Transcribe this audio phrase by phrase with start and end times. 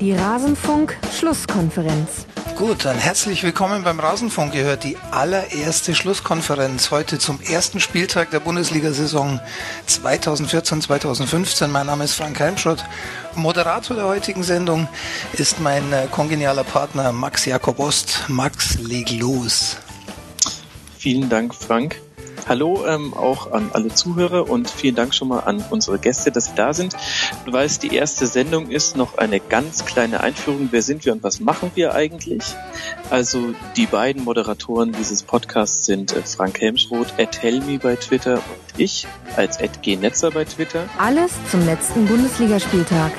[0.00, 2.26] Die Rasenfunk-Schlusskonferenz.
[2.56, 4.54] Gut, dann herzlich willkommen beim Rasenfunk.
[4.54, 9.40] Ihr hört die allererste Schlusskonferenz heute zum ersten Spieltag der Bundesliga-Saison
[9.86, 11.66] 2014-2015.
[11.66, 12.82] Mein Name ist Frank Heimschott.
[13.34, 14.88] Moderator der heutigen Sendung
[15.34, 18.24] ist mein äh, kongenialer Partner Max Jakob Ost.
[18.28, 19.76] Max, leg los.
[20.96, 22.00] Vielen Dank, Frank.
[22.48, 26.46] Hallo ähm, auch an alle Zuhörer und vielen Dank schon mal an unsere Gäste, dass
[26.46, 26.94] sie da sind.
[27.46, 30.68] Und weil es die erste Sendung ist, noch eine ganz kleine Einführung.
[30.70, 32.54] Wer sind wir und was machen wir eigentlich?
[33.10, 38.80] Also die beiden Moderatoren dieses Podcasts sind äh, Frank Helmschroth, Ed Helmi bei Twitter und
[38.80, 39.96] ich als Ed G.
[39.96, 40.88] Netzer bei Twitter.
[40.98, 43.12] Alles zum letzten Bundesligaspieltag.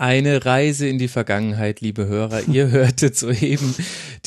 [0.00, 2.42] Eine Reise in die Vergangenheit, liebe Hörer.
[2.46, 3.74] Ihr hörtet soeben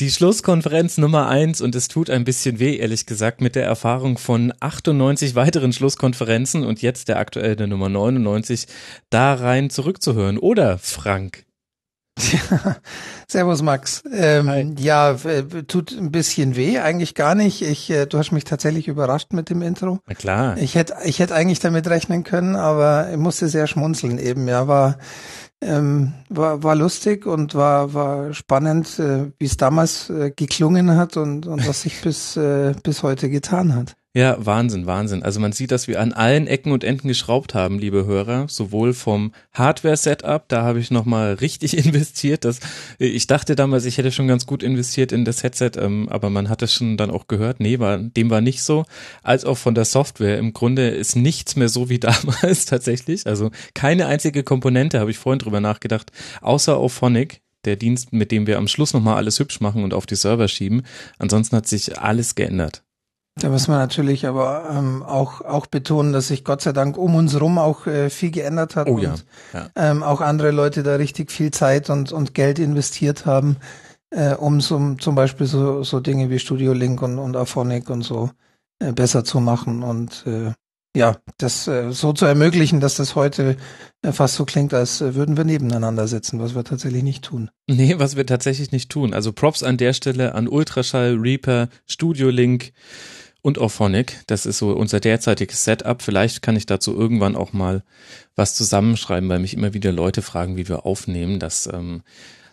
[0.00, 4.18] die Schlusskonferenz Nummer eins und es tut ein bisschen weh, ehrlich gesagt, mit der Erfahrung
[4.18, 8.66] von 98 weiteren Schlusskonferenzen und jetzt der aktuelle Nummer 99
[9.08, 10.36] da rein zurückzuhören.
[10.36, 11.46] Oder, Frank?
[12.20, 12.76] Ja,
[13.26, 14.02] servus Max.
[14.12, 15.16] Ähm, ja,
[15.66, 17.62] tut ein bisschen weh, eigentlich gar nicht.
[17.62, 20.00] Ich, äh, du hast mich tatsächlich überrascht mit dem Intro.
[20.06, 20.58] Na klar.
[20.58, 24.46] Ich hätte, ich hätte eigentlich damit rechnen können, aber ich musste sehr schmunzeln eben.
[24.46, 24.98] Ja, war
[25.62, 31.16] ähm, war, war lustig und war, war spannend, äh, wie es damals äh, geklungen hat
[31.16, 33.94] und, und was sich bis, äh, bis heute getan hat.
[34.14, 35.22] Ja, Wahnsinn, Wahnsinn.
[35.22, 38.46] Also man sieht, dass wir an allen Ecken und Enden geschraubt haben, liebe Hörer.
[38.46, 42.44] Sowohl vom Hardware-Setup, da habe ich nochmal richtig investiert.
[42.44, 42.60] Das,
[42.98, 46.50] ich dachte damals, ich hätte schon ganz gut investiert in das Headset, ähm, aber man
[46.50, 47.60] hat es schon dann auch gehört.
[47.60, 48.84] Nee, war, dem war nicht so.
[49.22, 50.36] Als auch von der Software.
[50.36, 53.26] Im Grunde ist nichts mehr so wie damals tatsächlich.
[53.26, 58.46] Also keine einzige Komponente, habe ich vorhin drüber nachgedacht, außer Auphonic der Dienst, mit dem
[58.46, 60.82] wir am Schluss nochmal alles hübsch machen und auf die Server schieben.
[61.18, 62.82] Ansonsten hat sich alles geändert.
[63.36, 67.14] Da muss man natürlich aber ähm, auch auch betonen, dass sich Gott sei Dank um
[67.14, 69.12] uns rum auch äh, viel geändert hat oh, ja.
[69.12, 69.68] und ja.
[69.74, 73.56] Ähm, auch andere Leute da richtig viel Zeit und und Geld investiert haben,
[74.10, 78.02] äh, um so, zum Beispiel so so Dinge wie Studio Link und und Aphonic und
[78.02, 78.30] so
[78.80, 80.52] äh, besser zu machen und äh,
[80.94, 83.56] ja, das äh, so zu ermöglichen, dass das heute
[84.02, 87.50] äh, fast so klingt, als äh, würden wir nebeneinander sitzen, was wir tatsächlich nicht tun.
[87.66, 89.14] Nee, was wir tatsächlich nicht tun.
[89.14, 92.72] Also Props an der Stelle an Ultraschall, Reaper, Studio Link
[93.42, 94.20] und Auphonic.
[94.26, 96.00] Das ist so unser derzeitiges Setup.
[96.00, 97.82] Vielleicht kann ich dazu irgendwann auch mal
[98.34, 101.38] was zusammenschreiben, weil mich immer wieder Leute fragen, wie wir aufnehmen.
[101.38, 102.02] Das, ähm,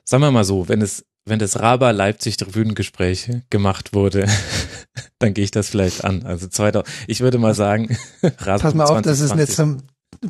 [0.03, 4.27] sagen wir mal so, wenn es wenn das Raba Leipzig Tribünengespräch gemacht wurde,
[5.19, 6.23] dann gehe ich das vielleicht an.
[6.23, 7.95] Also zweiter, ich würde mal sagen,
[8.37, 9.83] Pass mal auf, das ist nicht zum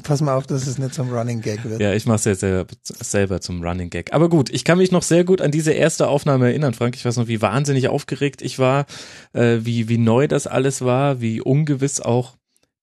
[0.04, 1.82] Pass mal auf, dass es nicht zum Running Gag wird.
[1.82, 4.14] Ja, ich mache es ja selber, selber zum Running Gag.
[4.14, 6.96] Aber gut, ich kann mich noch sehr gut an diese erste Aufnahme erinnern, Frank.
[6.96, 8.86] Ich weiß noch, wie wahnsinnig aufgeregt ich war,
[9.34, 12.38] äh, wie, wie neu das alles war, wie ungewiss auch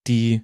[0.08, 0.42] die,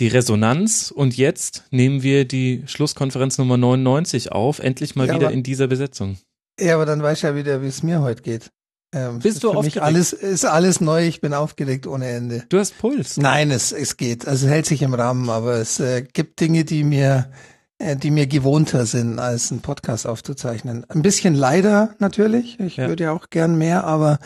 [0.00, 0.90] die Resonanz.
[0.90, 5.42] Und jetzt nehmen wir die Schlusskonferenz Nummer 99 auf, endlich mal Ja, wieder aber- in
[5.44, 6.18] dieser Besetzung.
[6.58, 8.50] Ja, aber dann weiß ich ja wieder, wie es mir heute geht.
[8.96, 9.78] Ähm, Bist ist du aufgeregt?
[9.82, 11.06] alles ist alles neu.
[11.06, 12.44] Ich bin aufgeregt ohne Ende.
[12.48, 13.16] Du hast Puls.
[13.16, 14.26] Nein, es es geht.
[14.26, 17.30] Also es hält sich im Rahmen, aber es äh, gibt Dinge, die mir
[17.78, 20.84] äh, die mir gewohnter sind, als einen Podcast aufzuzeichnen.
[20.88, 22.58] Ein bisschen leider natürlich.
[22.58, 22.88] Ich Ja.
[22.88, 24.18] würde ja auch gern mehr, aber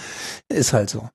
[0.48, 1.08] ist halt so.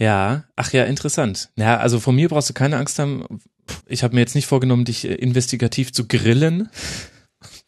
[0.00, 1.50] Ja, ach ja, interessant.
[1.56, 3.40] Ja, also von mir brauchst du keine Angst haben.
[3.86, 6.68] Ich habe mir jetzt nicht vorgenommen, dich äh, investigativ zu grillen.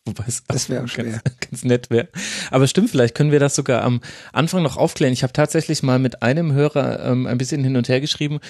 [0.04, 1.20] Wobei es Das wäre auch ganz, schwer.
[1.50, 2.08] ganz nett wäre.
[2.50, 4.00] Aber stimmt, vielleicht können wir das sogar am
[4.32, 5.12] Anfang noch aufklären.
[5.12, 8.40] Ich habe tatsächlich mal mit einem Hörer ähm, ein bisschen hin und her geschrieben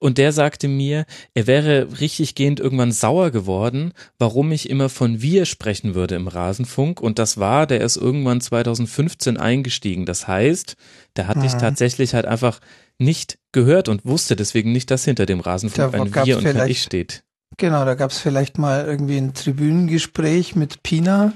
[0.00, 5.22] und der sagte mir, er wäre richtig gehend irgendwann sauer geworden, warum ich immer von
[5.22, 7.00] wir sprechen würde im Rasenfunk.
[7.00, 10.06] Und das war, der ist irgendwann 2015 eingestiegen.
[10.06, 10.76] Das heißt,
[11.16, 11.58] der hat dich Mhm.
[11.60, 12.60] tatsächlich halt einfach
[12.98, 16.70] nicht gehört und wusste deswegen nicht, dass hinter dem Rasenfunk Da ein Wir und vielleicht-
[16.70, 17.22] Ich steht.
[17.58, 21.32] Genau, da gab es vielleicht mal irgendwie ein Tribünengespräch mit Pina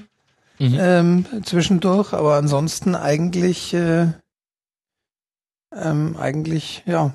[0.60, 0.76] Mhm.
[0.78, 4.08] ähm, zwischendurch, aber ansonsten eigentlich äh,
[5.75, 7.14] ähm, eigentlich ja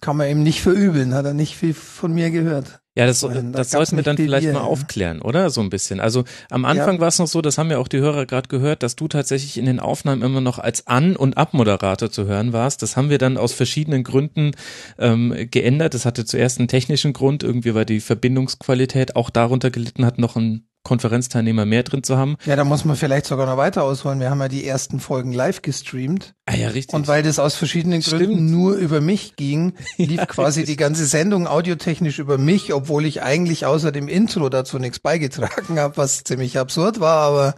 [0.00, 2.80] kann man ihm nicht verübeln, hat er nicht viel von mir gehört.
[2.96, 4.60] Ja, das, da das gab's sollten wir dann viel vielleicht mal ja.
[4.60, 5.50] aufklären, oder?
[5.50, 6.00] So ein bisschen.
[6.00, 7.00] Also am Anfang Ja.
[7.00, 9.58] war es noch so, das haben ja auch die Hörer gerade gehört, dass du tatsächlich
[9.58, 12.80] in den Aufnahmen immer noch als An- und Abmoderator zu hören warst.
[12.80, 14.52] Das haben wir dann aus verschiedenen Gründen
[14.98, 15.92] ähm, geändert.
[15.92, 20.36] Das hatte zuerst einen technischen Grund, irgendwie weil die Verbindungsqualität auch darunter gelitten hat, noch
[20.36, 22.36] einen Konferenzteilnehmer mehr drin zu haben.
[22.46, 24.20] Ja, da muss man vielleicht sogar noch weiter ausholen.
[24.20, 26.94] Wir haben ja die ersten Folgen live gestreamt Ah ja, richtig.
[26.94, 28.50] und weil das aus verschiedenen Gründen Stimmt.
[28.52, 30.76] nur über mich ging, lief Ja, quasi richtig.
[30.76, 35.78] die ganze Sendung audiotechnisch über mich, obwohl ich eigentlich außer dem Intro dazu nichts beigetragen
[35.80, 37.54] habe, was ziemlich absurd war, aber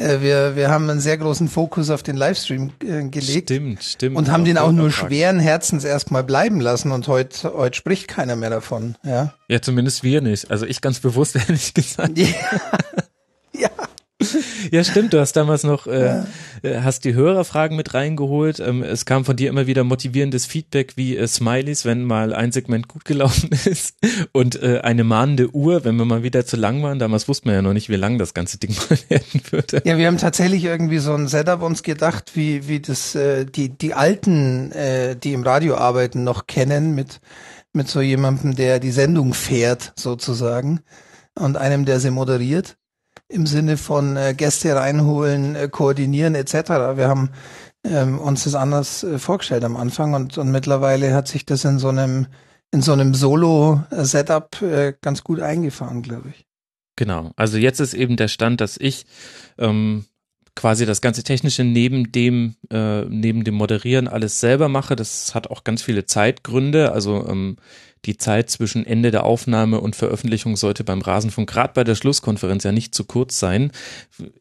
[0.00, 3.50] wir, wir haben einen sehr großen Fokus auf den Livestream äh, gelegt.
[3.50, 4.16] Stimmt, stimmt.
[4.16, 8.36] Und haben den auch nur schweren Herzens erstmal bleiben lassen und heute heute spricht keiner
[8.36, 8.96] mehr davon.
[9.04, 10.50] Ja, ja zumindest wir nicht.
[10.50, 12.16] Also ich ganz bewusst ehrlich gesagt.
[12.16, 12.26] ja.
[13.52, 13.70] ja.
[14.70, 15.12] Ja, stimmt.
[15.12, 16.22] Du hast damals noch, äh,
[16.62, 16.82] ja.
[16.82, 18.60] hast die Hörerfragen mit reingeholt.
[18.60, 22.52] Ähm, es kam von dir immer wieder motivierendes Feedback wie äh, Smileys, wenn mal ein
[22.52, 23.96] Segment gut gelaufen ist
[24.32, 26.98] und äh, eine mahnende Uhr, wenn wir mal wieder zu lang waren.
[26.98, 29.82] Damals wussten wir ja noch nicht, wie lang das ganze Ding mal werden würde.
[29.84, 33.70] Ja, wir haben tatsächlich irgendwie so ein Setup uns gedacht, wie wie das äh, die
[33.70, 37.20] die Alten, äh, die im Radio arbeiten, noch kennen mit
[37.72, 40.80] mit so jemandem, der die Sendung fährt sozusagen
[41.38, 42.76] und einem, der sie moderiert
[43.30, 46.52] im Sinne von äh, Gäste reinholen, äh, koordinieren etc.
[46.96, 47.30] Wir haben
[47.84, 51.78] ähm, uns das anders äh, vorgestellt am Anfang und, und mittlerweile hat sich das in
[51.78, 52.26] so einem
[52.72, 56.46] in so einem Solo-Setup äh, ganz gut eingefahren, glaube ich.
[56.96, 57.32] Genau.
[57.34, 59.06] Also jetzt ist eben der Stand, dass ich
[59.58, 60.04] ähm,
[60.54, 64.94] quasi das ganze Technische neben dem, äh, neben dem Moderieren alles selber mache.
[64.94, 66.92] Das hat auch ganz viele Zeitgründe.
[66.92, 67.56] Also ähm,
[68.06, 72.64] die Zeit zwischen Ende der Aufnahme und Veröffentlichung sollte beim Rasenfunk gerade bei der Schlusskonferenz
[72.64, 73.72] ja nicht zu kurz sein.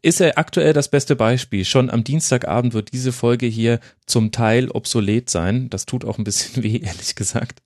[0.02, 1.66] Ist er aktuell das beste Beispiel?
[1.66, 5.70] Schon am Dienstagabend wird diese Folge hier zum Teil obsolet sein.
[5.70, 7.62] Das tut auch ein bisschen weh, ehrlich gesagt.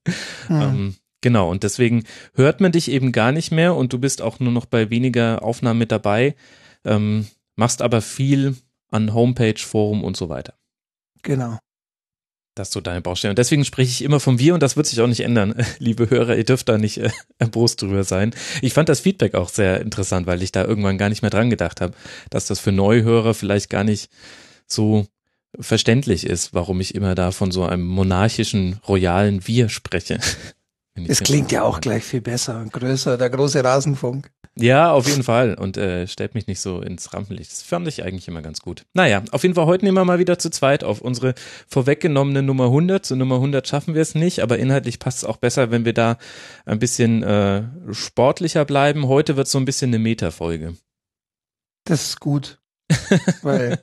[0.48, 0.62] Hm.
[0.62, 4.39] Ähm, genau, und deswegen hört man dich eben gar nicht mehr und du bist auch
[4.39, 6.36] nur noch bei weniger Aufnahmen mit dabei,
[6.86, 8.56] ähm, machst aber viel
[8.89, 10.56] an Homepage, Forum und so weiter.
[11.22, 11.60] Genau.
[12.55, 13.31] Das ist so deine Baustelle.
[13.31, 15.55] Und deswegen spreche ich immer von wir und das wird sich auch nicht ändern.
[15.79, 17.09] Liebe Hörer, ihr dürft da nicht äh,
[17.39, 18.35] erbost drüber sein.
[18.61, 21.50] Ich fand das Feedback auch sehr interessant, weil ich da irgendwann gar nicht mehr dran
[21.50, 21.94] gedacht habe,
[22.29, 24.09] dass das für Neuhörer vielleicht gar nicht
[24.67, 25.07] so
[25.59, 30.19] verständlich ist, warum ich immer da von so einem monarchischen, royalen Wir spreche.
[30.95, 34.30] Es klingt ja auch gleich viel besser und größer, der große Rasenfunk.
[34.56, 35.56] Ja, auf jeden Fall.
[35.56, 37.51] Und äh, stellt mich nicht so ins Rampenlicht.
[37.51, 38.86] Das fand ich eigentlich immer ganz gut.
[38.94, 41.34] Naja, auf jeden Fall heute nehmen wir mal wieder zu zweit auf unsere
[41.68, 43.04] vorweggenommene Nummer 100.
[43.04, 45.94] Zu Nummer 100 schaffen wir es nicht, aber inhaltlich passt es auch besser, wenn wir
[45.94, 46.18] da
[46.66, 49.07] ein bisschen äh, sportlicher bleiben.
[49.07, 50.75] Heute wird so ein bisschen eine Meta-Folge.
[51.86, 52.60] Das ist gut.
[53.42, 53.80] Weil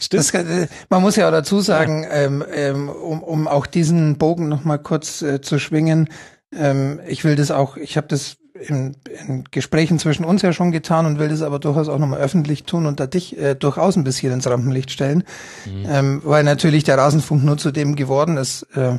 [0.00, 0.32] Stimmt.
[0.32, 2.10] Kann, äh, man muss ja auch dazu sagen, ja.
[2.10, 6.08] ähm, ähm, um, um auch diesen Bogen nochmal kurz äh, zu schwingen,
[6.54, 8.96] ähm, ich will das auch, ich habe das in,
[9.26, 12.64] in Gesprächen zwischen uns ja schon getan und will das aber durchaus auch nochmal öffentlich
[12.64, 15.24] tun und da dich äh, durchaus ein bisschen ins Rampenlicht stellen,
[15.64, 15.86] mhm.
[15.88, 18.98] ähm, weil natürlich der Rasenfunk nur zu dem geworden ist, äh,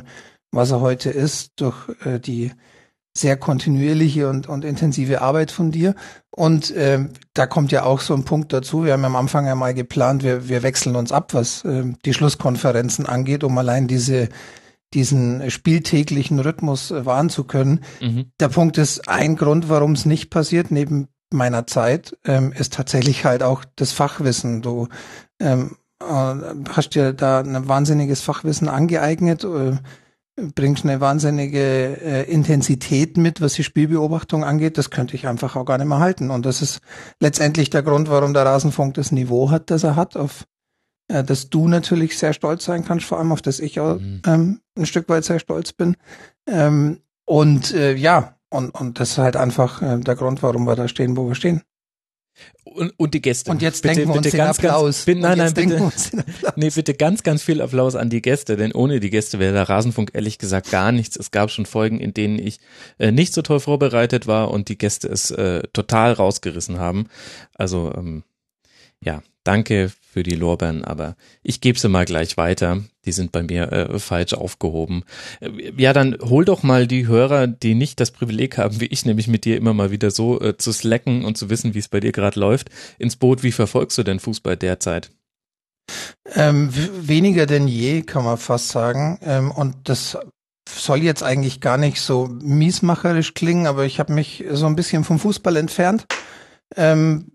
[0.50, 2.52] was er heute ist, durch äh, die
[3.16, 5.94] sehr kontinuierliche und, und intensive Arbeit von dir.
[6.30, 8.84] Und äh, da kommt ja auch so ein Punkt dazu.
[8.84, 12.14] Wir haben am Anfang ja mal geplant, wir, wir wechseln uns ab, was äh, die
[12.14, 14.28] Schlusskonferenzen angeht, um allein diese
[14.94, 17.80] diesen spieltäglichen Rhythmus äh, wahren zu können.
[18.00, 18.32] Mhm.
[18.40, 23.24] Der Punkt ist, ein Grund, warum es nicht passiert, neben meiner Zeit, ähm, ist tatsächlich
[23.24, 24.62] halt auch das Fachwissen.
[24.62, 24.88] Du
[25.38, 26.34] ähm, äh,
[26.70, 29.76] hast dir da ein wahnsinniges Fachwissen angeeignet, äh,
[30.54, 34.78] bringst eine wahnsinnige äh, Intensität mit, was die Spielbeobachtung angeht.
[34.78, 36.30] Das könnte ich einfach auch gar nicht mehr halten.
[36.30, 36.80] Und das ist
[37.20, 40.46] letztendlich der Grund, warum der Rasenfunk das Niveau hat, das er hat, auf
[41.10, 44.22] äh, dass du natürlich sehr stolz sein kannst, vor allem auf das ich auch mhm.
[44.26, 45.96] ähm, ein Stück weit sehr stolz bin.
[46.46, 50.76] Ähm, und äh, ja, und, und das ist halt einfach äh, der Grund, warum wir
[50.76, 51.62] da stehen, wo wir stehen.
[52.64, 53.50] Und, und die Gäste.
[53.50, 55.04] Und jetzt bitte, denken wir uns bitte den ganz, Applaus.
[55.04, 55.90] Ganz, nein, nein, bitte,
[56.56, 59.68] nee, bitte ganz, ganz viel Applaus an die Gäste, denn ohne die Gäste wäre der
[59.68, 61.16] Rasenfunk ehrlich gesagt gar nichts.
[61.16, 62.60] Es gab schon Folgen, in denen ich
[62.98, 67.08] äh, nicht so toll vorbereitet war und die Gäste es äh, total rausgerissen haben.
[67.54, 68.22] Also ähm,
[69.00, 72.82] ja, danke für die Lorbeeren, aber ich gebe sie mal gleich weiter.
[73.04, 75.04] Die sind bei mir äh, falsch aufgehoben.
[75.40, 79.04] Äh, ja, dann hol doch mal die Hörer, die nicht das Privileg haben, wie ich,
[79.06, 81.88] nämlich mit dir immer mal wieder so äh, zu slacken und zu wissen, wie es
[81.88, 83.42] bei dir gerade läuft, ins Boot.
[83.44, 85.10] Wie verfolgst du denn Fußball derzeit?
[86.34, 89.18] Ähm, weniger denn je, kann man fast sagen.
[89.22, 90.18] Ähm, und das
[90.68, 95.04] soll jetzt eigentlich gar nicht so miesmacherisch klingen, aber ich habe mich so ein bisschen
[95.04, 96.06] vom Fußball entfernt.
[96.76, 97.32] Ähm,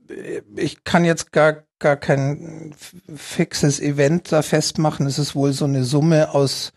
[0.55, 2.73] ich kann jetzt gar gar kein
[3.15, 5.05] fixes Event da festmachen.
[5.05, 6.71] Es ist wohl so eine Summe aus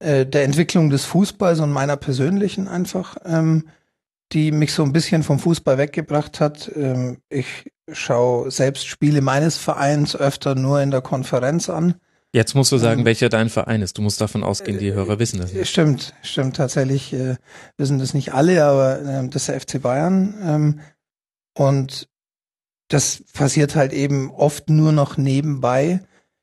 [0.00, 3.68] äh, der Entwicklung des Fußballs und meiner persönlichen einfach, ähm,
[4.32, 6.70] die mich so ein bisschen vom Fußball weggebracht hat.
[6.74, 11.94] Ähm, ich schaue selbst Spiele meines Vereins öfter nur in der Konferenz an.
[12.32, 13.96] Jetzt musst du sagen, ähm, welcher dein Verein ist.
[13.96, 15.68] Du musst davon ausgehen, die Hörer wissen das nicht.
[15.68, 16.56] Stimmt, stimmt.
[16.56, 17.36] Tatsächlich äh,
[17.78, 20.34] wissen das nicht alle, aber äh, das ist der FC Bayern.
[20.44, 20.80] Ähm,
[21.54, 22.08] und
[22.88, 26.00] das passiert halt eben oft nur noch nebenbei.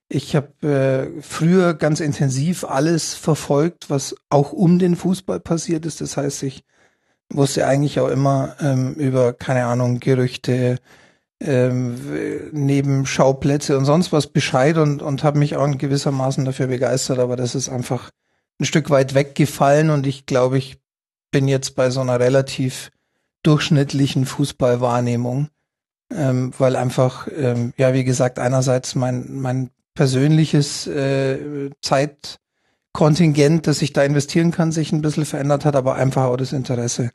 [0.10, 6.02] Ich habe äh, früher ganz intensiv alles verfolgt, was auch um den Fußball passiert ist.
[6.02, 6.64] Das heißt, ich
[7.30, 10.80] wusste eigentlich auch immer ähm, über, keine Ahnung, Gerüchte,
[11.40, 16.68] ähm, neben Schauplätze und sonst was Bescheid und, und habe mich auch in gewissermaßen dafür
[16.68, 18.12] begeistert, aber das ist einfach
[18.60, 20.80] ein Stück weit weggefallen und ich glaube, ich
[21.32, 22.92] bin jetzt bei so einer relativ
[23.44, 25.50] durchschnittlichen Fußballwahrnehmung,
[26.14, 33.94] ähm, weil einfach, ähm, ja, wie gesagt, einerseits mein, mein persönliches äh, Zeitkontingent, das ich
[33.94, 37.12] da investieren kann, sich ein bisschen verändert hat, aber einfach auch das Interesse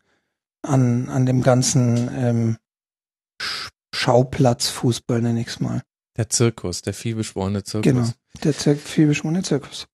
[0.63, 2.57] an, an dem ganzen ähm,
[3.95, 5.83] Schauplatzfußball, nenne ich es mal.
[6.17, 7.93] Der Zirkus, der vielbeschworene Zirkus.
[7.93, 8.09] Genau,
[8.43, 9.87] der Zir vielbeschworene Zirkus.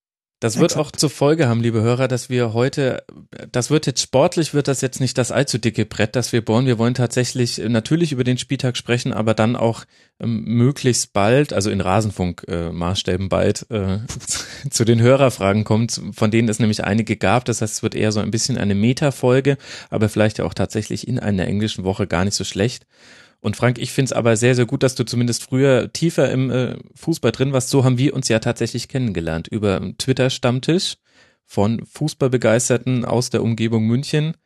[0.43, 3.05] Das wird auch zur Folge haben, liebe Hörer, dass wir heute,
[3.53, 6.67] das wird jetzt sportlich, wird das jetzt nicht das allzu dicke Brett, das wir bohren.
[6.67, 9.85] Wir wollen tatsächlich natürlich über den Spieltag sprechen, aber dann auch
[10.19, 13.99] ähm, möglichst bald, also in Rasenfunk-Maßstäben äh, bald, äh,
[14.71, 17.45] zu den Hörerfragen kommt, von denen es nämlich einige gab.
[17.45, 19.59] Das heißt, es wird eher so ein bisschen eine Meta-Folge,
[19.91, 22.85] aber vielleicht ja auch tatsächlich in einer englischen Woche gar nicht so schlecht.
[23.43, 26.51] Und Frank, ich finde es aber sehr, sehr gut, dass du zumindest früher tiefer im
[26.51, 27.71] äh, Fußball drin warst.
[27.71, 30.95] So haben wir uns ja tatsächlich kennengelernt über Twitter-Stammtisch
[31.45, 34.37] von Fußballbegeisterten aus der Umgebung München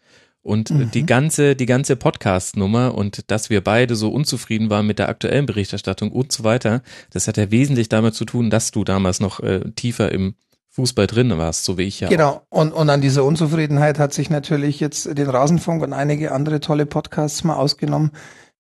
[0.41, 0.91] und mhm.
[0.93, 5.45] die ganze, die ganze Podcast-Nummer und dass wir beide so unzufrieden waren mit der aktuellen
[5.45, 9.41] Berichterstattung und so weiter, das hat ja wesentlich damit zu tun, dass du damals noch
[9.41, 10.37] äh, tiefer im
[10.71, 12.09] Fußball drin warst, so wie ich ja.
[12.09, 12.43] Genau.
[12.49, 16.87] Und, und an dieser Unzufriedenheit hat sich natürlich jetzt den Rasenfunk und einige andere tolle
[16.87, 18.13] Podcasts mal ausgenommen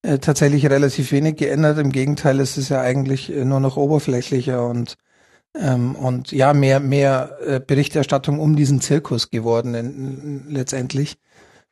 [0.06, 1.78] äh, tatsächlich relativ wenig geändert.
[1.78, 4.96] Im Gegenteil, es ist ja eigentlich äh, nur noch oberflächlicher und
[5.54, 11.18] ähm, und ja mehr mehr äh, Berichterstattung um diesen Zirkus geworden in, letztendlich.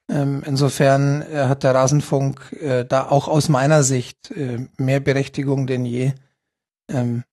[0.09, 5.67] Ähm, insofern äh, hat der Rasenfunk äh, da auch aus meiner Sicht äh, mehr Berechtigung
[5.67, 6.12] denn je,
[6.88, 7.25] ähm,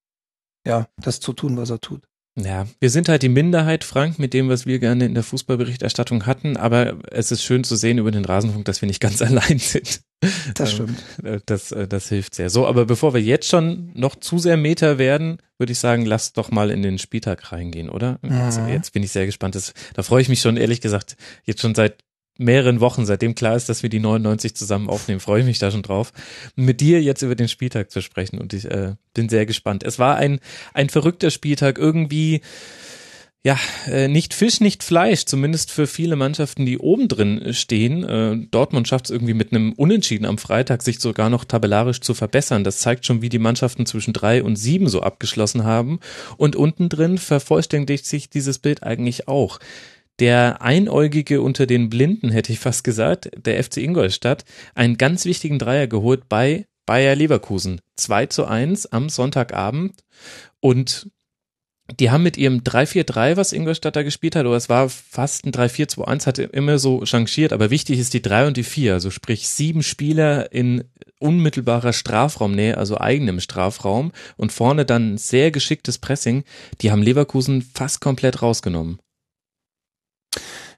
[0.65, 2.07] ja, das zu tun, was er tut.
[2.39, 6.25] Ja, wir sind halt die Minderheit, Frank, mit dem, was wir gerne in der Fußballberichterstattung
[6.25, 9.59] hatten, aber es ist schön zu sehen über den Rasenfunk, dass wir nicht ganz allein
[9.59, 10.01] sind.
[10.53, 11.43] Das ähm, stimmt.
[11.47, 12.49] Das, äh, das hilft sehr.
[12.49, 16.31] So, aber bevor wir jetzt schon noch zu sehr Meter werden, würde ich sagen, lass
[16.31, 18.19] doch mal in den Spieltag reingehen, oder?
[18.21, 18.69] Mhm.
[18.69, 19.55] Jetzt bin ich sehr gespannt.
[19.55, 21.97] Das, da freue ich mich schon, ehrlich gesagt, jetzt schon seit
[22.41, 25.71] mehreren Wochen, seitdem klar ist, dass wir die 99 zusammen aufnehmen, freue ich mich da
[25.71, 26.11] schon drauf,
[26.55, 29.83] mit dir jetzt über den Spieltag zu sprechen und ich äh, bin sehr gespannt.
[29.83, 30.39] Es war ein,
[30.73, 32.41] ein verrückter Spieltag, irgendwie
[33.43, 33.57] ja,
[33.87, 38.03] äh, nicht Fisch, nicht Fleisch, zumindest für viele Mannschaften, die oben drin stehen.
[38.03, 42.13] Äh, Dortmund schafft es irgendwie mit einem Unentschieden am Freitag, sich sogar noch tabellarisch zu
[42.13, 42.63] verbessern.
[42.63, 45.99] Das zeigt schon, wie die Mannschaften zwischen drei und sieben so abgeschlossen haben.
[46.37, 49.59] Und unten drin vervollständigt sich dieses Bild eigentlich auch.
[50.19, 55.57] Der Einäugige unter den Blinden, hätte ich fast gesagt, der FC Ingolstadt, einen ganz wichtigen
[55.57, 57.81] Dreier geholt bei Bayer Leverkusen.
[57.97, 60.03] 2 zu 1 am Sonntagabend.
[60.59, 61.09] Und
[61.99, 65.51] die haben mit ihrem 3-4-3, was Ingolstadt da gespielt hat, oder es war fast ein
[65.51, 69.47] 3-4-2-1, hatte immer so changiert, aber wichtig ist die 3 und die 4, also sprich
[69.49, 70.85] sieben Spieler in
[71.19, 76.43] unmittelbarer Strafraumnähe, also eigenem Strafraum und vorne dann sehr geschicktes Pressing,
[76.81, 78.99] die haben Leverkusen fast komplett rausgenommen.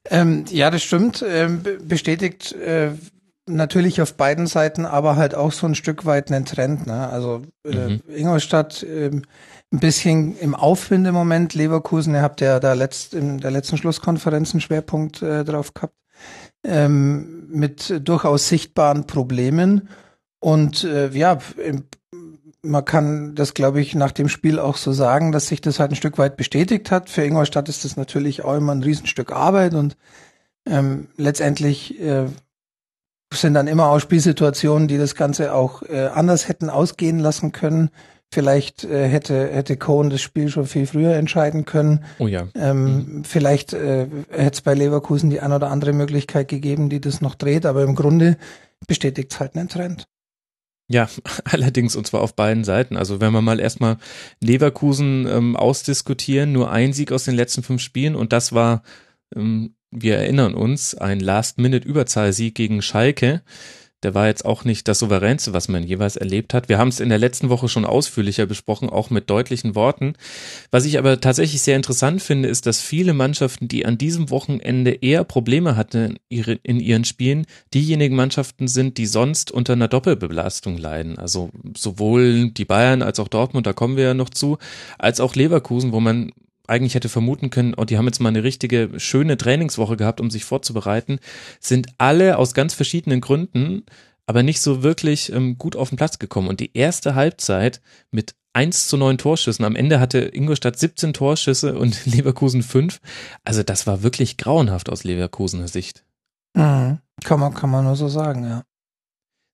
[0.10, 1.24] Ähm, ja, das stimmt.
[1.27, 2.91] Ähm, bestätigt äh,
[3.45, 6.88] natürlich auf beiden Seiten, aber halt auch so ein Stück weit einen Trend.
[6.88, 7.07] Ne?
[7.07, 8.01] Also äh, mhm.
[8.07, 11.53] Ingolstadt äh, ein bisschen im Aufwind im Moment.
[11.53, 15.95] Leverkusen, ihr habt ja da letzt, in der letzten Schlusskonferenz einen Schwerpunkt äh, drauf gehabt.
[16.65, 19.89] Ähm, mit durchaus sichtbaren Problemen.
[20.39, 21.86] Und äh, ja, im
[22.63, 25.91] man kann das, glaube ich, nach dem Spiel auch so sagen, dass sich das halt
[25.91, 27.10] ein Stück weit bestätigt hat.
[27.10, 29.98] Für Ingolstadt ist das natürlich auch immer ein Riesenstück Arbeit und
[30.65, 32.25] ähm, letztendlich äh,
[33.34, 37.89] sind dann immer auch Spielsituationen, die das Ganze auch äh, anders hätten ausgehen lassen können.
[38.34, 42.05] Vielleicht äh, hätte hätte Cohen das Spiel schon viel früher entscheiden können.
[42.17, 42.48] Oh ja.
[42.55, 43.24] Ähm, mhm.
[43.25, 47.36] Vielleicht äh, hätte es bei Leverkusen die ein oder andere Möglichkeit gegeben, die das noch
[47.36, 48.38] dreht, aber im Grunde
[48.88, 50.08] bestätigt es halt einen Trend.
[50.88, 51.10] Ja,
[51.46, 52.98] allerdings und zwar auf beiden Seiten.
[52.98, 53.98] Also wenn wir mal erstmal
[54.40, 58.84] Leverkusen ähm, ausdiskutieren, nur ein Sieg aus den letzten fünf Spielen und das war,
[59.36, 63.44] ähm, wir erinnern uns, ein Last-Minute-Überzahlsieg gegen Schalke
[64.03, 66.69] der war jetzt auch nicht das souveränste, was man jeweils erlebt hat.
[66.69, 70.13] Wir haben es in der letzten Woche schon ausführlicher besprochen, auch mit deutlichen Worten.
[70.72, 74.91] Was ich aber tatsächlich sehr interessant finde, ist, dass viele Mannschaften, die an diesem Wochenende
[74.91, 81.17] eher Probleme hatten in ihren Spielen, diejenigen Mannschaften sind, die sonst unter einer Doppelbelastung leiden.
[81.17, 84.57] Also sowohl die Bayern als auch Dortmund, da kommen wir ja noch zu,
[84.98, 86.31] als auch Leverkusen, wo man
[86.67, 90.29] eigentlich hätte vermuten können, oh, die haben jetzt mal eine richtige schöne Trainingswoche gehabt, um
[90.29, 91.20] sich vorzubereiten,
[91.60, 93.84] sind alle aus ganz verschiedenen Gründen
[94.25, 96.48] aber nicht so wirklich ähm, gut auf den Platz gekommen.
[96.48, 99.65] Und die erste Halbzeit mit 1 zu 9 Torschüssen.
[99.65, 103.01] Am Ende hatte Ingolstadt 17 Torschüsse und Leverkusen 5.
[103.43, 106.05] Also das war wirklich grauenhaft aus Leverkusener Sicht.
[106.55, 107.00] Mhm.
[107.24, 108.63] Kann man, kann man nur so sagen, ja.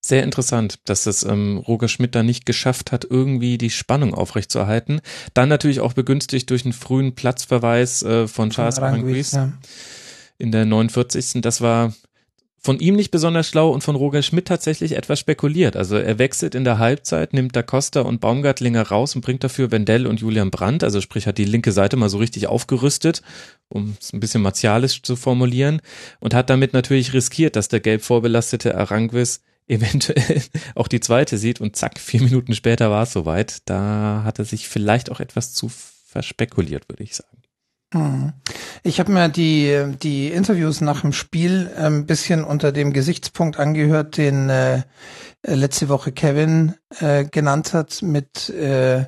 [0.10, 5.02] Sehr interessant, dass das ähm, Roger Schmidt da nicht geschafft hat, irgendwie die Spannung aufrechtzuerhalten.
[5.34, 9.54] Dann natürlich auch begünstigt durch einen frühen Platzverweis äh, von Charles Aranguiz ja.
[10.38, 11.42] in der 49.
[11.42, 11.94] Das war
[12.62, 15.78] von ihm nicht besonders schlau und von Roger Schmidt tatsächlich etwas spekuliert.
[15.78, 19.72] Also er wechselt in der Halbzeit, nimmt Da Costa und Baumgartlinger raus und bringt dafür
[19.72, 23.22] Wendell und Julian Brandt, also sprich hat die linke Seite mal so richtig aufgerüstet,
[23.70, 25.82] um es ein bisschen martialisch zu formulieren
[26.20, 30.42] und hat damit natürlich riskiert, dass der gelb vorbelastete Aranguis eventuell
[30.76, 33.70] auch die zweite sieht und zack, vier Minuten später war es soweit.
[33.70, 37.40] Da hat er sich vielleicht auch etwas zu verspekuliert, würde ich sagen.
[37.94, 38.34] Hm.
[38.84, 43.58] Ich habe mir die, die Interviews nach dem Spiel ein ähm, bisschen unter dem Gesichtspunkt
[43.58, 44.84] angehört, den äh,
[45.44, 49.06] letzte Woche Kevin äh, genannt hat, mit, äh,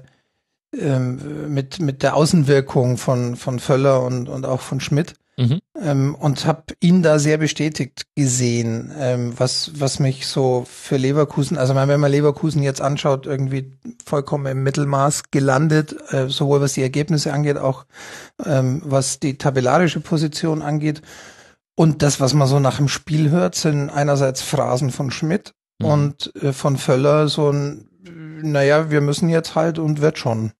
[0.75, 5.13] ähm, mit, mit der Außenwirkung von, von Völler und, und auch von Schmidt.
[5.41, 5.59] Mhm.
[5.75, 11.57] Ähm, und habe ihn da sehr bestätigt gesehen, ähm, was, was mich so für Leverkusen,
[11.57, 13.71] also wenn man Leverkusen jetzt anschaut, irgendwie
[14.05, 17.85] vollkommen im Mittelmaß gelandet, äh, sowohl was die Ergebnisse angeht, auch
[18.45, 21.01] ähm, was die tabellarische Position angeht.
[21.73, 25.87] Und das, was man so nach dem Spiel hört, sind einerseits Phrasen von Schmidt mhm.
[25.87, 27.89] und äh, von Völler so ein,
[28.43, 30.51] naja, wir müssen jetzt halt und wird schon.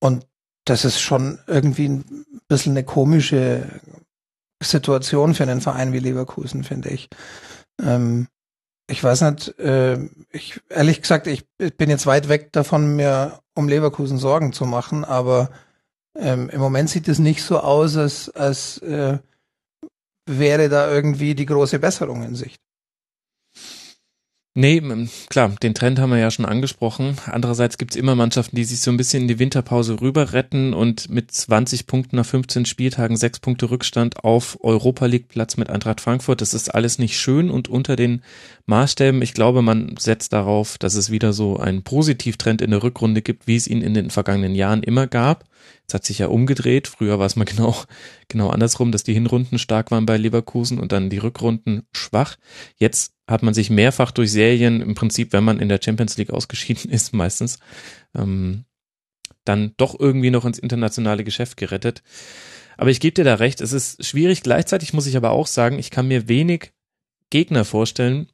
[0.00, 0.26] Und
[0.66, 3.66] das ist schon irgendwie ein bisschen eine komische
[4.62, 7.08] Situation für einen Verein wie Leverkusen, finde ich.
[7.80, 8.28] Ähm,
[8.88, 9.98] ich weiß nicht, äh,
[10.30, 11.46] ich ehrlich gesagt, ich,
[11.76, 15.50] bin jetzt weit weg davon, mir um Leverkusen Sorgen zu machen, aber
[16.16, 19.18] ähm, im Moment sieht es nicht so aus, als, als äh,
[20.26, 22.60] wäre da irgendwie die große Besserung in Sicht.
[24.58, 24.82] Nee,
[25.28, 27.18] klar, den Trend haben wir ja schon angesprochen.
[27.26, 31.10] Andererseits gibt's immer Mannschaften, die sich so ein bisschen in die Winterpause rüber retten und
[31.10, 36.00] mit 20 Punkten nach 15 Spieltagen, sechs Punkte Rückstand auf Europa League Platz mit Eintracht
[36.00, 36.40] Frankfurt.
[36.40, 38.22] Das ist alles nicht schön und unter den
[38.66, 39.22] Maßstäben.
[39.22, 43.46] Ich glaube, man setzt darauf, dass es wieder so einen Positivtrend in der Rückrunde gibt,
[43.46, 45.44] wie es ihn in den vergangenen Jahren immer gab.
[45.86, 46.88] Es hat sich ja umgedreht.
[46.88, 47.76] Früher war es mal genau,
[48.28, 52.36] genau andersrum, dass die Hinrunden stark waren bei Leverkusen und dann die Rückrunden schwach.
[52.76, 56.30] Jetzt hat man sich mehrfach durch Serien, im Prinzip, wenn man in der Champions League
[56.30, 57.60] ausgeschieden ist, meistens,
[58.16, 58.64] ähm,
[59.44, 62.02] dann doch irgendwie noch ins internationale Geschäft gerettet.
[62.76, 64.42] Aber ich gebe dir da recht, es ist schwierig.
[64.42, 66.72] Gleichzeitig muss ich aber auch sagen, ich kann mir wenig
[67.30, 68.28] Gegner vorstellen,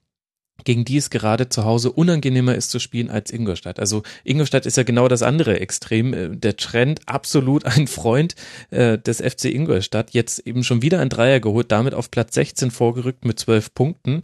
[0.64, 3.80] gegen die es gerade zu Hause unangenehmer ist zu spielen als Ingolstadt.
[3.80, 6.14] Also Ingolstadt ist ja genau das andere Extrem.
[6.14, 8.34] Äh, der Trend absolut ein Freund
[8.70, 10.12] äh, des FC Ingolstadt.
[10.12, 14.20] Jetzt eben schon wieder ein Dreier geholt, damit auf Platz 16 vorgerückt mit zwölf Punkten.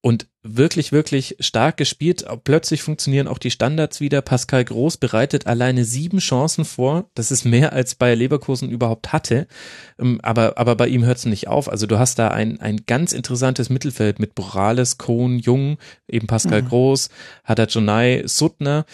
[0.00, 2.24] Und wirklich, wirklich stark gespielt.
[2.44, 4.22] Plötzlich funktionieren auch die Standards wieder.
[4.22, 7.10] Pascal Groß bereitet alleine sieben Chancen vor.
[7.14, 9.46] Das ist mehr als Bayer Leverkusen überhaupt hatte.
[9.98, 11.70] Ähm, aber, aber bei ihm hört es nicht auf.
[11.70, 16.62] Also du hast da ein, ein ganz interessantes Mittelfeld mit Morales, Kohn, Jung, eben Pascal
[16.62, 16.68] mhm.
[16.68, 17.10] Groß,
[17.44, 18.86] Hadajonai, Suttner.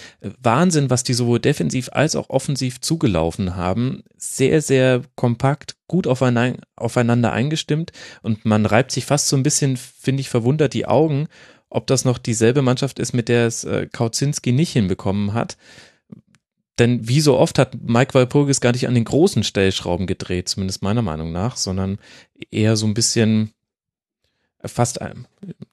[0.42, 4.02] Wahnsinn, was die sowohl defensiv als auch offensiv zugelaufen haben.
[4.16, 7.92] Sehr, sehr kompakt, gut aufeinander eingestimmt
[8.22, 11.28] und man reibt sich fast so ein bisschen, finde ich, verwundert die Augen,
[11.68, 15.56] ob das noch dieselbe Mannschaft ist, mit der es äh, Kautzinski nicht hinbekommen hat.
[16.78, 20.82] Denn wie so oft hat Mike Walpurgis gar nicht an den großen Stellschrauben gedreht, zumindest
[20.82, 21.98] meiner Meinung nach, sondern
[22.50, 23.52] eher so ein bisschen
[24.64, 24.98] fast,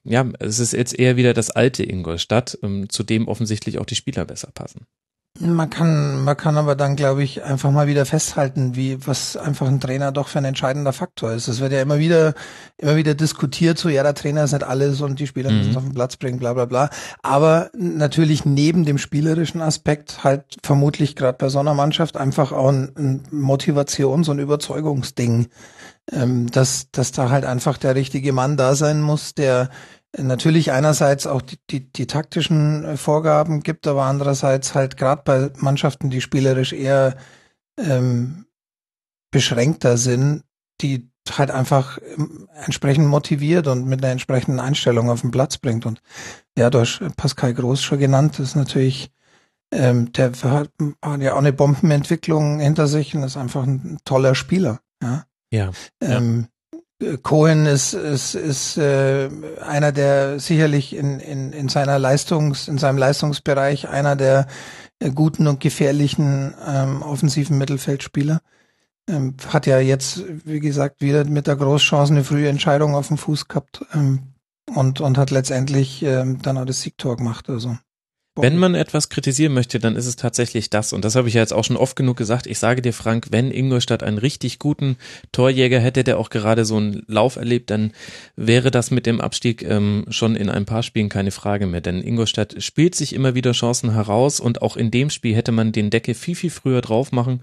[0.04, 3.96] ja, es ist jetzt eher wieder das alte Ingolstadt, ähm, zu dem offensichtlich auch die
[3.96, 4.86] Spieler besser passen.
[5.40, 9.66] Man kann, man kann aber dann, glaube ich, einfach mal wieder festhalten, wie, was einfach
[9.66, 11.48] ein Trainer doch für ein entscheidender Faktor ist.
[11.48, 12.34] Es wird ja immer wieder,
[12.76, 15.72] immer wieder diskutiert, so, ja, der Trainer ist nicht alles und die Spieler müssen es
[15.72, 15.78] mhm.
[15.78, 16.90] auf den Platz bringen, bla, bla, bla.
[17.22, 22.68] Aber natürlich neben dem spielerischen Aspekt halt vermutlich gerade bei so einer Mannschaft einfach auch
[22.68, 25.48] ein, ein Motivations- und Überzeugungsding,
[26.12, 29.70] ähm, dass, dass da halt einfach der richtige Mann da sein muss, der,
[30.16, 35.50] natürlich einerseits auch die, die, die taktischen äh, Vorgaben gibt, aber andererseits halt gerade bei
[35.56, 37.16] Mannschaften, die spielerisch eher
[37.78, 38.46] ähm,
[39.30, 40.44] beschränkter sind,
[40.80, 45.86] die halt einfach ähm, entsprechend motiviert und mit einer entsprechenden Einstellung auf den Platz bringt.
[45.86, 46.02] Und
[46.58, 49.10] ja, du hast Pascal Groß schon genannt, das ist natürlich,
[49.72, 50.70] ähm, der hat,
[51.02, 54.80] hat ja auch eine Bombenentwicklung hinter sich und ist einfach ein toller Spieler.
[55.02, 55.24] Ja.
[55.50, 55.70] Ja.
[56.00, 56.48] Ähm,
[57.22, 59.28] Cohen ist, ist, ist äh,
[59.60, 64.46] einer der sicherlich in, in, in seiner Leistungs, in seinem Leistungsbereich einer der
[64.98, 68.40] äh, guten und gefährlichen ähm, offensiven Mittelfeldspieler.
[69.08, 73.18] Ähm, hat ja jetzt, wie gesagt, wieder mit der Großchance eine frühe Entscheidung auf dem
[73.18, 74.34] Fuß gehabt ähm,
[74.72, 77.50] und, und hat letztendlich ähm, dann auch das Siegtor gemacht.
[77.50, 77.76] Also.
[78.34, 80.94] Wenn man etwas kritisieren möchte, dann ist es tatsächlich das.
[80.94, 82.46] Und das habe ich ja jetzt auch schon oft genug gesagt.
[82.46, 84.96] Ich sage dir, Frank, wenn Ingolstadt einen richtig guten
[85.32, 87.92] Torjäger hätte, der auch gerade so einen Lauf erlebt, dann
[88.34, 91.82] wäre das mit dem Abstieg ähm, schon in ein paar Spielen keine Frage mehr.
[91.82, 95.72] Denn Ingolstadt spielt sich immer wieder Chancen heraus und auch in dem Spiel hätte man
[95.72, 97.42] den Decke viel, viel früher drauf machen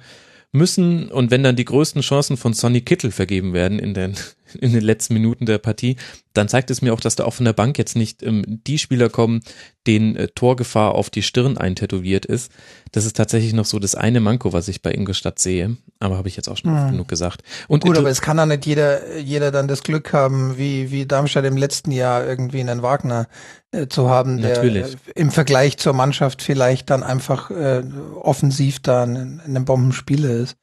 [0.52, 4.16] müssen und wenn dann die größten Chancen von Sonny Kittel vergeben werden in den,
[4.56, 5.98] in den letzten Minuten der Partie,
[6.34, 8.78] dann zeigt es mir auch, dass da auch von der Bank jetzt nicht ähm, die
[8.78, 9.42] Spieler kommen,
[9.88, 12.52] denen äh, Torgefahr auf die Stirn eintätowiert ist.
[12.92, 15.78] Das ist tatsächlich noch so das eine Manko, was ich bei Ingolstadt sehe.
[16.00, 16.92] Aber habe ich jetzt auch schon hm.
[16.92, 17.42] genug gesagt.
[17.68, 21.06] Und Gut, aber es kann auch nicht jeder, jeder dann das Glück haben, wie, wie
[21.06, 23.28] Darmstadt im letzten Jahr irgendwie einen Wagner
[23.72, 24.98] äh, zu haben, der Natürlich.
[25.16, 27.84] im Vergleich zur Mannschaft vielleicht dann einfach äh,
[28.16, 30.56] offensiv da ein, ein Bombenspieler ist.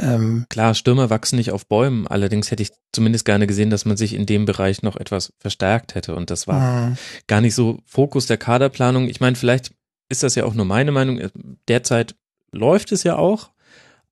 [0.00, 2.06] Ähm, Klar, Stürmer wachsen nicht auf Bäumen.
[2.06, 5.94] Allerdings hätte ich zumindest gerne gesehen, dass man sich in dem Bereich noch etwas verstärkt
[5.94, 6.14] hätte.
[6.14, 6.96] Und das war mhm.
[7.26, 9.08] gar nicht so Fokus der Kaderplanung.
[9.08, 9.72] Ich meine, vielleicht
[10.08, 11.20] ist das ja auch nur meine Meinung.
[11.68, 12.14] Derzeit
[12.52, 13.50] läuft es ja auch.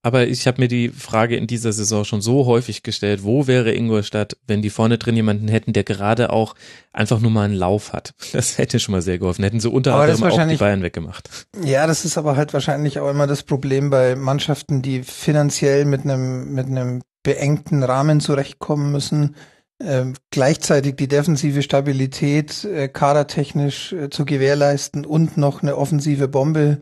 [0.06, 3.74] Aber ich habe mir die Frage in dieser Saison schon so häufig gestellt, wo wäre
[3.74, 6.54] Ingolstadt, wenn die vorne drin jemanden hätten, der gerade auch
[6.92, 8.14] einfach nur mal einen Lauf hat.
[8.32, 9.42] Das hätte schon mal sehr geholfen.
[9.42, 11.28] Hätten sie unter anderem auch die Bayern weggemacht.
[11.60, 16.04] Ja, das ist aber halt wahrscheinlich auch immer das Problem bei Mannschaften, die finanziell mit
[16.04, 19.34] einem, mit einem beengten Rahmen zurechtkommen müssen.
[19.80, 26.78] Äh, gleichzeitig die defensive Stabilität äh, kadertechnisch äh, zu gewährleisten und noch eine offensive Bombe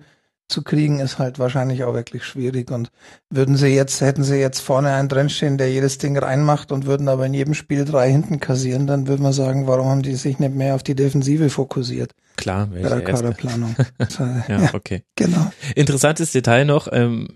[0.55, 2.71] zu kriegen, ist halt wahrscheinlich auch wirklich schwierig.
[2.71, 2.91] Und
[3.29, 7.09] würden sie jetzt, hätten sie jetzt vorne einen drinstehen, der jedes Ding reinmacht und würden
[7.09, 10.39] aber in jedem Spiel drei hinten kassieren, dann würde man sagen, warum haben die sich
[10.39, 12.13] nicht mehr auf die Defensive fokussiert?
[12.37, 13.77] Klar, welche bei der Kaderplanung.
[14.49, 15.03] ja, okay.
[15.17, 15.53] Genau.
[15.75, 17.29] Interessantes Detail noch, ähm,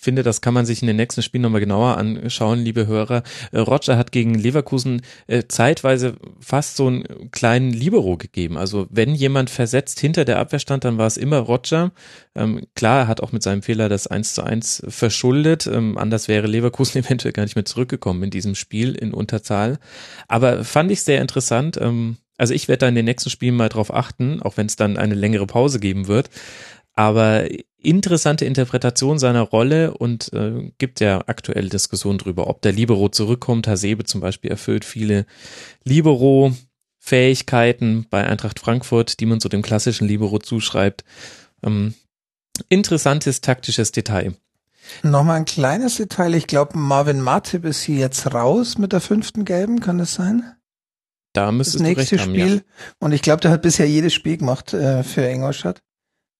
[0.00, 3.22] finde, das kann man sich in den nächsten Spielen nochmal genauer anschauen, liebe Hörer.
[3.52, 8.56] Äh, Roger hat gegen Leverkusen äh, zeitweise fast so einen kleinen Libero gegeben.
[8.56, 11.92] Also wenn jemand versetzt hinter der Abwehr stand, dann war es immer Roger.
[12.34, 15.66] Ähm, klar, er hat auch mit seinem Fehler das 1 zu 1 verschuldet.
[15.66, 19.78] Ähm, anders wäre Leverkusen eventuell gar nicht mehr zurückgekommen in diesem Spiel in Unterzahl.
[20.28, 21.78] Aber fand ich sehr interessant.
[21.80, 24.76] Ähm, also ich werde da in den nächsten Spielen mal drauf achten, auch wenn es
[24.76, 26.30] dann eine längere Pause geben wird.
[27.00, 33.08] Aber interessante Interpretation seiner Rolle und äh, gibt ja aktuell Diskussionen darüber, ob der Libero
[33.08, 33.66] zurückkommt.
[33.66, 35.24] Hasebe zum Beispiel erfüllt viele
[35.84, 41.04] Libero-Fähigkeiten bei Eintracht Frankfurt, die man so dem klassischen Libero zuschreibt.
[41.62, 41.94] Ähm,
[42.68, 44.34] interessantes taktisches Detail.
[45.02, 46.34] Nochmal ein kleines Detail.
[46.34, 49.80] Ich glaube, Marvin Martip ist hier jetzt raus mit der fünften Gelben.
[49.80, 50.52] Kann das sein?
[51.32, 52.42] Da müsste das nächste Spiel.
[52.42, 52.60] Haben, ja.
[52.98, 55.80] Und ich glaube, der hat bisher jedes Spiel gemacht äh, für Ingolstadt.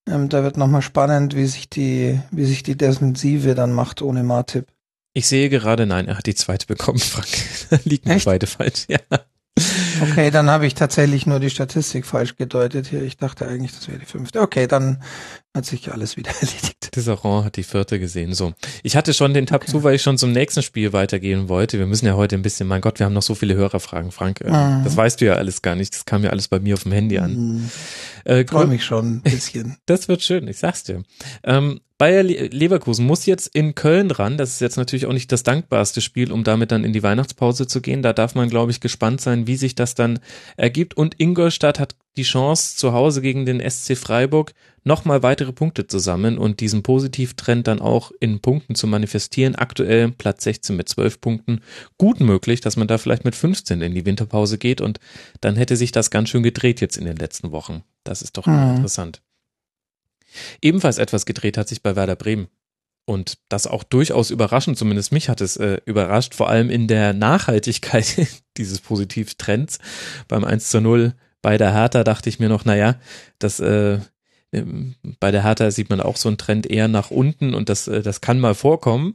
[0.09, 4.23] Ähm, da wird nochmal spannend, wie sich die, wie sich die Defensive dann macht ohne
[4.23, 4.67] Martip.
[5.13, 7.29] Ich sehe gerade, nein, er hat die zweite bekommen, Frank.
[7.85, 8.25] Liegen Echt?
[8.25, 8.99] beide falsch, ja.
[10.01, 13.03] Okay, dann habe ich tatsächlich nur die Statistik falsch gedeutet hier.
[13.03, 14.41] Ich dachte eigentlich, das wäre die fünfte.
[14.41, 15.03] Okay, dann
[15.55, 16.95] hat sich alles wieder erledigt.
[16.95, 18.35] Desseron hat die vierte gesehen.
[18.35, 18.53] So.
[18.83, 19.71] Ich hatte schon den Tab okay.
[19.73, 21.79] zu, weil ich schon zum nächsten Spiel weitergehen wollte.
[21.79, 24.45] Wir müssen ja heute ein bisschen, mein Gott, wir haben noch so viele Hörerfragen, Frank.
[24.45, 24.85] Mhm.
[24.85, 25.95] Das weißt du ja alles gar nicht.
[25.95, 27.35] Das kam ja alles bei mir auf dem Handy an.
[27.35, 27.71] Mhm.
[28.25, 29.77] Äh, Freue mich schon ein bisschen.
[29.87, 31.03] das wird schön, ich sag's dir.
[31.43, 34.39] Ähm, Bayer Leverkusen muss jetzt in Köln ran.
[34.39, 37.67] Das ist jetzt natürlich auch nicht das dankbarste Spiel, um damit dann in die Weihnachtspause
[37.67, 38.01] zu gehen.
[38.01, 40.19] Da darf man, glaube ich, gespannt sein, wie sich das dann
[40.57, 40.97] ergibt.
[40.97, 45.99] Und Ingolstadt hat die Chance, zu Hause gegen den SC Freiburg nochmal weitere Punkte zu
[45.99, 49.55] sammeln und diesen Positivtrend dann auch in Punkten zu manifestieren.
[49.55, 51.61] Aktuell Platz 16 mit 12 Punkten.
[51.99, 55.01] Gut möglich, dass man da vielleicht mit 15 in die Winterpause geht und
[55.41, 57.83] dann hätte sich das ganz schön gedreht jetzt in den letzten Wochen.
[58.05, 58.77] Das ist doch mhm.
[58.77, 59.23] interessant.
[60.63, 62.49] Ebenfalls etwas gedreht hat sich bei Werder Bremen.
[63.07, 67.13] Und das auch durchaus überraschend, zumindest mich hat es äh, überrascht, vor allem in der
[67.13, 69.79] Nachhaltigkeit dieses Positivtrends.
[70.29, 73.01] Beim 1 zu 0 bei der Hertha dachte ich mir noch, naja,
[73.39, 73.99] das äh,
[75.21, 78.03] bei der Hertha sieht man auch so einen Trend eher nach unten und das, äh,
[78.03, 79.15] das kann mal vorkommen.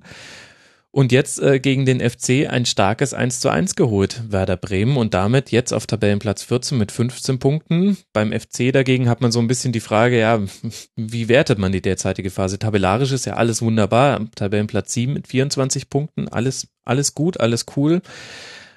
[0.96, 5.14] Und jetzt äh, gegen den FC ein starkes 1 zu 1 geholt, Werder Bremen und
[5.14, 7.98] damit jetzt auf Tabellenplatz 14 mit 15 Punkten.
[8.14, 10.40] Beim FC dagegen hat man so ein bisschen die Frage, ja,
[10.96, 12.60] wie wertet man die derzeitige Phase?
[12.60, 18.02] Tabellarisch ist ja alles wunderbar, Tabellenplatz 7 mit 24 Punkten, alles, alles gut, alles cool.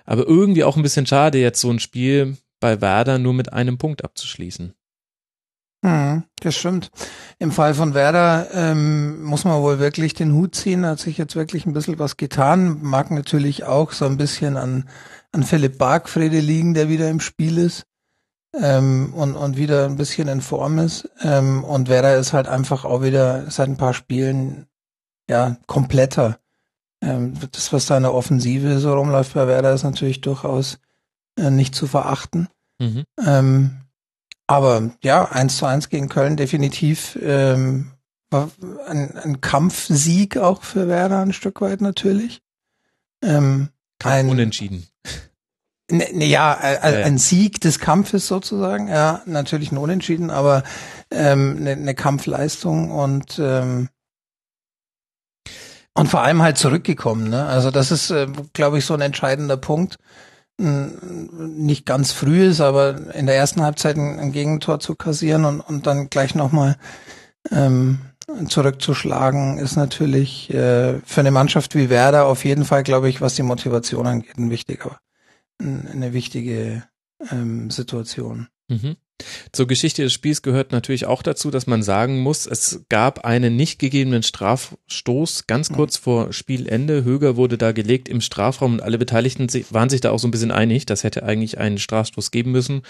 [0.05, 3.79] Aber irgendwie auch ein bisschen schade, jetzt so ein Spiel bei Werder nur mit einem
[3.79, 4.75] Punkt abzuschließen.
[5.85, 6.91] Hm, das stimmt.
[7.39, 10.85] Im Fall von Werder ähm, muss man wohl wirklich den Hut ziehen.
[10.85, 12.79] Hat sich jetzt wirklich ein bisschen was getan.
[12.83, 14.89] Mag natürlich auch so ein bisschen an,
[15.33, 17.87] an Philipp Bargfrede liegen, der wieder im Spiel ist
[18.55, 21.09] ähm, und, und wieder ein bisschen in Form ist.
[21.21, 24.67] Ähm, und Werder ist halt einfach auch wieder seit ein paar Spielen
[25.29, 26.39] ja kompletter.
[27.01, 30.79] Ähm, das, was da in der Offensive so rumläuft bei Werder, ist natürlich durchaus
[31.39, 32.49] äh, nicht zu verachten.
[32.81, 33.05] Mhm.
[33.25, 33.81] Ähm,
[34.49, 37.93] aber ja, eins zu eins gegen Köln definitiv ähm,
[38.31, 38.51] war
[38.87, 42.43] ein, ein Kampfsieg auch für Werder ein Stück weit natürlich.
[43.23, 43.69] Ähm,
[44.03, 44.87] ein, Unentschieden.
[45.91, 50.63] Ne, ne, ja, ja, ein Sieg des Kampfes sozusagen, ja, natürlich ein Unentschieden, aber
[51.11, 53.89] ähm, eine, eine Kampfleistung und ähm,
[55.95, 57.31] und vor allem halt zurückgekommen.
[57.31, 57.47] Ne?
[57.47, 59.97] Also das ist, äh, glaube ich, so ein entscheidender Punkt.
[60.59, 65.61] Nicht ganz früh ist, aber in der ersten Halbzeit ein, ein Gegentor zu kassieren und,
[65.61, 66.77] und dann gleich nochmal
[67.53, 68.01] ähm,
[68.49, 73.37] zurückzuschlagen, ist natürlich äh, für eine Mannschaft wie Werder auf jeden Fall, glaube ich, was
[73.37, 74.99] die Motivation angeht, ein wichtiger
[75.61, 76.85] eine wichtige
[77.31, 78.49] ähm, Situation.
[78.69, 78.97] Mhm.
[79.53, 83.57] Zur Geschichte des Spiels gehört natürlich auch dazu, dass man sagen muss, es gab einen
[83.57, 86.03] nicht gegebenen Strafstoß ganz kurz mhm.
[86.03, 87.05] vor Spielende.
[87.05, 90.31] Höger wurde da gelegt im Strafraum und alle Beteiligten waren sich da auch so ein
[90.31, 90.87] bisschen einig.
[90.87, 92.83] Das hätte eigentlich einen Strafstoß geben müssen.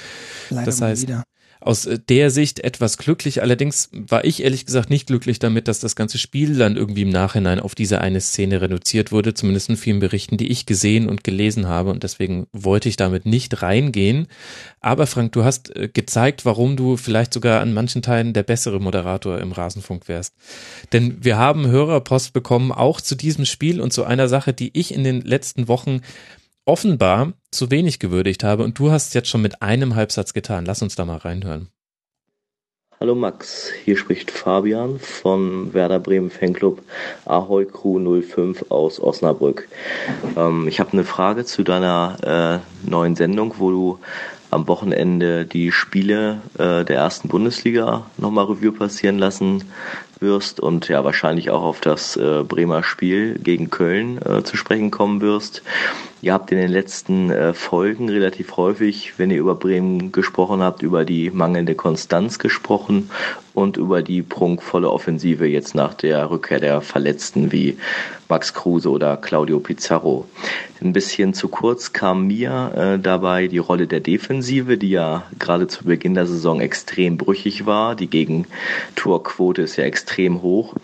[0.50, 1.24] Leider das heißt, wieder
[1.68, 3.42] aus äh, der Sicht etwas glücklich.
[3.42, 7.10] Allerdings war ich ehrlich gesagt nicht glücklich damit, dass das ganze Spiel dann irgendwie im
[7.10, 11.24] Nachhinein auf diese eine Szene reduziert wurde, zumindest in vielen Berichten, die ich gesehen und
[11.24, 11.90] gelesen habe.
[11.90, 14.28] Und deswegen wollte ich damit nicht reingehen.
[14.80, 18.80] Aber Frank, du hast äh, gezeigt, warum du vielleicht sogar an manchen Teilen der bessere
[18.80, 20.34] Moderator im Rasenfunk wärst.
[20.94, 24.94] Denn wir haben Hörerpost bekommen, auch zu diesem Spiel und zu einer Sache, die ich
[24.94, 26.00] in den letzten Wochen
[26.68, 30.66] offenbar zu wenig gewürdigt habe und du hast es jetzt schon mit einem Halbsatz getan.
[30.66, 31.68] Lass uns da mal reinhören.
[33.00, 36.82] Hallo Max, hier spricht Fabian von Werder Bremen Fanclub
[37.24, 39.68] Ahoy Crew 05 aus Osnabrück.
[40.36, 43.98] Ähm, ich habe eine Frage zu deiner äh, neuen Sendung, wo du
[44.50, 49.64] am Wochenende die Spiele äh, der ersten Bundesliga nochmal Revue passieren lassen
[50.20, 54.90] wirst und ja wahrscheinlich auch auf das äh, Bremer Spiel gegen Köln äh, zu sprechen
[54.90, 55.62] kommen wirst.
[56.20, 60.82] Ihr habt in den letzten äh, Folgen relativ häufig, wenn ihr über Bremen gesprochen habt,
[60.82, 63.10] über die mangelnde Konstanz gesprochen
[63.58, 67.76] und über die prunkvolle Offensive jetzt nach der Rückkehr der Verletzten wie
[68.28, 70.26] Max Kruse oder Claudio Pizarro.
[70.80, 75.66] Ein bisschen zu kurz kam mir äh, dabei die Rolle der Defensive, die ja gerade
[75.66, 77.96] zu Beginn der Saison extrem brüchig war.
[77.96, 80.74] Die Gegentorquote ist ja extrem hoch.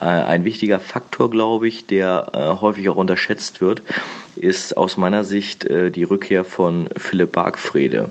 [0.00, 3.82] Äh, ein wichtiger Faktor, glaube ich, der äh, häufig auch unterschätzt wird,
[4.36, 8.10] ist aus meiner Sicht äh, die Rückkehr von Philipp Bargfrede,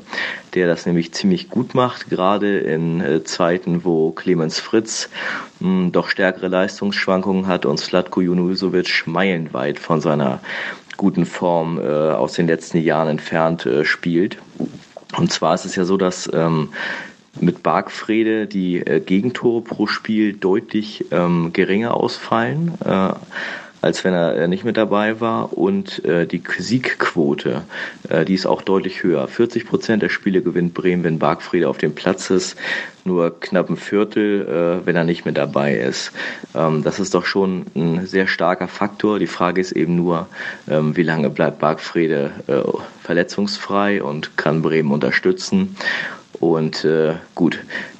[0.53, 5.09] der das nämlich ziemlich gut macht, gerade in äh, Zeiten, wo Clemens Fritz
[5.59, 10.39] mh, hm, doch stärkere Leistungsschwankungen hat und Slatko Junusovic meilenweit von seiner
[10.97, 14.37] guten Form äh, aus den letzten Jahren entfernt äh, spielt.
[15.17, 16.69] Und zwar ist es ja so, dass ähm,
[17.39, 22.73] mit Bargfrede die äh, Gegentore pro Spiel deutlich ähm, geringer ausfallen.
[22.85, 23.13] Äh,
[23.81, 25.57] als wenn er äh, nicht mit dabei war.
[25.57, 27.63] Und äh, die Siegquote,
[28.09, 29.27] äh, die ist auch deutlich höher.
[29.27, 32.57] 40 Prozent der Spiele gewinnt Bremen, wenn Bargfriede auf dem Platz ist.
[33.05, 36.11] Nur knapp ein Viertel, äh, wenn er nicht mit dabei ist.
[36.55, 39.19] Ähm, das ist doch schon ein sehr starker Faktor.
[39.19, 40.27] Die Frage ist eben nur,
[40.69, 42.61] ähm, wie lange bleibt Bargfriede äh,
[43.03, 45.75] verletzungsfrei und kann Bremen unterstützen.
[46.39, 47.59] Und äh, gut,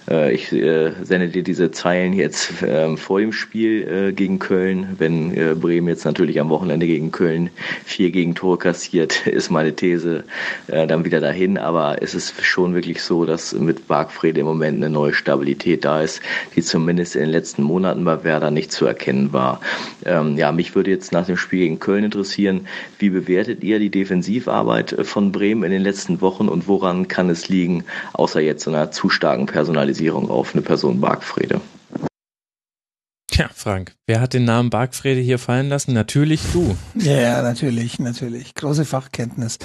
[0.10, 4.95] äh, ich äh, sende dir diese Zeilen jetzt äh, vor dem Spiel äh, gegen Köln.
[4.98, 7.50] Wenn äh, Bremen jetzt natürlich am Wochenende gegen Köln
[7.86, 10.24] vier Gegentore kassiert, ist meine These
[10.67, 11.58] äh, dann wieder dahin.
[11.58, 16.02] Aber es ist schon wirklich so, dass mit Bargfrede im Moment eine neue Stabilität da
[16.02, 16.22] ist,
[16.56, 19.62] die zumindest in den letzten Monaten bei Werder nicht zu erkennen war.
[20.06, 22.67] Ähm, ja, mich würde jetzt nach dem Spiel gegen Köln interessieren,
[22.98, 27.50] wie bewertet ihr die Defensivarbeit von Bremen in den letzten Wochen und woran kann es
[27.50, 29.99] liegen, außer jetzt so einer zu starken Personalisierung?
[30.00, 31.60] Spezialisierung auf eine Person Bargfrede.
[33.30, 35.94] Tja, Frank, wer hat den Namen Bargfrede hier fallen lassen?
[35.94, 36.76] Natürlich du.
[36.96, 38.56] Ja, natürlich, natürlich.
[38.56, 39.60] Große Fachkenntnis.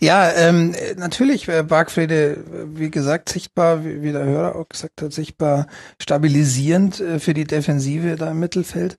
[0.00, 2.38] Ja, ähm, natürlich, äh, Bargfrede,
[2.74, 5.66] wie gesagt, sichtbar, wie, wie der Hörer auch gesagt hat, sichtbar
[6.00, 8.96] stabilisierend äh, für die Defensive da im Mittelfeld.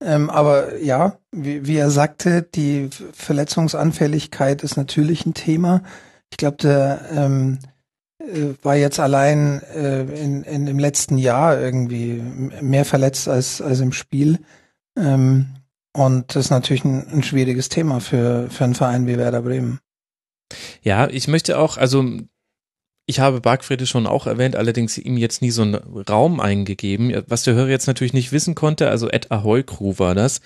[0.00, 5.82] Ähm, aber ja, wie, wie er sagte, die Verletzungsanfälligkeit ist natürlich ein Thema.
[6.30, 7.71] Ich glaube, der ähm, äh,
[8.62, 12.22] war jetzt allein äh, in, in im letzten Jahr irgendwie
[12.60, 14.38] mehr verletzt als, als im Spiel.
[14.96, 15.56] Ähm,
[15.92, 19.80] und das ist natürlich ein, ein schwieriges Thema für, für einen Verein wie Werder Bremen.
[20.82, 22.04] Ja, ich möchte auch, also
[23.06, 27.12] ich habe Bargfrede schon auch erwähnt, allerdings ihm jetzt nie so einen Raum eingegeben.
[27.26, 30.40] Was der Hörer jetzt natürlich nicht wissen konnte, also Ed Ahoy Crew war das.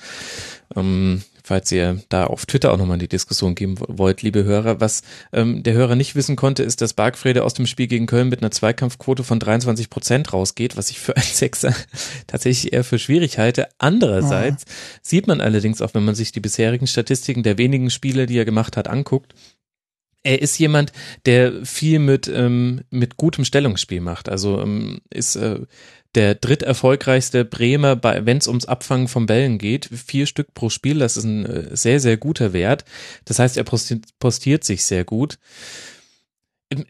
[0.74, 4.80] Ähm, falls ihr da auf Twitter auch nochmal in die Diskussion geben wollt, liebe Hörer.
[4.80, 8.28] Was ähm, der Hörer nicht wissen konnte, ist, dass Bargfrede aus dem Spiel gegen Köln
[8.28, 11.72] mit einer Zweikampfquote von 23 Prozent rausgeht, was ich für ein Sechser
[12.26, 13.68] tatsächlich eher für schwierig halte.
[13.78, 14.72] Andererseits oh.
[15.02, 18.44] sieht man allerdings auch, wenn man sich die bisherigen Statistiken der wenigen Spiele, die er
[18.44, 19.32] gemacht hat, anguckt,
[20.24, 20.92] er ist jemand,
[21.24, 24.28] der viel mit, ähm, mit gutem Stellungsspiel macht.
[24.28, 25.60] Also ähm, ist äh,
[26.16, 29.88] der dritterfolgreichste Bremer, wenn es ums Abfangen von Bällen geht.
[29.92, 32.84] Vier Stück pro Spiel, das ist ein äh, sehr, sehr guter Wert.
[33.26, 35.38] Das heißt, er postiert sich sehr gut.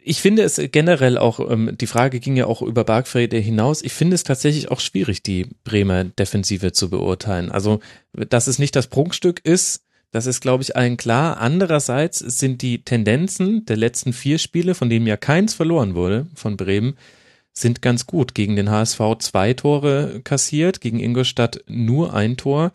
[0.03, 3.93] Ich finde es generell auch, ähm, die Frage ging ja auch über Bargfrede hinaus, ich
[3.93, 7.53] finde es tatsächlich auch schwierig, die Bremer Defensive zu beurteilen.
[7.53, 7.81] Also,
[8.15, 11.39] dass es nicht das Prunkstück ist, das ist, glaube ich, allen klar.
[11.39, 16.57] Andererseits sind die Tendenzen der letzten vier Spiele, von denen ja keins verloren wurde von
[16.57, 16.97] Bremen,
[17.57, 18.35] sind ganz gut.
[18.35, 22.73] Gegen den HSV zwei Tore kassiert, gegen Ingolstadt nur ein Tor,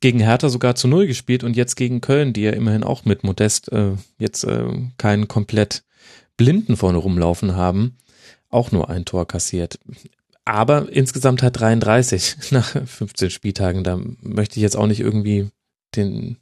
[0.00, 3.24] gegen Hertha sogar zu null gespielt und jetzt gegen Köln, die ja immerhin auch mit
[3.24, 4.66] Modest äh, jetzt äh,
[4.98, 5.84] keinen komplett
[6.36, 7.96] Blinden vorne rumlaufen haben,
[8.50, 9.78] auch nur ein Tor kassiert.
[10.44, 13.84] Aber insgesamt hat 33 nach 15 Spieltagen.
[13.84, 15.48] Da möchte ich jetzt auch nicht irgendwie
[15.94, 16.36] den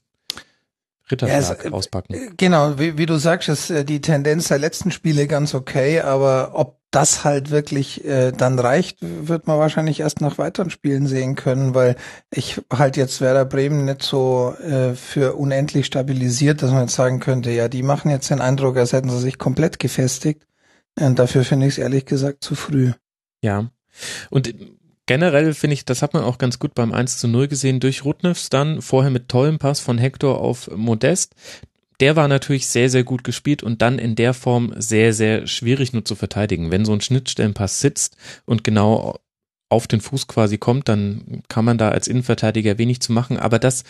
[1.10, 2.14] Ritterschlag ja, auspacken.
[2.14, 6.00] Äh, genau, wie, wie, du sagst, ist äh, die Tendenz der letzten Spiele ganz okay,
[6.00, 11.06] aber ob das halt wirklich äh, dann reicht, wird man wahrscheinlich erst nach weiteren Spielen
[11.06, 11.96] sehen können, weil
[12.30, 17.20] ich halt jetzt Werder Bremen nicht so äh, für unendlich stabilisiert, dass man jetzt sagen
[17.20, 20.46] könnte, ja, die machen jetzt den Eindruck, als hätten sie sich komplett gefestigt.
[20.98, 22.92] Und dafür finde ich es ehrlich gesagt zu früh.
[23.42, 23.70] Ja.
[24.28, 24.52] Und
[25.06, 28.04] generell finde ich, das hat man auch ganz gut beim 1 zu 0 gesehen durch
[28.04, 31.34] Rudnevs dann, vorher mit tollem Pass von Hector auf Modest
[32.00, 35.92] der war natürlich sehr, sehr gut gespielt und dann in der Form sehr, sehr schwierig
[35.92, 36.70] nur zu verteidigen.
[36.70, 39.18] Wenn so ein Schnittstellenpass sitzt und genau
[39.68, 43.38] auf den Fuß quasi kommt, dann kann man da als Innenverteidiger wenig zu machen.
[43.38, 43.84] Aber das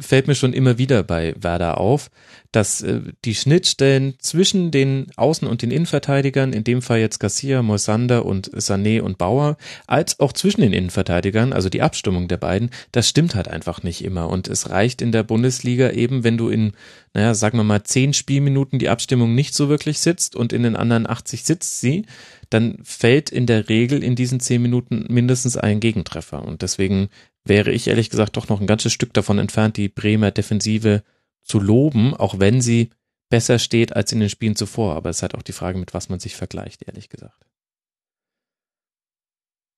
[0.00, 2.10] fällt mir schon immer wieder bei Werder auf,
[2.52, 7.62] dass äh, die Schnittstellen zwischen den Außen- und den Innenverteidigern, in dem Fall jetzt Garcia,
[7.62, 9.56] Moisander und Sané und Bauer,
[9.86, 14.02] als auch zwischen den Innenverteidigern, also die Abstimmung der beiden, das stimmt halt einfach nicht
[14.04, 14.28] immer.
[14.28, 16.72] Und es reicht in der Bundesliga eben, wenn du in,
[17.12, 20.76] naja, sagen wir mal, zehn Spielminuten die Abstimmung nicht so wirklich sitzt und in den
[20.76, 22.06] anderen 80 sitzt sie,
[22.50, 26.42] dann fällt in der Regel in diesen zehn Minuten mindestens ein Gegentreffer.
[26.42, 27.08] Und deswegen
[27.48, 31.02] wäre ich ehrlich gesagt doch noch ein ganzes Stück davon entfernt, die Bremer Defensive
[31.42, 32.90] zu loben, auch wenn sie
[33.30, 34.94] besser steht als in den Spielen zuvor.
[34.94, 37.46] Aber es ist halt auch die Frage, mit was man sich vergleicht, ehrlich gesagt.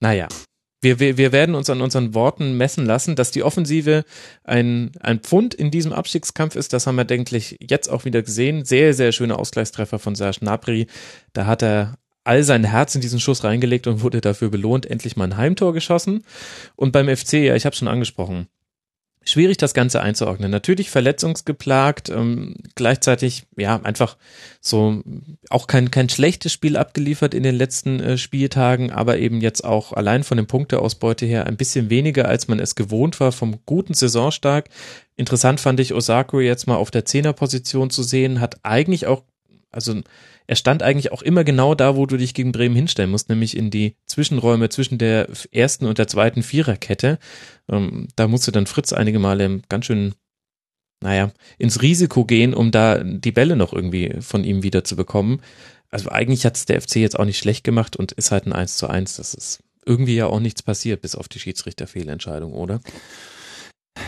[0.01, 0.29] Naja,
[0.83, 4.05] wir, wir, wir werden uns an unseren Worten messen lassen, dass die Offensive
[4.45, 6.73] ein, ein Pfund in diesem Abstiegskampf ist.
[6.73, 8.65] Das haben wir, denke ich, jetzt auch wieder gesehen.
[8.65, 10.87] Sehr, sehr schöner Ausgleichstreffer von Serge Nabri.
[11.35, 15.17] Da hat er all sein Herz in diesen Schuss reingelegt und wurde dafür belohnt, endlich
[15.17, 16.25] mal ein Heimtor geschossen.
[16.77, 18.49] Und beim FC, ja, ich habe schon angesprochen,
[19.25, 20.51] schwierig das Ganze einzuordnen.
[20.51, 24.17] Natürlich verletzungsgeplagt, ähm, gleichzeitig ja einfach
[24.61, 25.03] so
[25.51, 29.93] auch kein kein schlechtes Spiel abgeliefert in den letzten äh, Spieltagen, aber eben jetzt auch
[29.93, 33.95] allein von den Punkteausbeute her ein bisschen weniger, als man es gewohnt war vom guten
[33.95, 34.69] Saisonstart.
[35.17, 39.25] Interessant fand ich Osako jetzt mal auf der Zehnerposition zu sehen, hat eigentlich auch
[39.73, 40.01] also
[40.51, 43.57] er stand eigentlich auch immer genau da, wo du dich gegen Bremen hinstellen musst, nämlich
[43.57, 47.21] in die Zwischenräume zwischen der ersten und der zweiten Viererkette.
[47.71, 50.17] Ähm, da musste dann Fritz einige Male ganz schön,
[51.01, 55.41] naja, ins Risiko gehen, um da die Bälle noch irgendwie von ihm wieder zu bekommen.
[55.89, 58.53] Also eigentlich hat es der FC jetzt auch nicht schlecht gemacht und ist halt ein
[58.53, 59.19] 1 zu 1.
[59.19, 62.81] Das ist irgendwie ja auch nichts passiert, bis auf die Schiedsrichterfehlentscheidung, oder?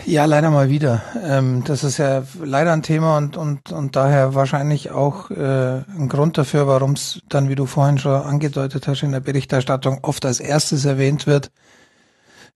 [0.05, 1.01] Ja, leider mal wieder.
[1.23, 6.09] Ähm, das ist ja leider ein Thema und, und, und daher wahrscheinlich auch äh, ein
[6.09, 10.25] Grund dafür, warum es dann, wie du vorhin schon angedeutet hast, in der Berichterstattung oft
[10.25, 11.51] als erstes erwähnt wird,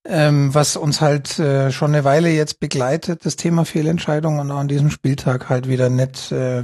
[0.05, 4.59] ähm, was uns halt äh, schon eine Weile jetzt begleitet, das Thema Fehlentscheidung und auch
[4.59, 6.63] an diesem Spieltag halt wieder nicht, äh,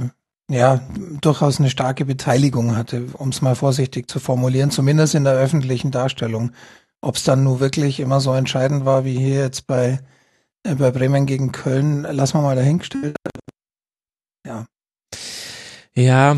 [0.50, 0.80] ja,
[1.22, 5.90] durchaus eine starke Beteiligung hatte, um es mal vorsichtig zu formulieren, zumindest in der öffentlichen
[5.90, 6.52] Darstellung.
[7.00, 10.00] Ob es dann nur wirklich immer so entscheidend war, wie hier jetzt bei
[10.64, 13.16] bei Bremen gegen Köln lassen wir mal dahingestellt.
[14.46, 14.66] Ja.
[15.94, 16.36] Ja.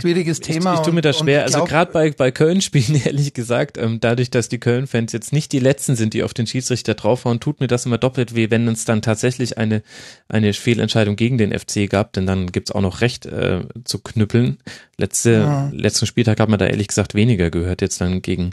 [0.00, 0.74] Schwieriges Thema.
[0.74, 1.42] Ich, ich tue mir das schwer.
[1.42, 5.58] Also gerade bei, bei Köln-Spielen, ehrlich gesagt, ähm, dadurch, dass die Köln-Fans jetzt nicht die
[5.58, 8.84] Letzten sind, die auf den Schiedsrichter draufhauen, tut mir das immer doppelt weh, wenn es
[8.84, 9.82] dann tatsächlich eine,
[10.28, 14.58] eine Fehlentscheidung gegen den FC gab, denn dann gibt's auch noch Recht äh, zu knüppeln.
[14.98, 15.70] Letzte, ja.
[15.72, 18.50] Letzten Spieltag hat man da ehrlich gesagt weniger gehört, jetzt dann gegen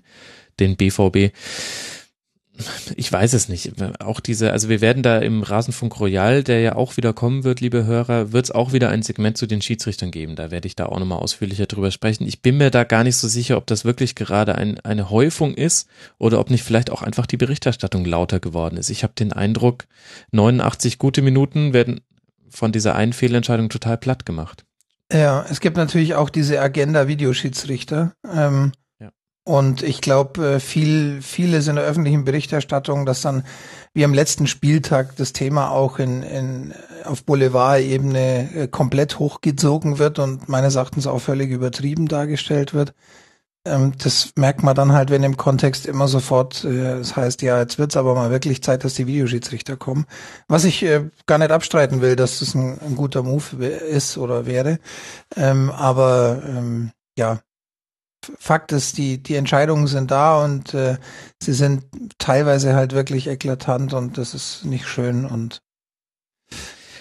[0.60, 1.32] den BVB
[2.96, 3.74] ich weiß es nicht.
[4.00, 7.62] Auch diese, also wir werden da im Rasenfunk Royal, der ja auch wieder kommen wird,
[7.62, 10.36] liebe Hörer, wird es auch wieder ein Segment zu den Schiedsrichtern geben.
[10.36, 12.28] Da werde ich da auch nochmal ausführlicher drüber sprechen.
[12.28, 15.54] Ich bin mir da gar nicht so sicher, ob das wirklich gerade ein, eine Häufung
[15.54, 15.88] ist
[16.18, 18.90] oder ob nicht vielleicht auch einfach die Berichterstattung lauter geworden ist.
[18.90, 19.86] Ich habe den Eindruck,
[20.32, 22.02] 89 gute Minuten werden
[22.50, 24.66] von dieser einen Fehlentscheidung total platt gemacht.
[25.12, 28.14] Ja, es gibt natürlich auch diese Agenda-Videoschiedsrichter.
[28.32, 28.74] Ähm,
[29.50, 33.42] Und ich glaube, viel, vieles in der öffentlichen Berichterstattung, dass dann
[33.96, 40.50] wie am letzten Spieltag das Thema auch in, in, auf Boulevard-Ebene komplett hochgezogen wird und
[40.50, 42.94] meines Erachtens auch völlig übertrieben dargestellt wird.
[43.66, 47.60] Ähm, das merkt man dann halt, wenn im Kontext immer sofort, äh, das heißt, ja,
[47.60, 50.06] jetzt wird's aber mal wirklich Zeit, dass die Videoschiedsrichter kommen.
[50.48, 54.46] Was ich äh, gar nicht abstreiten will, dass das ein, ein guter Move ist oder
[54.46, 54.78] wäre.
[55.36, 57.40] Ähm, aber ähm, ja,
[58.38, 60.98] Fakt ist, die, die Entscheidungen sind da und äh,
[61.42, 61.86] sie sind
[62.18, 65.62] teilweise halt wirklich eklatant und das ist nicht schön und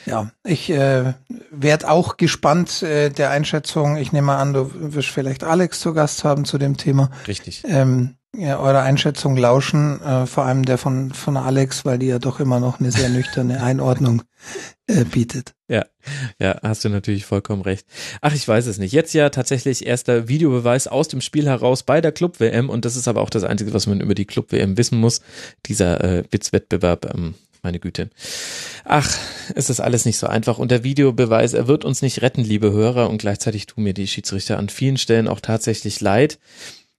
[0.07, 1.15] ja, ich äh,
[1.51, 3.97] werde auch gespannt äh, der Einschätzung.
[3.99, 7.11] Ich nehme an, du wirst vielleicht Alex zu Gast haben zu dem Thema.
[7.27, 7.63] Richtig.
[7.67, 12.19] Ähm, ja, eure Einschätzung lauschen, äh, vor allem der von, von Alex, weil die ja
[12.19, 14.23] doch immer noch eine sehr nüchterne Einordnung
[14.87, 15.55] äh, bietet.
[15.69, 15.87] Ja,
[16.39, 17.87] ja, hast du natürlich vollkommen recht.
[18.21, 18.93] Ach, ich weiß es nicht.
[18.93, 23.09] Jetzt ja tatsächlich erster Videobeweis aus dem Spiel heraus bei der Club-WM und das ist
[23.09, 25.21] aber auch das Einzige, was man über die Club-WM wissen muss.
[25.67, 28.11] Dieser äh, Witzwettbewerb ähm, meine Güte.
[28.85, 29.11] Ach,
[29.55, 30.59] es ist alles nicht so einfach.
[30.59, 33.11] Und der Videobeweis, er wird uns nicht retten, liebe Hörer.
[33.11, 36.39] Und gleichzeitig tun mir die Schiedsrichter an vielen Stellen auch tatsächlich leid.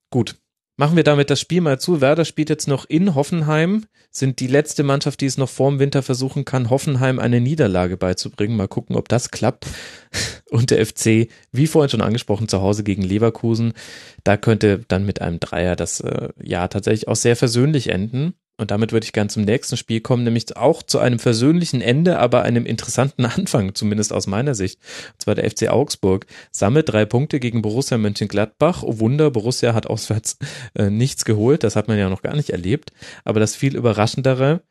[0.09, 0.36] Gut.
[0.80, 1.99] Machen wir damit das Spiel mal zu.
[1.99, 6.01] Werder spielt jetzt noch in Hoffenheim, sind die letzte Mannschaft, die es noch vorm Winter
[6.01, 8.55] versuchen kann, Hoffenheim eine Niederlage beizubringen.
[8.55, 9.67] Mal gucken, ob das klappt.
[10.49, 13.73] Und der FC, wie vorhin schon angesprochen, zu Hause gegen Leverkusen.
[14.23, 18.36] Da könnte dann mit einem Dreier das äh, Jahr tatsächlich auch sehr versöhnlich enden.
[18.60, 22.20] Und damit würde ich gern zum nächsten Spiel kommen, nämlich auch zu einem versöhnlichen Ende,
[22.20, 24.80] aber einem interessanten Anfang, zumindest aus meiner Sicht.
[25.14, 28.84] Und zwar der FC Augsburg sammelt drei Punkte gegen Borussia Mönchengladbach.
[28.84, 30.38] Oh Wunder, Borussia hat auswärts
[30.76, 31.64] äh, nichts geholt.
[31.64, 32.91] Das hat man ja noch gar nicht erlebt.
[33.24, 34.62] Aber das viel überraschendere,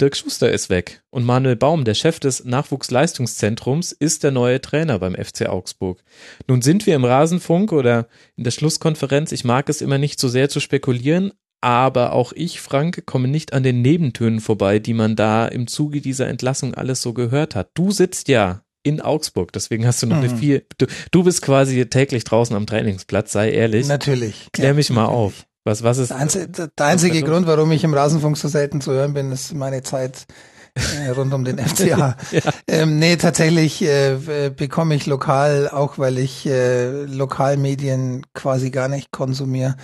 [0.00, 4.98] Dirk Schuster ist weg und Manuel Baum, der Chef des Nachwuchsleistungszentrums, ist der neue Trainer
[4.98, 6.02] beim FC Augsburg.
[6.48, 10.26] Nun sind wir im Rasenfunk oder in der Schlusskonferenz, ich mag es immer nicht so
[10.26, 11.32] sehr zu spekulieren,
[11.64, 16.02] aber auch ich, Frank, komme nicht an den Nebentönen vorbei, die man da im Zuge
[16.02, 17.70] dieser Entlassung alles so gehört hat.
[17.72, 20.24] Du sitzt ja in Augsburg, deswegen hast du noch mhm.
[20.24, 23.88] eine viel, du, du bist quasi täglich draußen am Trainingsplatz, sei ehrlich.
[23.88, 24.48] Natürlich.
[24.52, 25.18] Klär ja, mich mal natürlich.
[25.18, 25.46] auf.
[25.64, 26.10] Was, was ist?
[26.10, 29.54] Der einzige, der einzige Grund, warum ich im Rasenfunk so selten zu hören bin, ist
[29.54, 30.26] meine Zeit
[30.74, 32.16] äh, rund um den FCA.
[32.30, 32.40] ja.
[32.68, 39.10] ähm, nee, tatsächlich äh, bekomme ich lokal, auch weil ich äh, Lokalmedien quasi gar nicht
[39.10, 39.76] konsumiere,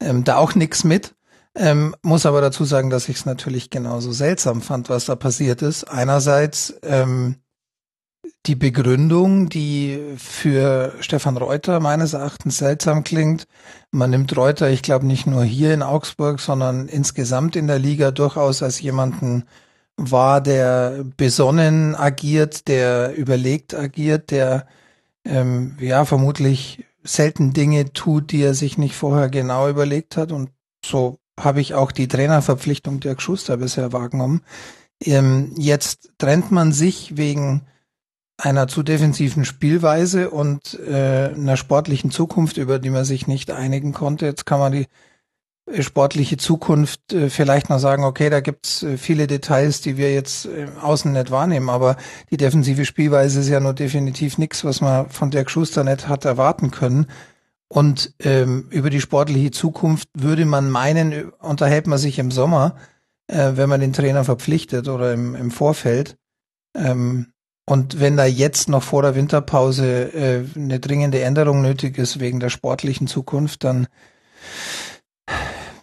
[0.00, 1.16] ähm, da auch nix mit.
[1.56, 5.62] Ähm, muss aber dazu sagen, dass ich es natürlich genauso seltsam fand, was da passiert
[5.62, 5.84] ist.
[5.84, 7.36] Einerseits ähm,
[8.46, 13.46] die Begründung, die für Stefan Reuter meines Erachtens seltsam klingt.
[13.90, 18.10] Man nimmt Reuter, ich glaube nicht nur hier in Augsburg, sondern insgesamt in der Liga
[18.10, 19.44] durchaus als jemanden
[19.96, 24.66] wahr, der besonnen agiert, der überlegt agiert, der
[25.24, 30.32] ähm, ja vermutlich selten Dinge tut, die er sich nicht vorher genau überlegt hat.
[30.32, 30.50] Und
[30.84, 34.42] so habe ich auch die Trainerverpflichtung Dirk Schuster bisher wahrgenommen.
[35.02, 37.62] Ähm, jetzt trennt man sich wegen
[38.36, 43.92] einer zu defensiven Spielweise und äh, einer sportlichen Zukunft, über die man sich nicht einigen
[43.92, 44.26] konnte.
[44.26, 44.86] Jetzt kann man die
[45.66, 50.12] äh, sportliche Zukunft äh, vielleicht noch sagen, okay, da gibt's äh, viele Details, die wir
[50.12, 51.96] jetzt äh, außen nicht wahrnehmen, aber
[52.30, 56.24] die defensive Spielweise ist ja nur definitiv nichts, was man von Dirk Schuster nicht hat
[56.24, 57.06] erwarten können.
[57.68, 62.76] Und ähm, über die sportliche Zukunft würde man meinen, unterhält man sich im Sommer,
[63.26, 66.16] äh, wenn man den Trainer verpflichtet oder im, im Vorfeld.
[66.76, 67.32] Ähm,
[67.66, 72.38] und wenn da jetzt noch vor der Winterpause äh, eine dringende Änderung nötig ist wegen
[72.38, 73.86] der sportlichen Zukunft, dann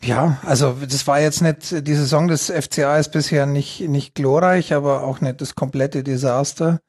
[0.03, 4.73] ja, also das war jetzt nicht, die Saison des FCA ist bisher nicht, nicht glorreich,
[4.73, 6.79] aber auch nicht das komplette Desaster.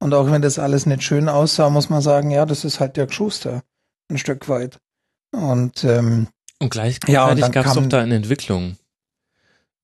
[0.00, 2.96] Und auch wenn das alles nicht schön aussah, muss man sagen, ja, das ist halt
[2.96, 3.62] Dirk Schuster
[4.10, 4.78] ein Stück weit.
[5.32, 8.76] Und, ähm, und gleichzeitig ja, gab es doch da eine Entwicklung.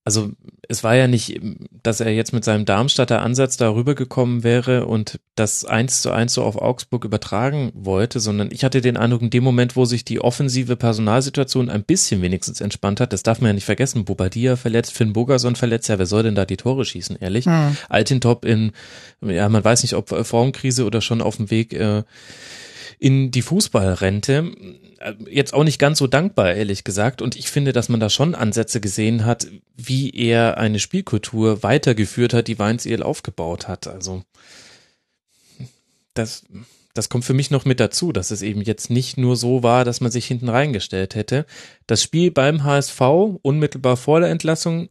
[0.07, 0.31] Also
[0.69, 1.41] es war ja nicht,
[1.83, 6.33] dass er jetzt mit seinem Darmstadter Ansatz darüber gekommen wäre und das eins zu eins
[6.33, 10.05] so auf Augsburg übertragen wollte, sondern ich hatte den Eindruck, in dem Moment, wo sich
[10.05, 14.55] die offensive Personalsituation ein bisschen wenigstens entspannt hat, das darf man ja nicht vergessen, Bobadilla
[14.55, 17.47] verletzt, Finn Bogerson verletzt, ja, wer soll denn da die Tore schießen, ehrlich?
[17.47, 17.77] Mhm.
[17.89, 18.71] Altintop in,
[19.23, 22.05] ja, man weiß nicht, ob Formkrise oder schon auf dem Weg äh,
[22.99, 24.53] in die Fußballrente.
[25.31, 27.21] Jetzt auch nicht ganz so dankbar, ehrlich gesagt.
[27.23, 32.33] Und ich finde, dass man da schon Ansätze gesehen hat, wie er eine Spielkultur weitergeführt
[32.33, 33.87] hat, die Weinziel aufgebaut hat.
[33.87, 34.23] Also,
[36.15, 36.45] das,
[36.95, 39.85] das kommt für mich noch mit dazu, dass es eben jetzt nicht nur so war,
[39.85, 41.45] dass man sich hinten reingestellt hätte.
[41.87, 43.01] Das Spiel beim HSV
[43.43, 44.89] unmittelbar vor der Entlassung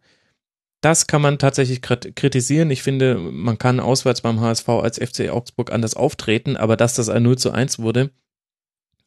[0.85, 2.69] das kann man tatsächlich kritisieren.
[2.69, 7.09] Ich finde, man kann auswärts beim HSV als FC Augsburg anders auftreten, aber dass das
[7.09, 8.11] ein 0 zu 1 wurde,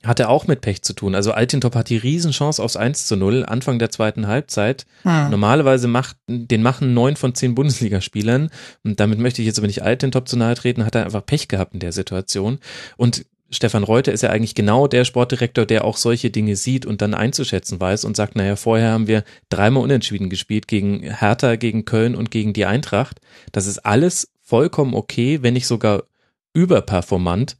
[0.02, 1.14] hatte auch mit Pech zu tun.
[1.14, 4.86] Also Altintop hat die Riesenchance aufs 1 zu 0 Anfang der zweiten Halbzeit.
[5.02, 5.30] Hm.
[5.30, 8.50] Normalerweise macht, den machen neun von zehn Bundesligaspielern.
[8.82, 11.46] Und damit möchte ich jetzt aber nicht Altintop zu nahe treten, hat er einfach Pech
[11.46, 12.58] gehabt in der Situation.
[12.96, 17.00] Und Stefan Reuter ist ja eigentlich genau der Sportdirektor, der auch solche Dinge sieht und
[17.00, 21.84] dann einzuschätzen weiß und sagt, naja, vorher haben wir dreimal unentschieden gespielt gegen Hertha, gegen
[21.84, 23.20] Köln und gegen die Eintracht.
[23.52, 26.04] Das ist alles vollkommen okay, wenn nicht sogar
[26.52, 27.56] überperformant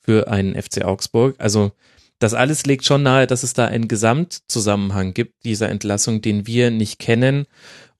[0.00, 1.36] für einen FC Augsburg.
[1.38, 1.72] Also
[2.18, 6.70] das alles legt schon nahe, dass es da einen Gesamtzusammenhang gibt dieser Entlassung, den wir
[6.72, 7.46] nicht kennen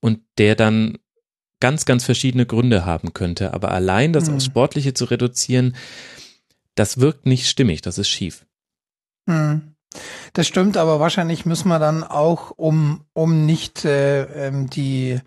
[0.01, 0.99] und der dann
[1.61, 3.55] ganz, ganz verschiedene Gründe haben könnte.
[3.55, 4.37] Aber allein das mhm.
[4.37, 5.77] aufs Sportliche zu reduzieren,
[6.79, 8.47] das wirkt nicht stimmig, das ist schief.
[9.27, 9.75] Mhm.
[10.33, 15.19] Das stimmt, aber wahrscheinlich müssen wir dann auch, um, um nicht äh, ähm, die,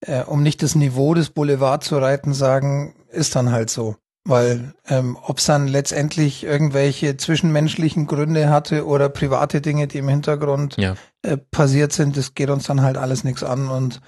[0.00, 3.96] äh, um nicht das Niveau des Boulevard zu reiten, sagen, ist dann halt so.
[4.24, 10.08] Weil ähm, ob es dann letztendlich irgendwelche zwischenmenschlichen Gründe hatte oder private Dinge, die im
[10.08, 10.94] Hintergrund ja.
[11.22, 14.00] äh, passiert sind, das geht uns dann halt alles nichts an und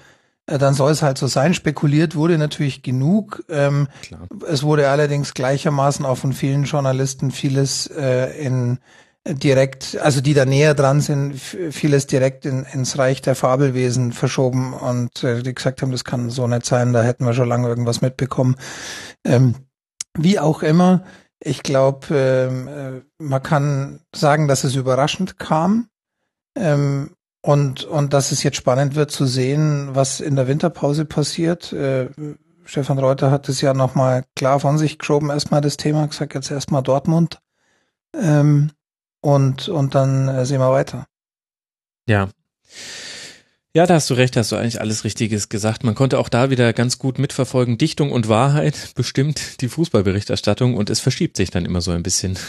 [0.45, 1.53] dann soll es halt so sein.
[1.53, 3.43] Spekuliert wurde natürlich genug.
[3.49, 3.87] Ähm,
[4.47, 8.79] es wurde allerdings gleichermaßen auch von vielen Journalisten vieles äh, in
[9.27, 14.73] direkt, also die da näher dran sind, vieles direkt in, ins Reich der Fabelwesen verschoben
[14.73, 17.67] und äh, die gesagt haben, das kann so nicht sein, da hätten wir schon lange
[17.67, 18.55] irgendwas mitbekommen.
[19.25, 19.55] Ähm,
[20.15, 21.03] wie auch immer,
[21.39, 25.89] ich glaube, ähm, äh, man kann sagen, dass es überraschend kam
[26.55, 27.14] ähm,
[27.45, 31.71] und, und dass es jetzt spannend wird zu sehen, was in der Winterpause passiert.
[31.73, 32.09] Äh,
[32.63, 36.49] Stefan Reuter hat es ja nochmal klar von sich geschoben, erstmal das Thema, gesagt, jetzt
[36.49, 37.39] erstmal Dortmund.
[38.19, 38.71] Ähm,
[39.21, 41.05] und, und dann äh, sehen wir weiter.
[42.07, 42.29] Ja.
[43.75, 45.83] Ja, da hast du recht, hast du eigentlich alles Richtiges gesagt.
[45.83, 47.77] Man konnte auch da wieder ganz gut mitverfolgen.
[47.77, 52.39] Dichtung und Wahrheit bestimmt die Fußballberichterstattung und es verschiebt sich dann immer so ein bisschen.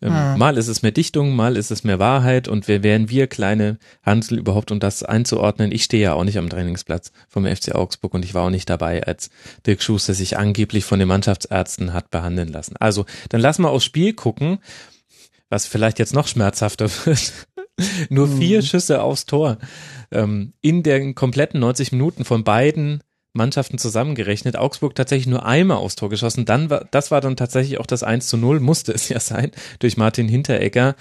[0.00, 0.38] Hm.
[0.38, 3.78] Mal ist es mehr Dichtung, mal ist es mehr Wahrheit und wer wären wir kleine
[4.02, 5.72] Hansel überhaupt, um das einzuordnen?
[5.72, 8.70] Ich stehe ja auch nicht am Trainingsplatz vom FC Augsburg und ich war auch nicht
[8.70, 9.28] dabei, als
[9.66, 12.76] Dirk Schuster sich angeblich von den Mannschaftsärzten hat behandeln lassen.
[12.78, 14.58] Also, dann lass mal aufs Spiel gucken,
[15.50, 17.32] was vielleicht jetzt noch schmerzhafter wird.
[18.08, 18.66] Nur vier mhm.
[18.66, 19.58] Schüsse aufs Tor
[20.12, 23.02] ähm, in den kompletten 90 Minuten von beiden
[23.34, 24.56] Mannschaften zusammengerechnet.
[24.56, 26.44] Augsburg tatsächlich nur einmal aufs Tor geschossen.
[26.44, 29.52] Dann war, das war dann tatsächlich auch das 1 zu 0, musste es ja sein,
[29.78, 30.96] durch Martin Hinteregger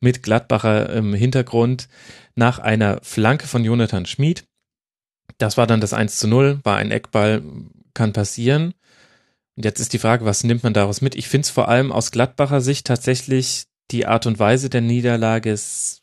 [0.00, 1.88] mit Gladbacher ähm, Hintergrund
[2.34, 4.44] nach einer Flanke von Jonathan Schmid.
[5.38, 7.42] Das war dann das 1 zu 0, war ein Eckball,
[7.94, 8.74] kann passieren.
[9.56, 11.14] Und jetzt ist die Frage, was nimmt man daraus mit?
[11.16, 15.50] Ich finde es vor allem aus Gladbacher Sicht tatsächlich die Art und Weise der Niederlage
[15.50, 16.02] ist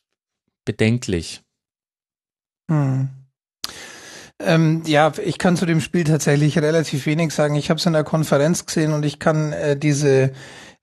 [0.65, 1.44] bedenklich.
[2.69, 3.09] Hm.
[4.39, 7.55] Ähm, ja, ich kann zu dem Spiel tatsächlich relativ wenig sagen.
[7.55, 10.31] Ich habe es in der Konferenz gesehen und ich kann äh, diese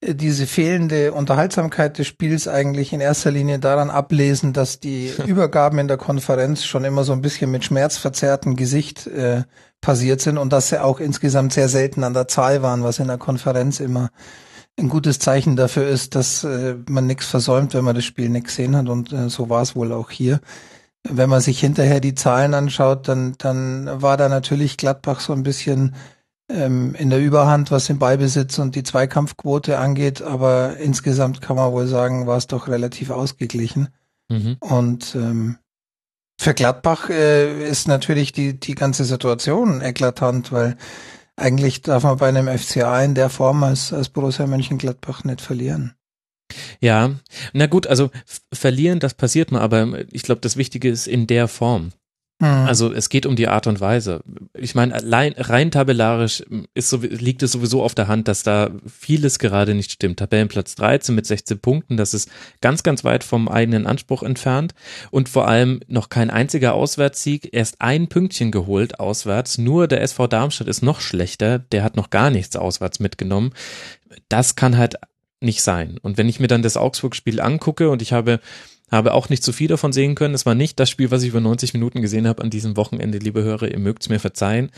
[0.02, 5.78] äh, diese fehlende Unterhaltsamkeit des Spiels eigentlich in erster Linie daran ablesen, dass die Übergaben
[5.78, 9.42] in der Konferenz schon immer so ein bisschen mit schmerzverzerrtem Gesicht äh,
[9.80, 13.08] passiert sind und dass sie auch insgesamt sehr selten an der Zahl waren, was in
[13.08, 14.10] der Konferenz immer
[14.78, 18.46] ein gutes Zeichen dafür ist, dass äh, man nichts versäumt, wenn man das Spiel nicht
[18.46, 20.40] gesehen hat und äh, so war es wohl auch hier
[21.08, 25.42] wenn man sich hinterher die Zahlen anschaut, dann, dann war da natürlich Gladbach so ein
[25.42, 25.94] bisschen
[26.48, 30.22] ähm, in der Überhand, was den Ballbesitz und die Zweikampfquote angeht.
[30.22, 33.88] Aber insgesamt kann man wohl sagen, war es doch relativ ausgeglichen.
[34.28, 34.56] Mhm.
[34.60, 35.58] Und ähm,
[36.40, 40.76] für Gladbach äh, ist natürlich die, die ganze Situation eklatant, weil
[41.36, 45.94] eigentlich darf man bei einem FCA in der Form als, als Borussia Mönchengladbach nicht verlieren.
[46.80, 47.12] Ja,
[47.52, 48.10] na gut, also
[48.52, 51.92] verlieren, das passiert mal, aber ich glaube, das Wichtige ist in der Form.
[52.42, 52.48] Mhm.
[52.48, 54.24] Also es geht um die Art und Weise.
[54.58, 56.42] Ich meine, allein, rein tabellarisch
[56.74, 60.18] ist so, liegt es sowieso auf der Hand, dass da vieles gerade nicht stimmt.
[60.18, 62.28] Tabellenplatz 13 mit 16 Punkten, das ist
[62.60, 64.74] ganz, ganz weit vom eigenen Anspruch entfernt
[65.12, 69.58] und vor allem noch kein einziger Auswärtssieg, erst ein Pünktchen geholt auswärts.
[69.58, 73.52] Nur der SV Darmstadt ist noch schlechter, der hat noch gar nichts auswärts mitgenommen.
[74.28, 74.96] Das kann halt
[75.42, 75.98] nicht sein.
[76.02, 78.40] Und wenn ich mir dann das Augsburg-Spiel angucke und ich habe
[78.92, 80.34] habe auch nicht zu viel davon sehen können.
[80.34, 83.18] Es war nicht das Spiel, was ich über 90 Minuten gesehen habe an diesem Wochenende,
[83.18, 83.70] liebe Hörer.
[83.70, 84.70] Ihr mögt es mir verzeihen.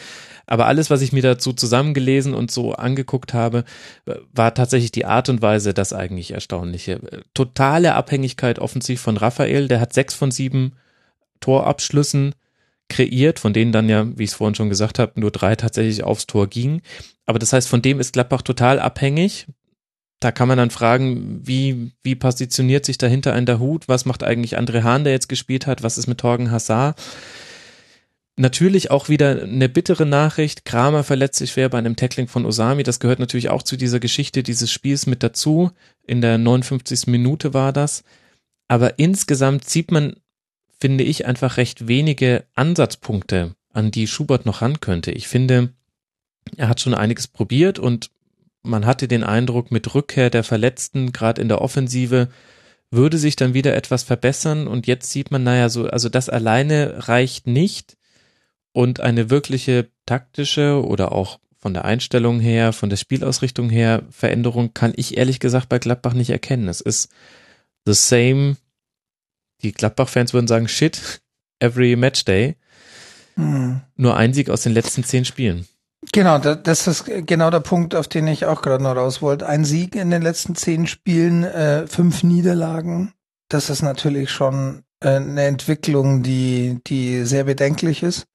[0.46, 3.64] Aber alles, was ich mir dazu zusammengelesen und so angeguckt habe,
[4.32, 7.00] war tatsächlich die Art und Weise das eigentlich Erstaunliche.
[7.34, 9.66] Totale Abhängigkeit offensiv von Raphael.
[9.66, 10.74] Der hat sechs von sieben
[11.40, 12.36] Torabschlüssen
[12.88, 16.04] kreiert, von denen dann ja, wie ich es vorhin schon gesagt habe, nur drei tatsächlich
[16.04, 16.82] aufs Tor gingen.
[17.26, 19.46] Aber das heißt, von dem ist Gladbach total abhängig
[20.24, 23.88] da kann man dann fragen, wie, wie positioniert sich dahinter ein der Hut?
[23.88, 25.82] Was macht eigentlich André Hahn, der jetzt gespielt hat?
[25.82, 26.94] Was ist mit Torgen Hassar?
[28.36, 30.64] Natürlich auch wieder eine bittere Nachricht.
[30.64, 32.82] Kramer verletzt sich schwer bei einem Tackling von Osami.
[32.82, 35.70] Das gehört natürlich auch zu dieser Geschichte dieses Spiels mit dazu.
[36.06, 37.06] In der 59.
[37.06, 38.02] Minute war das.
[38.66, 40.16] Aber insgesamt sieht man,
[40.80, 45.12] finde ich, einfach recht wenige Ansatzpunkte, an die Schubert noch ran könnte.
[45.12, 45.74] Ich finde,
[46.56, 48.10] er hat schon einiges probiert und
[48.64, 52.28] man hatte den Eindruck, mit Rückkehr der Verletzten, gerade in der Offensive,
[52.90, 57.08] würde sich dann wieder etwas verbessern und jetzt sieht man, naja, so, also das alleine
[57.08, 57.96] reicht nicht
[58.72, 64.74] und eine wirkliche taktische oder auch von der Einstellung her, von der Spielausrichtung her Veränderung
[64.74, 66.68] kann ich ehrlich gesagt bei Gladbach nicht erkennen.
[66.68, 67.10] Es ist
[67.86, 68.56] the same.
[69.62, 71.22] Die Gladbach-Fans würden sagen, shit,
[71.60, 72.56] every Matchday.
[73.36, 73.80] Hm.
[73.96, 75.66] Nur ein Sieg aus den letzten zehn Spielen.
[76.12, 79.46] Genau, das ist genau der Punkt, auf den ich auch gerade noch raus wollte.
[79.46, 83.12] Ein Sieg in den letzten zehn Spielen, äh, fünf Niederlagen.
[83.48, 88.26] Das ist natürlich schon äh, eine Entwicklung, die, die sehr bedenklich ist.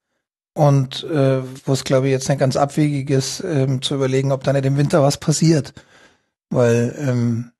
[0.53, 4.43] Und äh, wo es, glaube ich, jetzt nicht ganz abwegig ist, ähm, zu überlegen, ob
[4.43, 5.73] da nicht im Winter was passiert.
[6.49, 7.51] Weil ähm,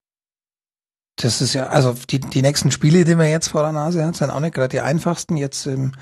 [1.16, 4.16] das ist ja, also die, die nächsten Spiele, die man jetzt vor der Nase hat,
[4.16, 5.36] sind auch nicht gerade die einfachsten.
[5.36, 5.92] Jetzt im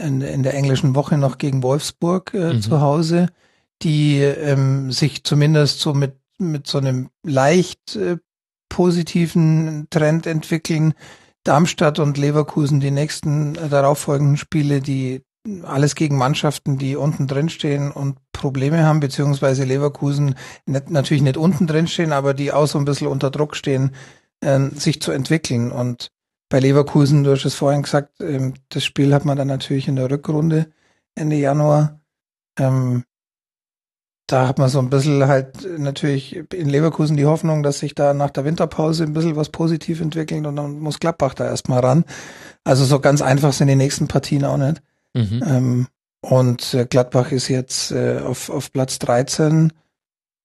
[0.00, 2.62] in, in der englischen Woche noch gegen Wolfsburg äh, mhm.
[2.62, 3.28] zu Hause,
[3.82, 8.16] die ähm, sich zumindest so mit, mit so einem leicht äh,
[8.68, 10.94] positiven Trend entwickeln.
[11.44, 15.22] Darmstadt und Leverkusen die nächsten äh, darauffolgenden Spiele, die
[15.62, 20.34] alles gegen Mannschaften, die unten drin stehen und Probleme haben, beziehungsweise Leverkusen
[20.66, 23.92] nicht, natürlich nicht unten drin stehen, aber die auch so ein bisschen unter Druck stehen,
[24.40, 25.72] äh, sich zu entwickeln.
[25.72, 26.10] Und
[26.48, 29.96] bei Leverkusen, du hast es vorhin gesagt, ähm, das Spiel hat man dann natürlich in
[29.96, 30.70] der Rückrunde
[31.14, 32.00] Ende Januar.
[32.58, 33.04] Ähm,
[34.26, 38.12] da hat man so ein bisschen halt natürlich in Leverkusen die Hoffnung, dass sich da
[38.12, 42.04] nach der Winterpause ein bisschen was positiv entwickelt und dann muss Gladbach da erstmal ran.
[42.62, 44.82] Also so ganz einfach sind die nächsten Partien auch nicht.
[45.14, 45.42] Mhm.
[45.46, 45.86] Ähm,
[46.20, 49.72] und äh, Gladbach ist jetzt äh, auf, auf Platz 13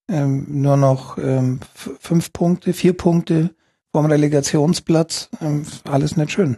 [0.08, 3.54] ähm, nur noch ähm, fünf Punkte, vier Punkte
[3.94, 5.28] vom Relegationsplatz.
[5.40, 6.56] Ähm, alles nicht schön.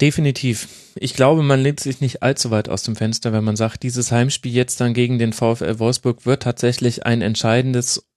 [0.00, 0.66] Definitiv.
[0.96, 4.10] Ich glaube, man lehnt sich nicht allzu weit aus dem Fenster, wenn man sagt, dieses
[4.10, 8.08] Heimspiel jetzt dann gegen den VfL Wolfsburg wird tatsächlich ein entscheidendes,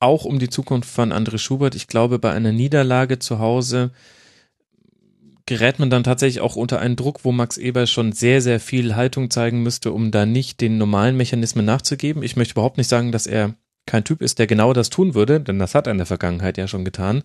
[0.00, 1.74] auch um die Zukunft von André Schubert.
[1.74, 3.90] Ich glaube, bei einer Niederlage zu Hause
[5.44, 8.96] gerät man dann tatsächlich auch unter einen Druck, wo Max Eber schon sehr, sehr viel
[8.96, 12.22] Haltung zeigen müsste, um da nicht den normalen Mechanismen nachzugeben.
[12.22, 13.54] Ich möchte überhaupt nicht sagen, dass er
[13.88, 16.56] kein Typ ist, der genau das tun würde, denn das hat er in der Vergangenheit
[16.58, 17.22] ja schon getan.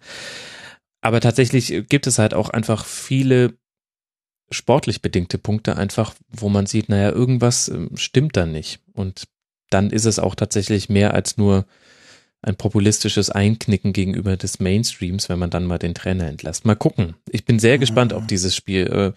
[1.02, 3.54] Aber tatsächlich gibt es halt auch einfach viele
[4.50, 8.80] sportlich bedingte Punkte einfach, wo man sieht, naja, irgendwas ähm, stimmt da nicht.
[8.94, 9.26] Und
[9.70, 11.66] dann ist es auch tatsächlich mehr als nur
[12.42, 16.66] ein populistisches Einknicken gegenüber des Mainstreams, wenn man dann mal den Trainer entlässt.
[16.66, 17.16] Mal gucken.
[17.30, 18.88] Ich bin sehr gespannt auf dieses Spiel.
[18.88, 19.12] Äh,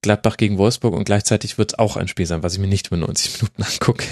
[0.00, 2.86] Gladbach gegen Wolfsburg und gleichzeitig wird es auch ein Spiel sein, was ich mir nicht
[2.86, 4.06] über 90 Minuten angucke.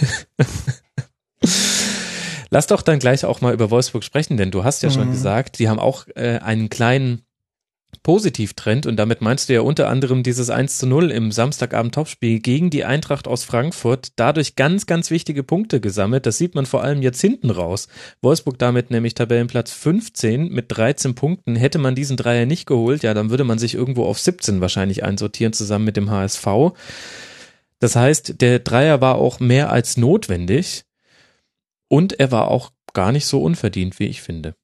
[2.50, 4.94] Lass doch dann gleich auch mal über Wolfsburg sprechen, denn du hast ja mhm.
[4.94, 7.26] schon gesagt, die haben auch äh, einen kleinen
[8.02, 12.70] Positivtrend und damit meinst du ja unter anderem dieses 1 zu 0 im Samstagabend-Topspiel gegen
[12.70, 16.26] die Eintracht aus Frankfurt, dadurch ganz, ganz wichtige Punkte gesammelt.
[16.26, 17.88] Das sieht man vor allem jetzt hinten raus.
[18.22, 21.56] Wolfsburg damit nämlich Tabellenplatz 15 mit 13 Punkten.
[21.56, 25.02] Hätte man diesen Dreier nicht geholt, ja, dann würde man sich irgendwo auf 17 wahrscheinlich
[25.02, 26.46] einsortieren zusammen mit dem HSV.
[27.78, 30.85] Das heißt, der Dreier war auch mehr als notwendig.
[31.88, 34.54] Und er war auch gar nicht so unverdient, wie ich finde.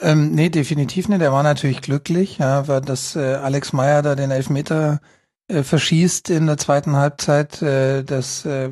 [0.00, 1.22] Ähm, nee, definitiv nicht.
[1.22, 5.00] Er war natürlich glücklich, ja, weil das äh, Alex Meyer da den Elfmeter
[5.48, 7.62] äh, verschießt in der zweiten Halbzeit.
[7.62, 8.70] Äh, das äh,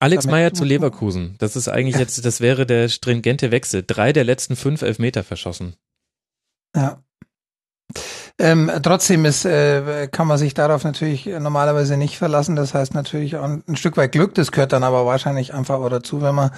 [0.00, 1.34] Alex Meyer zu Leverkusen.
[1.38, 3.84] Das ist eigentlich jetzt, das wäre der stringente Wechsel.
[3.86, 5.74] Drei der letzten fünf Elfmeter verschossen.
[6.74, 7.02] Ja.
[8.40, 12.54] Ähm, trotzdem ist, äh, kann man sich darauf natürlich normalerweise nicht verlassen.
[12.54, 14.34] Das heißt natürlich auch ein, Stück weit Glück.
[14.34, 16.50] Das gehört dann aber wahrscheinlich einfach auch dazu, wenn man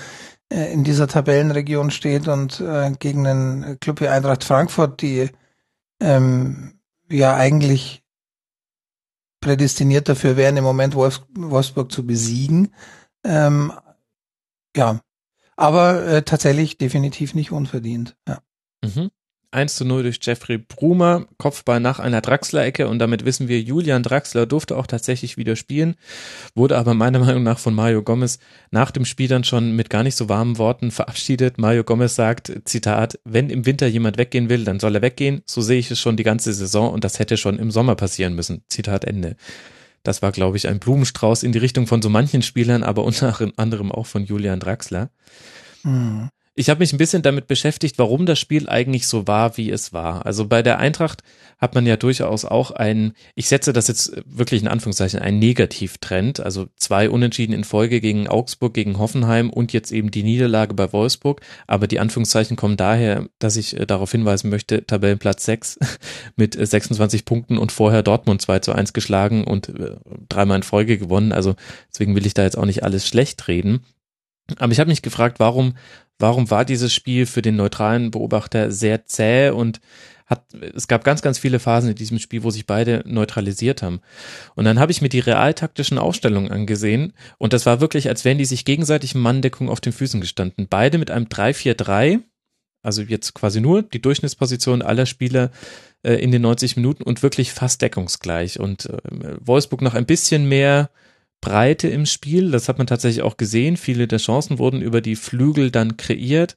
[0.53, 5.31] äh, in dieser Tabellenregion steht und äh, gegen einen Club wie Eintracht Frankfurt, die
[6.01, 8.05] ähm, ja eigentlich
[9.41, 12.75] prädestiniert dafür wären, im Moment Wolfs Wolfsburg zu besiegen.
[13.25, 13.73] Ähm,
[14.77, 15.01] ja,
[15.57, 18.17] aber äh, tatsächlich definitiv nicht unverdient.
[18.29, 18.41] Ja.
[18.85, 19.11] Mhm.
[19.53, 24.03] 1 zu 0 durch Jeffrey Brumer, Kopfball nach einer Draxler-Ecke und damit wissen wir, Julian
[24.03, 25.97] Draxler durfte auch tatsächlich wieder spielen,
[26.55, 28.39] wurde aber meiner Meinung nach von Mario Gomez
[28.71, 31.59] nach dem Spiel dann schon mit gar nicht so warmen Worten verabschiedet.
[31.59, 35.61] Mario Gomez sagt, Zitat, wenn im Winter jemand weggehen will, dann soll er weggehen, so
[35.61, 38.63] sehe ich es schon die ganze Saison und das hätte schon im Sommer passieren müssen.
[38.69, 39.37] Zitat Ende.
[40.03, 43.37] Das war, glaube ich, ein Blumenstrauß in die Richtung von so manchen Spielern, aber unter
[43.57, 45.11] anderem auch von Julian Draxler.
[45.83, 46.31] Mhm.
[46.61, 49.95] Ich habe mich ein bisschen damit beschäftigt, warum das Spiel eigentlich so war, wie es
[49.95, 50.27] war.
[50.27, 51.23] Also bei der Eintracht
[51.57, 56.41] hat man ja durchaus auch einen, ich setze das jetzt wirklich in Anführungszeichen, einen Negativtrend.
[56.41, 60.93] Also zwei Unentschieden in Folge gegen Augsburg, gegen Hoffenheim und jetzt eben die Niederlage bei
[60.93, 61.41] Wolfsburg.
[61.67, 65.79] Aber die Anführungszeichen kommen daher, dass ich äh, darauf hinweisen möchte, Tabellenplatz 6
[66.37, 69.97] mit 26 Punkten und vorher Dortmund 2 zu 1 geschlagen und äh,
[70.29, 71.33] dreimal in Folge gewonnen.
[71.33, 71.57] Also
[71.91, 73.81] deswegen will ich da jetzt auch nicht alles schlecht reden.
[74.59, 75.77] Aber ich habe mich gefragt, warum,
[76.19, 79.81] warum war dieses Spiel für den neutralen Beobachter sehr zäh und
[80.27, 80.45] hat,
[80.75, 84.01] es gab ganz, ganz viele Phasen in diesem Spiel, wo sich beide neutralisiert haben.
[84.55, 88.39] Und dann habe ich mir die realtaktischen Aufstellungen angesehen und das war wirklich, als wären
[88.39, 90.69] die sich gegenseitig Manndeckung auf den Füßen gestanden.
[90.71, 92.21] Beide mit einem 3-4-3,
[92.83, 95.51] also jetzt quasi nur die Durchschnittsposition aller Spieler
[96.03, 98.61] äh, in den 90 Minuten und wirklich fast deckungsgleich.
[98.61, 98.99] Und äh,
[99.41, 100.91] Wolfsburg noch ein bisschen mehr
[101.41, 102.51] Breite im Spiel.
[102.51, 103.77] Das hat man tatsächlich auch gesehen.
[103.77, 106.57] Viele der Chancen wurden über die Flügel dann kreiert.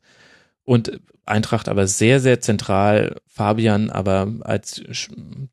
[0.63, 3.15] Und Eintracht aber sehr, sehr zentral.
[3.27, 4.81] Fabian aber als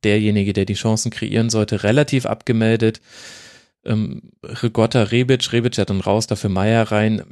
[0.03, 3.01] derjenige, der die Chancen kreieren sollte, relativ abgemeldet.
[3.85, 7.23] Ähm, Rigotta, Rebic, Rebic hat dann raus, dafür Meier rein.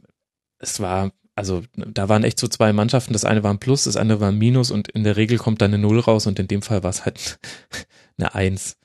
[0.59, 3.13] Es war, also da waren echt so zwei Mannschaften.
[3.13, 5.61] Das eine war ein Plus, das andere war ein Minus und in der Regel kommt
[5.61, 7.39] da eine Null raus und in dem Fall war es halt
[8.19, 8.77] eine Eins.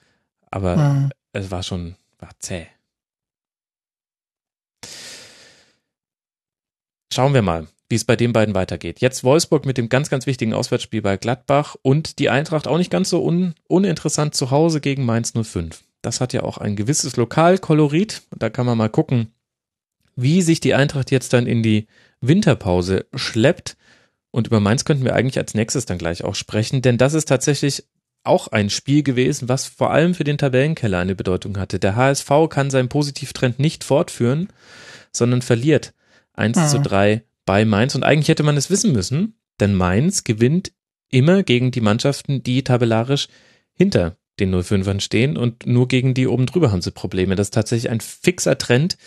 [0.49, 1.09] Aber mhm.
[1.31, 2.67] es war schon, war zäh.
[7.13, 8.99] Schauen wir mal, wie es bei den beiden weitergeht.
[8.99, 12.89] Jetzt Wolfsburg mit dem ganz, ganz wichtigen Auswärtsspiel bei Gladbach und die Eintracht auch nicht
[12.89, 15.83] ganz so un uninteressant zu Hause gegen Mainz 05.
[16.01, 18.23] Das hat ja auch ein gewisses Lokalkolorit.
[18.35, 19.31] Da kann man mal gucken,
[20.15, 21.85] wie sich die Eintracht jetzt dann in die
[22.19, 23.77] Winterpause schleppt.
[24.31, 27.27] Und über Mainz könnten wir eigentlich als nächstes dann gleich auch sprechen, denn das ist
[27.27, 27.83] tatsächlich
[28.23, 31.77] auch ein Spiel gewesen, was vor allem für den Tabellenkeller eine Bedeutung hatte.
[31.77, 34.47] Der HSV kann seinen Positivtrend nicht fortführen,
[35.11, 35.93] sondern verliert
[36.33, 36.67] 1 mhm.
[36.67, 37.95] zu 3 bei Mainz.
[37.95, 40.71] Und eigentlich hätte man es wissen müssen, denn Mainz gewinnt
[41.09, 43.27] immer gegen die Mannschaften, die tabellarisch
[43.73, 47.35] hinter den 05ern stehen und nur gegen die oben drüber haben sie Probleme.
[47.35, 48.97] Das ist tatsächlich ein fixer Trend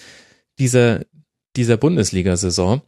[0.58, 1.04] dieser,
[1.56, 2.82] dieser Bundesliga-Saison.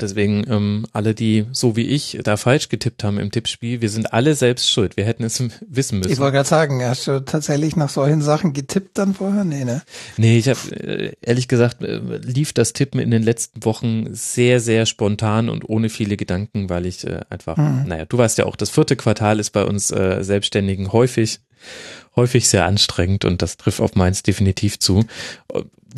[0.00, 4.12] Deswegen ähm, alle, die so wie ich da falsch getippt haben im Tippspiel, wir sind
[4.12, 4.96] alle selbst schuld.
[4.96, 6.12] Wir hätten es wissen müssen.
[6.12, 9.44] Ich wollte gerade sagen, hast du tatsächlich nach solchen Sachen getippt dann vorher?
[9.44, 9.82] Nee, ne?
[10.16, 14.60] Nee, ich habe äh, ehrlich gesagt, äh, lief das Tippen in den letzten Wochen sehr,
[14.60, 17.84] sehr spontan und ohne viele Gedanken, weil ich äh, einfach, mhm.
[17.86, 21.40] naja, du weißt ja auch, das vierte Quartal ist bei uns äh, Selbstständigen häufig
[22.14, 25.04] häufig sehr anstrengend und das trifft auf meins definitiv zu.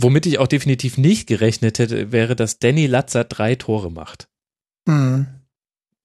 [0.00, 4.28] Womit ich auch definitiv nicht gerechnet hätte, wäre, dass Danny Latzer drei Tore macht.
[4.88, 5.26] Hm.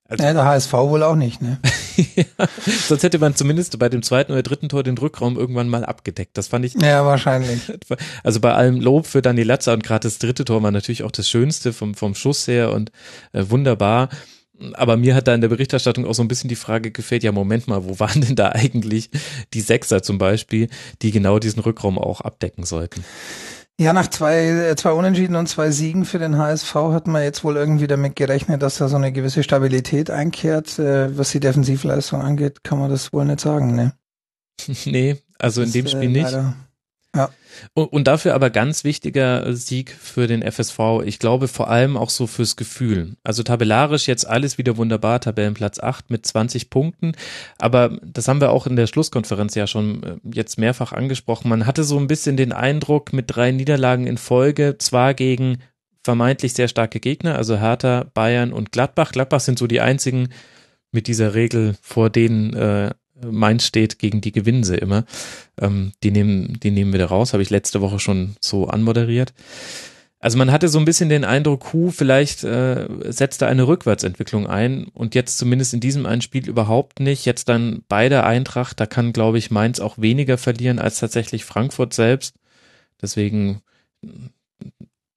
[0.10, 1.60] Also, ja, der HSV wohl auch nicht, ne?
[2.16, 2.48] ja,
[2.88, 6.38] sonst hätte man zumindest bei dem zweiten oder dritten Tor den Rückraum irgendwann mal abgedeckt.
[6.38, 6.74] Das fand ich.
[6.74, 7.62] Ja, wahrscheinlich.
[8.24, 11.12] Also bei allem Lob für Danny Latzer und gerade das dritte Tor war natürlich auch
[11.12, 12.92] das Schönste vom, vom Schuss her und
[13.32, 14.10] äh, wunderbar.
[14.74, 17.32] Aber mir hat da in der Berichterstattung auch so ein bisschen die Frage gefällt, ja,
[17.32, 19.10] Moment mal, wo waren denn da eigentlich
[19.54, 20.70] die Sechser zum Beispiel,
[21.02, 23.04] die genau diesen Rückraum auch abdecken sollten?
[23.84, 27.44] Ja, nach zwei, äh, zwei Unentschieden und zwei Siegen für den HSV hat man jetzt
[27.44, 30.80] wohl irgendwie damit gerechnet, dass da so eine gewisse Stabilität einkehrt.
[30.80, 33.94] Äh, was die Defensivleistung angeht, kann man das wohl nicht sagen, ne?
[34.86, 36.34] nee, also in das, dem Spiel äh, nicht.
[37.16, 37.30] Ja.
[37.76, 40.80] Und, und dafür aber ganz wichtiger Sieg für den FSV.
[41.06, 43.16] Ich glaube vor allem auch so fürs Gefühl.
[43.24, 47.14] Also tabellarisch jetzt alles wieder wunderbar, Tabellenplatz 8 mit 20 Punkten.
[47.60, 51.50] Aber das haben wir auch in der Schlusskonferenz ja schon äh, jetzt mehrfach angesprochen.
[51.50, 55.60] Man hatte so ein bisschen den Eindruck mit drei Niederlagen in Folge, zwar gegen
[56.04, 59.12] vermeintlich sehr starke Gegner, also Hertha, Bayern und Gladbach.
[59.12, 60.30] Gladbach sind so die einzigen
[60.92, 62.92] mit dieser Regel, vor denen äh,
[63.22, 65.06] Mainz steht, gegen die gewinnen immer.
[65.60, 69.34] Ähm, die nehmen, die nehmen wir da raus, habe ich letzte Woche schon so anmoderiert.
[70.20, 74.48] Also man hatte so ein bisschen den Eindruck, Hu vielleicht äh, setzt da eine Rückwärtsentwicklung
[74.48, 77.26] ein und jetzt zumindest in diesem einen Spiel überhaupt nicht.
[77.26, 81.44] Jetzt dann bei der Eintracht, da kann, glaube ich, Mainz auch weniger verlieren als tatsächlich
[81.44, 82.36] Frankfurt selbst.
[83.02, 83.64] Deswegen,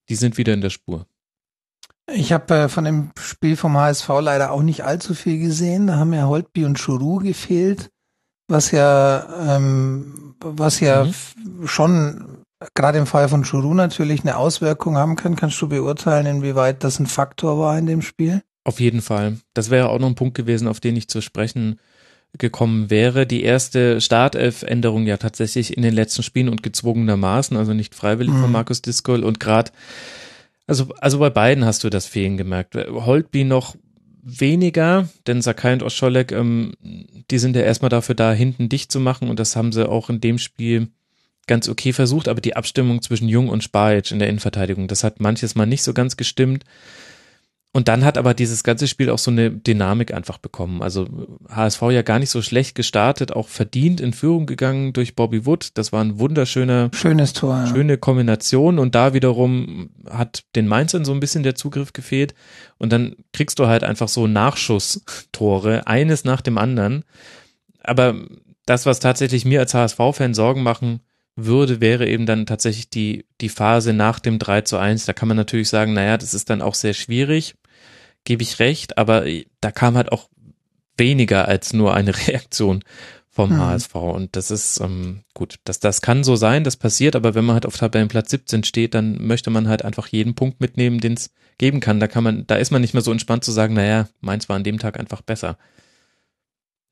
[0.09, 1.07] die sind wieder in der Spur.
[2.13, 5.89] Ich habe äh, von dem Spiel vom HSV leider auch nicht allzu viel gesehen.
[5.89, 7.91] Da haben ja Holtby und Churu gefehlt,
[8.49, 11.67] was ja, ähm, was ja mhm.
[11.67, 12.45] schon
[12.75, 15.37] gerade im Fall von Churu natürlich eine Auswirkung haben kann.
[15.37, 18.43] Kannst du beurteilen, inwieweit das ein Faktor war in dem Spiel?
[18.65, 19.39] Auf jeden Fall.
[19.55, 21.79] Das wäre auch noch ein Punkt gewesen, auf den ich zu sprechen
[22.39, 23.27] gekommen wäre.
[23.27, 28.43] Die erste Startelf-Änderung ja tatsächlich in den letzten Spielen und gezwungenermaßen, also nicht freiwillig mhm.
[28.43, 29.71] von Markus Diskol und gerade
[30.67, 32.75] also, also bei beiden hast du das Fehlen gemerkt.
[32.75, 33.77] Holtby noch
[34.23, 36.75] weniger, denn Sakai und Oscholek, ähm,
[37.31, 40.11] die sind ja erstmal dafür da, hinten dicht zu machen und das haben sie auch
[40.11, 40.89] in dem Spiel
[41.47, 45.21] ganz okay versucht, aber die Abstimmung zwischen Jung und Spajic in der Innenverteidigung, das hat
[45.21, 46.65] manches Mal nicht so ganz gestimmt.
[47.77, 50.81] Und dann hat aber dieses ganze Spiel auch so eine Dynamik einfach bekommen.
[50.81, 51.07] Also
[51.51, 55.73] HSV ja gar nicht so schlecht gestartet, auch verdient in Führung gegangen durch Bobby Wood.
[55.75, 57.67] Das war ein wunderschöner, schönes Tor, ja.
[57.67, 58.79] schöne Kombination.
[58.79, 62.35] Und da wiederum hat den Mainzern so ein bisschen der Zugriff gefehlt.
[62.79, 67.05] Und dann kriegst du halt einfach so Nachschusstore, eines nach dem anderen.
[67.83, 68.15] Aber
[68.65, 71.01] das, was tatsächlich mir als HSV-Fan Sorgen machen
[71.39, 75.05] würde, wäre eben dann tatsächlich die, die Phase nach dem 3 zu 1.
[75.05, 77.55] Da kann man natürlich sagen, naja, das ist dann auch sehr schwierig
[78.27, 79.25] gebe ich recht, aber
[79.63, 80.29] da kam halt auch
[80.99, 82.85] weniger als nur eine Reaktion
[83.31, 83.61] vom hm.
[83.61, 83.95] HSV.
[83.95, 87.55] Und das ist ähm, gut, das, das kann so sein, das passiert, aber wenn man
[87.55, 91.31] halt auf Tabellenplatz 17 steht, dann möchte man halt einfach jeden Punkt mitnehmen, den es
[91.59, 92.01] geben kann.
[92.01, 94.57] Da kann man, da ist man nicht mehr so entspannt zu sagen, naja, meins war
[94.57, 95.57] an dem Tag einfach besser.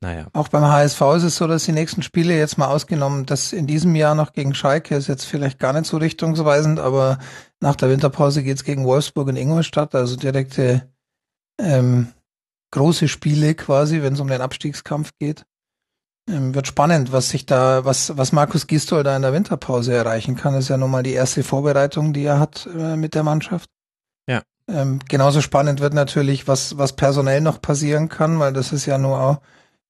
[0.01, 0.27] Naja.
[0.35, 3.67] Auch beim HSV ist es so, dass die nächsten Spiele jetzt mal ausgenommen, dass in
[3.67, 7.19] diesem Jahr noch gegen Schalke ist jetzt vielleicht gar nicht so richtungsweisend, aber
[7.61, 10.91] nach der Winterpause geht's gegen Wolfsburg in Ingolstadt, also direkte
[11.59, 12.13] ähm,
[12.71, 15.45] große Spiele quasi, wenn es um den Abstiegskampf geht.
[16.29, 20.37] Ähm, wird spannend, was sich da, was, was Markus Gistol da in der Winterpause erreichen
[20.37, 20.55] kann.
[20.55, 23.69] Das ist ja nun mal die erste Vorbereitung, die er hat äh, mit der Mannschaft.
[24.27, 24.43] Ja.
[24.67, 28.97] Ähm, genauso spannend wird natürlich, was, was personell noch passieren kann, weil das ist ja
[28.97, 29.41] nur auch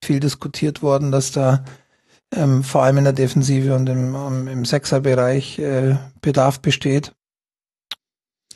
[0.02, 1.64] viel diskutiert worden, dass da
[2.34, 7.12] ähm, vor allem in der Defensive und im, im Sechserbereich äh, Bedarf besteht.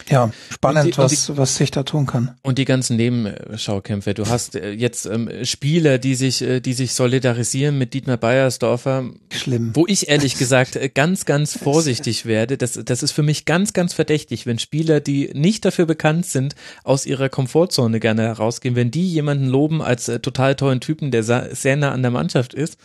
[0.08, 2.34] Ja, spannend, die, was, die, was sich da tun kann.
[2.42, 4.14] Und die ganzen Nebenschaukämpfe.
[4.14, 9.10] Du hast äh, jetzt ähm, Spieler, die sich, äh, die sich solidarisieren mit Dietmar Beiersdorfer.
[9.30, 9.72] Schlimm.
[9.74, 12.56] Wo ich ehrlich gesagt äh, ganz, ganz vorsichtig werde.
[12.56, 16.54] Das, das ist für mich ganz, ganz verdächtig, wenn Spieler, die nicht dafür bekannt sind,
[16.84, 21.22] aus ihrer Komfortzone gerne herausgehen, wenn die jemanden loben als äh, total tollen Typen, der
[21.22, 22.78] sehr nah an der Mannschaft ist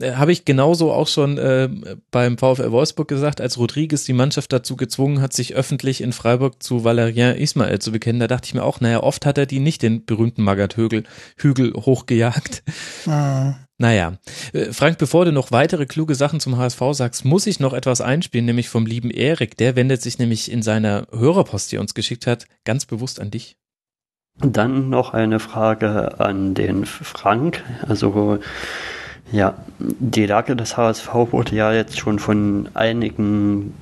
[0.00, 1.68] äh, habe ich genauso auch schon äh,
[2.10, 6.62] beim VfL Wolfsburg gesagt, als Rodriguez die Mannschaft dazu gezwungen hat, sich öffentlich in Freiburg
[6.62, 8.20] zu Valerien Ismael zu bekennen.
[8.20, 11.04] Da dachte ich mir auch, naja, oft hat er die nicht den berühmten Magath-Hügel
[11.36, 12.62] Hügel hochgejagt.
[13.06, 13.56] Mhm.
[13.80, 14.14] Naja,
[14.52, 18.00] äh, Frank, bevor du noch weitere kluge Sachen zum HSV sagst, muss ich noch etwas
[18.00, 19.56] einspielen, nämlich vom lieben Erik.
[19.56, 23.30] Der wendet sich nämlich in seiner Hörerpost, die er uns geschickt hat, ganz bewusst an
[23.30, 23.56] dich.
[24.40, 27.64] Dann noch eine Frage an den Frank.
[27.86, 28.38] Also
[29.32, 33.74] ja, die Lage des HSV wurde ja jetzt schon von einigen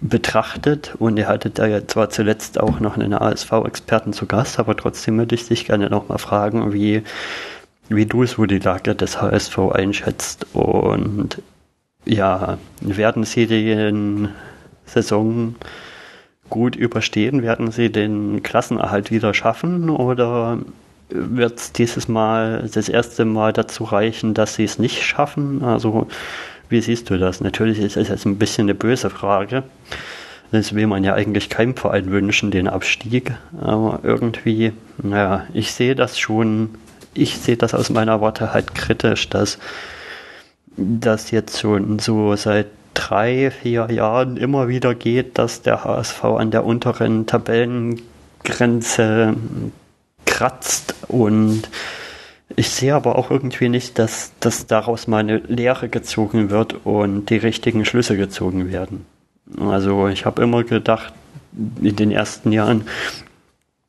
[0.00, 4.76] betrachtet und ihr hattet da ja zwar zuletzt auch noch einen ASV-Experten zu Gast, aber
[4.76, 7.02] trotzdem würde ich dich gerne nochmal fragen, wie,
[7.88, 11.42] wie du so die Lage des HSV einschätzt und
[12.06, 14.30] ja, werden sie den
[14.86, 15.54] Saison
[16.48, 17.42] gut überstehen?
[17.42, 20.58] Werden sie den Klassenerhalt wieder schaffen oder
[21.10, 25.62] wird es dieses Mal das erste Mal dazu reichen, dass sie es nicht schaffen?
[25.62, 26.06] Also,
[26.68, 27.40] wie siehst du das?
[27.40, 29.64] Natürlich ist es jetzt ein bisschen eine böse Frage.
[30.52, 33.32] Das will man ja eigentlich keinem Verein wünschen, den Abstieg.
[33.60, 36.70] Aber irgendwie, naja, ich sehe das schon,
[37.14, 39.58] ich sehe das aus meiner Warte halt kritisch, dass
[40.76, 46.50] das jetzt schon so seit drei, vier Jahren immer wieder geht, dass der HSV an
[46.50, 49.34] der unteren Tabellengrenze
[50.40, 51.68] kratzt und
[52.56, 57.28] ich sehe aber auch irgendwie nicht, dass, dass daraus mal eine Lehre gezogen wird und
[57.28, 59.04] die richtigen Schlüsse gezogen werden.
[59.58, 61.12] Also ich habe immer gedacht,
[61.82, 62.86] in den ersten Jahren,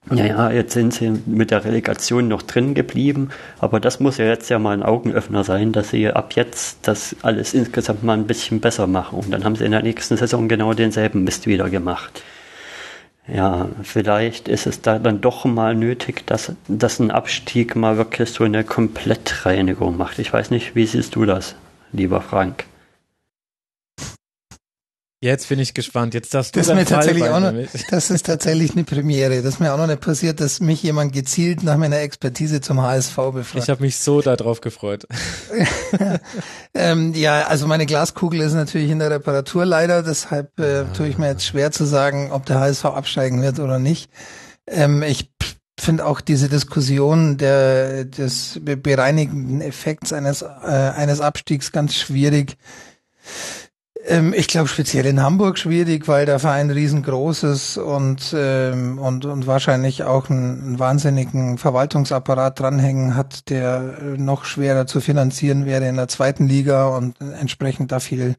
[0.09, 3.29] naja, jetzt sind sie mit der Relegation noch drin geblieben,
[3.59, 7.15] aber das muss ja jetzt ja mal ein Augenöffner sein, dass sie ab jetzt das
[7.21, 9.19] alles insgesamt mal ein bisschen besser machen.
[9.19, 12.21] Und dann haben sie in der nächsten Saison genau denselben Mist wieder gemacht
[13.27, 18.31] ja, vielleicht ist es da dann doch mal nötig, dass, dass ein Abstieg mal wirklich
[18.31, 20.19] so eine Komplettreinigung macht.
[20.19, 21.55] Ich weiß nicht, wie siehst du das,
[21.91, 22.65] lieber Frank?
[25.23, 26.15] Jetzt bin ich gespannt.
[26.15, 27.53] Jetzt darfst du das, mir tatsächlich auch noch,
[27.91, 29.43] das ist tatsächlich eine Premiere.
[29.43, 32.81] Das ist mir auch noch nicht passiert, dass mich jemand gezielt nach meiner Expertise zum
[32.81, 33.63] HSV befragt.
[33.63, 35.05] Ich habe mich so darauf gefreut.
[36.73, 40.01] ähm, ja, also meine Glaskugel ist natürlich in der Reparatur leider.
[40.01, 43.77] Deshalb äh, tue ich mir jetzt schwer zu sagen, ob der HSV absteigen wird oder
[43.77, 44.09] nicht.
[44.65, 45.29] Ähm, ich
[45.79, 52.57] finde auch diese Diskussion der, des bereinigenden Effekts eines, äh, eines Abstiegs ganz schwierig
[54.33, 59.45] ich glaube speziell in Hamburg schwierig, weil der Verein riesengroß ist und, ähm, und, und
[59.45, 65.87] wahrscheinlich auch einen, einen wahnsinnigen Verwaltungsapparat dranhängen hat, der äh, noch schwerer zu finanzieren wäre
[65.87, 68.35] in der zweiten Liga und entsprechend da viel,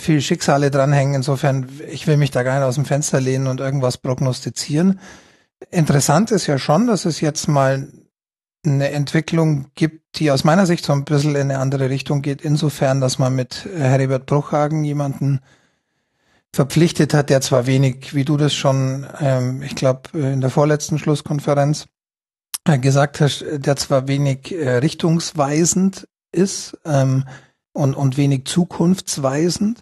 [0.00, 1.14] viel Schicksale dranhängen.
[1.14, 5.00] Insofern, ich will mich da gar nicht aus dem Fenster lehnen und irgendwas prognostizieren.
[5.70, 7.88] Interessant ist ja schon, dass es jetzt mal
[8.74, 12.42] eine Entwicklung gibt, die aus meiner Sicht so ein bisschen in eine andere Richtung geht,
[12.42, 15.40] insofern, dass man mit Heribert Bruchhagen jemanden
[16.52, 20.98] verpflichtet hat, der zwar wenig, wie du das schon, ähm, ich glaube, in der vorletzten
[20.98, 21.86] Schlusskonferenz
[22.64, 27.24] äh, gesagt hast, der zwar wenig äh, richtungsweisend ist ähm,
[27.72, 29.80] und, und wenig zukunftsweisend,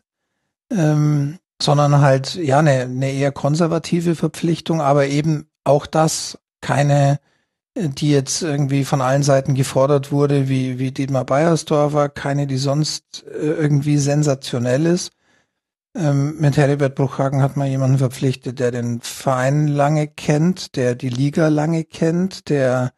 [0.71, 7.21] ähm, sondern halt ja eine, eine eher konservative Verpflichtung, aber eben auch das keine,
[7.77, 13.25] die jetzt irgendwie von allen Seiten gefordert wurde, wie, wie Dietmar Beiersdorfer, keine, die sonst
[13.27, 15.13] äh, irgendwie sensationell ist.
[15.95, 21.11] Ähm, mit Heribert Bruchhagen hat man jemanden verpflichtet, der den Verein lange kennt, der die
[21.11, 22.93] Liga lange kennt, der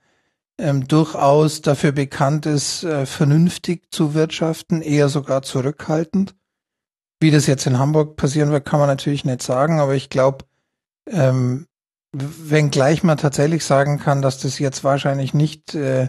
[0.59, 6.37] ähm, durchaus dafür bekannt ist, äh, vernünftig zu wirtschaften, eher sogar zurückhaltend.
[7.20, 10.45] Wie das jetzt in Hamburg passieren wird, kann man natürlich nicht sagen, aber ich glaube,
[11.09, 11.66] ähm,
[12.13, 16.09] wenngleich man tatsächlich sagen kann, dass das jetzt wahrscheinlich nicht äh,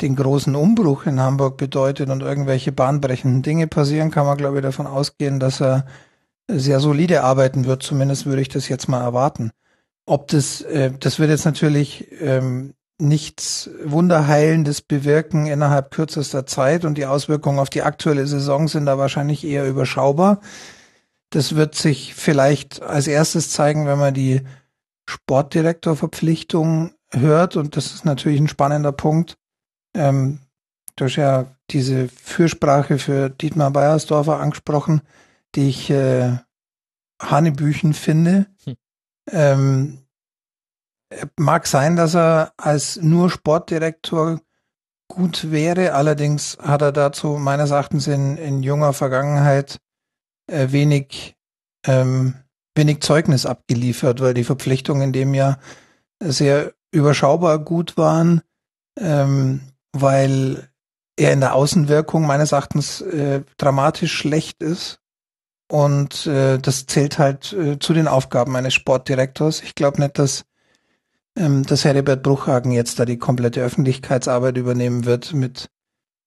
[0.00, 4.62] den großen Umbruch in Hamburg bedeutet und irgendwelche bahnbrechenden Dinge passieren, kann man, glaube ich,
[4.62, 5.86] davon ausgehen, dass er
[6.48, 7.82] sehr solide arbeiten wird.
[7.82, 9.50] Zumindest würde ich das jetzt mal erwarten.
[10.06, 16.96] Ob das, äh, das wird jetzt natürlich ähm, nichts Wunderheilendes bewirken innerhalb kürzester Zeit und
[16.96, 20.40] die Auswirkungen auf die aktuelle Saison sind da wahrscheinlich eher überschaubar.
[21.30, 24.42] Das wird sich vielleicht als erstes zeigen, wenn man die
[25.08, 29.38] Sportdirektorverpflichtung hört und das ist natürlich ein spannender Punkt.
[29.94, 30.40] Ähm,
[30.96, 35.00] du hast ja diese Fürsprache für Dietmar Beiersdorfer angesprochen,
[35.54, 36.36] die ich äh,
[37.20, 38.46] Hanebüchen finde.
[38.64, 38.76] Hm.
[39.30, 39.98] Ähm,
[41.36, 44.40] Mag sein, dass er als nur Sportdirektor
[45.08, 49.80] gut wäre, allerdings hat er dazu meines Erachtens in, in junger Vergangenheit
[50.48, 51.34] äh, wenig,
[51.86, 52.34] ähm,
[52.78, 55.58] wenig Zeugnis abgeliefert, weil die Verpflichtungen in dem Jahr
[56.20, 58.40] sehr überschaubar gut waren,
[58.98, 59.60] ähm,
[59.92, 60.70] weil
[61.16, 65.00] er in der Außenwirkung meines Erachtens äh, dramatisch schlecht ist.
[65.70, 69.60] Und äh, das zählt halt äh, zu den Aufgaben eines Sportdirektors.
[69.62, 70.46] Ich glaube nicht, dass
[71.38, 75.70] ähm, dass Heribert Bruchhagen jetzt da die komplette Öffentlichkeitsarbeit übernehmen wird mit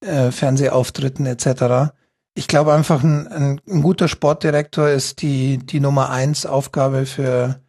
[0.05, 1.93] äh, Fernsehauftritten etc.
[2.33, 7.61] Ich glaube einfach, ein, ein, ein, guter Sportdirektor ist die, die Nummer eins Aufgabe für,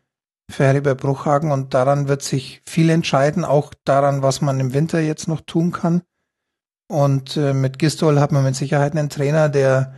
[0.49, 5.01] für Heribert Bruchhagen und daran wird sich viel entscheiden, auch daran, was man im Winter
[5.01, 6.03] jetzt noch tun kann.
[6.89, 9.95] Und äh, mit Gistol hat man mit Sicherheit einen Trainer, der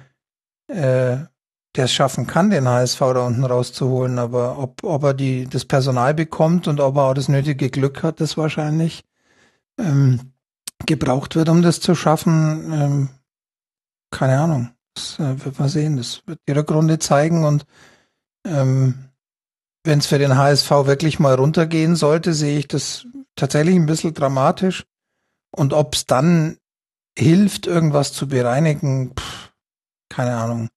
[0.69, 1.19] äh,
[1.77, 5.65] der es schaffen kann, den HSV da unten rauszuholen, aber ob, ob er die, das
[5.65, 9.05] Personal bekommt und ob er auch das nötige Glück hat, das wahrscheinlich
[9.79, 10.33] ähm,
[10.87, 13.09] gebraucht wird, um das zu schaffen, ähm,
[14.15, 14.71] keine Ahnung.
[14.95, 15.97] Das äh, wird man sehen.
[15.97, 17.67] Das wird die Rückrunde zeigen und
[18.47, 19.11] ähm,
[19.83, 23.07] wenn es für den HSV wirklich mal runtergehen sollte, sehe ich das
[23.37, 24.85] tatsächlich ein bisschen dramatisch.
[25.51, 26.57] Und ob es dann
[27.19, 29.53] hilft, irgendwas zu bereinigen, pff,
[30.09, 30.69] keine Ahnung.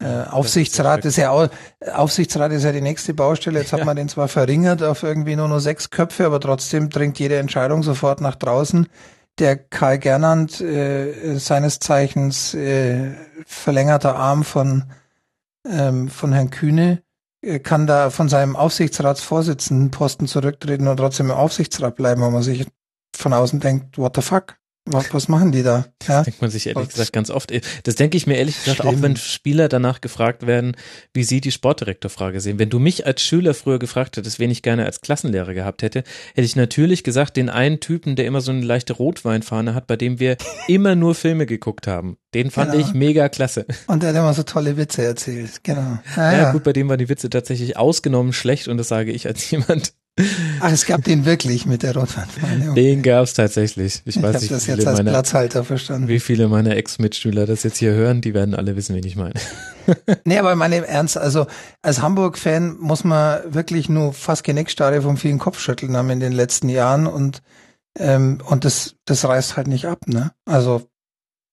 [0.00, 1.48] Äh, Aufsichtsrat ist ja auch,
[1.92, 3.60] Aufsichtsrat ist ja die nächste Baustelle.
[3.60, 3.84] Jetzt hat ja.
[3.84, 7.82] man den zwar verringert auf irgendwie nur noch sechs Köpfe, aber trotzdem dringt jede Entscheidung
[7.82, 8.88] sofort nach draußen.
[9.38, 13.14] Der Karl Gernand, äh, seines Zeichens äh,
[13.46, 14.84] verlängerter Arm von,
[15.64, 17.02] ähm, von Herrn Kühne,
[17.40, 22.42] äh, kann da von seinem Aufsichtsratsvorsitzenden Posten zurücktreten und trotzdem im Aufsichtsrat bleiben, wo man
[22.42, 22.66] sich
[23.14, 24.56] von außen denkt, what the fuck?
[24.92, 25.86] Was, was machen die da?
[26.06, 26.18] Ja?
[26.18, 26.94] Das denkt man sich ehrlich was?
[26.94, 27.52] gesagt ganz oft.
[27.84, 28.94] Das denke ich mir ehrlich gesagt Schlimm.
[28.94, 30.76] auch, wenn Spieler danach gefragt werden,
[31.12, 32.58] wie sie die Sportdirektorfrage sehen.
[32.58, 36.04] Wenn du mich als Schüler früher gefragt hättest, wen ich gerne als Klassenlehrer gehabt hätte,
[36.34, 39.96] hätte ich natürlich gesagt, den einen Typen, der immer so eine leichte Rotweinfahne hat, bei
[39.96, 40.36] dem wir
[40.68, 42.16] immer nur Filme geguckt haben.
[42.34, 42.84] Den fand genau.
[42.84, 43.66] ich mega klasse.
[43.86, 45.60] Und der hat immer so tolle Witze erzählt.
[45.62, 45.98] Genau.
[46.16, 49.26] Ja, ja, gut, bei dem waren die Witze tatsächlich ausgenommen schlecht und das sage ich
[49.26, 49.92] als jemand,
[50.60, 52.74] Ach, es gab den wirklich mit der Rotwandfahne.
[52.74, 54.02] Den gab's tatsächlich.
[54.04, 56.08] Ich, ich weiß nicht, das jetzt als meiner, Platzhalter verstanden.
[56.08, 59.34] Wie viele meiner Ex-Mitschüler das jetzt hier hören, die werden alle wissen, wen ich meine.
[60.24, 61.46] nee, aber meine Ernst, also
[61.82, 66.68] als Hamburg-Fan muss man wirklich nur fast Genickstarre vom vielen Kopfschütteln haben in den letzten
[66.68, 67.42] Jahren und
[67.98, 70.32] ähm, und das das reißt halt nicht ab, ne?
[70.44, 70.82] Also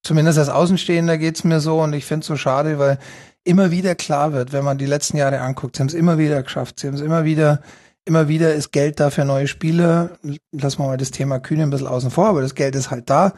[0.03, 2.99] zumindest als Außenstehender geht's mir so und ich finde so schade, weil
[3.43, 6.43] immer wieder klar wird, wenn man die letzten Jahre anguckt, sie haben es immer wieder
[6.43, 7.61] geschafft, sie haben es immer wieder
[8.06, 10.12] Immer wieder ist Geld da für neue Spieler.
[10.51, 13.10] Lassen wir mal das Thema Kühne ein bisschen außen vor, aber das Geld ist halt
[13.10, 13.34] da.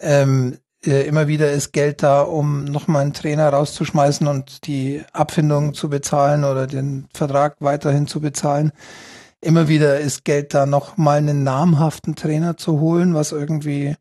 [0.00, 5.74] Ähm, äh, immer wieder ist Geld da, um nochmal einen Trainer rauszuschmeißen und die Abfindung
[5.74, 8.72] zu bezahlen oder den Vertrag weiterhin zu bezahlen.
[9.40, 13.94] Immer wieder ist Geld da, nochmal einen namhaften Trainer zu holen, was irgendwie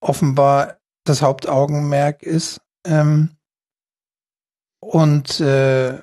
[0.00, 2.60] offenbar das Hauptaugenmerk ist.
[2.84, 3.36] Ähm,
[4.80, 6.00] und äh,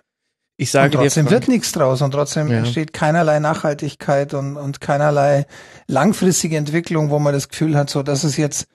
[0.64, 2.60] ich sage und trotzdem dir, wird nichts draus und trotzdem ja.
[2.60, 5.46] entsteht keinerlei Nachhaltigkeit und, und keinerlei
[5.88, 8.68] langfristige Entwicklung, wo man das Gefühl hat, so, das ist jetzt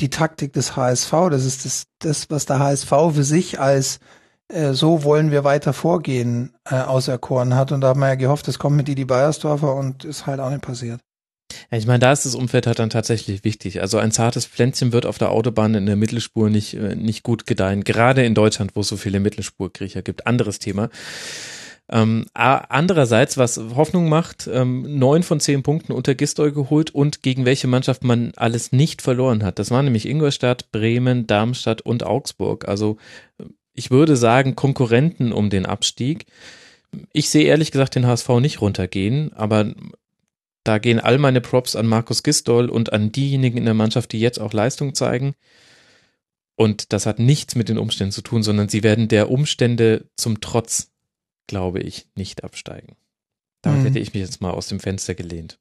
[0.00, 4.00] die Taktik des HSV, das ist das, das was der HSV für sich als
[4.48, 7.72] äh, so wollen wir weiter vorgehen, äh, auserkoren hat.
[7.72, 10.50] Und da haben wir ja gehofft, es kommt mit Didi Beiersdorfer und ist halt auch
[10.50, 11.00] nicht passiert.
[11.70, 13.80] Ja, ich meine, da ist das Umfeld halt dann tatsächlich wichtig.
[13.80, 17.46] Also ein zartes Pflänzchen wird auf der Autobahn in der Mittelspur nicht, äh, nicht gut
[17.46, 17.84] gedeihen.
[17.84, 20.26] Gerade in Deutschland, wo es so viele Mittelspurkriecher gibt.
[20.26, 20.90] Anderes Thema.
[21.88, 27.44] Ähm, andererseits, was Hoffnung macht, ähm, neun von zehn Punkten unter Gistol geholt und gegen
[27.44, 29.60] welche Mannschaft man alles nicht verloren hat.
[29.60, 32.66] Das waren nämlich Ingolstadt, Bremen, Darmstadt und Augsburg.
[32.66, 32.96] Also
[33.72, 36.26] ich würde sagen Konkurrenten um den Abstieg.
[37.12, 39.72] Ich sehe ehrlich gesagt den HSV nicht runtergehen, aber
[40.66, 44.18] da gehen all meine Props an Markus Gistol und an diejenigen in der Mannschaft, die
[44.18, 45.34] jetzt auch Leistung zeigen.
[46.56, 50.40] Und das hat nichts mit den Umständen zu tun, sondern sie werden der Umstände zum
[50.40, 50.90] Trotz,
[51.46, 52.96] glaube ich, nicht absteigen.
[53.62, 53.84] Damit mhm.
[53.86, 55.60] hätte ich mich jetzt mal aus dem Fenster gelehnt.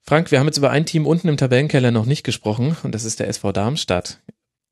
[0.00, 3.04] Frank, wir haben jetzt über ein Team unten im Tabellenkeller noch nicht gesprochen und das
[3.04, 4.22] ist der SV Darmstadt.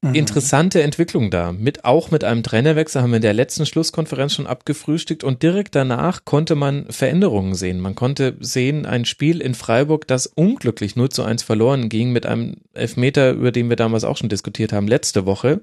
[0.04, 0.16] Mhm.
[0.16, 1.52] Interessante Entwicklung da.
[1.52, 5.76] Mit, auch mit einem Trainerwechsel haben wir in der letzten Schlusskonferenz schon abgefrühstückt und direkt
[5.76, 7.78] danach konnte man Veränderungen sehen.
[7.78, 12.26] Man konnte sehen, ein Spiel in Freiburg, das unglücklich 0 zu 1 verloren ging mit
[12.26, 15.60] einem Elfmeter, über den wir damals auch schon diskutiert haben, letzte Woche.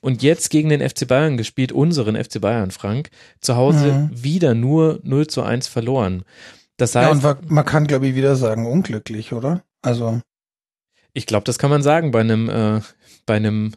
[0.00, 3.10] Und jetzt gegen den FC Bayern gespielt, unseren FC Bayern, Frank,
[3.40, 4.10] zu Hause mhm.
[4.12, 6.22] wieder nur 0 zu 1 verloren.
[6.76, 9.64] Das heißt, ja, und man kann, glaube ich, wieder sagen, unglücklich, oder?
[9.82, 10.20] Also.
[11.12, 12.80] Ich glaube, das kann man sagen bei einem, äh,
[13.26, 13.72] bei einem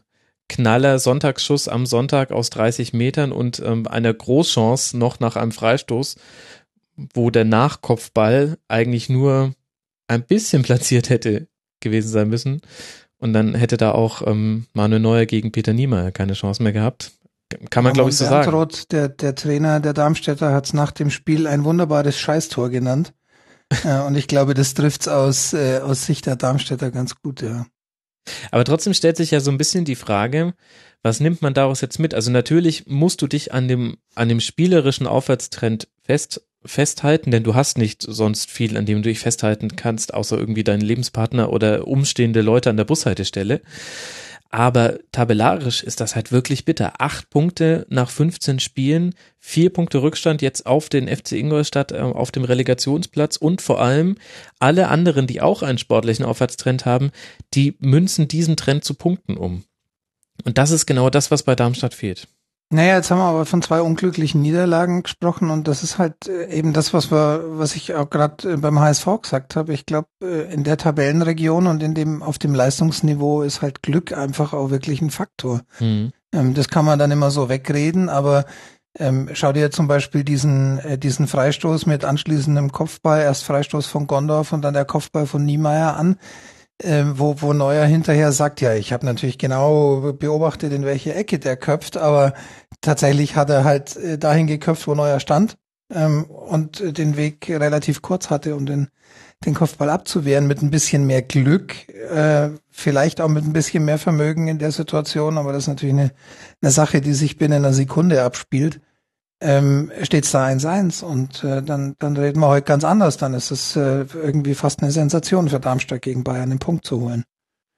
[0.50, 6.16] Knaller Sonntagsschuss am Sonntag aus 30 Metern und ähm, einer Großchance noch nach einem Freistoß,
[7.14, 9.54] wo der Nachkopfball eigentlich nur
[10.08, 11.48] ein bisschen platziert hätte
[11.80, 12.62] gewesen sein müssen.
[13.18, 17.14] Und dann hätte da auch ähm, Manuel Neuer gegen Peter Niemeyer keine Chance mehr gehabt.
[17.70, 18.52] Kann man, glaube ich, so sagen.
[18.52, 23.14] Roth, der, der Trainer der Darmstädter, hat es nach dem Spiel ein wunderbares Scheißtor genannt.
[23.86, 27.66] äh, und ich glaube, das trifft's aus, äh, aus Sicht der Darmstädter ganz gut, ja.
[28.52, 30.54] Aber trotzdem stellt sich ja so ein bisschen die Frage,
[31.02, 32.14] was nimmt man daraus jetzt mit?
[32.14, 37.56] Also natürlich musst du dich an dem, an dem spielerischen Aufwärtstrend fest, festhalten, denn du
[37.56, 41.88] hast nicht sonst viel, an dem du dich festhalten kannst, außer irgendwie deinen Lebenspartner oder
[41.88, 43.62] umstehende Leute an der Bushaltestelle.
[44.54, 47.02] Aber tabellarisch ist das halt wirklich bitter.
[47.02, 52.30] Acht Punkte nach 15 Spielen, vier Punkte Rückstand jetzt auf den FC Ingolstadt äh, auf
[52.30, 54.16] dem Relegationsplatz und vor allem
[54.60, 57.10] alle anderen, die auch einen sportlichen Aufwärtstrend haben,
[57.56, 59.64] die münzen diesen Trend zu Punkten um.
[60.44, 62.28] Und das ist genau das, was bei Darmstadt fehlt.
[62.70, 66.48] Naja, jetzt haben wir aber von zwei unglücklichen Niederlagen gesprochen und das ist halt äh,
[66.48, 69.74] eben das, was wir, was ich auch gerade äh, beim HSV gesagt habe.
[69.74, 74.12] Ich glaube, äh, in der Tabellenregion und in dem auf dem Leistungsniveau ist halt Glück
[74.18, 75.62] einfach auch wirklich ein Faktor.
[75.80, 76.14] Mhm.
[76.34, 78.46] Ähm, das kann man dann immer so wegreden, aber
[78.98, 84.08] ähm, schau dir zum Beispiel diesen, äh, diesen Freistoß mit anschließendem Kopfball, erst Freistoß von
[84.08, 86.18] Gondorf und dann der Kopfball von Niemeyer an
[86.82, 91.40] äh, wo, wo Neuer hinterher sagt, ja, ich habe natürlich genau beobachtet, in welche Ecke
[91.40, 92.34] der köpft, aber
[92.82, 95.58] tatsächlich hat er halt äh, dahin geköpft, wo Neuer stand
[95.94, 98.90] ähm, und den Weg relativ kurz hatte, um den,
[99.46, 104.00] den Kopfball abzuwehren mit ein bisschen mehr Glück, äh, vielleicht auch mit ein bisschen mehr
[104.00, 106.12] Vermögen in der Situation, aber das ist natürlich eine,
[106.62, 108.82] eine Sache, die sich binnen einer Sekunde abspielt
[109.44, 113.18] ähm, steht es da 1-1 und äh, dann, dann reden wir heute ganz anders.
[113.18, 117.02] Dann ist es äh, irgendwie fast eine Sensation für Darmstadt gegen Bayern den Punkt zu
[117.02, 117.24] holen.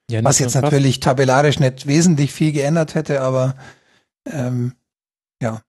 [0.09, 3.55] Ja, Was jetzt natürlich tabellarisch nicht wesentlich viel geändert hätte, aber
[4.31, 4.73] ähm,
[5.41, 5.61] ja.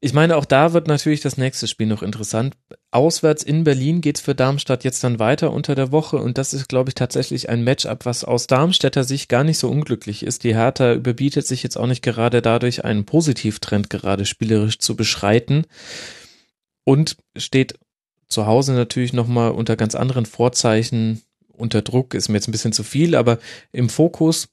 [0.00, 2.56] Ich meine, auch da wird natürlich das nächste Spiel noch interessant.
[2.96, 6.16] Auswärts in Berlin geht's für Darmstadt jetzt dann weiter unter der Woche.
[6.16, 9.68] Und das ist, glaube ich, tatsächlich ein Matchup, was aus Darmstädter Sicht gar nicht so
[9.68, 10.44] unglücklich ist.
[10.44, 15.66] Die Hertha überbietet sich jetzt auch nicht gerade dadurch, einen Positivtrend gerade spielerisch zu beschreiten.
[16.84, 17.78] Und steht
[18.28, 21.20] zu Hause natürlich nochmal unter ganz anderen Vorzeichen
[21.52, 23.38] unter Druck, ist mir jetzt ein bisschen zu viel, aber
[23.72, 24.48] im Fokus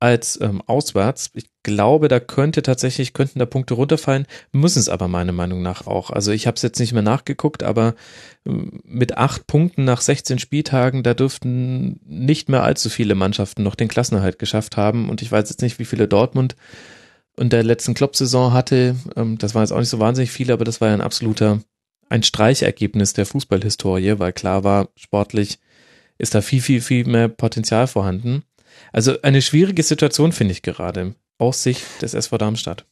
[0.00, 1.30] als ähm, auswärts.
[1.34, 5.86] Ich glaube, da könnte tatsächlich, könnten da Punkte runterfallen, müssen es aber meiner Meinung nach
[5.86, 6.10] auch.
[6.10, 7.94] Also ich habe es jetzt nicht mehr nachgeguckt, aber
[8.46, 13.74] ähm, mit acht Punkten nach 16 Spieltagen, da dürften nicht mehr allzu viele Mannschaften noch
[13.74, 15.10] den Klassenerhalt geschafft haben.
[15.10, 16.54] Und ich weiß jetzt nicht, wie viele Dortmund
[17.36, 18.96] in der letzten Klopp-Saison hatte.
[19.16, 21.60] Ähm, das waren jetzt auch nicht so wahnsinnig viele, aber das war ja ein absoluter,
[22.08, 25.58] ein Streichergebnis der Fußballhistorie, weil klar war, sportlich
[26.18, 28.42] ist da viel, viel, viel mehr Potenzial vorhanden.
[28.92, 32.86] Also eine schwierige Situation finde ich gerade aus Sicht des SV Darmstadt.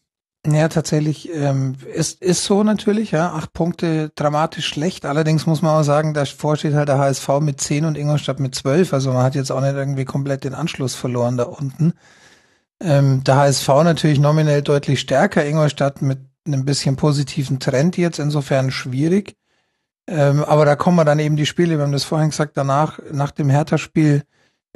[0.47, 5.05] Ja, tatsächlich ähm, ist ist so natürlich, ja, acht Punkte dramatisch schlecht.
[5.05, 8.55] Allerdings muss man auch sagen, davor steht halt der HSV mit zehn und Ingolstadt mit
[8.55, 8.93] zwölf.
[8.93, 11.95] Also man hat jetzt auch nicht irgendwie komplett den Anschluss verloren da unten.
[12.81, 18.71] Ähm, der HSV natürlich nominell deutlich stärker, Ingolstadt mit einem bisschen positiven Trend jetzt, insofern
[18.71, 19.37] schwierig.
[20.07, 23.01] Ähm, aber da kommen wir dann eben die Spiele, wir haben das vorhin gesagt, danach,
[23.11, 24.23] nach dem Hertha-Spiel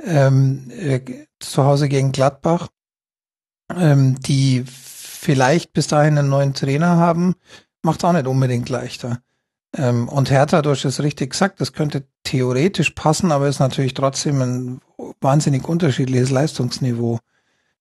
[0.05, 1.01] ähm, äh,
[1.39, 2.69] zu Hause gegen Gladbach
[3.77, 7.35] ähm, die vielleicht bis dahin einen neuen Trainer haben,
[7.83, 9.23] macht auch nicht unbedingt leichter.
[9.77, 13.95] Ähm, und Hertha, du hast es richtig gesagt, das könnte theoretisch passen, aber ist natürlich
[13.95, 14.81] trotzdem ein
[15.21, 17.19] wahnsinnig unterschiedliches Leistungsniveau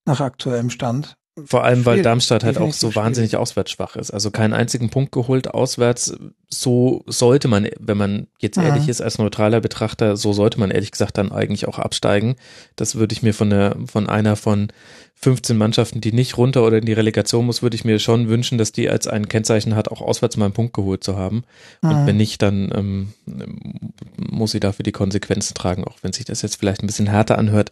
[0.06, 1.18] nach aktuellem Stand.
[1.45, 4.11] Vor allem, weil Darmstadt halt auch so wahnsinnig auswärts schwach ist.
[4.11, 6.16] Also keinen einzigen Punkt geholt auswärts.
[6.49, 8.66] So sollte man, wenn man jetzt mhm.
[8.66, 12.36] ehrlich ist als neutraler Betrachter, so sollte man ehrlich gesagt dann eigentlich auch absteigen.
[12.76, 14.70] Das würde ich mir von der, von einer von
[15.22, 18.57] 15 Mannschaften, die nicht runter oder in die Relegation muss, würde ich mir schon wünschen,
[18.57, 21.44] dass die als ein Kennzeichen hat, auch auswärts mal einen Punkt geholt zu haben.
[21.82, 22.07] Und mhm.
[22.07, 23.14] wenn nicht, dann ähm,
[24.16, 27.38] muss sie dafür die Konsequenzen tragen, auch wenn sich das jetzt vielleicht ein bisschen härter
[27.38, 27.72] anhört,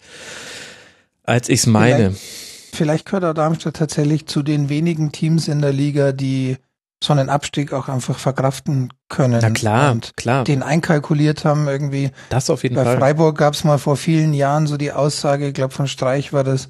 [1.23, 2.11] als ich es meine.
[2.11, 2.46] Vielleicht
[2.77, 6.57] vielleicht gehört auch Darmstadt tatsächlich zu den wenigen Teams in der Liga, die
[7.03, 9.39] so einen Abstieg auch einfach verkraften können.
[9.41, 10.43] Na klar, und klar.
[10.43, 12.11] Den einkalkuliert haben irgendwie.
[12.29, 12.95] Das auf jeden Bei Fall.
[12.95, 16.33] Bei Freiburg gab es mal vor vielen Jahren so die Aussage, ich glaube von Streich
[16.33, 16.69] war das,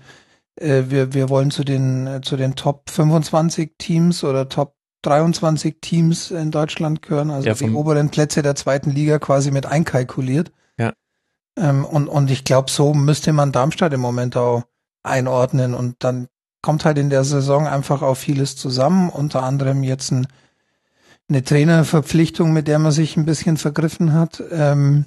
[0.55, 5.77] äh, wir, wir wollen zu den, äh, zu den Top 25 Teams oder Top 23
[5.79, 10.51] Teams in Deutschland gehören, also ja, die oberen Plätze der zweiten Liga quasi mit einkalkuliert.
[10.77, 10.91] Ja.
[11.57, 14.63] Ähm, und, und ich glaube, so müsste man Darmstadt im Moment auch
[15.07, 16.27] einordnen und dann
[16.61, 20.27] kommt halt in der Saison einfach auch vieles zusammen, unter anderem jetzt ein,
[21.29, 25.05] eine Trainerverpflichtung, mit der man sich ein bisschen vergriffen hat, ähm,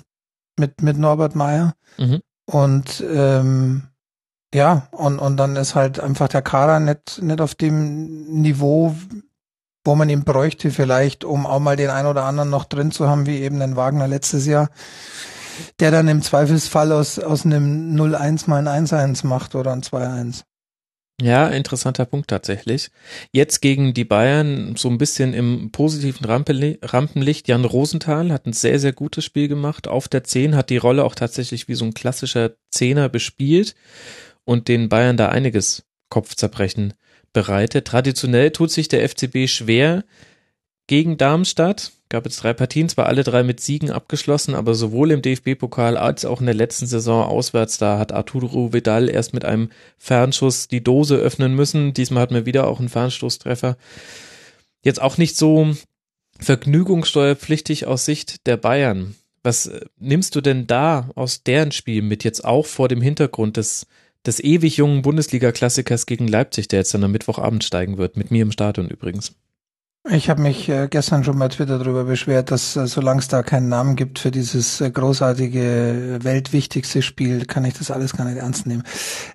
[0.59, 1.75] mit, mit Norbert Meyer.
[1.99, 2.21] Mhm.
[2.47, 3.83] Und ähm,
[4.53, 8.97] ja, und, und dann ist halt einfach der Kader nicht, nicht auf dem Niveau,
[9.85, 13.09] wo man ihn bräuchte, vielleicht, um auch mal den einen oder anderen noch drin zu
[13.09, 14.69] haben, wie eben den Wagner letztes Jahr
[15.79, 20.43] der dann im Zweifelsfall aus, aus einem 0-1 mal ein 1-1 macht oder ein 2-1.
[21.21, 22.91] Ja, interessanter Punkt tatsächlich.
[23.31, 27.47] Jetzt gegen die Bayern so ein bisschen im positiven Rampenlicht.
[27.47, 29.87] Jan Rosenthal hat ein sehr, sehr gutes Spiel gemacht.
[29.87, 33.75] Auf der 10 hat die Rolle auch tatsächlich wie so ein klassischer Zehner bespielt
[34.45, 36.95] und den Bayern da einiges Kopfzerbrechen
[37.35, 37.87] bereitet.
[37.87, 40.05] Traditionell tut sich der FCB schwer
[40.87, 45.23] gegen Darmstadt gab jetzt drei Partien, zwar alle drei mit Siegen abgeschlossen, aber sowohl im
[45.23, 49.71] DFB-Pokal als auch in der letzten Saison auswärts, da hat Arturo Vidal erst mit einem
[49.97, 51.95] Fernschuss die Dose öffnen müssen.
[51.95, 53.77] Diesmal hat man wieder auch einen Fernstoßtreffer.
[54.83, 55.75] Jetzt auch nicht so
[56.39, 59.15] vergnügungssteuerpflichtig aus Sicht der Bayern.
[59.43, 63.57] Was äh, nimmst du denn da aus deren Spiel mit, jetzt auch vor dem Hintergrund
[63.57, 63.87] des,
[64.27, 68.43] des ewig jungen Bundesliga-Klassikers gegen Leipzig, der jetzt dann am Mittwochabend steigen wird, mit mir
[68.43, 69.35] im Stadion übrigens?
[70.09, 73.43] Ich habe mich äh, gestern schon bei Twitter darüber beschwert, dass äh, solange es da
[73.43, 78.39] keinen Namen gibt für dieses äh, großartige, weltwichtigste Spiel, kann ich das alles gar nicht
[78.39, 78.83] ernst nehmen.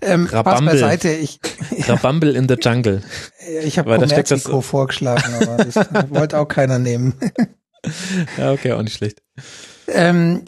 [0.01, 0.73] Ähm, Rabambel.
[0.73, 1.09] beiseite.
[1.11, 1.39] Ich,
[1.87, 3.03] Rabambel in the Jungle.
[3.63, 5.75] Ich habe Commerzico vorgeschlagen, aber das
[6.09, 7.13] wollte auch keiner nehmen.
[8.37, 9.21] ja, okay, auch nicht schlecht.
[9.87, 10.45] Ähm,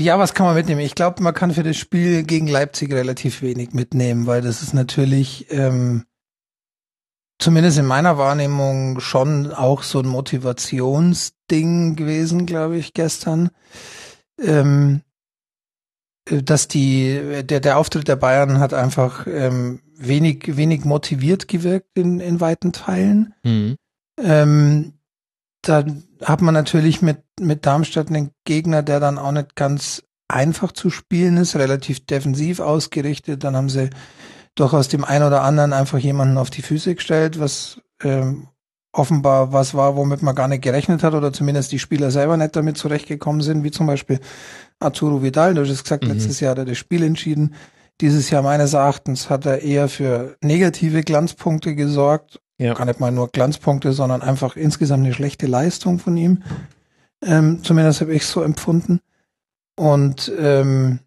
[0.00, 0.80] ja, was kann man mitnehmen?
[0.80, 4.72] Ich glaube, man kann für das Spiel gegen Leipzig relativ wenig mitnehmen, weil das ist
[4.72, 5.46] natürlich...
[5.50, 6.04] Ähm,
[7.38, 13.50] zumindest in meiner Wahrnehmung schon auch so ein Motivationsding gewesen, glaube ich, gestern.
[14.40, 15.02] Ähm,
[16.28, 22.20] dass die, der, der Auftritt der Bayern hat einfach ähm, wenig, wenig motiviert gewirkt in,
[22.20, 23.34] in weiten Teilen.
[23.44, 23.76] Mhm.
[24.18, 24.92] Ähm,
[25.62, 25.84] da
[26.24, 30.90] hat man natürlich mit, mit Darmstadt einen Gegner, der dann auch nicht ganz einfach zu
[30.90, 33.44] spielen ist, relativ defensiv ausgerichtet.
[33.44, 33.90] Dann haben sie
[34.56, 38.48] doch aus dem einen oder anderen einfach jemanden auf die Füße gestellt, was ähm,
[38.92, 42.56] offenbar was war, womit man gar nicht gerechnet hat oder zumindest die Spieler selber nicht
[42.56, 44.20] damit zurechtgekommen sind, wie zum Beispiel
[44.80, 45.54] Arturo Vidal.
[45.54, 46.10] Du hast gesagt, mhm.
[46.10, 47.54] letztes Jahr hat er das Spiel entschieden.
[48.00, 52.40] Dieses Jahr meines Erachtens hat er eher für negative Glanzpunkte gesorgt.
[52.58, 52.74] Ja.
[52.74, 56.42] Gar nicht mal nur Glanzpunkte, sondern einfach insgesamt eine schlechte Leistung von ihm.
[57.22, 59.00] Ähm, zumindest habe ich so empfunden.
[59.76, 61.00] Und ähm,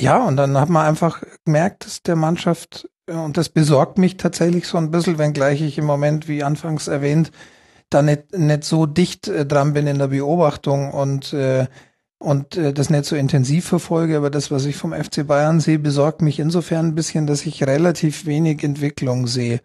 [0.00, 4.16] ja, und dann hat man einfach gemerkt, dass der Mannschaft, äh, und das besorgt mich
[4.16, 7.30] tatsächlich so ein bisschen, wenngleich ich im Moment, wie anfangs erwähnt,
[7.90, 11.66] da nicht, nicht so dicht äh, dran bin in der Beobachtung und, äh,
[12.18, 15.78] und äh, das nicht so intensiv verfolge, aber das, was ich vom FC Bayern sehe,
[15.78, 19.60] besorgt mich insofern ein bisschen, dass ich relativ wenig Entwicklung sehe.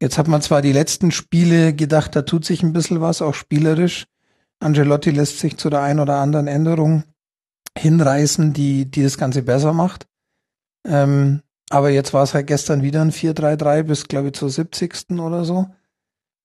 [0.00, 3.34] Jetzt hat man zwar die letzten Spiele gedacht, da tut sich ein bisschen was, auch
[3.34, 4.06] spielerisch.
[4.60, 7.02] Angelotti lässt sich zu der einen oder anderen Änderung
[7.76, 10.06] hinreißen, die, die das Ganze besser macht.
[10.86, 15.10] Ähm, aber jetzt war es halt gestern wieder ein 4-3-3 bis, glaube ich, zur 70.
[15.18, 15.66] oder so.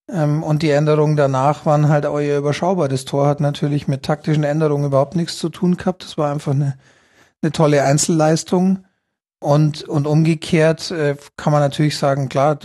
[0.10, 2.90] Ähm, und die Änderungen danach waren halt auch eher überschaubar.
[2.90, 6.04] Das Tor hat natürlich mit taktischen Änderungen überhaupt nichts zu tun gehabt.
[6.04, 6.78] Das war einfach eine,
[7.42, 8.86] eine tolle Einzelleistung.
[9.40, 12.60] Und, und umgekehrt äh, kann man natürlich sagen, klar,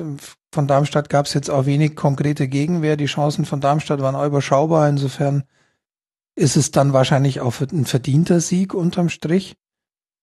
[0.52, 2.97] von Darmstadt gab es jetzt auch wenig konkrete Gegenwehr.
[2.97, 4.89] Die Chancen von Darmstadt waren auch überschaubar.
[4.89, 5.44] Insofern
[6.39, 9.56] ist es dann wahrscheinlich auch ein verdienter Sieg unterm Strich.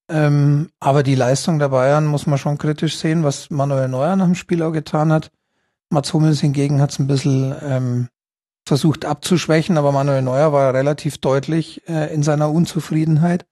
[0.10, 4.26] Ähm, aber die Leistung der Bayern muss man schon kritisch sehen, was Manuel Neuer nach
[4.26, 5.32] dem Spiel auch getan hat.
[5.90, 8.08] Mats Hummels hingegen hat es ein bisschen ähm,
[8.66, 13.46] versucht abzuschwächen, aber Manuel Neuer war relativ deutlich äh, in seiner Unzufriedenheit.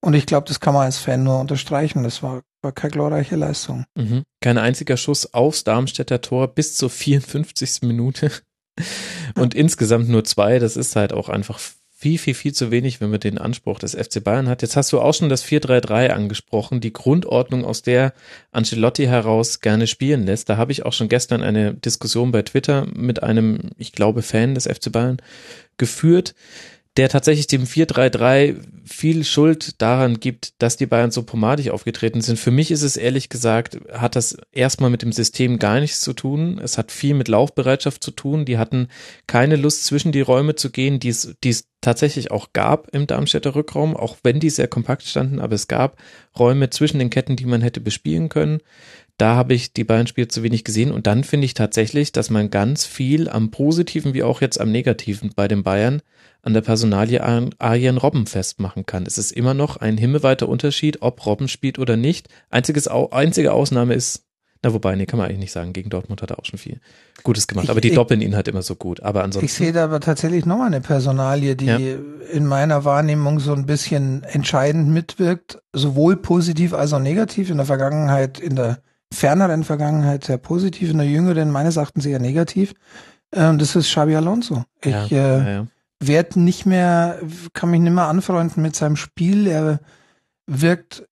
[0.00, 2.02] Und ich glaube, das kann man als Fan nur unterstreichen.
[2.04, 3.84] Das war, war keine glorreiche Leistung.
[3.96, 4.22] Mhm.
[4.40, 7.82] Kein einziger Schuss aufs Darmstädter Tor bis zur 54.
[7.82, 8.32] Minute.
[9.36, 10.58] Und insgesamt nur zwei.
[10.58, 11.60] Das ist halt auch einfach
[12.02, 14.60] viel, viel, viel zu wenig, wenn man den Anspruch des FC Bayern hat.
[14.62, 18.12] Jetzt hast du auch schon das 4-3-3 angesprochen, die Grundordnung, aus der
[18.50, 20.48] Ancelotti heraus gerne spielen lässt.
[20.48, 24.56] Da habe ich auch schon gestern eine Diskussion bei Twitter mit einem, ich glaube, Fan
[24.56, 25.18] des FC Bayern
[25.76, 26.34] geführt,
[26.96, 32.38] der tatsächlich dem 4-3-3 viel Schuld daran gibt, dass die Bayern so pomadig aufgetreten sind.
[32.38, 36.12] Für mich ist es ehrlich gesagt, hat das erstmal mit dem System gar nichts zu
[36.12, 36.60] tun.
[36.62, 38.44] Es hat viel mit Laufbereitschaft zu tun.
[38.44, 38.88] Die hatten
[39.26, 43.06] keine Lust, zwischen die Räume zu gehen, die es, die es tatsächlich auch gab im
[43.06, 45.98] Darmstädter Rückraum, auch wenn die sehr kompakt standen, aber es gab
[46.38, 48.60] Räume zwischen den Ketten, die man hätte bespielen können.
[49.22, 52.50] Da habe ich die Bayern-Spiele zu wenig gesehen und dann finde ich tatsächlich, dass man
[52.50, 56.02] ganz viel am Positiven wie auch jetzt am Negativen bei den Bayern
[56.42, 59.04] an der Personalie Arjen Robben festmachen kann.
[59.06, 62.28] Es ist immer noch ein himmelweiter Unterschied, ob Robben spielt oder nicht.
[62.50, 64.24] Einziges, einzige Ausnahme ist,
[64.64, 65.72] na wobei, nee, kann man eigentlich nicht sagen.
[65.72, 66.80] Gegen Dortmund hat er auch schon viel
[67.22, 67.64] Gutes gemacht.
[67.66, 69.04] Ich- aber die ich- doppeln ihn halt immer so gut.
[69.04, 69.44] Aber ansonsten.
[69.46, 71.78] Ich sehe da aber tatsächlich nochmal eine Personalie, die Ja.
[72.32, 77.50] in meiner Wahrnehmung so ein bisschen entscheidend mitwirkt, sowohl positiv als auch negativ.
[77.50, 78.78] In der Vergangenheit, in der
[79.12, 82.74] ferneren Vergangenheit sehr positiv, in der jüngeren meines Erachtens eher negativ.
[83.32, 84.64] Ähm, das ist Xabi Alonso.
[84.82, 85.66] Ich ja, äh, ja, ja.
[86.00, 87.18] werd nicht mehr,
[87.52, 89.46] kann mich nicht mehr anfreunden mit seinem Spiel.
[89.46, 89.80] Er
[90.46, 91.06] wirkt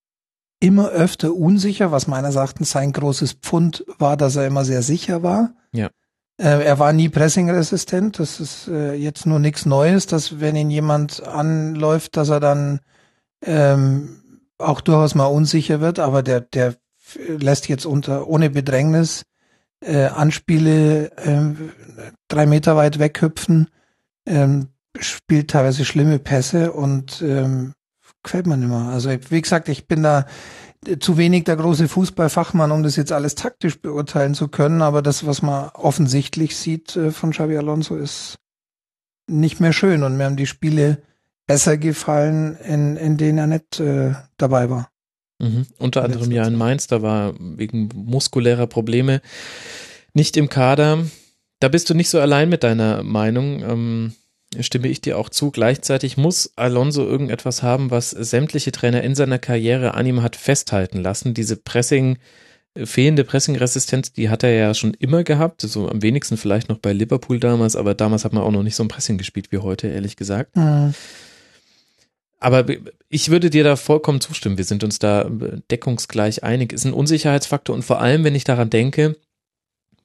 [0.61, 5.23] immer öfter unsicher, was meines Erachtens sein großes Pfund war, dass er immer sehr sicher
[5.23, 5.55] war.
[5.73, 5.89] Ja.
[6.37, 8.19] Äh, er war nie pressingresistent.
[8.19, 12.81] Das ist äh, jetzt nur nichts Neues, dass wenn ihn jemand anläuft, dass er dann
[13.43, 15.99] ähm, auch durchaus mal unsicher wird.
[15.99, 16.77] Aber der, der
[17.17, 19.25] lässt jetzt unter ohne Bedrängnis
[19.81, 21.73] äh, Anspiele ähm,
[22.29, 23.69] drei Meter weit weghüpfen,
[24.27, 24.69] ähm,
[24.99, 27.73] spielt teilweise schlimme Pässe und ähm,
[28.23, 28.91] gefällt mir nicht mehr.
[28.93, 30.27] Also wie gesagt, ich bin da
[30.99, 35.27] zu wenig der große Fußballfachmann, um das jetzt alles taktisch beurteilen zu können, aber das,
[35.27, 38.39] was man offensichtlich sieht äh, von Xabi Alonso, ist
[39.27, 41.03] nicht mehr schön und mir haben die Spiele
[41.47, 44.91] besser gefallen, in, in denen er nicht äh, dabei war.
[45.41, 45.67] Mhm.
[45.79, 46.55] Unter anderem ja in.
[46.55, 49.21] Mainz, da war wegen muskulärer Probleme
[50.13, 51.07] nicht im Kader.
[51.61, 53.63] Da bist du nicht so allein mit deiner Meinung.
[53.63, 54.13] Ähm,
[54.59, 55.51] stimme ich dir auch zu.
[55.51, 61.01] Gleichzeitig muss Alonso irgendetwas haben, was sämtliche Trainer in seiner Karriere an ihm hat festhalten
[61.01, 61.35] lassen.
[61.35, 62.19] Diese Pressing,
[62.75, 65.63] äh, fehlende Pressing-Resistenz, die hat er ja schon immer gehabt.
[65.63, 68.77] So am wenigsten vielleicht noch bei Liverpool damals, aber damals hat man auch noch nicht
[68.77, 70.57] so ein Pressing gespielt wie heute, ehrlich gesagt.
[70.57, 70.95] Mhm.
[72.41, 72.65] Aber
[73.11, 74.57] ich würde dir da vollkommen zustimmen.
[74.57, 75.31] Wir sind uns da
[75.71, 76.73] deckungsgleich einig.
[76.73, 79.17] Ist ein Unsicherheitsfaktor und vor allem, wenn ich daran denke,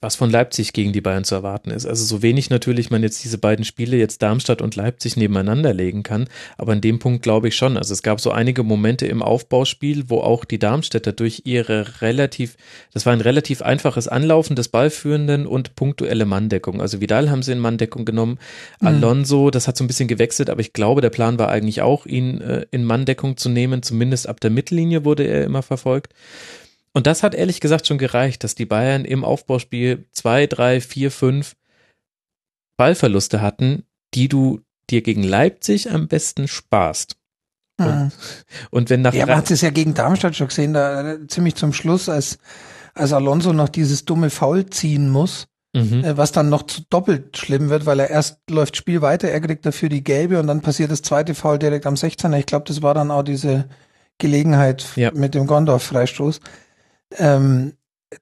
[0.01, 1.85] was von Leipzig gegen die Bayern zu erwarten ist.
[1.85, 6.03] Also so wenig natürlich man jetzt diese beiden Spiele jetzt Darmstadt und Leipzig nebeneinander legen
[6.03, 6.27] kann,
[6.57, 7.77] aber in dem Punkt glaube ich schon.
[7.77, 12.57] Also es gab so einige Momente im Aufbauspiel, wo auch die Darmstädter durch ihre relativ,
[12.93, 16.81] das war ein relativ einfaches Anlaufen des Ballführenden und punktuelle Manndeckung.
[16.81, 18.39] Also Vidal haben sie in Manndeckung genommen,
[18.79, 18.87] Mhm.
[18.87, 22.05] Alonso, das hat so ein bisschen gewechselt, aber ich glaube, der Plan war eigentlich auch,
[22.05, 23.83] ihn äh, in Manndeckung zu nehmen.
[23.83, 26.13] Zumindest ab der Mittellinie wurde er immer verfolgt.
[26.95, 31.11] Und das hat ehrlich gesagt schon gereicht, dass die Bayern im Aufbauspiel zwei, drei, vier,
[31.11, 31.57] fünf
[32.77, 37.17] Ballverluste hatten, die du dir gegen Leipzig am besten sparst.
[37.77, 38.11] Mhm.
[38.71, 41.73] Und wenn nach Ja, man hat es ja gegen Darmstadt schon gesehen, da ziemlich zum
[41.73, 42.37] Schluss, als,
[42.93, 46.01] als Alonso noch dieses dumme Foul ziehen muss, mhm.
[46.01, 49.41] äh, was dann noch zu doppelt schlimm wird, weil er erst läuft Spiel weiter, er
[49.41, 52.37] kriegt dafür die gelbe und dann passiert das zweite Foul direkt am 16er.
[52.39, 53.67] Ich glaube, das war dann auch diese
[54.17, 55.11] Gelegenheit Ja.
[55.11, 56.39] mit dem Gondorf-Freistoß.
[57.11, 57.73] Ähm,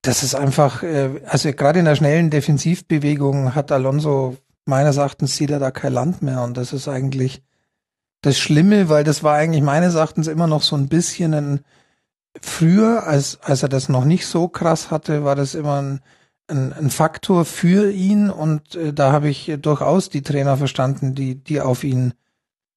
[0.02, 5.52] das ist einfach, äh, also gerade in der schnellen Defensivbewegung hat Alonso meines Erachtens sieht
[5.52, 7.44] er da kein Land mehr und das ist eigentlich
[8.22, 11.60] das Schlimme, weil das war eigentlich meines Erachtens immer noch so ein bisschen ein
[12.42, 16.00] früher, als, als er das noch nicht so krass hatte, war das immer ein,
[16.48, 21.36] ein, ein Faktor für ihn und äh, da habe ich durchaus die Trainer verstanden, die,
[21.36, 22.14] die auf ihn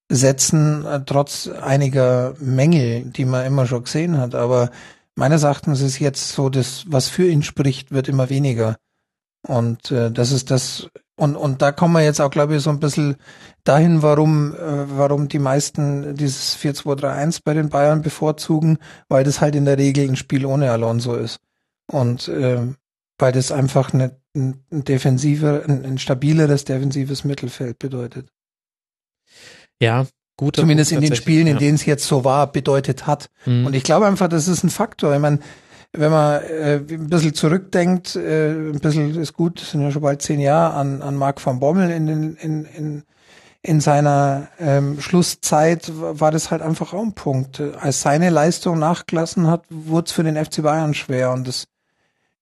[0.09, 4.35] setzen, äh, trotz einiger Mängel, die man immer schon gesehen hat.
[4.35, 4.71] Aber
[5.17, 8.77] meines Erachtens ist jetzt so, das, was für ihn spricht, wird immer weniger.
[9.47, 12.71] Und äh, das ist das, und, und da kommen wir jetzt auch, glaube ich, so
[12.71, 13.17] ein bisschen
[13.65, 18.79] dahin, warum, äh, warum die meisten dieses 4-2-3-1 bei den Bayern bevorzugen,
[19.09, 21.41] weil das halt in der Regel ein Spiel ohne Alonso ist.
[21.91, 22.67] Und äh,
[23.19, 28.29] weil das einfach eine, ein, defensiver, ein, ein stabileres defensives Mittelfeld bedeutet.
[29.81, 30.07] Ja,
[30.37, 31.59] Guter zumindest in den Spielen, in ja.
[31.59, 33.31] denen es jetzt so war, bedeutet hat.
[33.47, 33.67] Mhm.
[33.67, 35.15] Und ich glaube einfach, das ist ein Faktor.
[35.15, 35.39] Ich meine,
[35.93, 40.03] wenn man äh, ein bisschen zurückdenkt, äh, ein bisschen ist gut, das sind ja schon
[40.03, 43.03] bald zehn Jahre, an, an Marc van Bommel in, den, in, in,
[43.63, 47.63] in seiner ähm, Schlusszeit war das halt einfach auch ein Punkt.
[47.81, 51.67] Als seine Leistung nachgelassen hat, wurde es für den FC Bayern schwer und das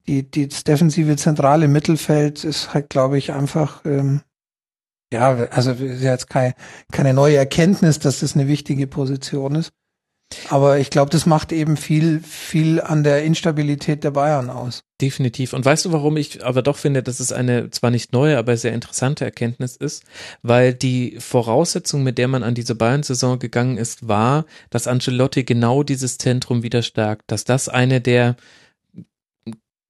[0.06, 4.20] die, die das defensive zentrale Mittelfeld ist halt, glaube ich, einfach ähm,
[5.14, 6.54] ja, also ist ja jetzt keine,
[6.92, 9.72] keine neue Erkenntnis, dass das eine wichtige Position ist.
[10.48, 14.82] Aber ich glaube, das macht eben viel, viel an der Instabilität der Bayern aus.
[15.00, 15.52] Definitiv.
[15.52, 18.56] Und weißt du, warum ich aber doch finde, dass es eine zwar nicht neue, aber
[18.56, 20.02] sehr interessante Erkenntnis ist?
[20.42, 25.82] Weil die Voraussetzung, mit der man an diese Bayern-Saison gegangen ist, war, dass Ancelotti genau
[25.82, 28.36] dieses Zentrum wieder stärkt, dass das eine der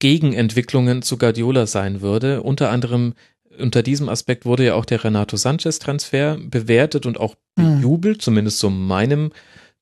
[0.01, 2.43] Gegenentwicklungen zu Guardiola sein würde.
[2.43, 3.15] Unter anderem
[3.59, 7.81] unter diesem Aspekt wurde ja auch der Renato Sanchez-Transfer bewertet und auch Hm.
[7.81, 9.31] bejubelt, zumindest so meinem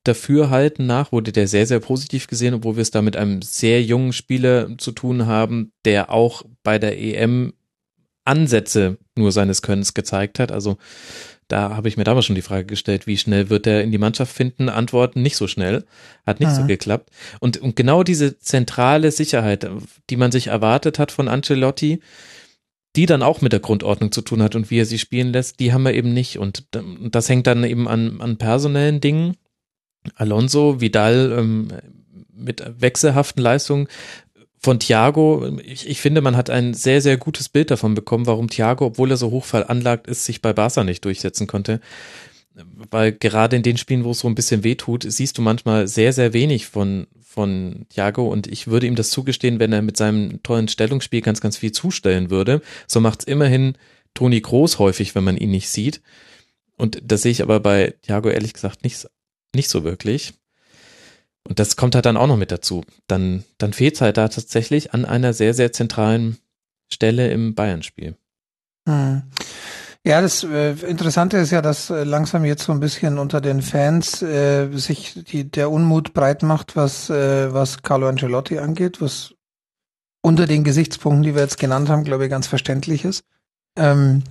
[0.05, 3.83] Dafürhalten nach wurde der sehr, sehr positiv gesehen, obwohl wir es da mit einem sehr
[3.83, 7.53] jungen Spieler zu tun haben, der auch bei der EM
[8.25, 10.53] Ansätze nur seines Könnens gezeigt hat.
[10.53, 10.77] Also
[11.49, 13.99] da habe ich mir damals schon die Frage gestellt, wie schnell wird er in die
[13.99, 14.69] Mannschaft finden?
[14.69, 15.85] Antworten nicht so schnell.
[16.25, 16.69] Hat nicht so Mhm.
[16.69, 17.11] geklappt.
[17.41, 19.69] Und, und genau diese zentrale Sicherheit,
[20.09, 22.01] die man sich erwartet hat von Ancelotti,
[22.97, 25.61] die dann auch mit der Grundordnung zu tun hat und wie er sie spielen lässt,
[25.61, 26.39] die haben wir eben nicht.
[26.39, 29.37] Und und das hängt dann eben an, an personellen Dingen.
[30.17, 31.69] Alonso, Vidal ähm,
[32.35, 33.89] mit wechselhaften Leistungen
[34.59, 35.59] von Thiago.
[35.65, 39.11] Ich, ich finde, man hat ein sehr, sehr gutes Bild davon bekommen, warum Thiago, obwohl
[39.11, 41.81] er so hochveranlagt ist, sich bei Barca nicht durchsetzen konnte.
[42.55, 45.89] Weil gerade in den Spielen, wo es so ein bisschen weh tut, siehst du manchmal
[45.89, 49.97] sehr, sehr wenig von, von Thiago und ich würde ihm das zugestehen, wenn er mit
[49.97, 52.61] seinem tollen Stellungsspiel ganz, ganz viel zustellen würde.
[52.87, 53.75] So macht's immerhin
[54.15, 56.03] Toni Groß häufig, wenn man ihn nicht sieht.
[56.77, 59.09] Und das sehe ich aber bei Thiago ehrlich gesagt nicht,
[59.55, 60.35] nicht so wirklich.
[61.45, 62.85] Und das kommt halt dann auch noch mit dazu.
[63.07, 66.39] Dann, dann fehlt halt da tatsächlich an einer sehr, sehr zentralen
[66.93, 68.17] Stelle im Bayern-Spiel.
[68.87, 69.23] Hm.
[70.05, 73.63] Ja, das äh, Interessante ist ja, dass äh, langsam jetzt so ein bisschen unter den
[73.63, 79.35] Fans äh, sich die, der Unmut breit macht, was, äh, was Carlo Ancelotti angeht, was
[80.21, 83.25] unter den Gesichtspunkten, die wir jetzt genannt haben, glaube ich, ganz verständlich ist.
[83.77, 84.25] Ähm,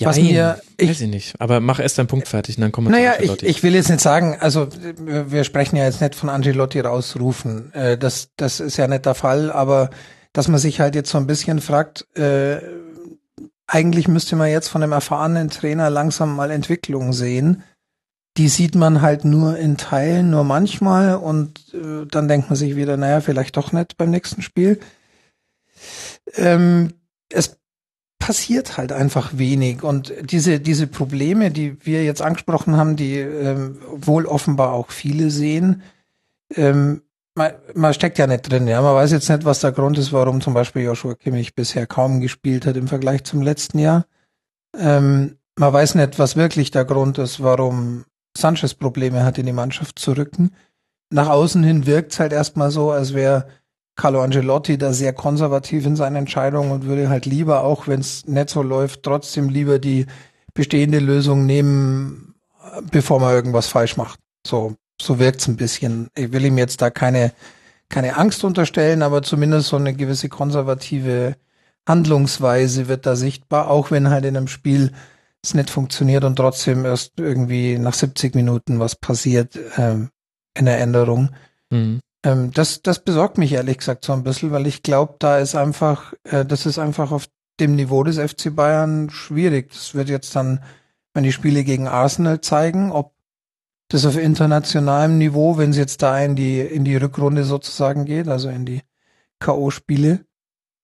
[0.00, 1.40] was Jein, mir, weiß ich, ich nicht.
[1.40, 3.46] Aber mach erst deinen Punkt fertig und dann kommen wir naja, zu ich, Ancelotti.
[3.46, 7.72] ich will jetzt nicht sagen, also wir wir sprechen ja jetzt nicht von Angelotti rausrufen.
[7.72, 9.90] Äh, das, das ist ja nicht der Fall, aber
[10.32, 12.60] dass man sich halt jetzt so ein bisschen fragt, äh,
[13.70, 17.62] eigentlich müsste man jetzt von einem erfahrenen Trainer langsam mal Entwicklung sehen.
[18.36, 22.74] Die sieht man halt nur in Teilen, nur manchmal und äh, dann denkt man sich
[22.74, 24.80] wieder, naja, vielleicht doch nicht beim nächsten Spiel.
[26.34, 26.94] Ähm,
[27.28, 27.58] es
[28.18, 33.78] passiert halt einfach wenig und diese diese Probleme, die wir jetzt angesprochen haben, die ähm,
[33.88, 35.82] wohl offenbar auch viele sehen,
[36.54, 37.02] ähm,
[37.34, 40.12] man, man steckt ja nicht drin, ja, man weiß jetzt nicht, was der Grund ist,
[40.12, 44.06] warum zum Beispiel Joshua Kimmich bisher kaum gespielt hat im Vergleich zum letzten Jahr.
[44.76, 48.04] Ähm, man weiß nicht, was wirklich der Grund ist, warum
[48.36, 50.52] Sanchez Probleme hat, in die Mannschaft zu rücken.
[51.10, 53.46] Nach außen hin wirkt es halt erstmal so, als wäre
[53.96, 58.26] Carlo Angelotti da sehr konservativ in seinen Entscheidungen und würde halt lieber, auch wenn es
[58.26, 60.06] nicht so läuft, trotzdem lieber die
[60.54, 62.34] bestehende Lösung nehmen,
[62.90, 64.20] bevor man irgendwas falsch macht.
[64.46, 66.08] So, so wirkt's ein bisschen.
[66.14, 67.32] Ich will ihm jetzt da keine,
[67.88, 71.36] keine Angst unterstellen, aber zumindest so eine gewisse konservative
[71.88, 74.92] Handlungsweise wird da sichtbar, auch wenn halt in einem Spiel
[75.42, 80.10] es nicht funktioniert und trotzdem erst irgendwie nach 70 Minuten was passiert ähm,
[80.54, 81.30] in der Änderung.
[81.70, 82.00] Mhm.
[82.22, 85.54] Ähm, das, das besorgt mich ehrlich gesagt so ein bisschen, weil ich glaube, da ist
[85.54, 87.26] einfach, äh, das ist einfach auf
[87.58, 89.72] dem Niveau des FC Bayern schwierig.
[89.72, 90.62] Das wird jetzt dann,
[91.14, 93.14] wenn die Spiele gegen Arsenal zeigen, ob
[93.90, 98.28] das auf internationalem Niveau, wenn es jetzt da in die, in die Rückrunde sozusagen geht,
[98.28, 98.82] also in die
[99.40, 100.24] K.O.-Spiele,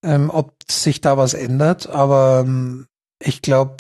[0.03, 1.89] ähm, ob sich da was ändert.
[1.89, 2.87] Aber ähm,
[3.21, 3.77] ich glaube,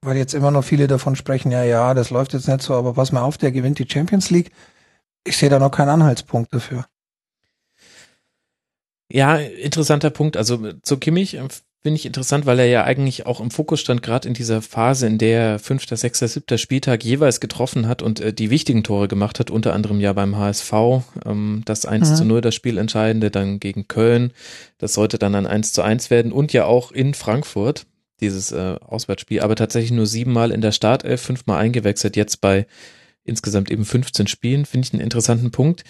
[0.00, 2.94] weil jetzt immer noch viele davon sprechen, ja, ja, das läuft jetzt nicht so, aber
[2.94, 4.52] pass mal auf, der gewinnt die Champions League.
[5.24, 6.86] Ich sehe da noch keinen Anhaltspunkt dafür.
[9.10, 10.36] Ja, interessanter Punkt.
[10.36, 11.48] Also zu Kimmich äh,
[11.84, 15.06] finde ich interessant, weil er ja eigentlich auch im Fokus stand, gerade in dieser Phase,
[15.06, 19.38] in der fünfter, sechster, siebter Spieltag jeweils getroffen hat und äh, die wichtigen Tore gemacht
[19.38, 20.72] hat, unter anderem ja beim HSV,
[21.26, 22.14] ähm, das 1 Mhm.
[22.16, 24.32] zu 0, das Spiel entscheidende, dann gegen Köln,
[24.78, 27.84] das sollte dann ein 1 zu 1 werden und ja auch in Frankfurt,
[28.22, 32.66] dieses äh, Auswärtsspiel, aber tatsächlich nur siebenmal in der Startelf, fünfmal eingewechselt, jetzt bei
[33.24, 35.84] insgesamt eben 15 Spielen, finde ich einen interessanten Punkt.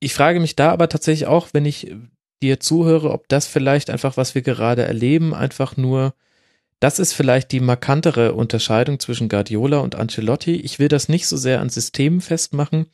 [0.00, 1.92] Ich frage mich da aber tatsächlich auch, wenn ich
[2.42, 6.14] dir zuhöre, ob das vielleicht einfach, was wir gerade erleben, einfach nur
[6.80, 10.56] das ist vielleicht die markantere Unterscheidung zwischen Guardiola und Ancelotti.
[10.56, 12.86] Ich will das nicht so sehr an Systemen festmachen,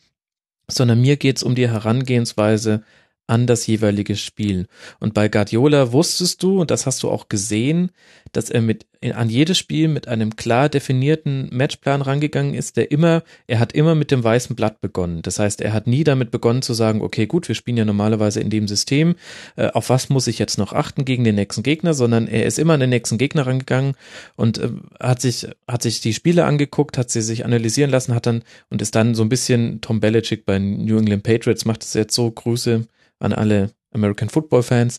[0.69, 2.85] sondern mir geht es um die Herangehensweise
[3.33, 4.67] an das jeweilige Spiel.
[5.01, 7.91] Und bei Guardiola wusstest du, und das hast du auch gesehen,
[8.33, 13.25] dass er mit an jedes Spiel mit einem klar definierten Matchplan rangegangen ist, der immer,
[13.49, 15.23] er hat immer mit dem weißen Blatt begonnen.
[15.23, 18.41] Das heißt, er hat nie damit begonnen zu sagen, okay, gut, wir spielen ja normalerweise
[18.41, 19.17] in dem System,
[19.57, 22.61] äh, auf was muss ich jetzt noch achten gegen den nächsten Gegner, sondern er ist
[22.61, 23.95] immer an den nächsten Gegner rangegangen
[24.37, 24.69] und äh,
[25.01, 28.83] hat sich, hat sich die Spiele angeguckt, hat sie sich analysieren lassen, hat dann und
[28.83, 32.31] ist dann so ein bisschen Tom Belichick bei New England Patriots macht es jetzt so,
[32.31, 32.87] Grüße
[33.23, 34.99] an alle American Football Fans.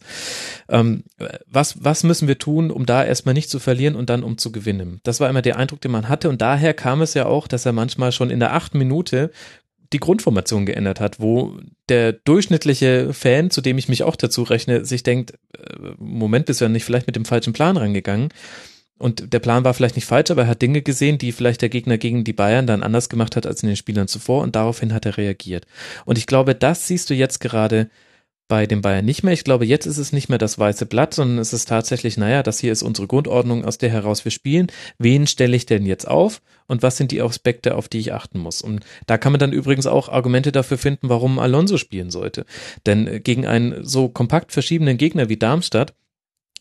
[0.70, 1.04] Ähm,
[1.48, 4.52] was, was müssen wir tun, um da erstmal nicht zu verlieren und dann um zu
[4.52, 5.00] gewinnen?
[5.04, 7.66] Das war immer der Eindruck, den man hatte und daher kam es ja auch, dass
[7.66, 9.32] er manchmal schon in der achten Minute
[9.94, 14.86] die Grundformation geändert hat, wo der durchschnittliche Fan, zu dem ich mich auch dazu rechne,
[14.86, 18.30] sich denkt, äh, Moment, bist du ja nicht vielleicht mit dem falschen Plan rangegangen.
[18.98, 21.70] Und der Plan war vielleicht nicht falsch, aber er hat Dinge gesehen, die vielleicht der
[21.70, 24.94] Gegner gegen die Bayern dann anders gemacht hat als in den Spielern zuvor und daraufhin
[24.94, 25.66] hat er reagiert.
[26.06, 27.90] Und ich glaube, das siehst du jetzt gerade
[28.54, 29.34] bei den Bayern nicht mehr.
[29.34, 32.44] Ich glaube, jetzt ist es nicht mehr das weiße Blatt, sondern es ist tatsächlich, naja,
[32.44, 34.68] das hier ist unsere Grundordnung, aus der heraus wir spielen.
[35.00, 36.40] Wen stelle ich denn jetzt auf?
[36.68, 38.62] Und was sind die Aspekte, auf die ich achten muss?
[38.62, 42.46] Und da kann man dann übrigens auch Argumente dafür finden, warum Alonso spielen sollte.
[42.86, 45.96] Denn gegen einen so kompakt verschiebenen Gegner wie Darmstadt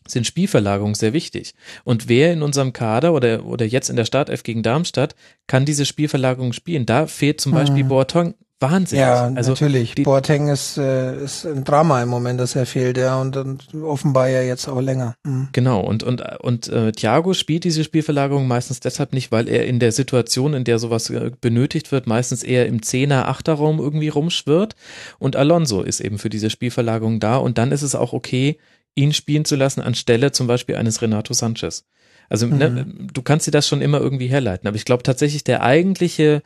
[0.07, 1.53] sind Spielverlagerungen sehr wichtig.
[1.83, 5.13] Und wer in unserem Kader oder, oder jetzt in der Startelf gegen Darmstadt
[5.45, 6.87] kann diese Spielverlagerung spielen?
[6.87, 7.89] Da fehlt zum Beispiel hm.
[7.89, 8.33] Boateng
[8.63, 9.01] wahnsinnig.
[9.01, 9.93] Ja, also natürlich.
[9.93, 13.75] Die, Boateng ist, äh, ist ein Drama im Moment, dass er fehlt, ja, und, und
[13.83, 15.15] offenbar ja jetzt auch länger.
[15.23, 15.49] Mhm.
[15.51, 19.79] Genau, und, und, und äh, Thiago spielt diese Spielverlagerung meistens deshalb nicht, weil er in
[19.79, 24.75] der Situation, in der sowas äh, benötigt wird, meistens eher im Zehner, Achterraum irgendwie rumschwirrt.
[25.19, 27.37] Und Alonso ist eben für diese Spielverlagerung da.
[27.37, 28.57] Und dann ist es auch okay,
[28.95, 31.85] ihn spielen zu lassen, anstelle zum Beispiel eines Renato Sanchez.
[32.29, 32.75] Also ne, mhm.
[32.75, 34.67] ne, du kannst dir das schon immer irgendwie herleiten.
[34.67, 36.41] Aber ich glaube tatsächlich, der eigentliche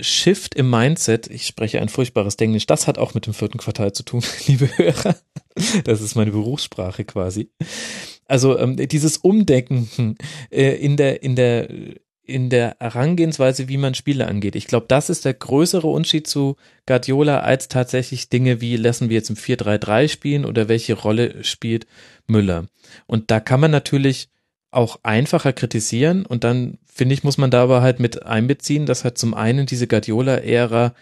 [0.00, 3.92] Shift im Mindset, ich spreche ein furchtbares Englisch, das hat auch mit dem vierten Quartal
[3.92, 5.16] zu tun, liebe Hörer.
[5.84, 7.50] Das ist meine Berufssprache quasi.
[8.26, 10.16] Also ähm, dieses Umdenken
[10.50, 11.68] äh, in der in der
[12.22, 14.54] in der Herangehensweise, wie man Spiele angeht.
[14.54, 16.56] Ich glaube, das ist der größere Unterschied zu
[16.86, 21.86] Guardiola als tatsächlich Dinge wie lassen wir jetzt im 4-3-3 spielen oder welche Rolle spielt
[22.28, 22.66] Müller.
[23.06, 24.28] Und da kann man natürlich
[24.70, 29.04] auch einfacher kritisieren und dann finde ich, muss man da aber halt mit einbeziehen, dass
[29.04, 30.94] halt zum einen diese Guardiola-Ära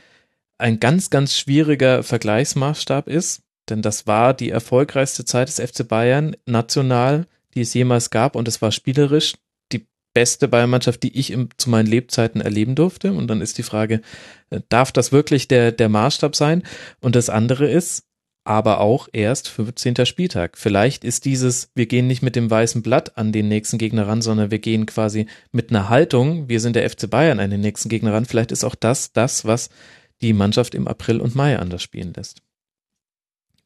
[0.58, 6.36] ein ganz, ganz schwieriger Vergleichsmaßstab ist, denn das war die erfolgreichste Zeit des FC Bayern
[6.46, 9.34] national, die es jemals gab und es war spielerisch
[9.72, 13.62] die beste Bayernmannschaft, die ich im, zu meinen Lebzeiten erleben durfte und dann ist die
[13.62, 14.00] Frage,
[14.50, 16.62] äh, darf das wirklich der, der Maßstab sein?
[17.00, 18.07] Und das andere ist,
[18.48, 20.06] aber auch erst 15.
[20.06, 20.56] Spieltag.
[20.56, 24.22] Vielleicht ist dieses, wir gehen nicht mit dem weißen Blatt an den nächsten Gegner ran,
[24.22, 27.90] sondern wir gehen quasi mit einer Haltung, wir sind der FC Bayern an den nächsten
[27.90, 28.24] Gegner ran.
[28.24, 29.68] Vielleicht ist auch das das, was
[30.22, 32.40] die Mannschaft im April und Mai anders spielen lässt.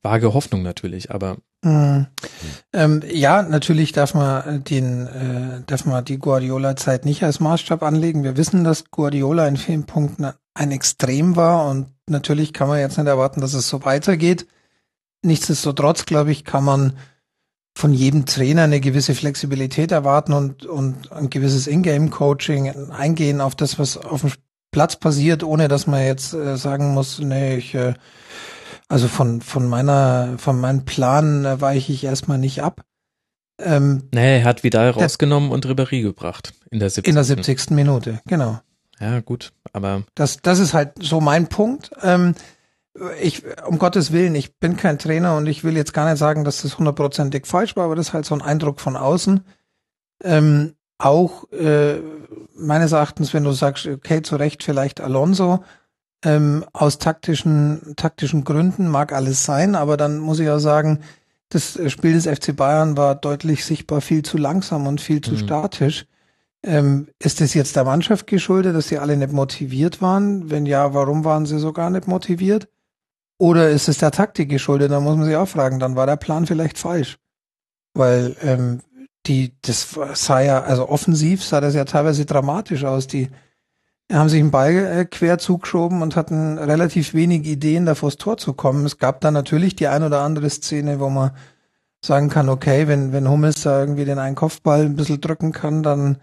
[0.02, 1.36] Vage Hoffnung natürlich, aber.
[1.62, 2.08] Mhm.
[2.72, 8.24] Ähm, ja, natürlich darf man den, äh, darf man die Guardiola-Zeit nicht als Maßstab anlegen.
[8.24, 12.98] Wir wissen, dass Guardiola in vielen Punkten ein Extrem war und natürlich kann man jetzt
[12.98, 14.48] nicht erwarten, dass es so weitergeht.
[15.22, 16.96] Nichtsdestotrotz, glaube ich, kann man
[17.74, 23.78] von jedem Trainer eine gewisse Flexibilität erwarten und, und ein gewisses Ingame-Coaching eingehen auf das,
[23.78, 24.32] was auf dem
[24.72, 27.94] Platz passiert, ohne dass man jetzt äh, sagen muss, nee, ich, äh,
[28.88, 32.82] also von, von meiner, von meinem Plan äh, weiche ich erstmal nicht ab.
[33.58, 37.08] Ähm, nee, er hat Vidal rausgenommen und Ribéry gebracht in der 70.
[37.08, 37.70] In der 70.
[37.70, 38.60] Minute, genau.
[38.98, 40.04] Ja, gut, aber.
[40.14, 41.90] Das, das ist halt so mein Punkt.
[42.02, 42.34] Ähm,
[43.20, 46.44] ich, um Gottes Willen, ich bin kein Trainer und ich will jetzt gar nicht sagen,
[46.44, 49.44] dass das hundertprozentig falsch war, aber das ist halt so ein Eindruck von außen.
[50.24, 52.00] Ähm, auch äh,
[52.54, 55.64] meines Erachtens, wenn du sagst, okay, zu Recht vielleicht Alonso,
[56.24, 61.00] ähm, aus taktischen, taktischen Gründen mag alles sein, aber dann muss ich auch sagen,
[61.48, 65.38] das Spiel des FC Bayern war deutlich sichtbar viel zu langsam und viel zu mhm.
[65.38, 66.06] statisch.
[66.62, 70.50] Ähm, ist es jetzt der Mannschaft geschuldet, dass sie alle nicht motiviert waren?
[70.50, 72.68] Wenn ja, warum waren sie so gar nicht motiviert?
[73.42, 74.92] Oder ist es der Taktik geschuldet?
[74.92, 77.18] Da muss man sich auch fragen, dann war der Plan vielleicht falsch.
[77.92, 78.82] Weil ähm,
[79.26, 83.08] die, das sah ja, also offensiv sah das ja teilweise dramatisch aus.
[83.08, 83.30] Die
[84.12, 88.36] haben sich einen Ball äh, quer zugeschoben und hatten relativ wenig Ideen, da vors Tor
[88.36, 88.86] zu kommen.
[88.86, 91.32] Es gab dann natürlich die ein oder andere Szene, wo man
[92.00, 95.82] sagen kann, okay, wenn, wenn Hummels da irgendwie den einen Kopfball ein bisschen drücken kann,
[95.82, 96.18] dann,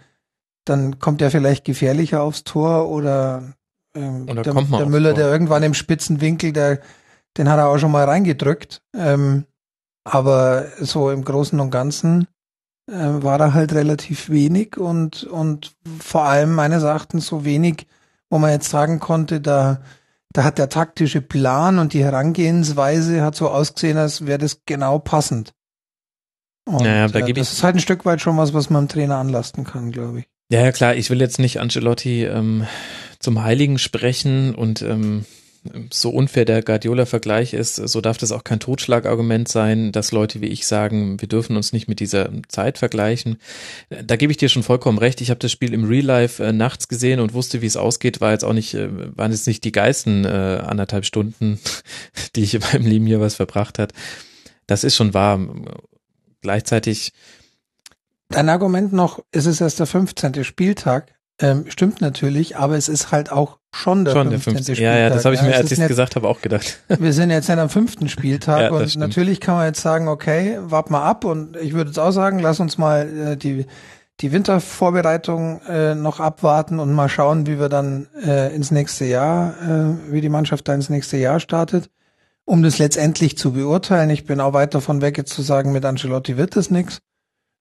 [0.63, 3.43] dann kommt er vielleicht gefährlicher aufs Tor oder,
[3.93, 4.53] ähm, der, der
[4.85, 5.19] Müller, Tor.
[5.19, 6.79] der irgendwann im spitzen Winkel, der
[7.37, 8.81] den hat er auch schon mal reingedrückt.
[8.95, 9.45] Ähm,
[10.03, 12.27] aber so im Großen und Ganzen
[12.89, 17.85] äh, war da halt relativ wenig und, und vor allem meines Erachtens so wenig,
[18.29, 19.81] wo man jetzt sagen konnte, da,
[20.33, 24.99] da hat der taktische Plan und die Herangehensweise hat so ausgesehen, als wäre das genau
[24.99, 25.53] passend.
[26.65, 28.69] Und, Naja, da äh, gebe das ich- ist halt ein Stück weit schon was, was
[28.69, 30.25] man dem Trainer anlasten kann, glaube ich.
[30.51, 32.65] Ja, ja, klar, ich will jetzt nicht Ancelotti ähm,
[33.19, 35.25] zum Heiligen sprechen und ähm,
[35.91, 40.47] so unfair der Guardiola-Vergleich ist, so darf das auch kein Totschlagargument sein, dass Leute wie
[40.47, 43.37] ich sagen, wir dürfen uns nicht mit dieser Zeit vergleichen.
[43.89, 45.21] Da gebe ich dir schon vollkommen recht.
[45.21, 48.21] Ich habe das Spiel im Real Life äh, nachts gesehen und wusste, wie es ausgeht.
[48.21, 51.59] War jetzt auch nicht, äh, waren jetzt nicht die geilsten äh, anderthalb Stunden,
[52.35, 53.93] die ich in meinem Leben hier was verbracht hat.
[54.67, 55.39] Das ist schon wahr.
[56.41, 57.11] Gleichzeitig
[58.31, 60.43] Dein Argument noch, es ist erst der 15.
[60.43, 64.55] Spieltag, ähm, stimmt natürlich, aber es ist halt auch schon der schon der 15.
[64.55, 64.75] 15.
[64.75, 64.95] Spieltag.
[64.95, 66.79] Ja, ja, das habe ich mir, es als ich es gesagt habe, auch gedacht.
[66.99, 69.01] Wir sind jetzt nicht am fünften Spieltag Ja, und stimmt.
[69.01, 72.39] natürlich kann man jetzt sagen, okay, wart mal ab und ich würde jetzt auch sagen,
[72.39, 73.65] lass uns mal äh, die
[74.21, 79.53] die Wintervorbereitung äh, noch abwarten und mal schauen, wie wir dann äh, ins nächste Jahr,
[79.61, 81.89] äh, wie die Mannschaft da ins nächste Jahr startet,
[82.43, 84.09] um das letztendlich zu beurteilen.
[84.09, 86.99] Ich bin auch weit davon weg, jetzt zu sagen, mit Ancelotti wird das nichts.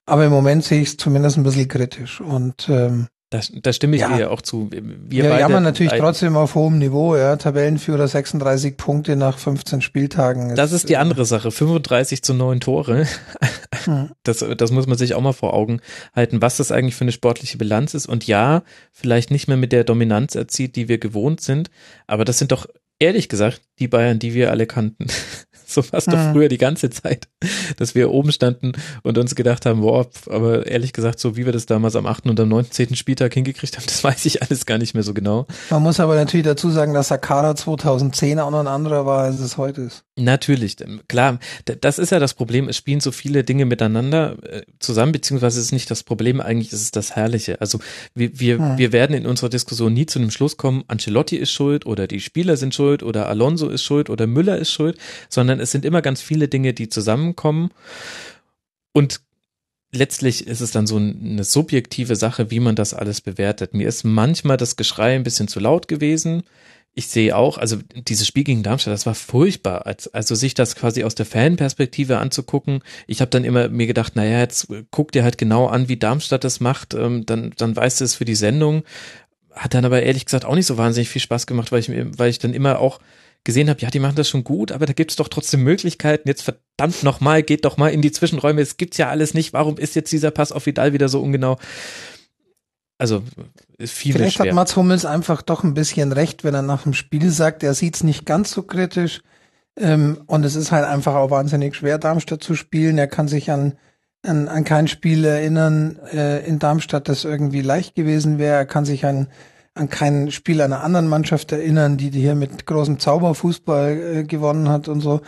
[0.07, 2.21] Aber im Moment sehe ich es zumindest ein bisschen kritisch.
[2.21, 4.17] Und ähm, Da, da stimme ich Ja.
[4.17, 4.71] dir auch zu.
[4.71, 7.37] Wir, beide- jammern natürlich trotzdem auf hohem Niveau, ja.
[7.37, 10.55] Tabellenführer 36 Punkte nach 15 Spieltagen.
[10.55, 11.51] Das ist die andere Sache.
[11.51, 13.07] 35 zu 9 Tore.
[13.85, 14.11] Hm.
[14.25, 15.81] Das, das muss man sich auch mal vor Augen
[16.15, 18.07] halten, was das eigentlich für eine sportliche Bilanz ist.
[18.07, 21.71] Und ja, vielleicht nicht mehr mit der Dominanz erzielt, die wir gewohnt sind.
[22.07, 22.67] Aber das sind doch,
[22.99, 25.07] ehrlich gesagt, die Bayern, die wir alle kannten.
[25.70, 26.32] So war es doch Hm.
[26.32, 27.28] früher die ganze Zeit,
[27.77, 28.73] dass wir oben standen
[29.03, 32.27] und uns gedacht haben, boah, aber ehrlich gesagt, so wie wir das damals am 8.
[32.27, 32.97] und am 19.
[32.97, 35.47] Spieltag hingekriegt haben, das weiß ich alles gar nicht mehr so genau.
[35.70, 39.40] Man muss aber natürlich dazu sagen, dass Sakara 2010 auch noch ein anderer war, als
[39.40, 40.05] es heute ist.
[40.16, 40.77] Natürlich,
[41.07, 41.39] klar,
[41.81, 42.69] das ist ja das Problem.
[42.69, 46.73] Es spielen so viele Dinge miteinander äh, zusammen, beziehungsweise es ist nicht das Problem, eigentlich
[46.73, 47.61] ist es das Herrliche.
[47.61, 47.78] Also
[48.15, 48.78] wir, wir, Hm.
[48.78, 52.20] wir werden in unserer Diskussion nie zu dem Schluss kommen, Ancelotti ist schuld oder die
[52.20, 56.02] Spieler sind schuld oder Alonso ist schuld oder Müller ist schuld, sondern es sind immer
[56.02, 57.70] ganz viele Dinge, die zusammenkommen
[58.93, 59.20] und
[59.93, 63.74] letztlich ist es dann so eine subjektive Sache, wie man das alles bewertet.
[63.74, 66.43] Mir ist manchmal das Geschrei ein bisschen zu laut gewesen.
[66.94, 69.86] Ich sehe auch, also dieses Spiel gegen Darmstadt, das war furchtbar.
[69.86, 72.80] Als, also sich das quasi aus der Fanperspektive anzugucken.
[73.06, 76.44] Ich habe dann immer mir gedacht, naja, jetzt guck dir halt genau an, wie Darmstadt
[76.44, 78.82] das macht, ähm, dann, dann weißt du es für die Sendung.
[79.52, 82.30] Hat dann aber ehrlich gesagt auch nicht so wahnsinnig viel Spaß gemacht, weil ich, weil
[82.30, 83.01] ich dann immer auch
[83.49, 86.29] gesehen habe, ja, die machen das schon gut, aber da gibt es doch trotzdem Möglichkeiten.
[86.29, 88.61] Jetzt verdammt nochmal, geht doch mal in die Zwischenräume.
[88.61, 89.55] Es gibt's ja alles nicht.
[89.55, 91.57] Warum ist jetzt dieser Pass auf Vidal wieder so ungenau?
[92.99, 93.23] Also
[93.79, 94.49] ist viel Vielleicht schwer.
[94.49, 97.73] hat Mats Hummels einfach doch ein bisschen recht, wenn er nach dem Spiel sagt, er
[97.73, 99.23] sieht es nicht ganz so kritisch.
[99.79, 102.99] Ähm, und es ist halt einfach auch wahnsinnig schwer, Darmstadt zu spielen.
[102.99, 103.79] Er kann sich an,
[104.27, 108.57] an, an kein Spiel erinnern äh, in Darmstadt, das irgendwie leicht gewesen wäre.
[108.57, 109.29] Er kann sich an,
[109.79, 114.69] an kein Spiel einer anderen Mannschaft erinnern, die, die hier mit großem Zauberfußball äh, gewonnen
[114.69, 115.21] hat und so.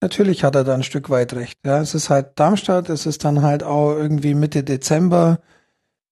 [0.00, 1.58] Natürlich hat er da ein Stück weit recht.
[1.64, 5.40] Ja, es ist halt Darmstadt, es ist dann halt auch irgendwie Mitte Dezember.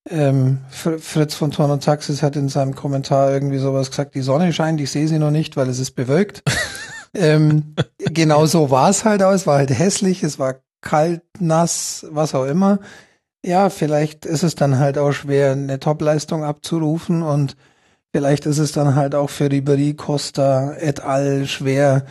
[0.08, 4.22] Ähm, Fr- Fritz von Torn und Taxis hat in seinem Kommentar irgendwie sowas gesagt, die
[4.22, 6.42] Sonne scheint, ich sehe sie noch nicht, weil es ist bewölkt.
[7.14, 12.06] ähm, genau so war es halt auch, es war halt hässlich, es war kalt, nass,
[12.10, 12.78] was auch immer.
[13.44, 17.56] Ja, vielleicht ist es dann halt auch schwer, eine Topleistung abzurufen und
[18.16, 21.44] vielleicht ist es dann halt auch für Ribery, Costa et al.
[21.44, 22.06] schwer,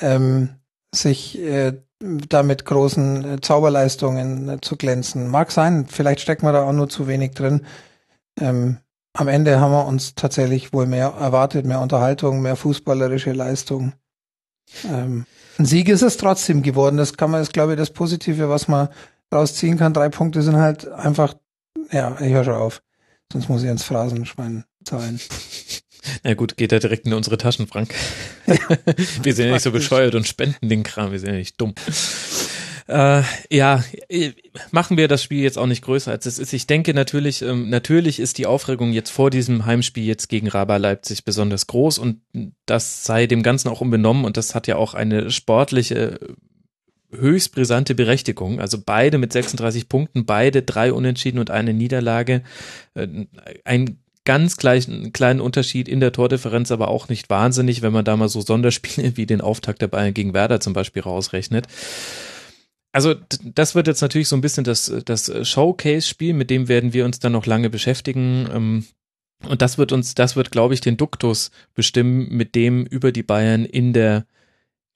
[0.00, 0.48] ähm,
[0.92, 5.28] sich äh, da mit großen äh, Zauberleistungen äh, zu glänzen.
[5.28, 7.64] Mag sein, vielleicht steckt man da auch nur zu wenig drin.
[8.40, 8.78] Ähm,
[9.12, 13.92] am Ende haben wir uns tatsächlich wohl mehr erwartet, mehr Unterhaltung, mehr fußballerische Leistung.
[14.84, 15.24] Ähm,
[15.56, 16.96] ein Sieg ist es trotzdem geworden.
[16.96, 18.88] Das kann man, ist glaube ich das Positive, was man
[19.32, 19.94] rausziehen kann.
[19.94, 21.34] Drei Punkte sind halt einfach,
[21.92, 22.82] ja, ich höre schon auf.
[23.32, 25.20] Sonst muss ich ins Phrasenschwein zahlen.
[26.22, 27.94] Na gut, geht ja direkt in unsere Taschen, Frank.
[29.22, 31.74] wir sind ja nicht so bescheuert und spenden den Kram, wir sind ja nicht dumm.
[32.86, 34.32] Äh, ja, äh,
[34.70, 36.52] machen wir das Spiel jetzt auch nicht größer als es ist.
[36.52, 40.76] Ich denke natürlich, ähm, natürlich ist die Aufregung jetzt vor diesem Heimspiel jetzt gegen Raba
[40.76, 42.20] Leipzig besonders groß und
[42.66, 46.18] das sei dem Ganzen auch unbenommen und das hat ja auch eine sportliche
[47.10, 48.60] höchst brisante Berechtigung.
[48.60, 52.42] Also beide mit 36 Punkten, beide drei Unentschieden und eine Niederlage.
[52.94, 53.08] Äh,
[53.64, 58.16] Ein ganz gleichen, kleinen Unterschied in der Tordifferenz, aber auch nicht wahnsinnig, wenn man da
[58.16, 61.66] mal so Sonderspiele wie den Auftakt der Bayern gegen Werder zum Beispiel rausrechnet.
[62.92, 67.04] Also das wird jetzt natürlich so ein bisschen das, das Showcase-Spiel, mit dem werden wir
[67.04, 68.48] uns dann noch lange beschäftigen.
[68.52, 68.84] Ähm,
[69.46, 73.24] Und das wird uns, das wird, glaube ich, den Duktus bestimmen, mit dem über die
[73.24, 74.26] Bayern in der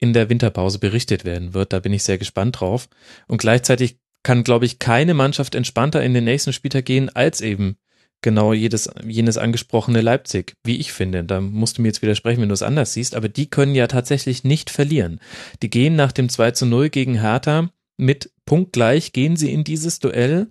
[0.01, 1.73] in der Winterpause berichtet werden wird.
[1.73, 2.87] Da bin ich sehr gespannt drauf.
[3.27, 7.75] Und gleichzeitig kann, glaube ich, keine Mannschaft entspannter in den nächsten Spieltag gehen als eben
[8.21, 11.23] genau jedes, jenes angesprochene Leipzig, wie ich finde.
[11.23, 13.87] Da musst du mir jetzt widersprechen, wenn du es anders siehst, aber die können ja
[13.87, 15.19] tatsächlich nicht verlieren.
[15.61, 19.99] Die gehen nach dem 2 zu 0 gegen Hertha mit punktgleich, gehen sie in dieses
[19.99, 20.47] Duell.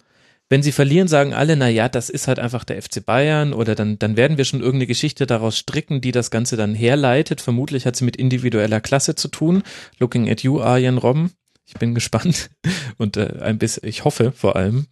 [0.50, 3.74] Wenn sie verlieren, sagen alle, na ja, das ist halt einfach der FC Bayern oder
[3.74, 7.42] dann, dann werden wir schon irgendeine Geschichte daraus stricken, die das Ganze dann herleitet.
[7.42, 9.62] Vermutlich hat sie mit individueller Klasse zu tun.
[9.98, 11.32] Looking at you, Arjen Robben.
[11.68, 12.48] Ich bin gespannt
[12.96, 14.86] und äh, ein bisschen, ich hoffe vor allem.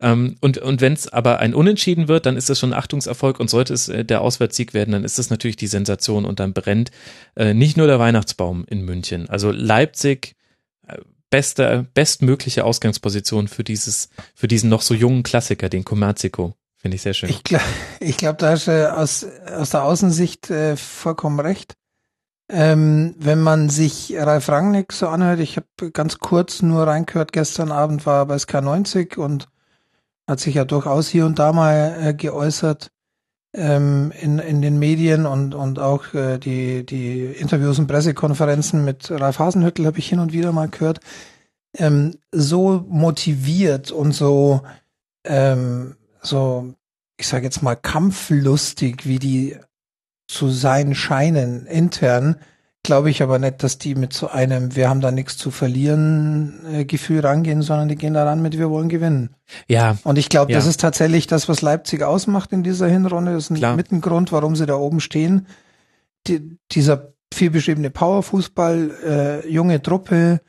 [0.00, 3.40] Ähm, und und wenn es aber ein Unentschieden wird, dann ist das schon ein Achtungserfolg
[3.40, 6.52] und sollte es äh, der Auswärtssieg werden, dann ist das natürlich die Sensation und dann
[6.52, 6.90] brennt
[7.36, 9.30] äh, nicht nur der Weihnachtsbaum in München.
[9.30, 10.36] Also Leipzig
[10.86, 10.98] äh,
[11.30, 16.54] beste bestmögliche Ausgangsposition für dieses für diesen noch so jungen Klassiker, den Commercico.
[16.76, 17.30] Finde ich sehr schön.
[17.30, 17.64] Ich glaube,
[18.00, 21.74] ich glaub, da hast du aus, aus der Außensicht äh, vollkommen recht.
[22.52, 27.70] Ähm, wenn man sich Ralf Rangnick so anhört, ich habe ganz kurz nur reingehört, gestern
[27.70, 29.48] Abend war er bei SK90 und
[30.26, 32.90] hat sich ja durchaus hier und da mal äh, geäußert
[33.54, 39.10] ähm, in, in den Medien und, und auch äh, die, die Interviews und Pressekonferenzen mit
[39.12, 40.98] Ralf Hasenhüttel habe ich hin und wieder mal gehört.
[41.76, 44.62] Ähm, so motiviert und so,
[45.24, 46.74] ähm, so,
[47.16, 49.56] ich sage jetzt mal, kampflustig, wie die
[50.30, 52.36] zu sein scheinen intern,
[52.82, 56.64] glaube ich aber nicht, dass die mit so einem wir haben da nichts zu verlieren
[56.72, 59.30] äh, Gefühl rangehen, sondern die gehen daran mit wir wollen gewinnen.
[59.66, 59.98] Ja.
[60.04, 60.58] Und ich glaube, Ja.
[60.58, 63.32] das ist tatsächlich das, was Leipzig ausmacht in dieser Hinrunde.
[63.34, 63.76] Das ist ein Klar.
[63.76, 65.46] ein Grund, warum sie da oben stehen.
[66.26, 68.90] Die, dieser viel beschriebene Powerfußball,
[69.44, 70.40] äh, junge Truppe,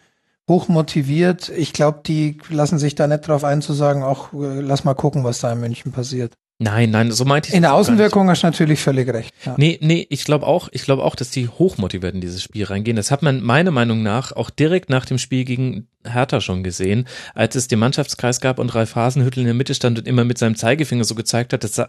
[0.47, 1.49] hoch motiviert.
[1.49, 4.93] Ich glaube, die lassen sich da nicht drauf ein zu sagen, ach, äh, lass mal
[4.93, 6.33] gucken, was da in München passiert.
[6.61, 7.73] Nein, nein, so meinte ich In der.
[7.73, 9.33] Außenwirkung hast du natürlich völlig recht.
[9.45, 9.55] Ja.
[9.57, 12.95] Nee, nee, ich glaube auch, ich glaube auch, dass die hochmotiviert in dieses Spiel reingehen.
[12.95, 17.07] Das hat man meiner Meinung nach auch direkt nach dem Spiel gegen Hertha schon gesehen,
[17.33, 20.37] als es den Mannschaftskreis gab und Ralf Hasenhüttel in der Mitte stand und immer mit
[20.37, 21.81] seinem Zeigefinger so gezeigt hat, das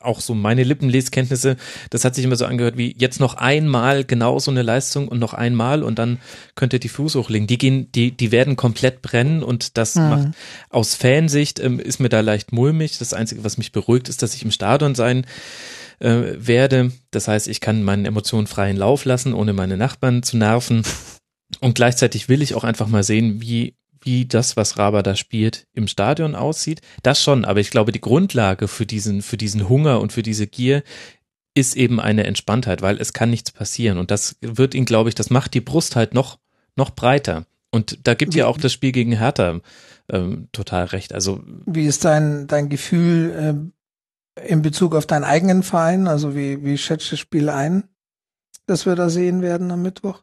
[0.00, 1.56] auch so meine Lippenleskenntnisse,
[1.90, 5.18] das hat sich immer so angehört wie jetzt noch einmal genau so eine Leistung und
[5.18, 6.18] noch einmal und dann
[6.54, 7.46] könnte die Fuß hochlegen.
[7.46, 10.08] Die gehen, die, die werden komplett brennen und das Mhm.
[10.08, 10.28] macht
[10.70, 12.98] aus Fansicht ähm, ist mir da leicht mulmig.
[12.98, 15.26] Das Einzige, was mich beruhigt, ist, dass ich im Stadion sein
[15.98, 16.92] äh, werde.
[17.10, 20.82] Das heißt, ich kann meinen Emotionen freien Lauf lassen, ohne meine Nachbarn zu nerven.
[21.60, 25.66] Und gleichzeitig will ich auch einfach mal sehen, wie, wie das, was Raba da spielt,
[25.72, 26.80] im Stadion aussieht.
[27.02, 30.46] Das schon, aber ich glaube, die Grundlage für diesen, für diesen Hunger und für diese
[30.46, 30.82] Gier
[31.54, 33.98] ist eben eine Entspanntheit, weil es kann nichts passieren.
[33.98, 36.38] Und das wird ihn, glaube ich, das macht die Brust halt noch,
[36.76, 37.44] noch breiter.
[37.70, 39.60] Und da gibt ja auch das Spiel gegen Hertha
[40.08, 41.12] ähm, total recht.
[41.12, 43.72] Also Wie ist dein, dein Gefühl
[44.36, 46.08] äh, in Bezug auf deinen eigenen Verein?
[46.08, 47.84] Also wie, wie schätzt du das Spiel ein,
[48.66, 50.22] das wir da sehen werden am Mittwoch?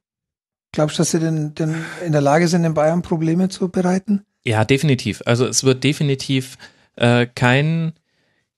[0.72, 1.76] Glaubst du, dass sie denn, denn
[2.06, 4.26] in der Lage sind, den Bayern Probleme zu bereiten?
[4.44, 5.22] Ja, definitiv.
[5.26, 6.58] Also es wird definitiv
[6.96, 7.94] äh, kein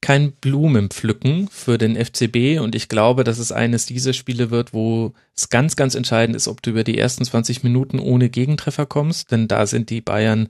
[0.01, 5.13] kein Blumenpflücken für den FCB und ich glaube, dass es eines dieser Spiele wird, wo
[5.35, 9.31] es ganz, ganz entscheidend ist, ob du über die ersten 20 Minuten ohne Gegentreffer kommst,
[9.31, 10.47] denn da sind die Bayern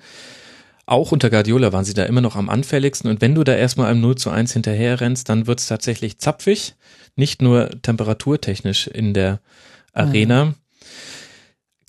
[0.85, 3.91] auch unter Guardiola waren sie da immer noch am anfälligsten und wenn du da erstmal
[3.91, 6.75] einem 0 zu 1 hinterher rennst, dann wird es tatsächlich zapfig,
[7.15, 9.39] nicht nur temperaturtechnisch in der
[9.93, 10.53] Arena.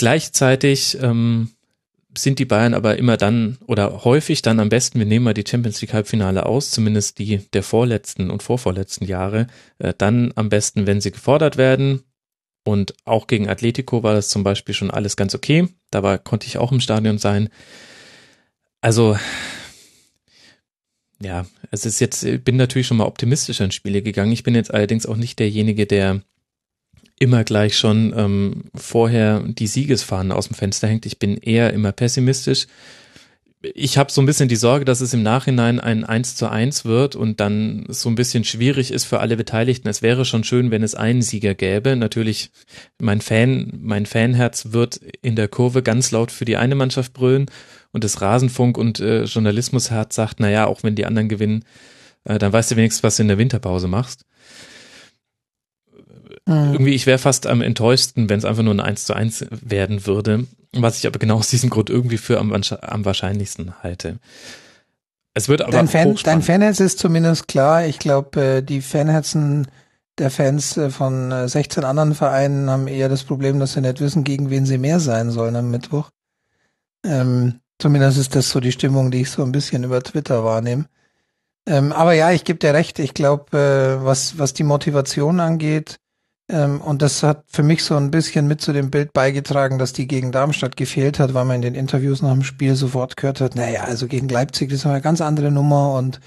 [0.00, 1.50] Gleichzeitig ähm,
[2.16, 5.44] sind die Bayern aber immer dann oder häufig dann am besten, wir nehmen mal die
[5.46, 9.46] Champions League Halbfinale aus, zumindest die der vorletzten und vorvorletzten Jahre,
[9.78, 12.02] äh, dann am besten, wenn sie gefordert werden.
[12.64, 15.68] Und auch gegen Atletico war das zum Beispiel schon alles ganz okay.
[15.90, 17.50] Da konnte ich auch im Stadion sein.
[18.80, 19.18] Also,
[21.20, 24.32] ja, es ist jetzt, ich bin natürlich schon mal optimistischer in Spiele gegangen.
[24.32, 26.22] Ich bin jetzt allerdings auch nicht derjenige, der
[27.20, 31.06] immer gleich schon ähm, vorher die Siegesfahne aus dem Fenster hängt.
[31.06, 32.66] Ich bin eher immer pessimistisch.
[33.62, 36.86] Ich habe so ein bisschen die Sorge, dass es im Nachhinein ein 1 zu 1
[36.86, 39.86] wird und dann so ein bisschen schwierig ist für alle Beteiligten.
[39.86, 41.94] Es wäre schon schön, wenn es einen Sieger gäbe.
[41.94, 42.52] Natürlich,
[42.98, 47.50] mein Fan, mein Fanherz wird in der Kurve ganz laut für die eine Mannschaft brüllen
[47.92, 51.66] und das Rasenfunk und äh, Journalismusherz sagt, naja, auch wenn die anderen gewinnen,
[52.24, 54.24] äh, dann weißt du wenigstens, was du in der Winterpause machst
[56.50, 60.06] irgendwie, ich wäre fast am enttäuschten, wenn es einfach nur ein 1 zu 1 werden
[60.06, 64.18] würde, was ich aber genau aus diesem Grund irgendwie für am, am wahrscheinlichsten halte.
[65.34, 66.42] Es wird aber Dein, Fan, dein.
[66.42, 67.86] Fanherz ist zumindest klar.
[67.86, 69.68] Ich glaube, äh, die Fanherzen
[70.18, 74.00] der Fans äh, von äh, 16 anderen Vereinen haben eher das Problem, dass sie nicht
[74.00, 76.10] wissen, gegen wen sie mehr sein sollen am Mittwoch.
[77.04, 80.86] Ähm, zumindest ist das so die Stimmung, die ich so ein bisschen über Twitter wahrnehme.
[81.66, 82.98] Ähm, aber ja, ich gebe dir recht.
[82.98, 86.00] Ich glaube, äh, was, was die Motivation angeht,
[86.50, 89.92] Ähm, und das hat für mich so ein bisschen mit zu dem Bild beigetragen, dass
[89.92, 93.40] die gegen Darmstadt gefehlt hat, weil man in den Interviews nach dem Spiel sofort gehört
[93.40, 96.20] hat, naja, also gegen Leipzig, ist eine ganz andere Nummer und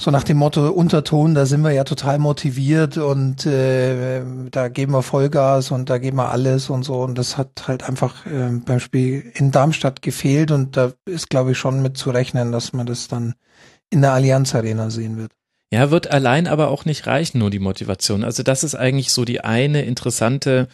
[0.00, 4.92] so nach dem Motto Unterton, da sind wir ja total motiviert und äh, da geben
[4.92, 7.02] wir Vollgas und da geben wir alles und so.
[7.02, 11.50] Und das hat halt einfach äh, beim Spiel in Darmstadt gefehlt und da ist, glaube
[11.52, 13.34] ich, schon mit zu rechnen, dass man das dann
[13.90, 15.32] in der Allianz Arena sehen wird.
[15.70, 18.24] Ja, wird allein aber auch nicht reichen, nur die Motivation.
[18.24, 20.68] Also das ist eigentlich so die eine interessante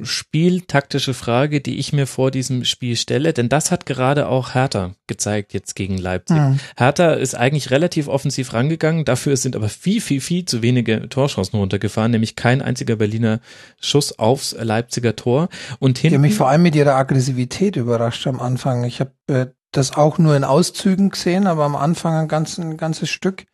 [0.00, 4.92] spieltaktische Frage, die ich mir vor diesem Spiel stelle, denn das hat gerade auch Hertha
[5.06, 6.36] gezeigt jetzt gegen Leipzig.
[6.36, 6.60] Mhm.
[6.76, 11.58] Hertha ist eigentlich relativ offensiv rangegangen, dafür sind aber viel, viel, viel zu wenige Torchancen
[11.58, 13.40] runtergefahren, nämlich kein einziger Berliner
[13.80, 15.48] Schuss aufs Leipziger Tor.
[15.78, 18.84] Und hinten, die mich vor allem mit ihrer Aggressivität überrascht am Anfang.
[18.84, 22.76] Ich habe äh, das auch nur in Auszügen gesehen, aber am Anfang ein, ganz, ein
[22.76, 23.46] ganzes Stück.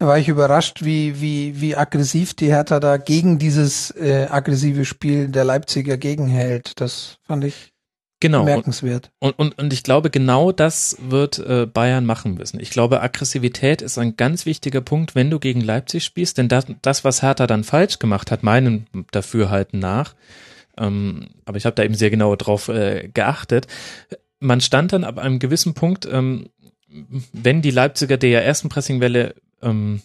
[0.00, 4.86] Da war ich überrascht, wie, wie, wie aggressiv die Hertha da gegen dieses äh, aggressive
[4.86, 6.80] Spiel der Leipziger gegenhält.
[6.80, 7.74] Das fand ich
[8.18, 8.46] genau.
[8.46, 9.10] bemerkenswert.
[9.18, 12.60] Und, und, und ich glaube, genau das wird äh, Bayern machen müssen.
[12.60, 16.64] Ich glaube, Aggressivität ist ein ganz wichtiger Punkt, wenn du gegen Leipzig spielst, denn das,
[16.80, 20.14] das was Hertha dann falsch gemacht hat, meinem Dafürhalten nach,
[20.78, 23.66] ähm, aber ich habe da eben sehr genau drauf äh, geachtet,
[24.38, 26.48] man stand dann ab einem gewissen Punkt, ähm,
[27.34, 30.02] wenn die Leipziger der ersten Pressingwelle ähm,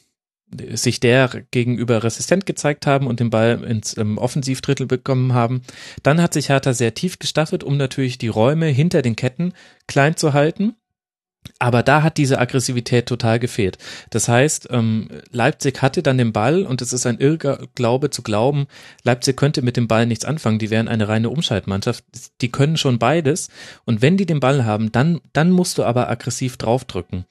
[0.74, 5.62] sich der gegenüber resistent gezeigt haben und den Ball ins ähm, Offensivdrittel bekommen haben.
[6.04, 9.54] Dann hat sich Hertha sehr tief gestaffelt, um natürlich die Räume hinter den Ketten
[9.88, 10.76] klein zu halten.
[11.66, 13.80] Aber da hat diese Aggressivität total gefehlt.
[14.12, 18.68] Das heißt, ähm, Leipzig hatte dann den Ball und es ist ein Irrglaube zu glauben,
[19.02, 20.60] Leipzig könnte mit dem Ball nichts anfangen.
[20.60, 22.04] Die wären eine reine Umschaltmannschaft.
[22.42, 23.50] Die können schon beides.
[23.84, 27.26] Und wenn die den Ball haben, dann, dann musst du aber aggressiv draufdrücken.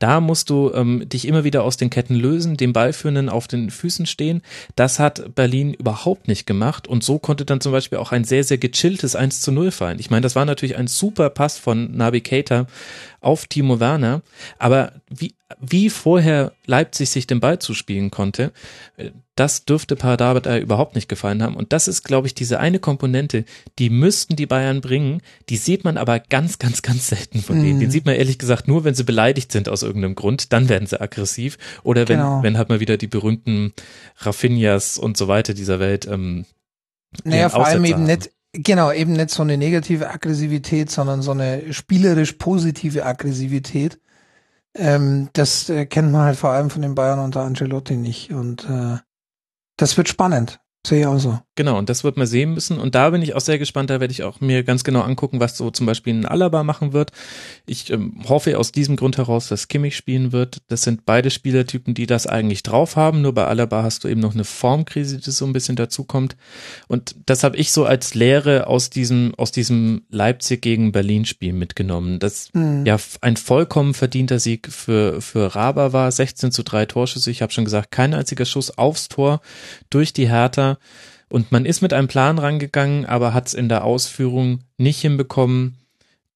[0.00, 3.68] Da musst du ähm, dich immer wieder aus den Ketten lösen, dem Ballführenden auf den
[3.68, 4.40] Füßen stehen.
[4.74, 8.42] Das hat Berlin überhaupt nicht gemacht und so konnte dann zum Beispiel auch ein sehr,
[8.42, 9.98] sehr gechilltes 1 zu 0 fallen.
[9.98, 12.66] Ich meine, das war natürlich ein super Pass von Nabi Keita
[13.20, 14.22] auf Timo Werner,
[14.58, 18.52] aber wie, wie vorher Leipzig sich den Ball zuspielen konnte,
[18.96, 19.10] äh,
[19.40, 21.56] das dürfte Paradabadei überhaupt nicht gefallen haben.
[21.56, 23.46] Und das ist, glaube ich, diese eine Komponente,
[23.78, 25.22] die müssten die Bayern bringen.
[25.48, 27.76] Die sieht man aber ganz, ganz, ganz selten von denen.
[27.76, 27.80] Mhm.
[27.80, 30.52] Den sieht man ehrlich gesagt nur, wenn sie beleidigt sind aus irgendeinem Grund.
[30.52, 31.56] Dann werden sie aggressiv.
[31.84, 32.42] Oder wenn, genau.
[32.42, 33.72] wenn halt mal wieder die berühmten
[34.18, 36.06] Raffinias und so weiter dieser Welt.
[36.06, 36.44] Ähm,
[37.24, 41.72] naja, vor allem eben nicht, genau, eben nicht so eine negative Aggressivität, sondern so eine
[41.72, 44.00] spielerisch positive Aggressivität.
[44.74, 48.32] Ähm, das äh, kennt man halt vor allem von den Bayern unter Ancelotti nicht.
[48.32, 48.98] Und äh,
[49.76, 50.60] das wird spannend.
[50.86, 51.38] Sehe ich auch so.
[51.60, 52.78] Genau, und das wird man sehen müssen.
[52.78, 53.90] Und da bin ich auch sehr gespannt.
[53.90, 56.94] Da werde ich auch mir ganz genau angucken, was so zum Beispiel ein Alaba machen
[56.94, 57.12] wird.
[57.66, 60.62] Ich ähm, hoffe aus diesem Grund heraus, dass Kimmich spielen wird.
[60.68, 63.20] Das sind beide Spielertypen, die das eigentlich drauf haben.
[63.20, 66.34] Nur bei Alaba hast du eben noch eine Formkrise, die so ein bisschen dazukommt.
[66.88, 71.52] Und das habe ich so als Lehre aus diesem, aus diesem Leipzig gegen Berlin Spiel
[71.52, 72.20] mitgenommen.
[72.20, 72.86] Das mhm.
[72.86, 76.10] ja ein vollkommen verdienter Sieg für, für Raber war.
[76.10, 77.30] 16 zu 3 Torschüsse.
[77.30, 79.42] Ich habe schon gesagt, kein einziger Schuss aufs Tor
[79.90, 80.78] durch die Hertha.
[81.30, 85.76] Und man ist mit einem Plan rangegangen, aber hat es in der Ausführung nicht hinbekommen,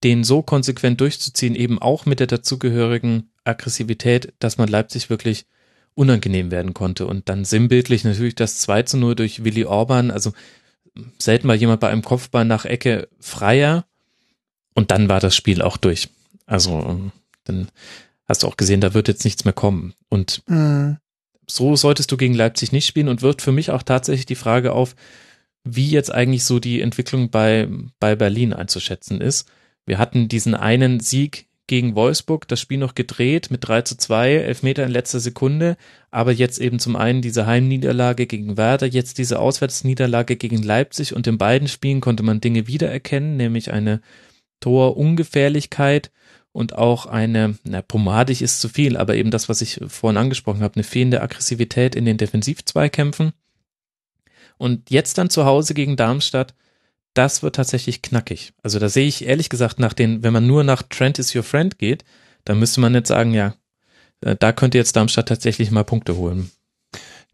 [0.05, 5.47] den so konsequent durchzuziehen, eben auch mit der dazugehörigen Aggressivität, dass man Leipzig wirklich
[5.95, 7.07] unangenehm werden konnte.
[7.07, 10.33] Und dann sinnbildlich natürlich das 2 zu 0 durch Willi Orban, also
[11.19, 13.85] selten war jemand bei einem Kopfball nach Ecke freier.
[14.75, 16.09] Und dann war das Spiel auch durch.
[16.47, 17.11] Also
[17.45, 17.69] dann
[18.27, 19.95] hast du auch gesehen, da wird jetzt nichts mehr kommen.
[20.09, 20.99] Und mhm
[21.49, 24.73] so solltest du gegen Leipzig nicht spielen und wirft für mich auch tatsächlich die Frage
[24.73, 24.95] auf,
[25.65, 27.69] wie jetzt eigentlich so die Entwicklung bei,
[27.99, 29.49] bei Berlin einzuschätzen ist.
[29.87, 34.35] Wir hatten diesen einen Sieg gegen Wolfsburg, das Spiel noch gedreht mit 3 zu 2,
[34.35, 35.77] Elfmeter in letzter Sekunde,
[36.11, 41.27] aber jetzt eben zum einen diese Heimniederlage gegen Werder, jetzt diese Auswärtsniederlage gegen Leipzig und
[41.27, 44.03] in beiden Spielen konnte man Dinge wiedererkennen, nämlich eine
[44.61, 46.11] Torungefährlichkeit
[46.55, 50.63] und auch eine, na, pomadig ist zu viel, aber eben das, was ich vorhin angesprochen
[50.63, 53.33] habe, eine fehlende Aggressivität in den Defensivzweikämpfen.
[54.57, 56.55] Und jetzt dann zu Hause gegen Darmstadt,
[57.13, 58.53] das wird tatsächlich knackig.
[58.63, 61.43] Also da sehe ich ehrlich gesagt nach den, wenn man nur nach Trent is your
[61.43, 62.05] friend geht,
[62.45, 63.55] dann müsste man nicht sagen, ja,
[64.21, 66.53] äh, da könnte jetzt Darmstadt tatsächlich mal Punkte holen.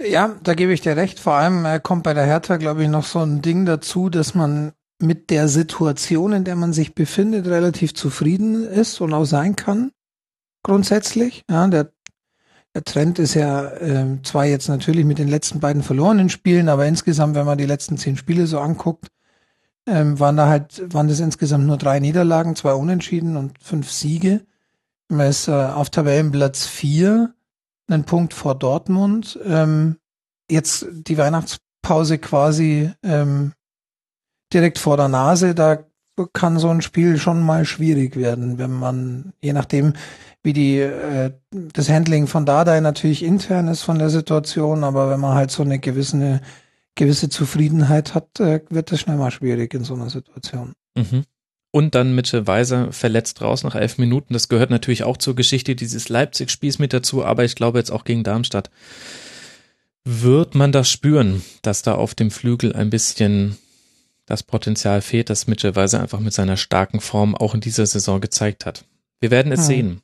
[0.01, 1.21] Ja, da gebe ich dir recht.
[1.21, 4.35] Vor allem äh, kommt bei der Hertha, glaube ich, noch so ein Ding dazu, dass
[4.35, 4.73] man
[5.03, 9.93] mit der Situation, in der man sich befindet, relativ zufrieden ist und auch sein kann.
[10.63, 11.45] Grundsätzlich.
[11.51, 11.93] Ja, der,
[12.75, 16.87] der Trend ist ja äh, zwar jetzt natürlich mit den letzten beiden verlorenen Spielen, aber
[16.87, 19.09] insgesamt, wenn man die letzten zehn Spiele so anguckt,
[19.87, 24.43] ähm, waren da halt, waren das insgesamt nur drei Niederlagen, zwei Unentschieden und fünf Siege.
[25.09, 27.35] Man ist äh, auf Tabellenplatz vier,
[27.89, 29.39] einen Punkt vor Dortmund.
[29.45, 29.97] Ähm,
[30.51, 33.53] jetzt die Weihnachts Pause quasi ähm,
[34.53, 35.85] direkt vor der Nase, da
[36.33, 39.95] kann so ein Spiel schon mal schwierig werden, wenn man, je nachdem,
[40.43, 45.21] wie die äh, das Handling von Dardai natürlich intern ist von der Situation, aber wenn
[45.21, 46.41] man halt so eine gewisse
[46.95, 50.75] gewisse Zufriedenheit hat, äh, wird das schnell mal schwierig in so einer Situation.
[50.95, 51.25] Mhm.
[51.73, 54.35] Und dann Mitchell Weiser verletzt raus nach elf Minuten.
[54.35, 58.05] Das gehört natürlich auch zur Geschichte dieses Leipzig-Spiels mit dazu, aber ich glaube jetzt auch
[58.05, 58.71] gegen Darmstadt
[60.05, 63.57] wird man das spüren, dass da auf dem Flügel ein bisschen
[64.31, 68.21] das Potenzial fehlt, das Mitchell Weiser einfach mit seiner starken Form auch in dieser Saison
[68.21, 68.85] gezeigt hat.
[69.21, 69.67] Wir werden es hm.
[69.67, 70.03] sehen.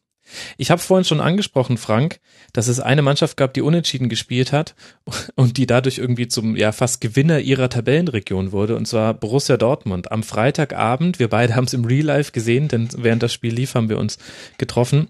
[0.56, 2.18] Ich habe vorhin schon angesprochen, Frank,
[2.52, 4.74] dass es eine Mannschaft gab, die unentschieden gespielt hat
[5.36, 10.10] und die dadurch irgendwie zum ja fast Gewinner ihrer Tabellenregion wurde, und zwar Borussia Dortmund.
[10.12, 13.74] Am Freitagabend, wir beide haben es im Real Life gesehen, denn während das Spiel lief,
[13.74, 14.18] haben wir uns
[14.58, 15.08] getroffen.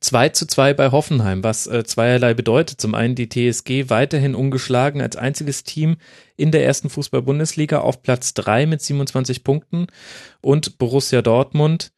[0.00, 2.78] 2 zu 2 bei Hoffenheim, was äh, zweierlei bedeutet.
[2.78, 5.96] Zum einen die TSG weiterhin ungeschlagen als einziges Team
[6.36, 9.86] in der ersten Fußball-Bundesliga auf Platz 3 mit 27 Punkten
[10.40, 11.92] und Borussia Dortmund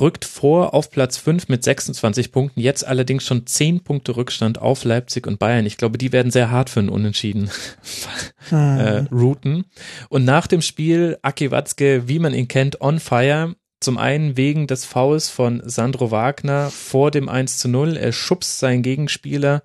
[0.00, 4.84] rückt vor auf Platz 5 mit 26 Punkten, jetzt allerdings schon 10 Punkte Rückstand auf
[4.84, 5.66] Leipzig und Bayern.
[5.66, 7.50] Ich glaube, die werden sehr hart für einen Unentschieden
[8.48, 8.78] hm.
[8.78, 9.66] äh, routen.
[10.08, 13.54] Und nach dem Spiel Aki Watzke, wie man ihn kennt, on fire.
[13.82, 17.96] Zum einen wegen des Fouls von Sandro Wagner vor dem 1 zu 0.
[17.96, 19.62] Er schubst seinen Gegenspieler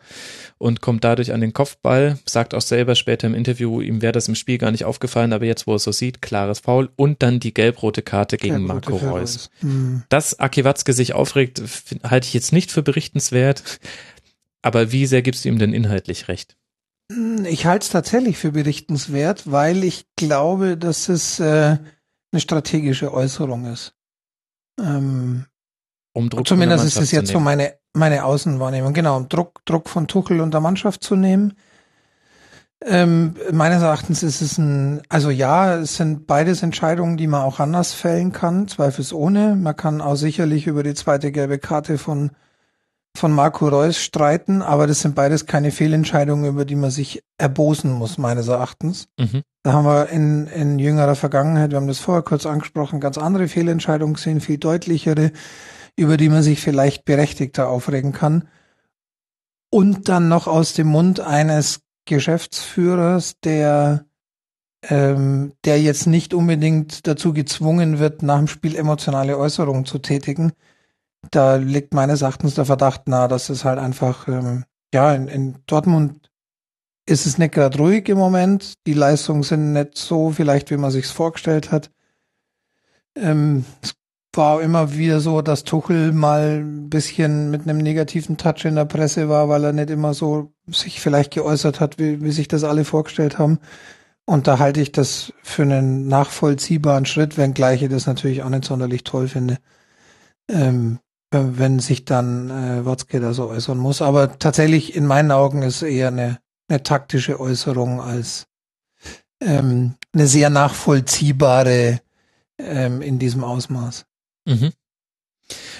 [0.58, 2.18] und kommt dadurch an den Kopfball.
[2.26, 5.44] Sagt auch selber später im Interview, ihm wäre das im Spiel gar nicht aufgefallen, aber
[5.44, 8.68] jetzt, wo er es so sieht, klares Foul und dann die gelb-rote Karte gegen Gelb
[8.68, 9.50] Marco Reus.
[9.62, 10.04] Mhm.
[10.08, 11.62] Dass Aki Watzke sich aufregt,
[12.04, 13.64] halte ich jetzt nicht für berichtenswert.
[14.62, 16.56] Aber wie sehr gibst du ihm denn inhaltlich recht?
[17.44, 21.78] Ich halte es tatsächlich für berichtenswert, weil ich glaube, dass es äh,
[22.32, 23.94] eine strategische Äußerung ist.
[24.80, 25.46] Ähm,
[26.14, 28.94] um Druck zumindest ist es jetzt so meine, meine Außenwahrnehmung.
[28.94, 31.54] Genau, um Druck, Druck von Tuchel und der Mannschaft zu nehmen.
[32.84, 37.60] Ähm, meines Erachtens ist es ein, also ja, es sind beides Entscheidungen, die man auch
[37.60, 39.56] anders fällen kann, zweifelsohne.
[39.56, 42.32] Man kann auch sicherlich über die zweite gelbe Karte von
[43.16, 47.92] von Marco Reus streiten, aber das sind beides keine Fehlentscheidungen, über die man sich erbosen
[47.92, 49.08] muss, meines Erachtens.
[49.20, 49.42] Mhm.
[49.64, 53.48] Da haben wir in, in jüngerer Vergangenheit, wir haben das vorher kurz angesprochen, ganz andere
[53.48, 55.32] Fehlentscheidungen gesehen, viel deutlichere,
[55.96, 58.48] über die man sich vielleicht berechtigter aufregen kann.
[59.72, 64.06] Und dann noch aus dem Mund eines Geschäftsführers, der
[64.90, 70.54] ähm, der jetzt nicht unbedingt dazu gezwungen wird, nach dem Spiel emotionale Äußerungen zu tätigen,
[71.32, 75.58] da liegt meines Erachtens der Verdacht nahe, dass es halt einfach, ähm, ja, in, in
[75.68, 76.32] Dortmund
[77.06, 78.74] ist es nicht gerade ruhig im Moment.
[78.88, 81.92] Die Leistungen sind nicht so vielleicht, wie man sich's vorgestellt hat.
[83.16, 83.96] Ähm, es
[84.34, 88.86] war immer wieder so, dass Tuchel mal ein bisschen mit einem negativen Touch in der
[88.86, 92.64] Presse war, weil er nicht immer so sich vielleicht geäußert hat, wie, wie sich das
[92.64, 93.60] alle vorgestellt haben.
[94.26, 98.66] Und da halte ich das für einen nachvollziehbaren Schritt, wenngleich ich das natürlich auch nicht
[98.66, 99.60] sonderlich toll finde.
[100.50, 101.00] Ähm,
[101.58, 104.02] wenn sich dann äh, Watzke da so äußern muss.
[104.02, 108.48] Aber tatsächlich in meinen Augen ist eher eine, eine taktische Äußerung als
[109.42, 112.02] ähm, eine sehr nachvollziehbare
[112.58, 114.06] ähm, in diesem Ausmaß.
[114.46, 114.72] Mhm.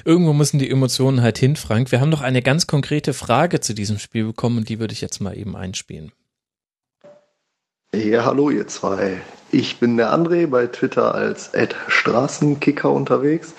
[0.04, 1.92] Irgendwo müssen die Emotionen halt hin, Frank.
[1.92, 5.02] Wir haben noch eine ganz konkrete Frage zu diesem Spiel bekommen und die würde ich
[5.02, 6.12] jetzt mal eben einspielen.
[7.94, 9.22] Ja, hallo ihr zwei.
[9.52, 11.52] Ich bin der André bei Twitter als
[11.88, 13.54] Straßenkicker unterwegs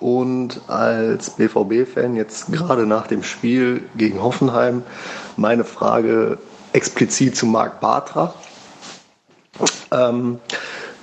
[0.00, 4.82] und als BVB-Fan jetzt gerade nach dem Spiel gegen Hoffenheim
[5.36, 6.38] meine Frage
[6.72, 8.34] explizit zu Marc Bartra.
[9.90, 10.38] Ähm,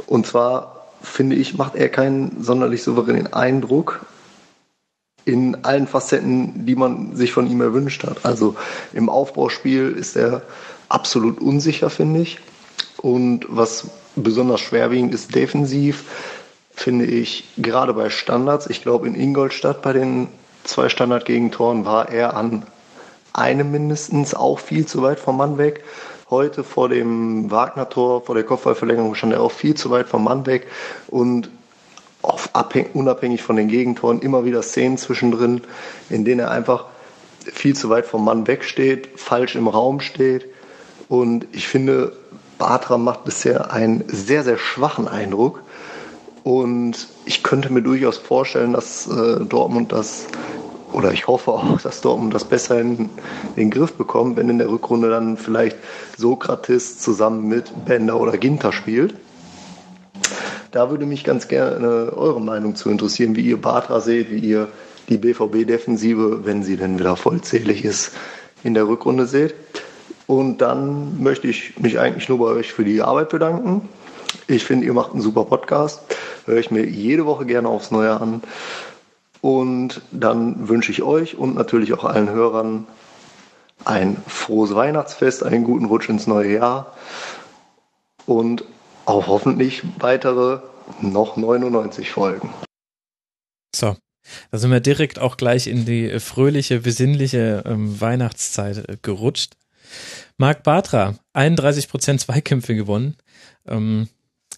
[0.05, 4.05] und zwar finde ich, macht er keinen sonderlich souveränen Eindruck
[5.25, 8.25] in allen Facetten, die man sich von ihm erwünscht hat.
[8.25, 8.55] Also
[8.93, 10.41] im Aufbauspiel ist er
[10.89, 12.39] absolut unsicher, finde ich.
[12.97, 16.05] Und was besonders schwerwiegend ist defensiv,
[16.75, 18.67] finde ich, gerade bei Standards.
[18.67, 20.27] Ich glaube, in Ingolstadt bei den
[20.63, 22.65] zwei Standardgegentoren war er an
[23.33, 25.83] einem mindestens auch viel zu weit vom Mann weg.
[26.29, 30.45] Heute vor dem Wagner-Tor, vor der Kopfballverlängerung stand er auch viel zu weit vom Mann
[30.45, 30.67] weg
[31.07, 31.49] und
[32.93, 35.61] unabhängig von den Gegentoren immer wieder Szenen zwischendrin,
[36.09, 36.85] in denen er einfach
[37.41, 40.45] viel zu weit vom Mann wegsteht, falsch im Raum steht.
[41.09, 42.15] Und ich finde,
[42.57, 45.62] Batra macht bisher einen sehr, sehr schwachen Eindruck.
[46.43, 50.27] Und ich könnte mir durchaus vorstellen, dass äh, Dortmund das,
[50.91, 53.09] oder ich hoffe auch, dass Dortmund das besser in
[53.55, 55.77] den Griff bekommt, wenn in der Rückrunde dann vielleicht
[56.17, 59.15] Sokrates zusammen mit Bender oder Ginter spielt.
[60.71, 64.67] Da würde mich ganz gerne eure Meinung zu interessieren, wie ihr Batra seht, wie ihr
[65.07, 68.11] die BVB-Defensive, wenn sie denn wieder vollzählig ist,
[68.63, 69.53] in der Rückrunde seht.
[70.27, 73.87] Und dann möchte ich mich eigentlich nur bei euch für die Arbeit bedanken.
[74.47, 76.01] Ich finde, ihr macht einen super Podcast.
[76.45, 78.41] Höre ich mir jede Woche gerne aufs Neue an.
[79.41, 82.87] Und dann wünsche ich euch und natürlich auch allen Hörern
[83.85, 86.95] ein frohes Weihnachtsfest, einen guten Rutsch ins neue Jahr
[88.25, 88.63] und
[89.05, 90.59] auch hoffentlich weitere
[91.01, 92.53] noch 99 Folgen.
[93.75, 93.97] So,
[94.51, 99.55] da sind wir direkt auch gleich in die fröhliche, besinnliche ähm, Weihnachtszeit äh, gerutscht.
[100.37, 103.17] Marc Bartra, 31 Prozent Zweikämpfe gewonnen.
[103.67, 104.07] Ähm,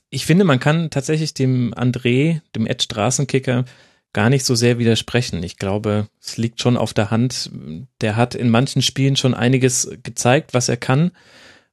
[0.09, 3.65] ich finde, man kann tatsächlich dem André, dem Ed Straßenkicker,
[4.13, 5.43] gar nicht so sehr widersprechen.
[5.43, 7.51] Ich glaube, es liegt schon auf der Hand.
[7.99, 11.11] Der hat in manchen Spielen schon einiges gezeigt, was er kann,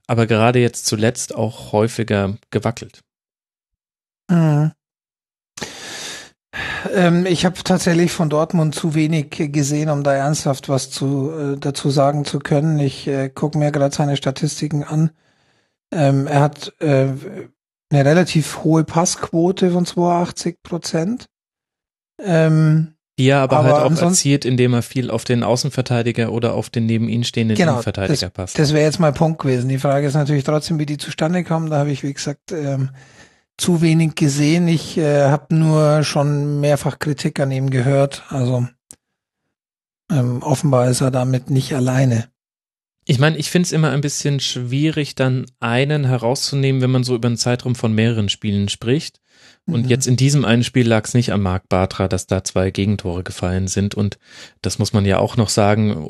[0.08, 3.02] aber gerade jetzt zuletzt auch häufiger gewackelt.
[4.28, 4.72] Mhm.
[6.92, 11.56] Ähm, ich habe tatsächlich von Dortmund zu wenig gesehen, um da ernsthaft was zu, äh,
[11.58, 12.78] dazu sagen zu können.
[12.78, 15.10] Ich äh, gucke mir gerade seine Statistiken an.
[15.92, 17.12] Ähm, er hat äh,
[17.92, 21.26] eine relativ hohe Passquote von 82 Prozent.
[22.20, 26.54] Ähm, die er aber, aber halt auch erzielt, indem er viel auf den Außenverteidiger oder
[26.54, 28.58] auf den neben ihm stehenden genau, Innenverteidiger das, passt.
[28.58, 29.68] Das wäre jetzt mein Punkt gewesen.
[29.68, 31.68] Die Frage ist natürlich trotzdem, wie die zustande kommen.
[31.68, 32.90] Da habe ich, wie gesagt, ähm,
[33.58, 34.66] zu wenig gesehen.
[34.66, 38.24] Ich äh, habe nur schon mehrfach Kritik an ihm gehört.
[38.30, 38.66] Also
[40.10, 42.31] ähm, offenbar ist er damit nicht alleine.
[43.04, 47.14] Ich meine, ich finde es immer ein bisschen schwierig, dann einen herauszunehmen, wenn man so
[47.14, 49.20] über einen Zeitraum von mehreren Spielen spricht.
[49.66, 49.88] Und mhm.
[49.88, 53.22] jetzt in diesem einen Spiel lag es nicht an Marc Bartra, dass da zwei Gegentore
[53.22, 53.94] gefallen sind.
[53.94, 54.18] Und
[54.60, 56.08] das muss man ja auch noch sagen,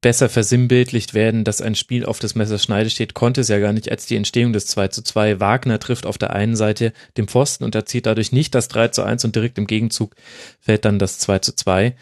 [0.00, 3.90] besser versinnbildlicht werden, dass ein Spiel auf das Messerschneide steht, konnte es ja gar nicht
[3.90, 5.40] als die Entstehung des 2 zu 2.
[5.40, 9.02] Wagner trifft auf der einen Seite den Pfosten und erzielt dadurch nicht das 3 zu
[9.02, 10.14] 1 und direkt im Gegenzug
[10.60, 11.96] fällt dann das 2 zu 2.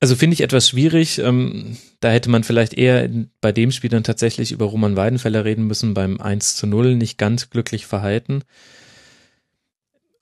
[0.00, 1.18] Also finde ich etwas schwierig.
[1.18, 3.08] Ähm, da hätte man vielleicht eher
[3.42, 7.18] bei dem Spiel dann tatsächlich über Roman Weidenfeller reden müssen, beim 1 zu 0 nicht
[7.18, 8.42] ganz glücklich verhalten.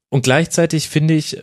[0.08, 1.42] Und gleichzeitig finde ich,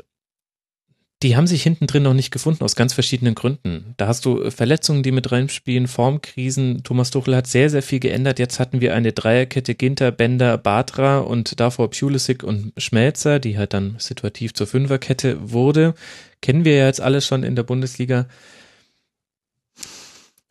[1.26, 3.96] die haben sich hinten drin noch nicht gefunden, aus ganz verschiedenen Gründen.
[3.98, 6.84] Da hast du Verletzungen, die mit reinspielen, Formkrisen.
[6.84, 8.38] Thomas Tuchel hat sehr, sehr viel geändert.
[8.38, 13.74] Jetzt hatten wir eine Dreierkette Ginter, Bender, Batra und davor Pulisic und Schmelzer, die halt
[13.74, 15.96] dann situativ zur Fünferkette wurde.
[16.44, 18.28] Kennen wir ja jetzt alles schon in der Bundesliga.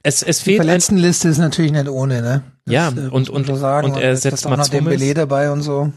[0.03, 0.55] Es, es fehlt.
[0.55, 2.43] Die Verletztenliste ist natürlich nicht ohne, ne?
[2.65, 3.93] Das, ja, äh, und, und, sagen.
[3.93, 5.15] und er setzt Mats Hummels.
[5.15, 5.93] dabei und so.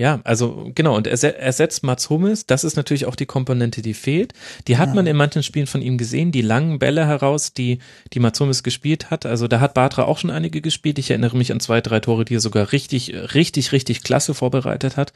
[0.00, 3.82] Ja, also genau, und er, er setzt Mats Hummels, das ist natürlich auch die Komponente,
[3.82, 4.32] die fehlt.
[4.66, 4.94] Die hat ja.
[4.94, 7.80] man in manchen Spielen von ihm gesehen, die langen Bälle heraus, die,
[8.14, 9.26] die Mats Hummels gespielt hat.
[9.26, 10.98] Also da hat Bartra auch schon einige gespielt.
[10.98, 14.96] Ich erinnere mich an zwei, drei Tore, die er sogar richtig, richtig, richtig klasse vorbereitet
[14.96, 15.12] hat.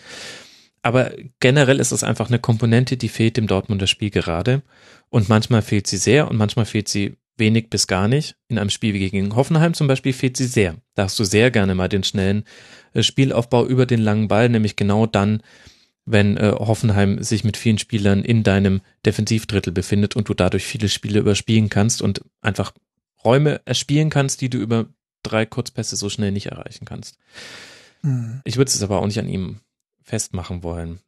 [0.82, 4.60] Aber generell ist es einfach eine Komponente, die fehlt dem Dortmunder Spiel gerade.
[5.08, 8.36] Und manchmal fehlt sie sehr und manchmal fehlt sie wenig bis gar nicht.
[8.48, 10.76] In einem Spiel wie gegen Hoffenheim zum Beispiel fehlt sie sehr.
[10.94, 12.44] Da hast du sehr gerne mal den schnellen
[13.02, 15.42] Spielaufbau über den langen Ball, nämlich genau dann,
[16.06, 20.88] wenn äh, Hoffenheim sich mit vielen Spielern in deinem Defensivdrittel befindet und du dadurch viele
[20.88, 22.72] Spiele überspielen kannst und einfach
[23.24, 24.86] Räume erspielen kannst, die du über
[25.22, 27.18] drei Kurzpässe so schnell nicht erreichen kannst.
[28.02, 28.42] Mhm.
[28.44, 29.60] Ich würde es aber auch nicht an ihm
[30.02, 31.00] festmachen wollen.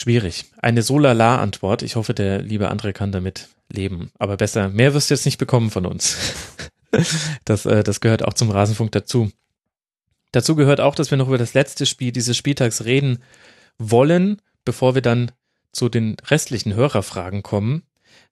[0.00, 0.46] Schwierig.
[0.58, 1.82] Eine so lala Antwort.
[1.82, 4.10] Ich hoffe, der liebe André kann damit leben.
[4.18, 6.16] Aber besser, mehr wirst du jetzt nicht bekommen von uns.
[7.44, 9.30] Das, äh, das gehört auch zum Rasenfunk dazu.
[10.32, 13.18] Dazu gehört auch, dass wir noch über das letzte Spiel dieses Spieltags reden
[13.78, 15.32] wollen, bevor wir dann
[15.72, 17.82] zu den restlichen Hörerfragen kommen.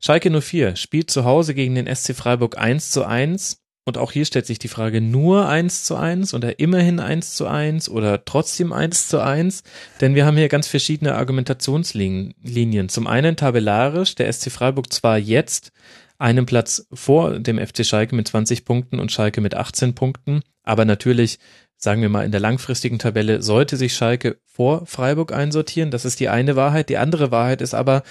[0.00, 3.62] Schalke 04 spielt zu Hause gegen den SC Freiburg 1 zu 1.
[3.88, 7.46] Und auch hier stellt sich die Frage nur 1 zu 1 oder immerhin 1 zu
[7.46, 9.62] 1 oder trotzdem 1 zu 1.
[10.00, 12.88] Denn wir haben hier ganz verschiedene Argumentationslinien.
[12.88, 15.70] Zum einen tabellarisch, der SC Freiburg zwar jetzt
[16.18, 20.43] einen Platz vor dem FC Schalke mit 20 Punkten und Schalke mit 18 Punkten.
[20.62, 21.38] Aber natürlich,
[21.76, 25.90] sagen wir mal, in der langfristigen Tabelle sollte sich Schalke vor Freiburg einsortieren.
[25.90, 26.88] Das ist die eine Wahrheit.
[26.88, 28.02] Die andere Wahrheit ist aber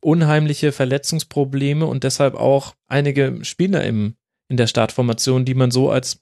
[0.00, 4.14] unheimliche Verletzungsprobleme und deshalb auch einige Spieler im,
[4.48, 6.20] in der Startformation, die man so als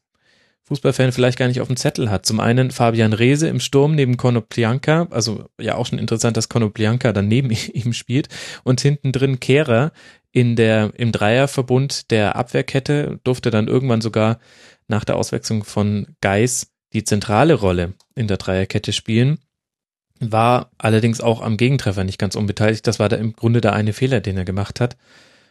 [0.67, 2.27] Fußballfan vielleicht gar nicht auf dem Zettel hat.
[2.27, 7.13] Zum einen Fabian Rehse im Sturm neben Konoplianka, also ja auch schon interessant, dass Konoplianka
[7.13, 8.29] dann neben ihm spielt
[8.65, 9.93] und hinten drin Kehrer,
[10.37, 14.39] in der, im Dreierverbund der Abwehrkette durfte dann irgendwann sogar
[14.87, 19.39] nach der Auswechslung von Geis die zentrale Rolle in der Dreierkette spielen,
[20.21, 22.87] war allerdings auch am Gegentreffer nicht ganz unbeteiligt.
[22.87, 24.99] Das war da im Grunde der eine Fehler, den er gemacht hat.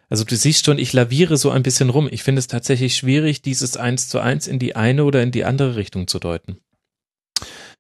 [0.07, 2.07] Also du siehst schon, ich laviere so ein bisschen rum.
[2.12, 5.45] Ich finde es tatsächlich schwierig, dieses eins zu eins in die eine oder in die
[5.45, 6.60] andere Richtung zu deuten.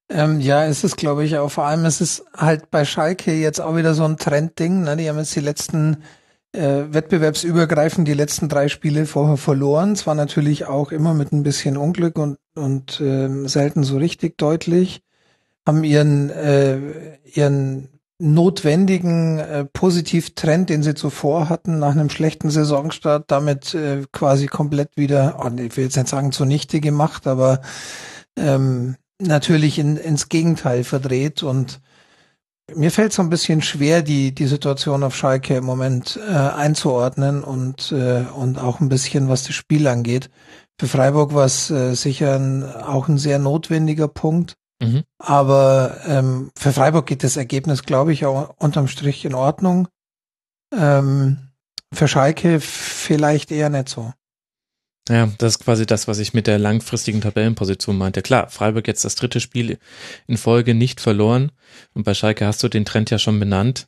[0.09, 3.61] Ähm, ja, es ist, glaube ich, auch vor allem, es ist halt bei Schalke jetzt
[3.61, 4.81] auch wieder so ein Trendding.
[4.81, 4.97] Ne?
[4.97, 5.97] Die haben jetzt die letzten
[6.55, 9.95] äh, wettbewerbsübergreifend die letzten drei Spiele vorher verloren.
[9.95, 15.01] Zwar natürlich auch immer mit ein bisschen Unglück und, und äh, selten so richtig deutlich.
[15.65, 23.25] Haben ihren, äh, ihren notwendigen äh, Positivtrend, den sie zuvor hatten, nach einem schlechten Saisonstart,
[23.27, 27.61] damit äh, quasi komplett wieder, oh, ich will jetzt nicht sagen zunichte gemacht, aber
[28.37, 31.81] ähm, natürlich in, ins Gegenteil verdreht und
[32.73, 37.43] mir fällt so ein bisschen schwer, die, die Situation auf Schalke im Moment äh, einzuordnen
[37.43, 40.29] und, äh, und auch ein bisschen, was das Spiel angeht.
[40.79, 44.55] Für Freiburg war es äh, sicher ein, auch ein sehr notwendiger Punkt.
[44.81, 45.03] Mhm.
[45.19, 49.87] Aber ähm, für Freiburg geht das Ergebnis, glaube ich, auch unterm Strich in Ordnung.
[50.73, 51.49] Ähm,
[51.93, 54.11] für Schalke vielleicht eher nicht so.
[55.07, 58.23] Ja, das ist quasi das, was ich mit der langfristigen Tabellenposition meinte.
[58.23, 59.77] Klar, Freiburg jetzt das dritte Spiel
[60.25, 61.51] in Folge nicht verloren.
[61.93, 63.87] Und bei Schalke hast du den Trend ja schon benannt.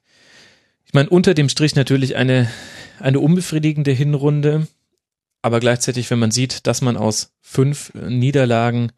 [0.86, 2.50] Ich meine, unter dem Strich natürlich eine,
[3.00, 4.68] eine unbefriedigende Hinrunde.
[5.42, 8.92] Aber gleichzeitig, wenn man sieht, dass man aus fünf Niederlagen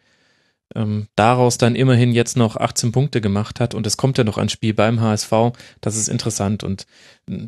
[0.76, 4.38] ähm, daraus dann immerhin jetzt noch 18 Punkte gemacht hat und es kommt ja noch
[4.38, 5.32] ein Spiel beim HSV,
[5.82, 6.64] das ist interessant.
[6.64, 6.86] Und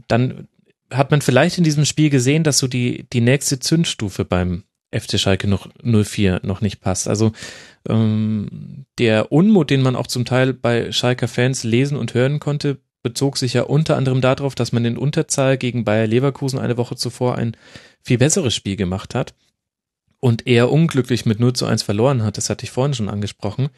[0.07, 0.47] dann
[0.91, 4.63] hat man vielleicht in diesem Spiel gesehen, dass so die, die nächste Zündstufe beim
[4.93, 7.07] FC Schalke noch 04 noch nicht passt.
[7.07, 7.31] Also
[7.87, 12.79] ähm, der Unmut, den man auch zum Teil bei Schalker Fans lesen und hören konnte,
[13.03, 16.95] bezog sich ja unter anderem darauf, dass man in Unterzahl gegen Bayer Leverkusen eine Woche
[16.95, 17.55] zuvor ein
[18.03, 19.33] viel besseres Spiel gemacht hat
[20.19, 22.37] und eher unglücklich mit 0 zu 1 verloren hat.
[22.37, 23.69] Das hatte ich vorhin schon angesprochen.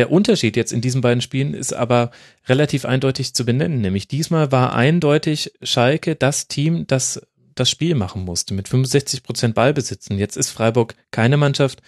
[0.00, 2.10] Der Unterschied jetzt in diesen beiden Spielen ist aber
[2.48, 7.20] relativ eindeutig zu benennen, nämlich diesmal war eindeutig Schalke das Team, das
[7.54, 10.16] das Spiel machen musste, mit 65 Prozent Ballbesitzen.
[10.16, 11.82] Jetzt ist Freiburg keine Mannschaft,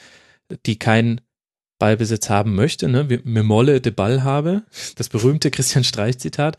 [0.66, 1.22] die keinen
[1.78, 4.64] Ballbesitz haben möchte, ne, mir Molle de Ball habe,
[4.96, 6.58] das berühmte Christian Streich Zitat,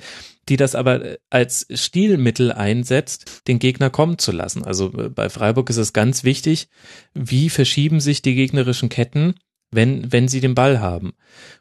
[0.50, 4.64] die das aber als Stilmittel einsetzt, den Gegner kommen zu lassen.
[4.64, 6.68] Also äh, bei Freiburg ist es ganz wichtig,
[7.14, 9.36] wie verschieben sich die gegnerischen Ketten
[9.76, 11.14] wenn, wenn sie den Ball haben.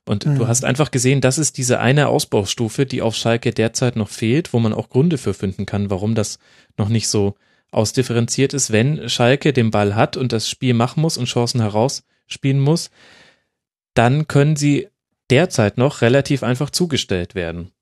[0.05, 0.39] Und mhm.
[0.39, 4.53] du hast einfach gesehen, das ist diese eine Ausbaustufe, die auf Schalke derzeit noch fehlt,
[4.53, 6.39] wo man auch Gründe für finden kann, warum das
[6.77, 7.35] noch nicht so
[7.71, 8.71] ausdifferenziert ist.
[8.71, 12.91] Wenn Schalke den Ball hat und das Spiel machen muss und Chancen herausspielen muss,
[13.95, 14.89] dann können sie
[15.31, 17.73] derzeit noch relativ einfach zugestellt werden.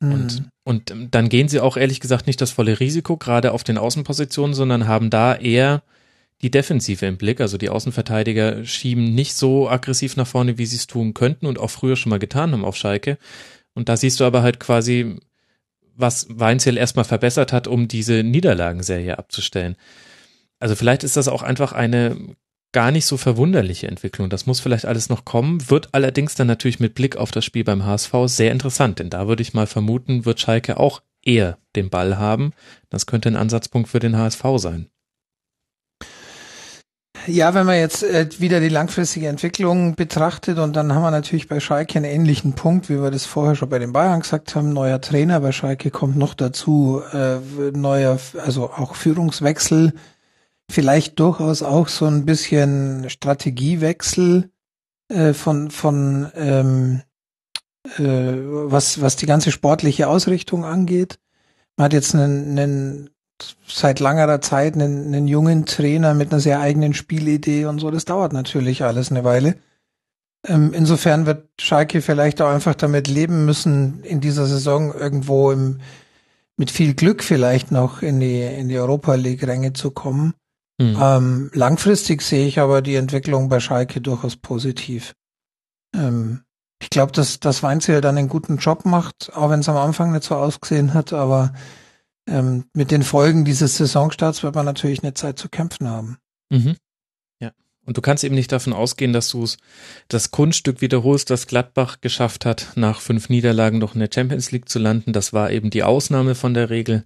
[0.00, 0.12] Mhm.
[0.12, 3.78] Und, und dann gehen sie auch ehrlich gesagt nicht das volle Risiko, gerade auf den
[3.78, 5.82] Außenpositionen, sondern haben da eher
[6.44, 7.40] die Defensive im Blick.
[7.40, 11.58] Also die Außenverteidiger schieben nicht so aggressiv nach vorne, wie sie es tun könnten und
[11.58, 13.16] auch früher schon mal getan haben auf Schalke.
[13.72, 15.16] Und da siehst du aber halt quasi,
[15.96, 19.76] was Weinzel erstmal verbessert hat, um diese Niederlagenserie abzustellen.
[20.60, 22.36] Also vielleicht ist das auch einfach eine
[22.72, 24.28] gar nicht so verwunderliche Entwicklung.
[24.28, 27.64] Das muss vielleicht alles noch kommen, wird allerdings dann natürlich mit Blick auf das Spiel
[27.64, 31.88] beim HSV sehr interessant, denn da würde ich mal vermuten, wird Schalke auch eher den
[31.88, 32.52] Ball haben.
[32.90, 34.90] Das könnte ein Ansatzpunkt für den HSV sein.
[37.26, 41.48] Ja, wenn man jetzt äh, wieder die langfristige Entwicklung betrachtet und dann haben wir natürlich
[41.48, 44.74] bei Schalke einen ähnlichen Punkt, wie wir das vorher schon bei den Bayern gesagt haben,
[44.74, 47.38] neuer Trainer bei Schalke kommt noch dazu, äh,
[47.72, 49.94] neuer, also auch Führungswechsel,
[50.70, 54.50] vielleicht durchaus auch so ein bisschen Strategiewechsel
[55.08, 57.02] äh, von von ähm,
[57.96, 61.18] äh, was was die ganze sportliche Ausrichtung angeht.
[61.76, 63.10] Man hat jetzt einen, einen
[63.66, 67.90] seit langer Zeit einen, einen jungen Trainer mit einer sehr eigenen Spielidee und so.
[67.90, 69.56] Das dauert natürlich alles eine Weile.
[70.46, 75.80] Ähm, insofern wird Schalke vielleicht auch einfach damit leben müssen, in dieser Saison irgendwo im,
[76.56, 80.34] mit viel Glück vielleicht noch in die, in die Europa League Ränge zu kommen.
[80.78, 80.98] Mhm.
[81.00, 85.14] Ähm, langfristig sehe ich aber die Entwicklung bei Schalke durchaus positiv.
[85.94, 86.42] Ähm,
[86.80, 90.12] ich glaube, dass, dass Weinziel dann einen guten Job macht, auch wenn es am Anfang
[90.12, 91.54] nicht so ausgesehen hat, aber
[92.26, 96.18] ähm, mit den Folgen dieses Saisonstarts wird man natürlich eine Zeit zu kämpfen haben.
[96.50, 96.76] Mhm.
[97.40, 97.52] Ja.
[97.84, 99.46] Und du kannst eben nicht davon ausgehen, dass du
[100.08, 104.68] das Kunststück wiederholst, das Gladbach geschafft hat, nach fünf Niederlagen noch in der Champions League
[104.68, 105.12] zu landen.
[105.12, 107.04] Das war eben die Ausnahme von der Regel.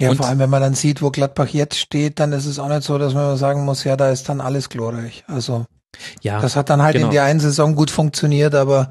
[0.00, 2.58] Ja, und vor allem, wenn man dann sieht, wo Gladbach jetzt steht, dann ist es
[2.58, 5.22] auch nicht so, dass man sagen muss, ja, da ist dann alles glorreich.
[5.28, 5.66] Also,
[6.22, 7.06] ja, das hat dann halt genau.
[7.06, 8.90] in der einen Saison gut funktioniert, aber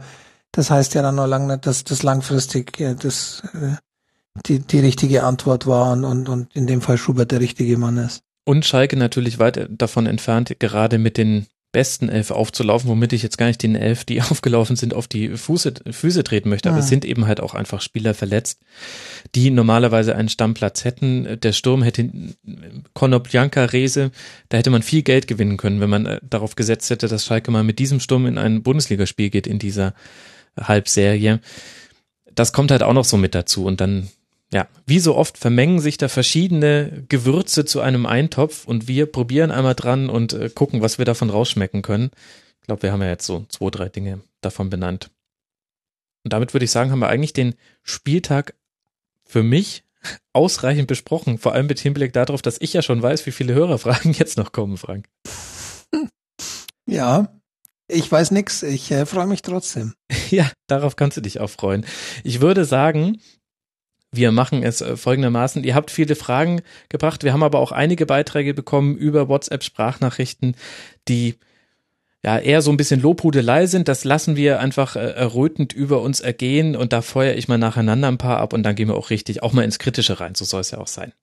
[0.53, 3.75] das heißt ja dann noch lange nicht, dass das langfristig das äh,
[4.45, 7.97] die, die richtige Antwort war und, und, und in dem Fall Schubert der richtige Mann
[7.97, 8.23] ist.
[8.43, 13.37] Und Schalke natürlich weit davon entfernt, gerade mit den besten Elf aufzulaufen, womit ich jetzt
[13.37, 16.69] gar nicht den Elf, die aufgelaufen sind, auf die Füße, Füße treten möchte.
[16.69, 16.83] Aber ja.
[16.83, 18.61] es sind eben halt auch einfach Spieler verletzt,
[19.35, 21.39] die normalerweise einen Stammplatz hätten.
[21.39, 22.09] Der Sturm hätte
[22.93, 24.11] Konoplyanka, Rese,
[24.49, 27.51] da hätte man viel Geld gewinnen können, wenn man äh, darauf gesetzt hätte, dass Schalke
[27.51, 29.93] mal mit diesem Sturm in ein Bundesligaspiel geht in dieser
[30.59, 31.39] Halbserie.
[32.33, 34.09] Das kommt halt auch noch so mit dazu und dann
[34.53, 39.49] Ja, wie so oft vermengen sich da verschiedene Gewürze zu einem Eintopf und wir probieren
[39.49, 42.11] einmal dran und äh, gucken, was wir davon rausschmecken können.
[42.59, 45.09] Ich glaube, wir haben ja jetzt so zwei, drei Dinge davon benannt.
[46.23, 48.53] Und damit würde ich sagen, haben wir eigentlich den Spieltag
[49.23, 49.85] für mich
[50.33, 54.11] ausreichend besprochen, vor allem mit Hinblick darauf, dass ich ja schon weiß, wie viele Hörerfragen
[54.19, 55.07] jetzt noch kommen, Frank.
[56.87, 57.39] Ja,
[57.87, 58.63] ich weiß nix.
[58.63, 59.93] Ich äh, freue mich trotzdem.
[60.29, 61.85] Ja, darauf kannst du dich auch freuen.
[62.23, 63.21] Ich würde sagen,
[64.11, 65.63] wir machen es äh, folgendermaßen.
[65.63, 67.23] Ihr habt viele Fragen gebracht.
[67.23, 70.55] Wir haben aber auch einige Beiträge bekommen über WhatsApp-Sprachnachrichten,
[71.07, 71.35] die
[72.23, 73.87] ja eher so ein bisschen Lobhudelei sind.
[73.87, 78.09] Das lassen wir einfach äh, errötend über uns ergehen und da feuere ich mal nacheinander
[78.09, 80.35] ein paar ab und dann gehen wir auch richtig auch mal ins Kritische rein.
[80.35, 81.13] So soll es ja auch sein.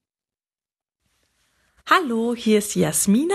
[1.91, 3.35] Hallo, hier ist Jasmina.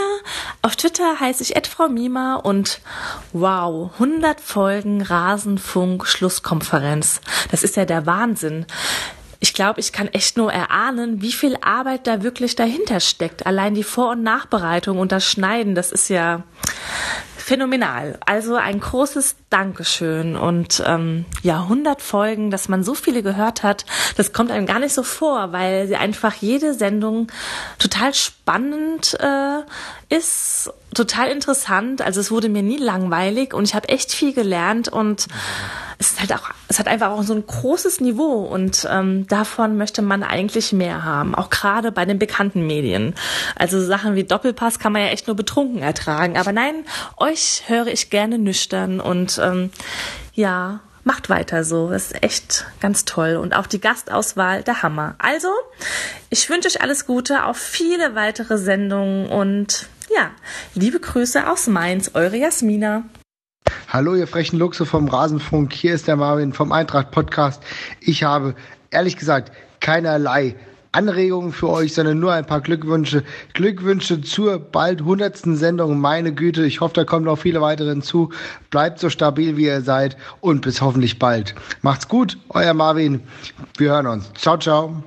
[0.61, 2.81] Auf Twitter heiße ich Frau Mima und
[3.31, 7.21] wow, 100 Folgen Rasenfunk Schlusskonferenz.
[7.49, 8.67] Das ist ja der Wahnsinn
[9.43, 13.45] ich glaube, ich kann echt nur erahnen, wie viel Arbeit da wirklich dahinter steckt.
[13.45, 16.43] Allein die Vor- und Nachbereitung und das Schneiden, das ist ja
[17.35, 18.17] phänomenal.
[18.25, 23.85] Also ein großes Dankeschön und ähm, ja, 100 Folgen, dass man so viele gehört hat,
[24.15, 27.27] das kommt einem gar nicht so vor, weil sie einfach jede Sendung
[27.79, 32.01] total spannend äh, ist, total interessant.
[32.01, 35.27] Also es wurde mir nie langweilig und ich habe echt viel gelernt und
[35.99, 39.77] es ist halt auch, es hat einfach auch so ein großes Niveau und ähm, davon
[39.77, 43.15] möchte man eigentlich mehr haben, auch gerade bei den bekannten Medien.
[43.55, 46.85] Also Sachen wie Doppelpass kann man ja echt nur betrunken ertragen, aber nein,
[47.17, 49.69] euch höre ich gerne nüchtern und ähm,
[50.33, 51.89] ja, macht weiter so.
[51.89, 53.35] Das ist echt ganz toll.
[53.35, 55.15] Und auch die Gastauswahl, der Hammer.
[55.17, 55.49] Also,
[56.29, 60.31] ich wünsche euch alles Gute auf viele weitere Sendungen und ja,
[60.76, 63.03] liebe Grüße aus Mainz, eure Jasmina.
[63.88, 65.73] Hallo, ihr frechen Luchse vom Rasenfunk.
[65.73, 67.61] Hier ist der Marvin vom Eintracht Podcast.
[67.99, 68.56] Ich habe
[68.91, 70.56] ehrlich gesagt keinerlei
[70.91, 73.23] Anregungen für euch, sondern nur ein paar Glückwünsche.
[73.53, 75.99] Glückwünsche zur bald hundertsten Sendung.
[75.99, 78.30] Meine Güte, ich hoffe, da kommen noch viele weitere hinzu.
[78.69, 81.56] Bleibt so stabil, wie ihr seid und bis hoffentlich bald.
[81.81, 83.22] Macht's gut, euer Marvin.
[83.77, 84.31] Wir hören uns.
[84.34, 85.03] Ciao, ciao.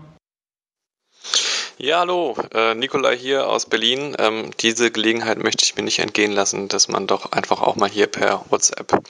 [1.78, 4.16] Ja, hallo, äh, Nikolai hier aus Berlin.
[4.19, 7.90] Ähm, diese Gelegenheit möchte ich mir nicht entgehen lassen, dass man doch einfach auch mal
[7.90, 9.03] hier per WhatsApp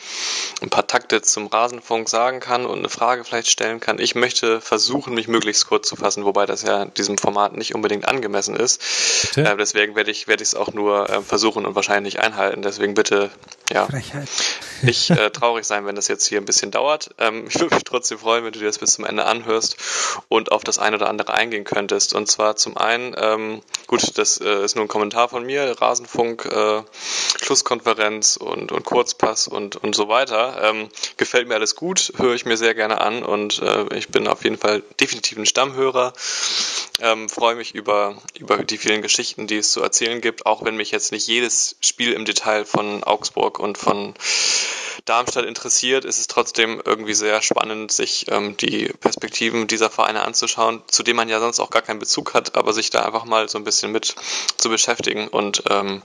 [0.60, 4.00] ein paar Takte zum Rasenfunk sagen kann und eine Frage vielleicht stellen kann.
[4.00, 8.08] Ich möchte versuchen, mich möglichst kurz zu fassen, wobei das ja diesem Format nicht unbedingt
[8.08, 9.36] angemessen ist.
[9.36, 12.62] Äh, deswegen werde ich es auch nur äh, versuchen und wahrscheinlich einhalten.
[12.62, 13.30] Deswegen bitte
[13.72, 13.88] ja
[14.82, 17.10] nicht äh, traurig sein, wenn das jetzt hier ein bisschen dauert.
[17.18, 19.76] Ähm, ich würde mich trotzdem freuen, wenn du dir das bis zum Ende anhörst
[20.28, 22.14] und auf das eine oder andere eingehen könntest.
[22.14, 26.46] Und zwar zum einen, ähm, gut, das äh, ist nur ein Kommentar von mir, Rasenfunk,
[26.46, 26.82] äh,
[27.42, 30.60] Schlusskonferenz und, und Kurzpass und, und so weiter.
[30.62, 34.28] Ähm, gefällt mir alles gut, höre ich mir sehr gerne an und äh, ich bin
[34.28, 36.12] auf jeden Fall definitiv ein Stammhörer.
[37.00, 40.76] Ähm, freue mich über, über die vielen Geschichten, die es zu erzählen gibt, auch wenn
[40.76, 44.14] mich jetzt nicht jedes Spiel im Detail von Augsburg und von
[45.06, 50.82] Darmstadt interessiert, ist es trotzdem irgendwie sehr spannend, sich ähm, die Perspektiven dieser Vereine anzuschauen,
[50.88, 53.48] zu denen man ja sonst auch gar keinen Bezug hat, aber sich da einfach mal
[53.48, 54.16] so ein bisschen mit
[54.56, 55.28] zu beschäftigen.
[55.28, 56.02] Und ähm,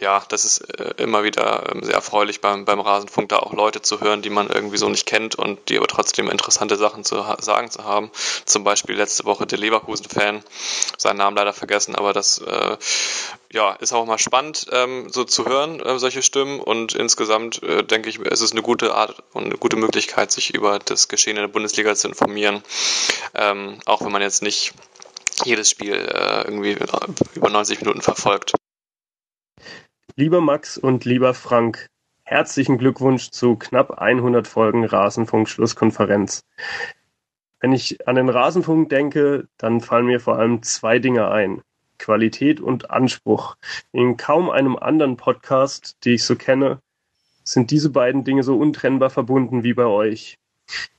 [0.00, 3.80] ja, das ist äh, immer wieder ähm, sehr erfreulich beim, beim Rasenfunk, da auch Leute
[3.80, 7.24] zu hören, die man irgendwie so nicht kennt und die aber trotzdem interessante Sachen zu
[7.38, 8.10] sagen zu haben.
[8.44, 10.42] Zum Beispiel letzte Woche der Leverkusen-Fan,
[10.98, 12.76] seinen Namen leider vergessen, aber das äh,
[13.52, 16.60] ja, ist auch mal spannend, ähm, so zu hören, äh, solche Stimmen.
[16.60, 20.54] Und insgesamt äh, denke ich, es ist eine gute Art und eine gute Möglichkeit, sich
[20.54, 22.62] über das Geschehen in der Bundesliga zu informieren.
[23.34, 24.72] Ähm, auch wenn man jetzt nicht
[25.44, 26.76] jedes Spiel äh, irgendwie
[27.34, 28.52] über 90 Minuten verfolgt.
[30.16, 31.88] Lieber Max und lieber Frank,
[32.24, 36.44] herzlichen Glückwunsch zu knapp 100 Folgen Rasenfunk Schlusskonferenz.
[37.60, 41.62] Wenn ich an den Rasenfunk denke, dann fallen mir vor allem zwei Dinge ein.
[42.02, 43.56] Qualität und Anspruch.
[43.92, 46.80] In kaum einem anderen Podcast, die ich so kenne,
[47.44, 50.38] sind diese beiden Dinge so untrennbar verbunden wie bei euch.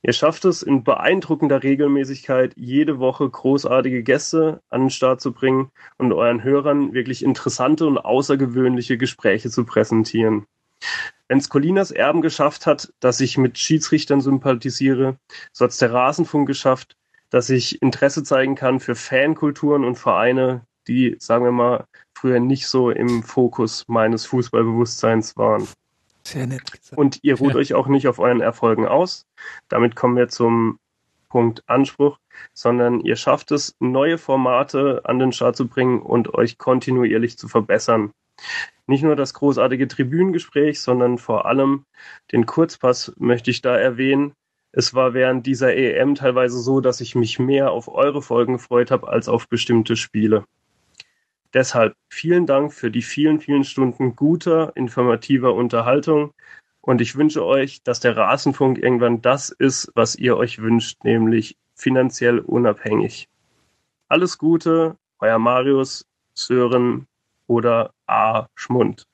[0.02, 5.72] Ihr schafft es in beeindruckender Regelmäßigkeit, jede Woche großartige Gäste an den Start zu bringen
[5.98, 10.46] und euren Hörern wirklich interessante und außergewöhnliche Gespräche zu präsentieren.
[11.28, 15.18] Wenn es Colinas Erben geschafft hat, dass ich mit Schiedsrichtern sympathisiere,
[15.52, 16.96] so hat es der Rasenfunk geschafft,
[17.30, 22.68] dass ich Interesse zeigen kann für Fankulturen und Vereine, die, sagen wir mal, früher nicht
[22.68, 25.68] so im Fokus meines Fußballbewusstseins waren.
[26.24, 26.98] Sehr nett gesagt.
[26.98, 27.60] Und ihr ruht ja.
[27.60, 29.26] euch auch nicht auf euren Erfolgen aus.
[29.68, 30.80] Damit kommen wir zum
[31.30, 32.20] Punkt Anspruch,
[32.54, 37.48] sondern ihr schafft es, neue Formate an den Start zu bringen und euch kontinuierlich zu
[37.48, 38.12] verbessern.
[38.88, 41.86] Nicht nur das großartige Tribünengespräch, sondern vor allem
[42.32, 44.34] den Kurzpass möchte ich da erwähnen,
[44.76, 48.90] Es war während dieser EM teilweise so, dass ich mich mehr auf eure Folgen gefreut
[48.90, 50.46] habe als auf bestimmte Spiele.
[51.54, 56.34] Deshalb vielen Dank für die vielen, vielen Stunden guter, informativer Unterhaltung.
[56.82, 61.56] Und ich wünsche euch, dass der Rasenfunk irgendwann das ist, was ihr euch wünscht, nämlich
[61.76, 63.30] finanziell unabhängig.
[64.10, 67.08] Alles Gute, euer Marius, Sören
[67.48, 68.48] oder A.
[68.56, 69.06] Schmund.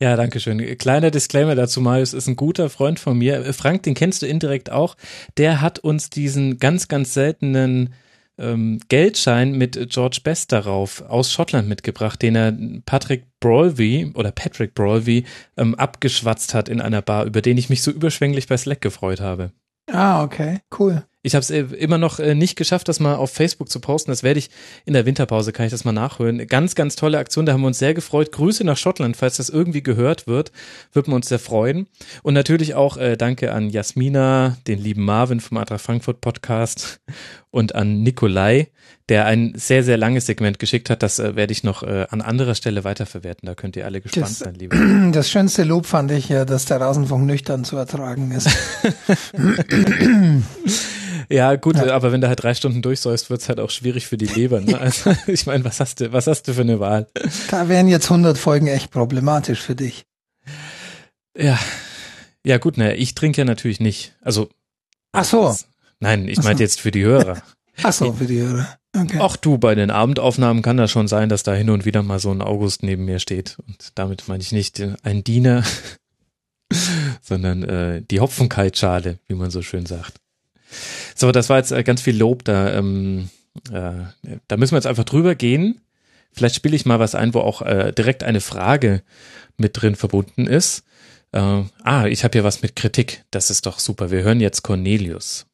[0.00, 0.78] Ja, danke schön.
[0.78, 3.52] Kleiner Disclaimer dazu, Marius ist ein guter Freund von mir.
[3.52, 4.96] Frank, den kennst du indirekt auch.
[5.36, 7.92] Der hat uns diesen ganz, ganz seltenen
[8.38, 12.56] ähm, Geldschein mit George Best darauf aus Schottland mitgebracht, den er
[12.86, 15.24] Patrick Brawlby oder Patrick Brawlby
[15.56, 19.20] ähm, abgeschwatzt hat in einer Bar, über den ich mich so überschwänglich bei Slack gefreut
[19.20, 19.52] habe.
[19.90, 21.04] Ah, okay, cool.
[21.22, 24.12] Ich habe es äh, immer noch äh, nicht geschafft, das mal auf Facebook zu posten.
[24.12, 24.50] Das werde ich
[24.84, 26.46] in der Winterpause, kann ich das mal nachhören.
[26.46, 28.30] Ganz, ganz tolle Aktion, da haben wir uns sehr gefreut.
[28.30, 30.52] Grüße nach Schottland, falls das irgendwie gehört wird,
[30.92, 31.88] würden wir uns sehr freuen.
[32.22, 37.00] Und natürlich auch äh, danke an Jasmina, den lieben Marvin vom Adra Frankfurt Podcast
[37.50, 38.68] und an Nikolai,
[39.08, 41.02] der ein sehr, sehr langes Segment geschickt hat.
[41.02, 43.44] Das äh, werde ich noch äh, an anderer Stelle weiterverwerten.
[43.46, 45.10] Da könnt ihr alle gespannt Das, sein, liebe.
[45.12, 48.48] das schönste Lob fand ich ja, dass der Rasenfunk nüchtern zu ertragen ist.
[51.28, 54.26] Ja, gut, aber wenn du halt drei Stunden durchsäust, wird's halt auch schwierig für die
[54.26, 54.60] Leber.
[54.60, 54.78] Ne?
[54.80, 57.08] Also, ich meine, was hast du, was hast du für eine Wahl?
[57.50, 60.06] Da wären jetzt 100 Folgen echt problematisch für dich.
[61.36, 61.58] Ja,
[62.44, 64.16] ja gut, naja, ich trinke ja natürlich nicht.
[64.22, 64.48] Also,
[65.12, 65.54] Ach so.
[66.00, 66.42] nein, ich so.
[66.42, 67.42] meinte jetzt für die Hörer.
[67.82, 68.78] Ach so, für die Hörer.
[68.96, 69.18] Okay.
[69.18, 72.18] Auch du, bei den Abendaufnahmen kann das schon sein, dass da hin und wieder mal
[72.18, 73.58] so ein August neben mir steht.
[73.66, 75.62] Und damit meine ich nicht ein Diener,
[77.20, 80.14] sondern äh, die Hopfenkaltschale, wie man so schön sagt.
[81.14, 82.44] So, das war jetzt äh, ganz viel Lob.
[82.44, 83.30] Da, ähm,
[83.72, 83.92] äh,
[84.46, 85.80] da müssen wir jetzt einfach drüber gehen.
[86.32, 89.02] Vielleicht spiele ich mal was ein, wo auch äh, direkt eine Frage
[89.56, 90.84] mit drin verbunden ist.
[91.32, 93.24] Äh, ah, ich habe hier was mit Kritik.
[93.30, 94.10] Das ist doch super.
[94.10, 95.46] Wir hören jetzt Cornelius.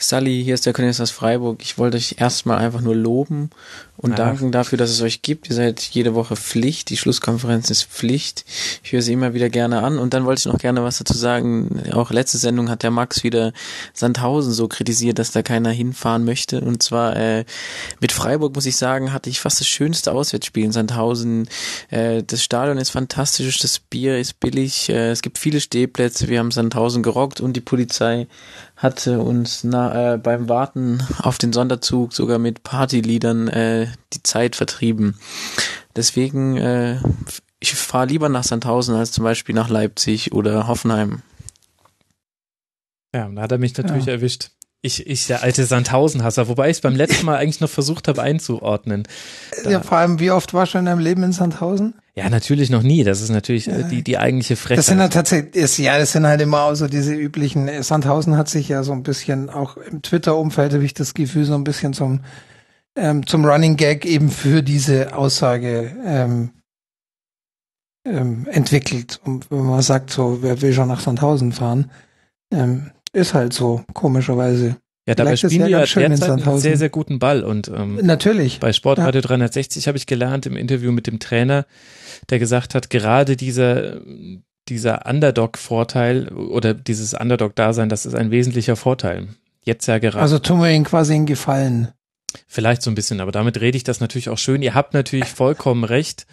[0.00, 1.60] Sally, hier ist der Cornelius aus Freiburg.
[1.62, 3.50] Ich wollte euch erstmal einfach nur loben
[3.96, 4.16] und Ah.
[4.16, 5.48] danken dafür, dass es euch gibt.
[5.48, 6.90] Ihr seid jede Woche Pflicht.
[6.90, 8.44] Die Schlusskonferenz ist Pflicht.
[8.82, 9.98] Ich höre sie immer wieder gerne an.
[9.98, 11.82] Und dann wollte ich noch gerne was dazu sagen.
[11.92, 13.52] Auch letzte Sendung hat der Max wieder
[13.94, 16.60] Sandhausen so kritisiert, dass da keiner hinfahren möchte.
[16.60, 17.44] Und zwar äh,
[18.00, 21.48] mit Freiburg, muss ich sagen, hatte ich fast das schönste Auswärtsspiel in Sandhausen.
[21.90, 26.28] Äh, das Stadion ist fantastisch, das Bier ist billig, äh, es gibt viele Stehplätze.
[26.28, 28.26] Wir haben Sandhausen gerockt und die Polizei
[28.76, 34.54] hatte uns na, äh, beim Warten auf den Sonderzug sogar mit Partyliedern äh, die Zeit
[34.54, 35.18] vertrieben.
[35.96, 37.00] Deswegen, äh,
[37.58, 41.22] ich fahre lieber nach Sandhausen als zum Beispiel nach Leipzig oder Hoffenheim.
[43.14, 44.12] Ja, da hat er mich natürlich Ja.
[44.12, 44.50] erwischt.
[44.82, 48.22] Ich, ich, der alte Sandhausen-Hasser, wobei ich es beim letzten Mal eigentlich noch versucht habe
[48.22, 49.08] einzuordnen.
[49.64, 51.94] Da, Ja, vor allem, wie oft warst du in deinem Leben in Sandhausen?
[52.14, 53.04] ja, natürlich noch nie.
[53.04, 54.78] Das ist natürlich äh, die, die eigentliche Frechheit.
[54.78, 57.82] Das sind halt tatsächlich, ist, ja, das sind halt immer auch so diese üblichen, äh,
[57.82, 61.54] Sandhausen hat sich ja so ein bisschen, auch im Twitter-Umfeld habe ich das Gefühl, so
[61.54, 62.20] ein bisschen zum,
[62.96, 66.52] ähm, zum Running Gag eben für diese Aussage ähm,
[68.06, 69.20] ähm, entwickelt.
[69.24, 71.90] Und wenn man sagt, so, wer will schon nach Sandhausen fahren,
[72.50, 74.76] ähm, ist halt so, komischerweise.
[75.08, 77.42] ja, dabei spielen ja die ja derzeit einen sehr, sehr guten Ball.
[77.42, 78.60] Und ähm, Natürlich.
[78.60, 81.64] bei Sportradio 360 habe ich gelernt im Interview mit dem Trainer,
[82.28, 84.00] der gesagt hat, gerade dieser,
[84.68, 89.28] dieser Underdog-Vorteil oder dieses Underdog-Dasein, das ist ein wesentlicher Vorteil.
[89.62, 90.20] Jetzt ja gerade.
[90.20, 91.88] Also tun wir ihnen quasi einen Gefallen.
[92.46, 94.60] Vielleicht so ein bisschen, aber damit rede ich das natürlich auch schön.
[94.60, 96.26] Ihr habt natürlich vollkommen recht.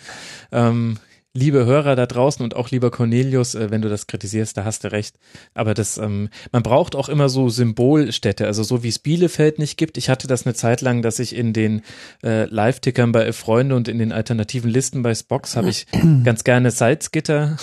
[0.51, 0.97] Ähm,
[1.35, 4.83] liebe Hörer da draußen und auch lieber Cornelius, äh, wenn du das kritisierst, da hast
[4.83, 5.15] du recht.
[5.53, 9.77] Aber das, ähm, man braucht auch immer so Symbolstädte, also so wie es Bielefeld nicht
[9.77, 9.97] gibt.
[9.97, 11.81] Ich hatte das eine Zeit lang, dass ich in den
[12.23, 15.87] äh, Live-Tickern bei Freunde und in den alternativen Listen bei Spox habe ich
[16.23, 17.57] ganz gerne Salzgitter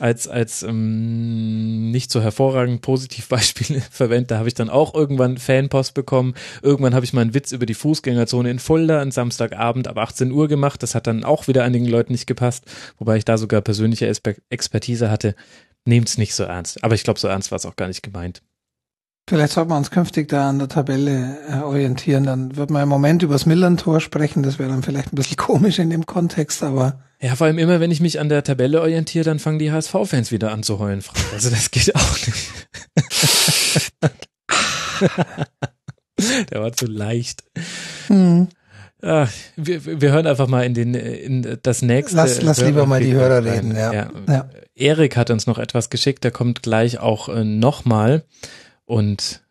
[0.00, 4.30] als als ähm, nicht so hervorragend Positivbeispiel verwendet.
[4.30, 6.34] Da habe ich dann auch irgendwann Fanpost bekommen.
[6.62, 10.30] Irgendwann habe ich mal einen Witz über die Fußgängerzone in Fulda an Samstagabend ab 18
[10.30, 10.82] Uhr gemacht.
[10.82, 12.64] Das hat dann auch wieder einigen Leuten nicht gepasst,
[12.98, 14.12] wobei ich da sogar persönliche
[14.50, 15.34] Expertise hatte.
[15.84, 16.84] Nehmt's nicht so ernst.
[16.84, 18.42] Aber ich glaube, so ernst war es auch gar nicht gemeint.
[19.28, 22.24] Vielleicht sollten wir uns künftig da an der Tabelle äh, orientieren.
[22.24, 24.42] Dann wird man im Moment übers Millern-Tor sprechen.
[24.42, 27.78] Das wäre dann vielleicht ein bisschen komisch in dem Kontext, aber Ja, vor allem immer,
[27.80, 31.02] wenn ich mich an der Tabelle orientiere, dann fangen die HSV-Fans wieder an zu heulen.
[31.02, 31.18] Frank.
[31.34, 33.52] Also das geht auch nicht.
[36.50, 37.44] Der war zu leicht.
[38.08, 38.48] hm,
[39.00, 42.16] Ah, wir, wir hören einfach mal in den in das nächste.
[42.16, 43.92] Lass- lass lieber mal die Hörer reden, ja.
[43.92, 44.10] ja.
[44.26, 44.48] Ja.
[44.74, 48.24] Erik hat uns noch etwas geschickt, der kommt gleich auch äh, nochmal
[48.88, 49.42] und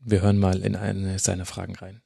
[0.00, 2.00] wir hören mal in eine seiner Fragen rein.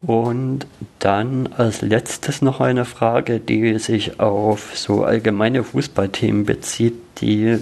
[0.00, 0.66] Und
[0.98, 7.58] dann als letztes noch eine Frage, die sich auf so allgemeine Fußballthemen bezieht, die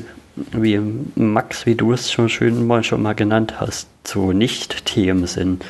[0.53, 0.79] wie
[1.15, 5.65] Max, wie du es schon schön mal schon mal genannt hast, so Nicht-Themen sind.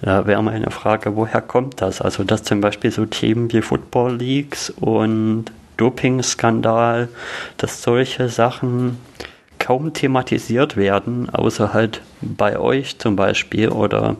[0.00, 2.00] Da wäre meine Frage, woher kommt das?
[2.00, 5.46] Also, dass zum Beispiel so Themen wie Football Leagues und
[5.76, 7.08] Doping-Skandal,
[7.58, 8.96] dass solche Sachen
[9.68, 14.16] kaum thematisiert werden, außer halt bei euch zum Beispiel oder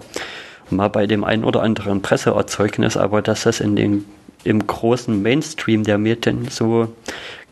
[0.68, 4.04] mal bei dem ein oder anderen Presseerzeugnis, aber dass das in den,
[4.44, 6.92] im großen Mainstream der Medien so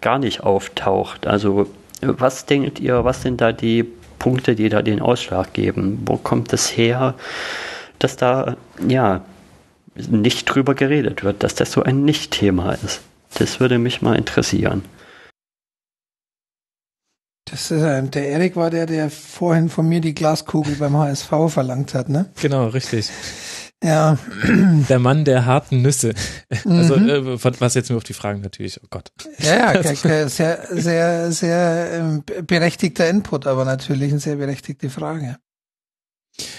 [0.03, 1.27] gar nicht auftaucht.
[1.27, 1.71] Also
[2.03, 3.87] was denkt ihr, was sind da die
[4.19, 6.03] Punkte, die da den Ausschlag geben?
[6.05, 7.15] Wo kommt es her,
[7.99, 9.23] dass da ja
[9.95, 13.01] nicht drüber geredet wird, dass das so ein Nicht-Thema ist?
[13.39, 14.83] Das würde mich mal interessieren.
[17.47, 21.31] Das ist, äh, der Erik war der, der vorhin von mir die Glaskugel beim HSV
[21.49, 22.27] verlangt hat, ne?
[22.41, 23.11] Genau, richtig.
[23.83, 24.19] Ja.
[24.89, 26.15] Der Mann der harten Nüsse.
[26.65, 27.09] Also, mhm.
[27.09, 29.13] äh, was jetzt nur auf die Fragen natürlich, oh Gott.
[29.39, 30.29] Ja, ja, sehr,
[30.71, 35.37] sehr, sehr ähm, berechtigter Input, aber natürlich eine sehr berechtigte Frage.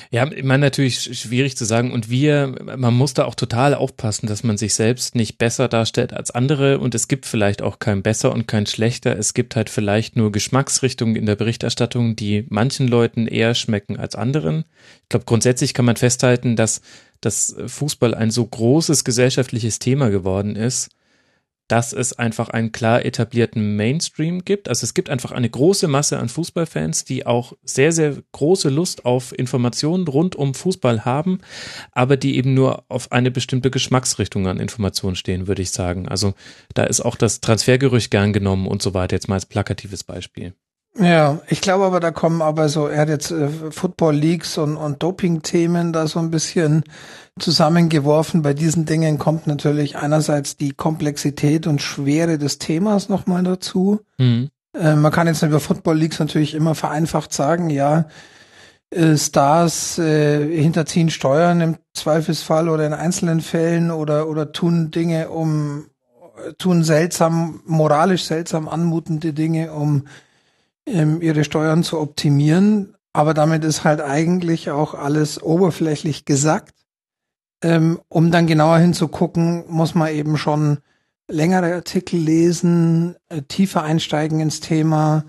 [0.09, 4.27] Ja, ich meine natürlich schwierig zu sagen und wir, man muss da auch total aufpassen,
[4.27, 8.01] dass man sich selbst nicht besser darstellt als andere und es gibt vielleicht auch kein
[8.01, 9.17] besser und kein schlechter.
[9.17, 14.15] Es gibt halt vielleicht nur Geschmacksrichtungen in der Berichterstattung, die manchen Leuten eher schmecken als
[14.15, 14.65] anderen.
[15.03, 16.81] Ich glaube, grundsätzlich kann man festhalten, dass
[17.21, 20.89] dass Fußball ein so großes gesellschaftliches Thema geworden ist,
[21.67, 24.69] dass es einfach einen klar etablierten Mainstream gibt.
[24.69, 29.05] Also es gibt einfach eine große Masse an Fußballfans, die auch sehr, sehr große Lust
[29.05, 31.39] auf Informationen rund um Fußball haben,
[31.91, 36.07] aber die eben nur auf eine bestimmte Geschmacksrichtung an Informationen stehen, würde ich sagen.
[36.07, 36.33] Also
[36.73, 40.53] da ist auch das Transfergerücht gern genommen und so weiter, jetzt mal als plakatives Beispiel.
[40.99, 44.77] Ja, ich glaube aber, da kommen aber so, er hat jetzt äh, Football Leagues und,
[44.77, 46.83] und Doping-Themen da so ein bisschen
[47.39, 48.41] zusammengeworfen.
[48.41, 53.99] Bei diesen Dingen kommt natürlich einerseits die Komplexität und Schwere des Themas nochmal dazu.
[54.17, 54.49] Mhm.
[54.73, 58.05] Äh, man kann jetzt über Football Leagues natürlich immer vereinfacht sagen, ja,
[58.89, 65.29] äh, Stars äh, hinterziehen Steuern im Zweifelsfall oder in einzelnen Fällen oder, oder tun Dinge
[65.29, 65.87] um,
[66.57, 70.05] tun seltsam, moralisch seltsam anmutende Dinge, um
[70.87, 72.95] ähm, ihre Steuern zu optimieren.
[73.13, 76.73] Aber damit ist halt eigentlich auch alles oberflächlich gesagt.
[77.63, 80.79] Ähm, um dann genauer hinzugucken, muss man eben schon
[81.27, 85.25] längere Artikel lesen, äh, tiefer einsteigen ins Thema.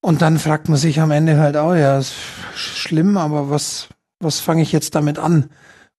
[0.00, 2.14] Und dann fragt man sich am Ende halt auch, ja, ist
[2.54, 3.88] schlimm, aber was,
[4.18, 5.50] was fange ich jetzt damit an?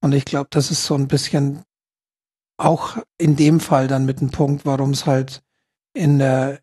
[0.02, 1.64] Und ich glaube, das ist so ein bisschen
[2.57, 5.44] auch in dem Fall dann mit dem Punkt, warum es halt
[5.94, 6.60] in der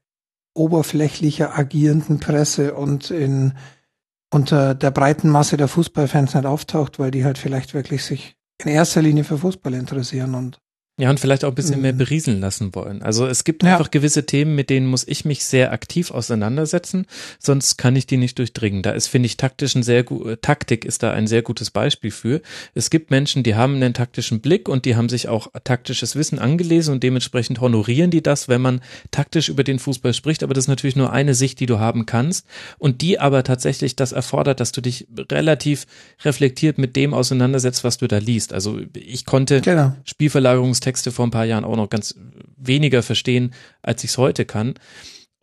[0.54, 3.54] oberflächlicher agierenden Presse und in
[4.32, 8.68] unter der breiten Masse der Fußballfans nicht auftaucht, weil die halt vielleicht wirklich sich in
[8.68, 10.60] erster Linie für Fußball interessieren und
[10.96, 11.98] ja, und vielleicht auch ein bisschen mehr mhm.
[11.98, 13.02] berieseln lassen wollen.
[13.02, 13.72] Also es gibt ja.
[13.72, 17.06] einfach gewisse Themen, mit denen muss ich mich sehr aktiv auseinandersetzen,
[17.40, 18.82] sonst kann ich die nicht durchdringen.
[18.82, 22.12] Da ist, finde ich, taktisch ein sehr gut, Taktik ist da ein sehr gutes Beispiel
[22.12, 22.42] für.
[22.74, 26.38] Es gibt Menschen, die haben einen taktischen Blick und die haben sich auch taktisches Wissen
[26.38, 28.80] angelesen und dementsprechend honorieren die das, wenn man
[29.10, 30.44] taktisch über den Fußball spricht.
[30.44, 32.46] Aber das ist natürlich nur eine Sicht, die du haben kannst
[32.78, 35.86] und die aber tatsächlich das erfordert, dass du dich relativ
[36.24, 38.52] reflektiert mit dem auseinandersetzt, was du da liest.
[38.52, 39.96] Also ich konnte genau.
[40.04, 42.14] Spielverlagerungs Texte vor ein paar Jahren auch noch ganz
[42.56, 44.74] weniger verstehen, als ich es heute kann.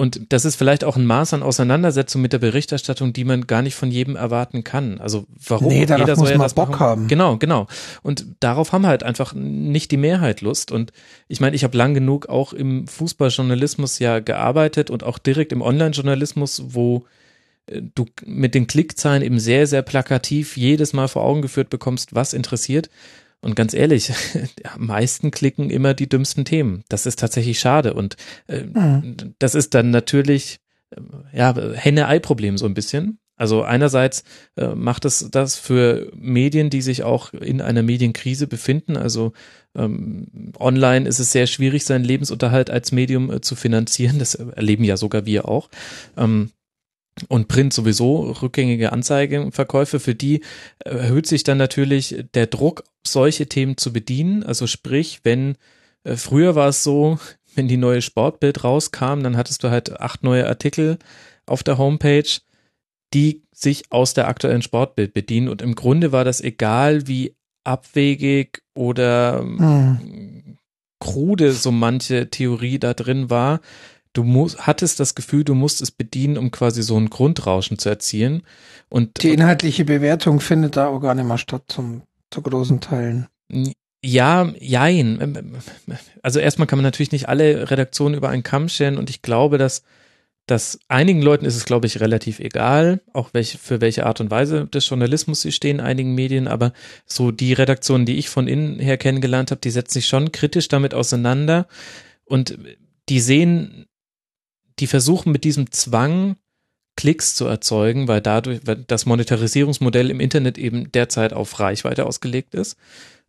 [0.02, 3.62] Und das ist vielleicht auch ein Maß an Auseinandersetzung mit der Berichterstattung, die man gar
[3.62, 5.00] nicht von jedem erwarten kann.
[5.00, 6.80] Also warum nee, jeder muss soll ja das Bock machen?
[6.80, 7.08] haben.
[7.08, 7.68] Genau, genau.
[8.02, 10.72] Und darauf haben halt einfach nicht die Mehrheit Lust.
[10.72, 10.92] Und
[11.28, 15.62] ich meine, ich habe lang genug auch im Fußballjournalismus ja gearbeitet und auch direkt im
[15.62, 17.06] Online-Journalismus, wo
[17.68, 22.16] äh, du mit den Klickzahlen eben sehr, sehr plakativ jedes Mal vor Augen geführt bekommst,
[22.16, 22.90] was interessiert.
[23.42, 24.12] Und ganz ehrlich,
[24.64, 26.84] am meisten klicken immer die dümmsten Themen.
[26.90, 27.94] Das ist tatsächlich schade.
[27.94, 28.16] Und
[28.48, 29.36] äh, mhm.
[29.40, 30.60] das ist dann natürlich,
[30.92, 31.02] äh,
[31.38, 33.20] ja, Henne-Ei-Problem so ein bisschen.
[33.42, 34.24] Also einerseits
[34.56, 38.98] äh, macht es das für Medien, die sich auch in einer Medienkrise befinden.
[38.98, 39.34] Also
[39.76, 44.20] ähm, online ist es sehr schwierig, seinen Lebensunterhalt als Medium äh, zu finanzieren.
[44.20, 45.70] Das erleben ja sogar wir auch.
[46.18, 46.52] Ähm,
[47.28, 50.42] und Print sowieso rückgängige Anzeigenverkäufe, für die
[50.80, 54.44] erhöht sich dann natürlich der Druck, solche Themen zu bedienen.
[54.44, 55.58] Also sprich, wenn
[56.04, 57.20] äh, früher war es so,
[57.56, 60.98] wenn die neue Sportbild rauskam, dann hattest du halt acht neue Artikel
[61.46, 62.40] auf der Homepage,
[63.14, 65.50] die sich aus der aktuellen Sportbild bedienen.
[65.50, 67.36] Und im Grunde war das egal, wie
[67.66, 70.58] abwegig oder hm.
[71.00, 73.60] krude so manche Theorie da drin war
[74.14, 77.90] du musst, hattest das Gefühl, du musst es bedienen, um quasi so ein Grundrauschen zu
[77.90, 78.44] erzielen.
[78.90, 83.28] Und die inhaltliche Bewertung findet da auch gar nicht mehr statt zum, zu großen Teilen.
[84.04, 85.20] Ja, jein.
[85.22, 89.10] Ähm, ähm, also erstmal kann man natürlich nicht alle Redaktionen über einen Kamm stellen und
[89.10, 89.84] ich glaube, dass
[90.48, 94.32] dass einigen Leuten ist es, glaube ich, relativ egal, auch welche, für welche Art und
[94.32, 96.74] Weise des Journalismus sie stehen, einigen Medien, aber
[97.06, 100.68] so die Redaktionen, die ich von innen her kennengelernt habe, die setzen sich schon kritisch
[100.68, 101.68] damit auseinander
[102.26, 102.58] und
[103.08, 103.86] die sehen,
[104.82, 106.36] die versuchen mit diesem Zwang
[106.98, 112.54] Klicks zu erzeugen, weil dadurch weil das Monetarisierungsmodell im Internet eben derzeit auf Reichweite ausgelegt
[112.54, 112.78] ist.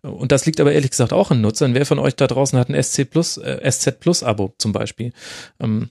[0.03, 1.75] Und das liegt aber ehrlich gesagt auch an Nutzern.
[1.75, 5.13] Wer von euch da draußen hat ein SC Plus, äh, SZ Plus Abo zum Beispiel?
[5.61, 5.91] Ähm,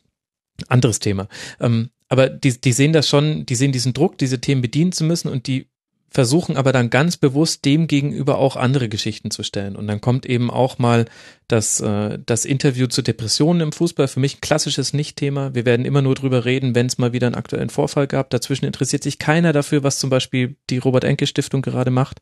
[0.68, 1.30] anderes Thema.
[1.62, 5.06] Ähm, aber die, die sehen das schon, die sehen diesen Druck, diese Themen bedienen zu
[5.06, 5.70] müssen und die
[6.14, 9.78] versuchen aber dann ganz bewusst dem gegenüber auch andere Geschichten zu stellen.
[9.78, 11.06] Und dann kommt eben auch mal
[11.48, 14.10] das, äh, das Interview zu Depressionen im Fußball.
[14.10, 15.56] Für mich ein klassisches Nicht-Thema.
[15.56, 18.30] Wir werden immer nur drüber reden, wenn es mal wieder einen aktuellen Vorfall gab.
[18.30, 22.18] Dazwischen interessiert sich keiner dafür, was zum Beispiel die Robert-Enke-Stiftung gerade macht.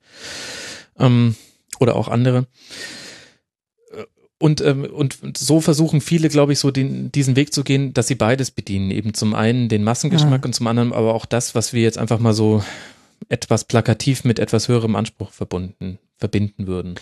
[0.99, 1.36] Ähm,
[1.80, 2.45] oder auch andere.
[4.38, 8.07] Und, ähm, und so versuchen viele, glaube ich, so den, diesen Weg zu gehen, dass
[8.07, 8.91] sie beides bedienen.
[8.91, 10.45] Eben zum einen den Massengeschmack ja.
[10.45, 12.64] und zum anderen aber auch das, was wir jetzt einfach mal so
[13.27, 16.95] etwas plakativ mit etwas höherem Anspruch verbunden, verbinden würden.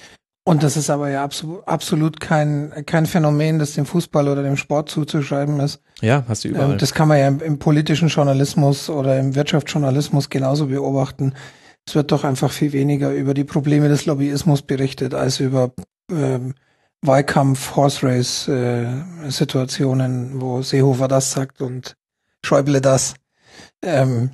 [0.47, 4.55] Und das ist aber ja absolut, absolut kein, kein Phänomen, das dem Fußball oder dem
[4.55, 5.81] Sport zuzuschreiben ist.
[5.99, 6.71] Ja, hast du überall.
[6.71, 11.33] Ähm, das kann man ja im, im politischen Journalismus oder im Wirtschaftsjournalismus genauso beobachten.
[11.85, 15.73] Es wird doch einfach viel weniger über die Probleme des Lobbyismus berichtet als über
[16.09, 16.53] ähm,
[17.01, 18.87] Wahlkampf, Horse Race äh,
[19.27, 21.95] Situationen, wo Seehofer das sagt und
[22.41, 23.15] Schäuble das.
[23.81, 24.31] Ähm,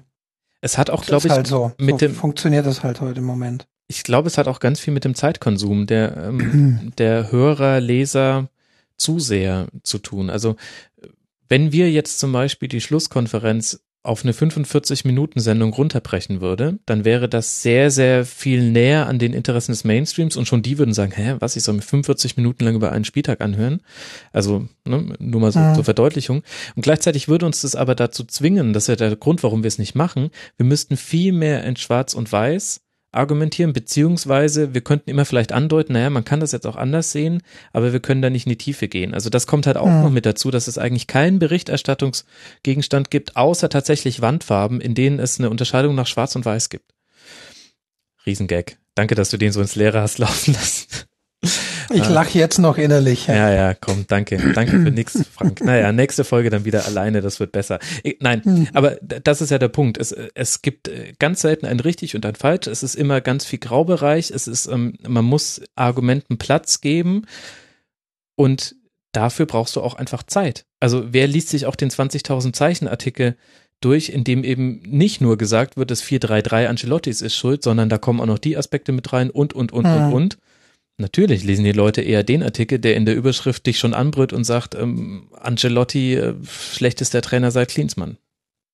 [0.64, 1.74] es hat auch, glaube ich, halt so.
[1.78, 3.68] mit so dem funktioniert das halt heute im Moment.
[3.88, 8.48] Ich glaube, es hat auch ganz viel mit dem Zeitkonsum der ähm, der Hörer, Leser,
[8.96, 10.30] Zuseher zu tun.
[10.30, 10.56] Also
[11.50, 17.62] wenn wir jetzt zum Beispiel die Schlusskonferenz auf eine 45-Minuten-Sendung runterbrechen würde, dann wäre das
[17.62, 21.38] sehr, sehr viel näher an den Interessen des Mainstreams und schon die würden sagen, hä,
[21.40, 23.82] was, ich soll mir 45 Minuten lang über einen Spieltag anhören?
[24.34, 25.74] Also, ne, nur mal so ja.
[25.74, 26.44] zur Verdeutlichung.
[26.76, 29.70] Und gleichzeitig würde uns das aber dazu zwingen, das ist ja der Grund, warum wir
[29.70, 32.83] es nicht machen, wir müssten viel mehr in Schwarz und Weiß
[33.14, 37.42] argumentieren, beziehungsweise wir könnten immer vielleicht andeuten, naja, man kann das jetzt auch anders sehen,
[37.72, 39.14] aber wir können da nicht in die Tiefe gehen.
[39.14, 40.02] Also das kommt halt auch mhm.
[40.02, 45.40] noch mit dazu, dass es eigentlich keinen Berichterstattungsgegenstand gibt, außer tatsächlich Wandfarben, in denen es
[45.40, 46.94] eine Unterscheidung nach Schwarz und Weiß gibt.
[48.26, 48.78] Riesengag.
[48.96, 50.88] Danke, dass du den so ins Leere hast laufen lassen.
[51.94, 53.28] Ich lache jetzt noch innerlich.
[53.28, 54.38] Ja, ja, komm, danke.
[54.54, 55.64] Danke für nix, Frank.
[55.64, 57.80] Naja, nächste Folge dann wieder alleine, das wird besser.
[58.20, 58.68] Nein, hm.
[58.74, 59.98] aber das ist ja der Punkt.
[59.98, 62.68] Es, es gibt äh, ganz selten ein richtig und ein falsch.
[62.68, 64.32] Es ist immer ganz viel Graubereich.
[64.32, 67.26] Es ist, ähm, man muss Argumenten Platz geben
[68.36, 68.76] und
[69.12, 70.66] dafür brauchst du auch einfach Zeit.
[70.80, 73.36] Also wer liest sich auch den 20.000 Zeichen Artikel
[73.82, 77.98] durch, in dem eben nicht nur gesagt wird, dass 433 Ancelottis ist schuld, sondern da
[77.98, 80.06] kommen auch noch die Aspekte mit rein und, und, und, hm.
[80.06, 80.38] und, und.
[80.98, 84.44] Natürlich lesen die Leute eher den Artikel, der in der Überschrift dich schon anbrüllt und
[84.44, 88.18] sagt, ähm, Angelotti, äh, schlechtester Trainer seit Klinsmann.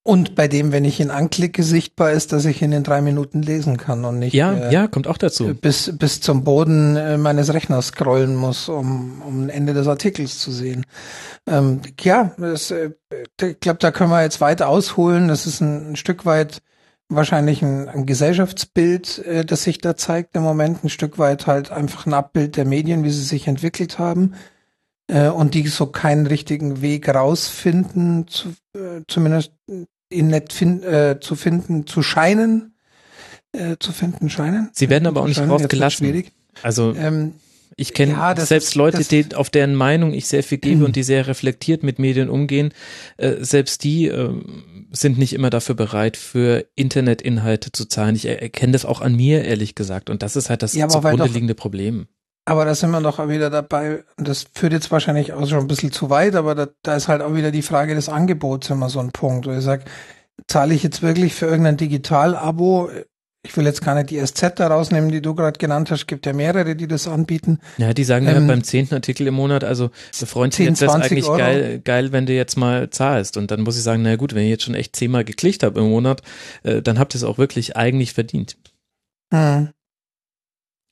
[0.03, 3.41] Und bei dem, wenn ich ihn anklicke, sichtbar ist, dass ich ihn in drei Minuten
[3.41, 5.53] lesen kann und nicht ja, äh, ja, kommt auch dazu.
[5.53, 10.39] bis, bis zum Boden äh, meines Rechners scrollen muss, um, um ein Ende des Artikels
[10.39, 10.85] zu sehen.
[11.45, 12.91] Ähm, ja, das, äh,
[13.41, 15.27] ich glaube, da können wir jetzt weit ausholen.
[15.27, 16.61] Das ist ein, ein Stück weit
[17.09, 21.71] wahrscheinlich ein, ein Gesellschaftsbild, äh, das sich da zeigt im Moment, ein Stück weit halt
[21.71, 24.35] einfach ein Abbild der Medien, wie sie sich entwickelt haben
[25.07, 29.51] äh, und die so keinen richtigen Weg rausfinden, zu, äh, zumindest
[30.11, 32.75] ihn nicht fin äh, zu finden, zu scheinen,
[33.51, 34.69] äh, zu finden scheinen.
[34.73, 36.23] Sie werden aber auch nicht rausgelassen.
[36.61, 37.33] Also ähm,
[37.75, 41.03] ich kenne ja, selbst Leute, die, auf deren Meinung ich sehr viel gebe und die
[41.03, 42.73] sehr reflektiert mit Medien umgehen,
[43.17, 44.33] äh, selbst die äh,
[44.91, 48.15] sind nicht immer dafür bereit, für Internetinhalte zu zahlen.
[48.15, 50.09] Ich erkenne das auch an mir, ehrlich gesagt.
[50.09, 52.07] Und das ist halt das ja, zugrunde liegende Problem.
[52.45, 55.59] Aber da sind wir doch auch wieder dabei, und das führt jetzt wahrscheinlich auch schon
[55.59, 58.71] ein bisschen zu weit, aber da, da ist halt auch wieder die Frage des Angebots
[58.71, 59.83] immer so ein Punkt, wo ich sage,
[60.47, 62.89] zahle ich jetzt wirklich für irgendein Digital-Abo
[63.43, 66.07] ich will jetzt gar nicht die SZ da rausnehmen, die du gerade genannt hast.
[66.07, 67.59] gibt ja mehrere, die das anbieten.
[67.77, 70.93] Ja, die sagen ähm, ja beim zehnten Artikel im Monat, also freuen sich jetzt das
[70.93, 71.37] eigentlich Euro.
[71.37, 73.37] geil, geil, wenn du jetzt mal zahlst.
[73.37, 75.79] Und dann muss ich sagen, na gut, wenn ich jetzt schon echt zehnmal geklickt habe
[75.79, 76.21] im Monat,
[76.63, 78.57] äh, dann habt ihr es auch wirklich eigentlich verdient.
[79.33, 79.69] Hm.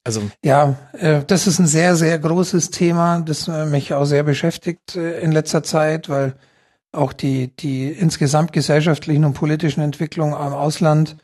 [0.05, 4.23] Also ja, äh, das ist ein sehr, sehr großes Thema, das äh, mich auch sehr
[4.23, 6.35] beschäftigt äh, in letzter Zeit, weil
[6.93, 11.17] auch die, die insgesamt gesellschaftlichen und politischen Entwicklungen am Ausland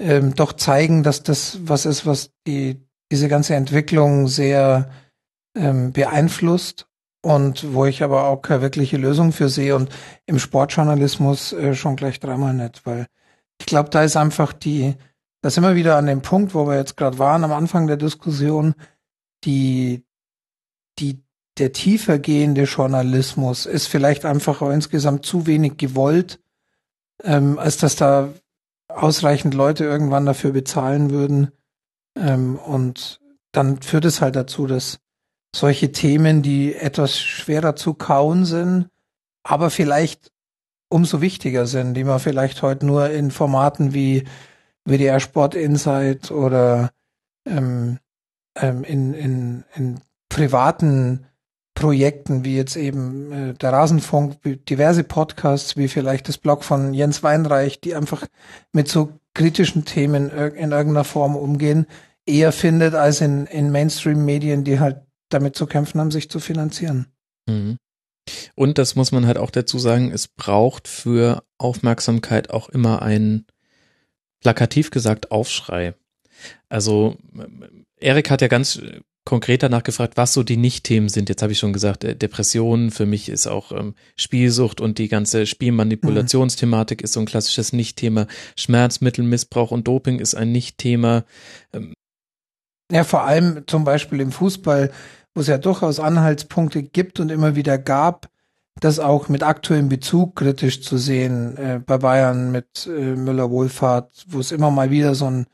[0.00, 2.80] ähm, doch zeigen, dass das was ist, was die
[3.12, 4.90] diese ganze Entwicklung sehr
[5.56, 6.86] ähm, beeinflusst
[7.22, 9.90] und wo ich aber auch keine wirkliche Lösung für sehe und
[10.26, 13.06] im Sportjournalismus äh, schon gleich dreimal nicht, weil
[13.60, 14.94] ich glaube, da ist einfach die,
[15.42, 18.74] das immer wieder an dem Punkt, wo wir jetzt gerade waren am Anfang der Diskussion,
[19.44, 20.04] die
[20.98, 21.22] die
[21.58, 26.40] der tiefer gehende Journalismus ist vielleicht einfach auch insgesamt zu wenig gewollt,
[27.22, 28.32] ähm, als dass da
[29.00, 31.52] ausreichend Leute irgendwann dafür bezahlen würden.
[32.16, 33.20] Ähm, und
[33.52, 35.00] dann führt es halt dazu, dass
[35.54, 38.88] solche Themen, die etwas schwerer zu kauen sind,
[39.42, 40.30] aber vielleicht
[40.88, 44.24] umso wichtiger sind, die man vielleicht heute nur in Formaten wie
[44.84, 46.90] WDR Sport Insight oder
[47.46, 47.98] ähm,
[48.56, 51.26] ähm, in, in, in privaten
[51.80, 54.36] Projekten wie jetzt eben äh, der Rasenfunk,
[54.68, 58.26] diverse Podcasts, wie vielleicht das Blog von Jens Weinreich, die einfach
[58.72, 61.86] mit so kritischen Themen in irgendeiner Form umgehen,
[62.26, 65.00] eher findet als in, in Mainstream-Medien, die halt
[65.30, 67.06] damit zu kämpfen haben, sich zu finanzieren.
[67.48, 67.78] Mhm.
[68.54, 73.46] Und das muss man halt auch dazu sagen, es braucht für Aufmerksamkeit auch immer einen,
[74.40, 75.94] plakativ gesagt, Aufschrei.
[76.68, 77.16] Also
[77.98, 78.80] Erik hat ja ganz
[79.30, 81.28] konkret danach gefragt, was so die Nicht-Themen sind.
[81.28, 85.06] Jetzt habe ich schon gesagt, äh, Depressionen, für mich ist auch ähm, Spielsucht und die
[85.06, 87.04] ganze Spielmanipulationsthematik mhm.
[87.04, 88.26] ist so ein klassisches Nicht-Thema.
[88.56, 91.24] Schmerzmittelmissbrauch und Doping ist ein Nicht-Thema.
[91.72, 91.94] Ähm,
[92.90, 94.90] ja, vor allem zum Beispiel im Fußball,
[95.32, 98.28] wo es ja durchaus Anhaltspunkte gibt und immer wieder gab,
[98.80, 101.56] das auch mit aktuellem Bezug kritisch zu sehen.
[101.56, 105.46] Äh, bei Bayern mit äh, Müller-Wohlfahrt, wo es immer mal wieder so ein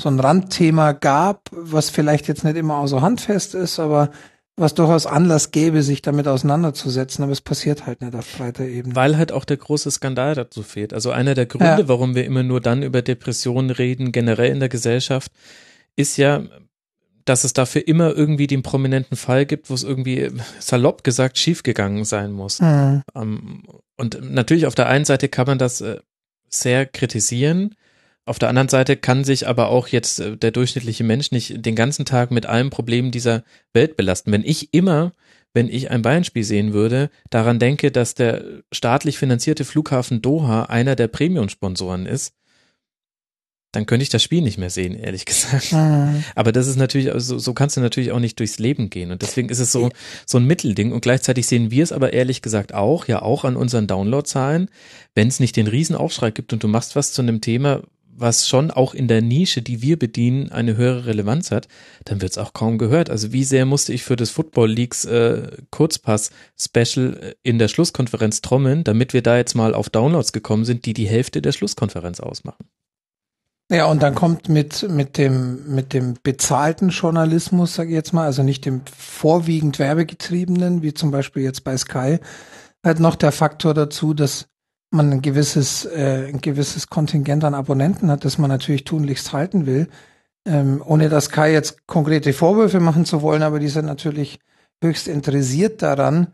[0.00, 4.10] so ein Randthema gab, was vielleicht jetzt nicht immer auch so handfest ist, aber
[4.56, 8.94] was durchaus Anlass gäbe, sich damit auseinanderzusetzen, aber es passiert halt nicht auf breiter Ebene.
[8.94, 10.94] Weil halt auch der große Skandal dazu fehlt.
[10.94, 11.88] Also einer der Gründe, ja.
[11.88, 15.32] warum wir immer nur dann über Depressionen reden, generell in der Gesellschaft,
[15.96, 16.42] ist ja,
[17.24, 22.04] dass es dafür immer irgendwie den prominenten Fall gibt, wo es irgendwie salopp gesagt schiefgegangen
[22.04, 22.60] sein muss.
[22.60, 23.02] Mhm.
[23.96, 25.98] Und natürlich auf der einen Seite kann man das äh,
[26.48, 27.74] sehr kritisieren,
[28.26, 31.76] auf der anderen Seite kann sich aber auch jetzt äh, der durchschnittliche Mensch nicht den
[31.76, 34.32] ganzen Tag mit allen Problemen dieser Welt belasten.
[34.32, 35.12] Wenn ich immer,
[35.52, 40.96] wenn ich ein Bayern-Spiel sehen würde, daran denke, dass der staatlich finanzierte Flughafen Doha einer
[40.96, 42.32] der Premium-Sponsoren ist,
[43.72, 45.72] dann könnte ich das Spiel nicht mehr sehen, ehrlich gesagt.
[45.72, 46.24] Mhm.
[46.34, 49.10] Aber das ist natürlich, also so kannst du natürlich auch nicht durchs Leben gehen.
[49.10, 49.90] Und deswegen ist es so,
[50.26, 50.92] so ein Mittelding.
[50.92, 54.70] Und gleichzeitig sehen wir es aber ehrlich gesagt auch, ja auch an unseren Downloadzahlen,
[55.14, 57.82] wenn es nicht den Riesenaufschrei gibt und du machst was zu einem Thema,
[58.16, 61.68] was schon auch in der Nische, die wir bedienen, eine höhere Relevanz hat,
[62.04, 63.10] dann wird es auch kaum gehört.
[63.10, 67.68] Also wie sehr musste ich für das Football Leagues äh, Kurzpass Special äh, in der
[67.68, 71.52] Schlusskonferenz trommeln, damit wir da jetzt mal auf Downloads gekommen sind, die die Hälfte der
[71.52, 72.66] Schlusskonferenz ausmachen.
[73.70, 78.26] Ja, und dann kommt mit, mit dem, mit dem bezahlten Journalismus, sage ich jetzt mal,
[78.26, 82.18] also nicht dem vorwiegend werbegetriebenen, wie zum Beispiel jetzt bei Sky,
[82.84, 84.48] halt noch der Faktor dazu, dass
[84.94, 89.66] man ein gewisses, äh, ein gewisses Kontingent an Abonnenten hat, das man natürlich tunlichst halten
[89.66, 89.88] will.
[90.46, 94.38] Ähm, ohne das Kai jetzt konkrete Vorwürfe machen zu wollen, aber die sind natürlich
[94.82, 96.28] höchst interessiert daran,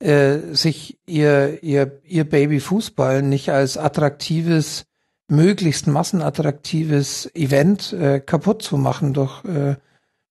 [0.00, 4.84] äh, sich ihr, ihr, ihr Baby Fußball nicht als attraktives,
[5.28, 9.76] möglichst massenattraktives Event äh, kaputt zu machen durch äh,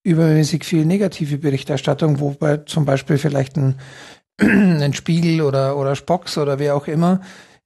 [0.03, 3.79] übermäßig viel negative Berichterstattung, wobei zum Beispiel vielleicht ein,
[4.39, 7.21] ein Spiegel oder, oder Spox oder wer auch immer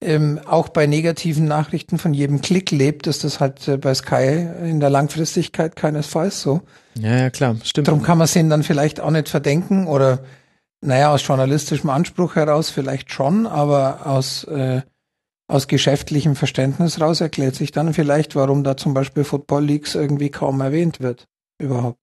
[0.06, 4.48] ähm, auch bei negativen Nachrichten von jedem Klick lebt, ist das halt äh, bei Sky
[4.64, 6.61] in der Langfristigkeit keinesfalls so.
[6.98, 7.88] Ja, ja, klar, stimmt.
[7.88, 10.19] Darum kann man es ihnen dann vielleicht auch nicht verdenken oder,
[10.82, 14.82] naja, aus journalistischem Anspruch heraus vielleicht schon, aber aus, äh,
[15.48, 20.30] aus geschäftlichem Verständnis raus erklärt sich dann vielleicht, warum da zum Beispiel Football Leagues irgendwie
[20.30, 21.27] kaum erwähnt wird.
[21.59, 22.00] Überhaupt.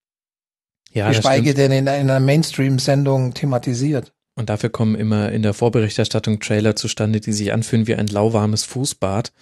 [0.93, 4.13] Ja, Geschweige denn in, in einer Mainstream-Sendung thematisiert.
[4.35, 8.65] Und dafür kommen immer in der Vorberichterstattung Trailer zustande, die sich anfühlen wie ein lauwarmes
[8.65, 9.33] Fußbad.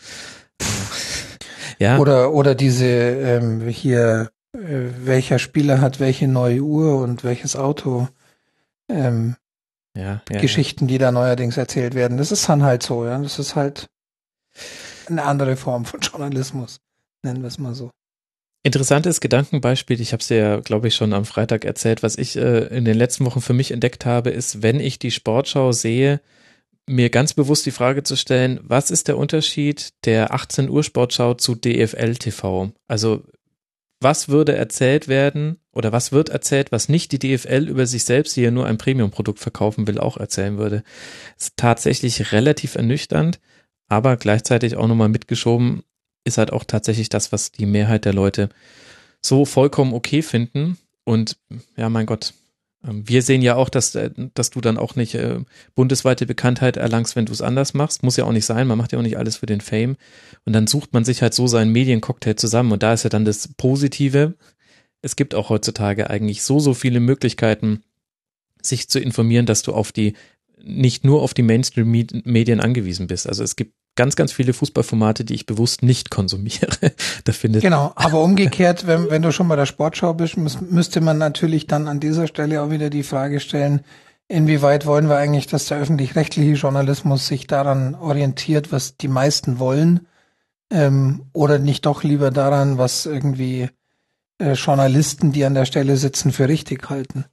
[1.78, 1.99] ja.
[1.99, 8.09] Oder, oder diese ähm, hier, äh, welcher Spieler hat welche neue Uhr und welches Auto.
[8.89, 9.36] Ähm,
[9.97, 12.19] ja, ja, Geschichten, die da neuerdings erzählt werden.
[12.19, 13.19] Das ist dann halt so, ja.
[13.19, 13.89] Das ist halt
[15.09, 16.81] eine andere Form von Journalismus,
[17.23, 17.91] nennen wir es mal so.
[18.62, 22.66] Interessantes Gedankenbeispiel, ich habe es ja, glaube ich, schon am Freitag erzählt, was ich äh,
[22.66, 26.20] in den letzten Wochen für mich entdeckt habe, ist, wenn ich die Sportschau sehe,
[26.86, 31.34] mir ganz bewusst die Frage zu stellen, was ist der Unterschied der 18 Uhr Sportschau
[31.34, 32.72] zu DFL TV?
[32.86, 33.22] Also
[34.00, 38.36] was würde erzählt werden oder was wird erzählt, was nicht die DFL über sich selbst,
[38.36, 40.82] die ja nur ein Premium-Produkt verkaufen will, auch erzählen würde?
[41.39, 43.40] Ist tatsächlich relativ ernüchternd,
[43.89, 45.82] aber gleichzeitig auch nochmal mitgeschoben,
[46.24, 48.50] ist halt auch tatsächlich das, was die Mehrheit der Leute
[49.23, 50.78] so vollkommen okay finden.
[51.05, 51.36] Und
[51.76, 52.34] ja, mein Gott,
[52.86, 55.40] ähm, wir sehen ja auch, dass, äh, dass du dann auch nicht äh,
[55.74, 58.02] bundesweite Bekanntheit erlangst, wenn du es anders machst.
[58.02, 59.97] Muss ja auch nicht sein, man macht ja auch nicht alles für den Fame.
[60.44, 62.73] Und dann sucht man sich halt so seinen Mediencocktail zusammen.
[62.73, 64.34] Und da ist ja dann das Positive.
[65.02, 67.82] Es gibt auch heutzutage eigentlich so, so viele Möglichkeiten,
[68.62, 70.15] sich zu informieren, dass du auf die
[70.62, 73.26] nicht nur auf die Mainstream-Medien angewiesen bist.
[73.26, 76.70] Also es gibt ganz, ganz viele Fußballformate, die ich bewusst nicht konsumiere.
[77.24, 81.18] da findet genau, aber umgekehrt, wenn, wenn du schon bei der Sportschau bist, müsste man
[81.18, 83.82] natürlich dann an dieser Stelle auch wieder die Frage stellen,
[84.26, 90.06] inwieweit wollen wir eigentlich, dass der öffentlich-rechtliche Journalismus sich daran orientiert, was die meisten wollen,
[90.70, 93.68] ähm, oder nicht doch lieber daran, was irgendwie
[94.38, 97.26] äh, Journalisten, die an der Stelle sitzen, für richtig halten.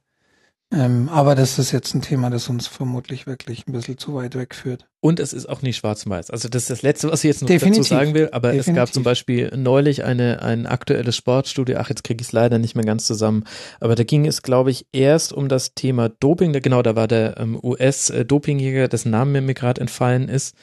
[0.70, 4.34] Ähm, aber das ist jetzt ein Thema, das uns vermutlich wirklich ein bisschen zu weit
[4.34, 4.86] wegführt.
[5.00, 6.30] Und es ist auch nicht schwarz und weiß.
[6.30, 7.84] Also das ist das Letzte, was ich jetzt noch Definitiv.
[7.84, 8.28] dazu sagen will.
[8.32, 8.68] Aber Definitiv.
[8.68, 11.78] es gab zum Beispiel neulich eine, ein aktuelles Sportstudio.
[11.78, 13.44] Ach, jetzt kriege ich es leider nicht mehr ganz zusammen.
[13.80, 16.52] Aber da ging es, glaube ich, erst um das Thema Doping.
[16.52, 20.54] Genau, da war der ähm, US-Dopingjäger, dessen Name mir gerade entfallen ist,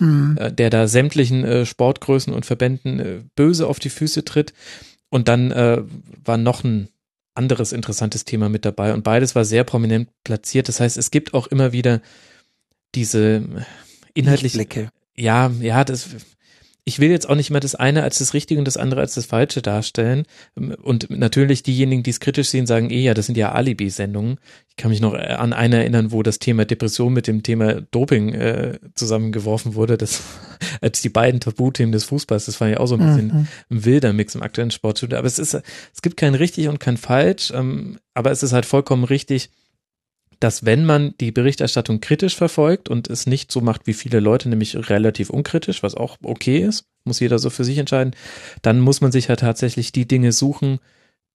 [0.00, 0.38] mhm.
[0.40, 4.54] äh, der da sämtlichen äh, Sportgrößen und Verbänden äh, böse auf die Füße tritt.
[5.08, 5.82] Und dann äh,
[6.24, 6.88] war noch ein
[7.34, 10.68] anderes interessantes Thema mit dabei und beides war sehr prominent platziert.
[10.68, 12.02] Das heißt, es gibt auch immer wieder
[12.94, 13.66] diese
[14.14, 14.58] inhaltliche
[15.16, 16.08] Ja, ja, das
[16.84, 19.14] ich will jetzt auch nicht mehr das eine als das Richtige und das andere als
[19.14, 20.24] das Falsche darstellen.
[20.54, 24.38] Und natürlich diejenigen, die es kritisch sehen, sagen eh, ja, das sind ja Alibi-Sendungen.
[24.68, 28.34] Ich kann mich noch an eine erinnern, wo das Thema Depression mit dem Thema Doping
[28.34, 29.96] äh, zusammengeworfen wurde.
[29.96, 30.22] Das
[30.80, 32.46] als die beiden Tabuthemen des Fußballs.
[32.46, 33.48] Das war ja auch so ein bisschen mhm.
[33.70, 35.18] ein wilder Mix im aktuellen Sportstudio.
[35.18, 37.52] Aber es ist, es gibt kein richtig und kein falsch.
[37.54, 39.50] Ähm, aber es ist halt vollkommen richtig,
[40.42, 44.48] dass wenn man die Berichterstattung kritisch verfolgt und es nicht so macht wie viele Leute,
[44.48, 48.16] nämlich relativ unkritisch, was auch okay ist, muss jeder so für sich entscheiden,
[48.60, 50.80] dann muss man sich halt tatsächlich die Dinge suchen,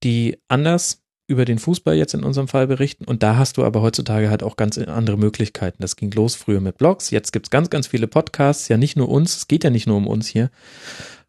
[0.02, 3.04] die anders über den Fußball jetzt in unserem Fall berichten.
[3.04, 5.78] Und da hast du aber heutzutage halt auch ganz andere Möglichkeiten.
[5.80, 7.10] Das ging los früher mit Blogs.
[7.10, 8.68] Jetzt gibt's ganz, ganz viele Podcasts.
[8.68, 9.36] Ja, nicht nur uns.
[9.36, 10.50] Es geht ja nicht nur um uns hier.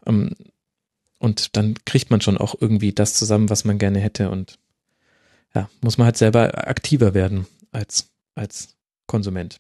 [0.06, 0.36] Ähm,
[1.18, 4.30] und dann kriegt man schon auch irgendwie das zusammen, was man gerne hätte.
[4.30, 4.58] Und
[5.56, 8.76] ja, muss man halt selber aktiver werden als, als
[9.08, 9.60] Konsument.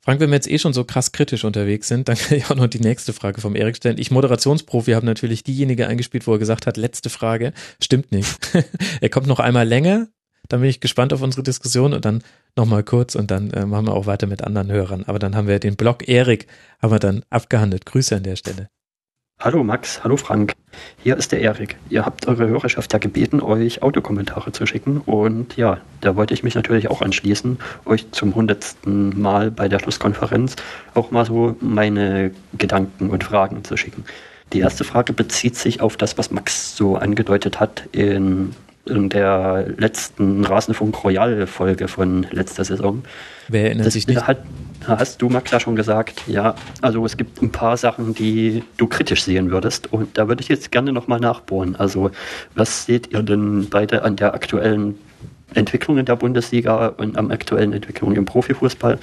[0.00, 2.56] Frank, wenn wir jetzt eh schon so krass kritisch unterwegs sind, dann kann ich auch
[2.56, 3.96] noch die nächste Frage vom Erik stellen.
[3.98, 7.54] Ich, Moderationsprofi, habe natürlich diejenige eingespielt, wo er gesagt hat, letzte Frage.
[7.82, 8.28] Stimmt nicht.
[9.00, 10.08] er kommt noch einmal länger.
[10.48, 12.22] Dann bin ich gespannt auf unsere Diskussion und dann
[12.54, 15.04] nochmal kurz und dann äh, machen wir auch weiter mit anderen Hörern.
[15.04, 16.48] Aber dann haben wir den Blog Erik,
[16.82, 17.86] haben wir dann abgehandelt.
[17.86, 18.68] Grüße an der Stelle.
[19.40, 20.54] Hallo Max, hallo Frank.
[21.02, 21.76] Hier ist der Erik.
[21.90, 24.98] Ihr habt eure Hörerschaft ja gebeten, euch Audiokommentare zu schicken.
[24.98, 29.80] Und ja, da wollte ich mich natürlich auch anschließen, euch zum hundertsten Mal bei der
[29.80, 30.56] Schlusskonferenz
[30.94, 34.04] auch mal so meine Gedanken und Fragen zu schicken.
[34.52, 38.54] Die erste Frage bezieht sich auf das, was Max so angedeutet hat in
[38.86, 43.02] in der letzten Rasenfunk Royal Folge von letzter Saison.
[43.48, 44.26] Wer erinnert das sich nicht?
[44.26, 44.38] Hat,
[44.86, 46.22] hast du, Max, ja schon gesagt.
[46.26, 49.92] Ja, also es gibt ein paar Sachen, die du kritisch sehen würdest.
[49.92, 51.76] Und da würde ich jetzt gerne nochmal nachbohren.
[51.76, 52.10] Also
[52.54, 54.98] was seht ihr denn beide an der aktuellen
[55.54, 58.98] Entwicklung in der Bundesliga und am aktuellen Entwicklung im Profifußball?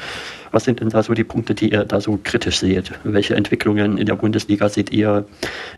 [0.52, 2.92] Was sind denn da so die Punkte, die ihr da so kritisch seht?
[3.04, 5.26] Welche Entwicklungen in der Bundesliga seht ihr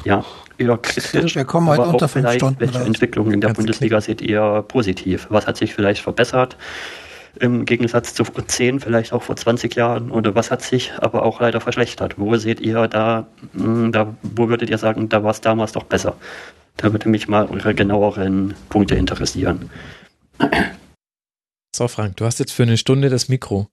[0.03, 0.25] ja,
[0.57, 1.35] eher kritisch?
[1.35, 2.59] Wir kommen heute unter fünf Stunden.
[2.59, 5.27] Welche Entwicklungen in der Bundesliga seht ihr positiv?
[5.29, 6.57] Was hat sich vielleicht verbessert?
[7.39, 10.11] Im Gegensatz zu vor 10, vielleicht auch vor 20 Jahren?
[10.11, 12.19] Oder was hat sich aber auch leider verschlechtert?
[12.19, 15.83] Wo seht ihr da, hm, da wo würdet ihr sagen, da war es damals doch
[15.83, 16.15] besser?
[16.77, 19.69] Da würde mich mal eure genaueren Punkte interessieren.
[21.75, 23.67] So, Frank, du hast jetzt für eine Stunde das Mikro.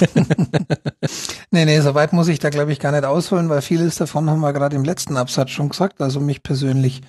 [1.50, 4.30] nee, nee, so weit muss ich da, glaube ich, gar nicht ausholen, weil vieles davon
[4.30, 6.00] haben wir gerade im letzten Absatz schon gesagt.
[6.00, 7.02] Also mich persönlich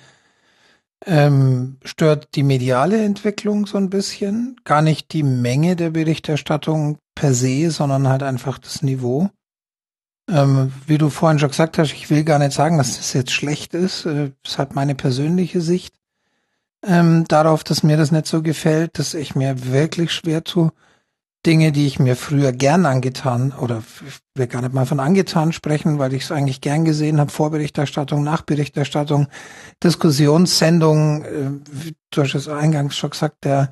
[1.06, 4.60] ähm, stört die mediale Entwicklung so ein bisschen.
[4.64, 9.30] Gar nicht die Menge der Berichterstattung per se, sondern halt einfach das Niveau.
[10.28, 13.32] Ähm, wie du vorhin schon gesagt hast, ich will gar nicht sagen, dass das jetzt
[13.32, 14.06] schlecht ist.
[14.06, 15.94] Äh, das halt meine persönliche Sicht
[16.82, 20.72] ähm, darauf, dass mir das nicht so gefällt, dass ich mir wirklich schwer tue,
[21.46, 25.52] Dinge, die ich mir früher gern angetan oder ich will gar nicht mal von angetan
[25.52, 29.28] sprechen, weil ich es eigentlich gern gesehen habe, Vorberichterstattung, Nachberichterstattung,
[29.82, 33.70] Diskussionssendungen, äh, du hast es eingangs schon gesagt, der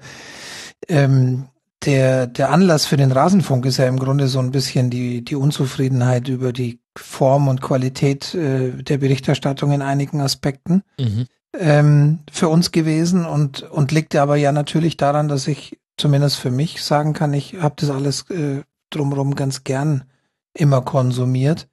[0.88, 1.48] ähm,
[1.84, 5.36] der, der Anlass für den Rasenfunk ist ja im Grunde so ein bisschen die, die
[5.36, 10.82] Unzufriedenheit über die Form und Qualität äh, der Berichterstattung in einigen Aspekten.
[10.98, 16.36] Mhm ähm, für uns gewesen und, und liegt aber ja natürlich daran, dass ich zumindest
[16.36, 20.04] für mich sagen kann, ich habe das alles äh, drumherum ganz gern
[20.54, 21.68] immer konsumiert.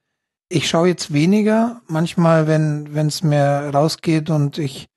[0.49, 4.89] Ich schaue jetzt weniger, manchmal, wenn wenn es mir rausgeht und ich,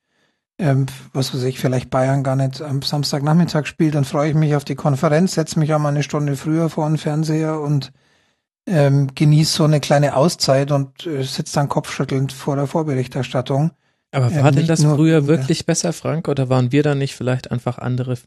[0.58, 4.56] ähm, was weiß ich, vielleicht Bayern gar nicht am Samstagnachmittag spielt, dann freue ich mich
[4.56, 7.92] auf die Konferenz, setze mich auch mal eine Stunde früher vor den Fernseher und
[8.66, 13.70] ähm, genieße so eine kleine Auszeit und äh, sitze dann kopfschüttelnd vor der Vorberichterstattung.
[14.10, 16.28] Aber war ähm, denn das früher wirklich besser, Frank?
[16.28, 18.18] Oder waren wir da nicht vielleicht einfach andere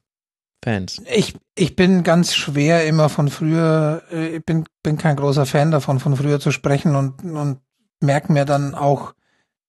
[0.64, 1.02] Fans?
[1.14, 5.72] Ich, ich bin ganz schwer immer von früher, äh, ich bin, bin kein großer Fan
[5.72, 7.60] davon, von früher zu sprechen und, und
[8.00, 9.14] merke mir dann auch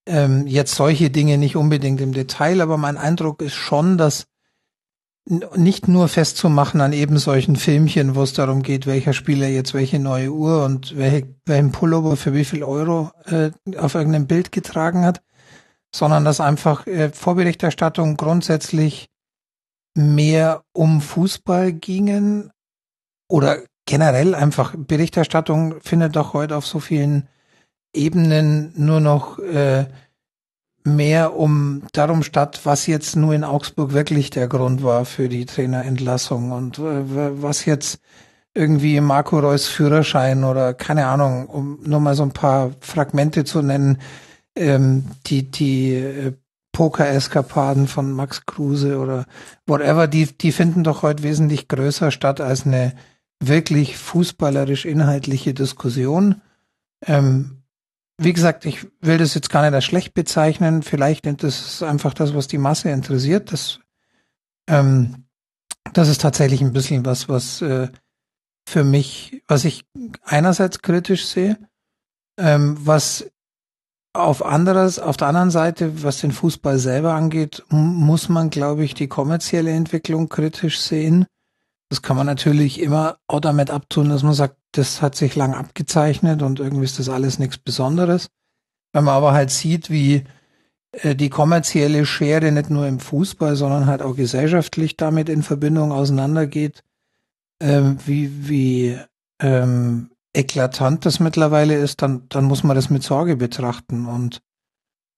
[0.07, 4.27] ähm, jetzt solche Dinge nicht unbedingt im Detail, aber mein Eindruck ist schon, dass
[5.25, 10.01] nicht nur festzumachen an eben solchen Filmchen, wo es darum geht, welcher Spieler jetzt welche
[10.01, 15.05] neue Uhr und welche, welchen Pullover für wie viel Euro äh, auf irgendeinem Bild getragen
[15.05, 15.23] hat,
[15.95, 19.12] sondern dass einfach äh, Vorberichterstattung grundsätzlich
[19.95, 22.51] mehr um Fußball gingen?
[23.29, 27.29] Oder generell einfach Berichterstattung findet doch heute auf so vielen
[27.95, 29.87] Ebenen nur noch äh,
[30.85, 35.47] mehr um darum statt, was jetzt nur in Augsburg wirklich der Grund war für die
[35.47, 38.01] Trainerentlassung und äh, was jetzt
[38.55, 43.63] irgendwie Marco Reus Führerschein oder keine Ahnung, um nur mal so ein paar Fragmente zu
[43.63, 43.99] nennen,
[44.57, 46.33] ähm, die die äh,
[46.73, 49.27] Poker-Eskapaden von Max Kruse oder
[49.67, 52.95] whatever, die die finden doch heute wesentlich größer statt als eine
[53.41, 56.41] wirklich fußballerisch inhaltliche Diskussion.
[57.07, 57.63] Ähm,
[58.19, 60.83] wie gesagt, ich will das jetzt gar nicht als schlecht bezeichnen.
[60.83, 63.53] Vielleicht ist es einfach das, was die Masse interessiert.
[63.53, 63.81] Das,
[64.69, 65.25] ähm,
[65.93, 67.89] das ist tatsächlich ein bisschen was, was äh,
[68.69, 69.85] für mich, was ich
[70.23, 71.59] einerseits kritisch sehe,
[72.39, 73.32] ähm, was
[74.15, 78.95] auf anderes, auf der anderen Seite, was den Fußball selber angeht, muss man, glaube ich,
[78.95, 81.27] die kommerzielle Entwicklung kritisch sehen.
[81.89, 85.55] Das kann man natürlich immer auch damit abtun, dass man sagt, das hat sich lang
[85.55, 88.29] abgezeichnet und irgendwie ist das alles nichts Besonderes.
[88.93, 90.25] Wenn man aber halt sieht, wie
[90.93, 95.93] äh, die kommerzielle Schere nicht nur im Fußball, sondern halt auch gesellschaftlich damit in Verbindung
[95.93, 96.83] auseinandergeht,
[97.61, 98.99] ähm, wie, wie
[99.41, 104.43] ähm, eklatant das mittlerweile ist, dann, dann muss man das mit Sorge betrachten und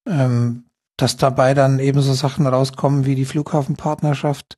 [0.09, 0.65] ähm,
[0.97, 4.57] dass dabei dann ebenso Sachen rauskommen wie die Flughafenpartnerschaft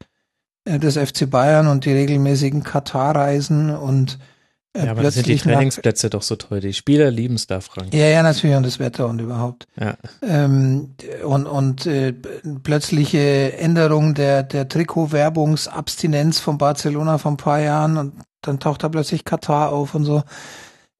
[0.64, 4.18] äh, des FC Bayern und die regelmäßigen Katar-Reisen und
[4.72, 6.60] äh, ja, aber plötzlich sind die Trainingsplätze doch so toll.
[6.60, 7.94] Die Spieler lieben es da, Frank.
[7.94, 9.66] Ja, ja, natürlich und das Wetter und überhaupt.
[9.80, 9.96] Ja.
[10.22, 10.94] Ähm,
[11.24, 12.12] und und äh,
[12.62, 18.12] plötzliche Änderung der der Trikotwerbungsabstinenz von Barcelona vor ein paar Jahren und
[18.46, 20.22] dann taucht da plötzlich Katar auf und so.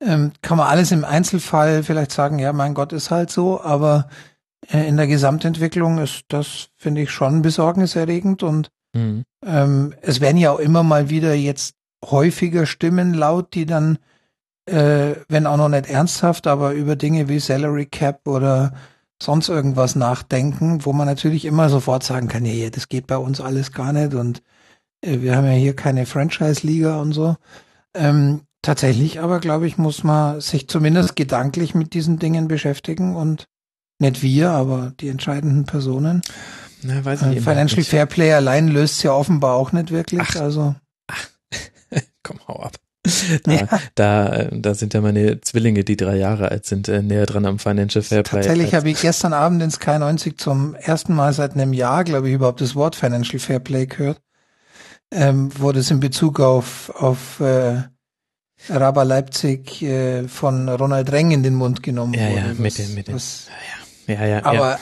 [0.01, 4.09] Ähm, kann man alles im Einzelfall vielleicht sagen, ja, mein Gott, ist halt so, aber
[4.71, 9.25] äh, in der Gesamtentwicklung ist das, finde ich, schon besorgniserregend und Mhm.
[9.45, 13.99] Ähm, es werden ja auch immer mal wieder jetzt häufiger Stimmen laut, die dann,
[14.67, 18.73] äh, wenn auch noch nicht ernsthaft, aber über Dinge wie Salary Cap oder
[19.23, 23.41] sonst irgendwas nachdenken, wo man natürlich immer sofort sagen kann, ja, das geht bei uns
[23.41, 24.43] alles gar nicht und
[25.03, 27.37] wir haben ja hier keine Franchise-Liga und so.
[27.95, 33.47] Ähm, tatsächlich aber, glaube ich, muss man sich zumindest gedanklich mit diesen Dingen beschäftigen und
[33.99, 36.23] nicht wir, aber die entscheidenden Personen.
[36.83, 37.89] Na, weiß ich äh, Financial nicht.
[37.89, 40.21] Fair Play allein löst ja offenbar auch nicht wirklich.
[40.23, 40.75] Ach, also.
[41.07, 41.29] Ach.
[42.23, 42.77] Komm, hau ab.
[43.45, 43.69] Da, ja.
[43.95, 47.47] da, äh, da sind ja meine Zwillinge, die drei Jahre alt sind, äh, näher dran
[47.47, 48.41] am Financial Fair Play.
[48.41, 52.29] Tatsächlich habe ich gestern Abend in Sky 90 zum ersten Mal seit einem Jahr, glaube
[52.29, 54.21] ich, überhaupt das Wort Financial Fair Play gehört.
[55.13, 57.83] Ähm, wo das in Bezug auf, auf äh,
[58.69, 62.47] Raba Leipzig äh, von Ronald Reng in den Mund genommen ja, wurde.
[62.49, 63.17] Ja, mit dem, mit dem.
[63.17, 64.45] ja, ja, ja, ja.
[64.45, 64.79] Aber ja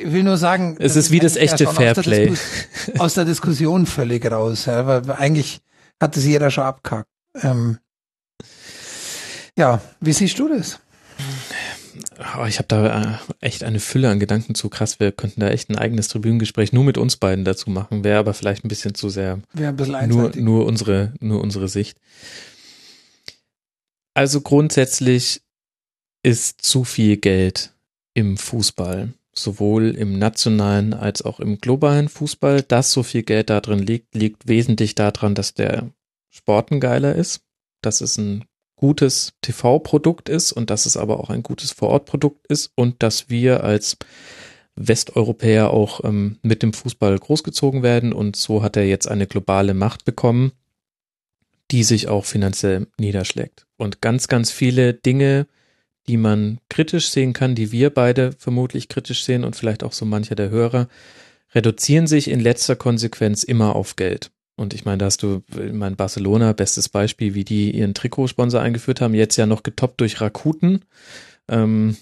[0.00, 2.30] ich will nur sagen, es ist wie das echte ja Fairplay.
[2.30, 5.60] Aus, aus, der Diskussion völlig raus, ja, weil eigentlich
[6.00, 7.08] hat es jeder schon abkackt.
[7.42, 7.78] Ähm,
[9.56, 10.80] ja, wie siehst du das?
[12.38, 14.68] Oh, ich habe da äh, echt eine Fülle an Gedanken zu.
[14.68, 18.04] Krass, wir könnten da echt ein eigenes Tribünengespräch nur mit uns beiden dazu machen.
[18.04, 19.40] Wäre aber vielleicht ein bisschen zu sehr.
[19.54, 21.98] Wäre ein bisschen nur, nur unsere, nur unsere Sicht.
[24.12, 25.40] Also grundsätzlich
[26.22, 27.72] ist zu viel Geld
[28.12, 33.60] im Fußball sowohl im nationalen als auch im globalen Fußball, dass so viel Geld da
[33.60, 35.90] drin liegt, liegt wesentlich daran, dass der
[36.28, 37.42] Sport ein geiler ist,
[37.80, 38.44] dass es ein
[38.80, 43.62] gutes TV-Produkt ist und dass es aber auch ein gutes Vorortprodukt ist und dass wir
[43.62, 43.98] als
[44.74, 49.74] Westeuropäer auch ähm, mit dem Fußball großgezogen werden und so hat er jetzt eine globale
[49.74, 50.52] Macht bekommen,
[51.70, 53.66] die sich auch finanziell niederschlägt.
[53.76, 55.46] Und ganz, ganz viele Dinge,
[56.08, 60.06] die man kritisch sehen kann, die wir beide vermutlich kritisch sehen und vielleicht auch so
[60.06, 60.88] mancher der Hörer,
[61.54, 64.30] reduzieren sich in letzter Konsequenz immer auf Geld.
[64.60, 69.00] Und ich meine, da hast du mein Barcelona, bestes Beispiel, wie die ihren Trikotsponsor eingeführt
[69.00, 70.84] haben, jetzt ja noch getoppt durch Rakuten.
[71.48, 71.96] Ähm,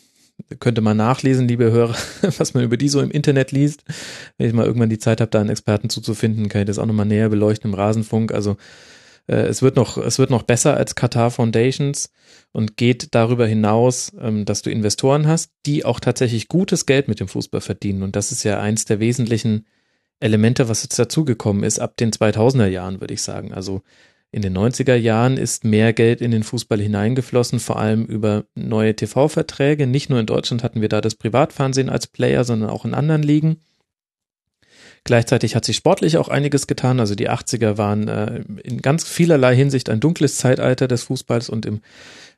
[0.58, 1.94] könnte man nachlesen, liebe Hörer,
[2.38, 3.84] was man über die so im Internet liest.
[4.38, 6.86] Wenn ich mal irgendwann die Zeit habe, da einen Experten zuzufinden, kann ich das auch
[6.86, 8.32] nochmal näher beleuchten im Rasenfunk.
[8.32, 8.56] Also
[9.28, 12.10] äh, es wird noch, es wird noch besser als Qatar Foundations
[12.50, 17.20] und geht darüber hinaus, ähm, dass du Investoren hast, die auch tatsächlich gutes Geld mit
[17.20, 18.02] dem Fußball verdienen.
[18.02, 19.64] Und das ist ja eins der wesentlichen
[20.20, 23.52] Elemente, was jetzt dazugekommen ist, ab den 2000er Jahren, würde ich sagen.
[23.52, 23.82] Also
[24.30, 28.94] in den 90er Jahren ist mehr Geld in den Fußball hineingeflossen, vor allem über neue
[28.94, 29.86] TV-Verträge.
[29.86, 33.22] Nicht nur in Deutschland hatten wir da das Privatfernsehen als Player, sondern auch in anderen
[33.22, 33.60] Ligen.
[35.04, 37.00] Gleichzeitig hat sich sportlich auch einiges getan.
[37.00, 41.64] Also die 80er waren äh, in ganz vielerlei Hinsicht ein dunkles Zeitalter des Fußballs und
[41.64, 41.80] im,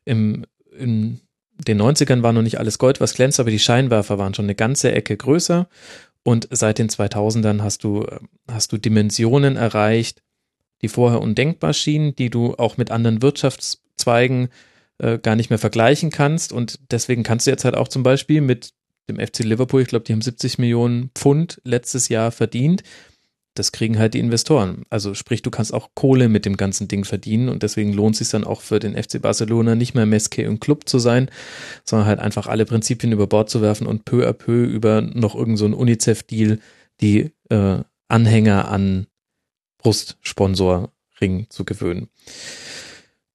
[0.04, 0.46] im,
[0.78, 1.20] in
[1.66, 4.54] den 90ern war noch nicht alles Gold, was glänzt, aber die Scheinwerfer waren schon eine
[4.54, 5.68] ganze Ecke größer.
[6.22, 8.06] Und seit den 2000ern hast du,
[8.50, 10.22] hast du Dimensionen erreicht,
[10.82, 14.48] die vorher undenkbar schienen, die du auch mit anderen Wirtschaftszweigen
[14.98, 16.52] äh, gar nicht mehr vergleichen kannst.
[16.52, 18.72] Und deswegen kannst du jetzt halt auch zum Beispiel mit
[19.08, 22.82] dem FC Liverpool, ich glaube, die haben 70 Millionen Pfund letztes Jahr verdient.
[23.54, 24.84] Das kriegen halt die Investoren.
[24.90, 28.18] Also sprich, du kannst auch Kohle mit dem ganzen Ding verdienen und deswegen lohnt es
[28.18, 31.30] sich dann auch für den FC Barcelona nicht mehr Meske und Club zu sein,
[31.84, 35.34] sondern halt einfach alle Prinzipien über Bord zu werfen und peu à peu über noch
[35.34, 36.58] irgendeinen so UNICEF-Deal
[37.00, 39.06] die äh, Anhänger an
[39.78, 42.08] Brustsponsoring zu gewöhnen.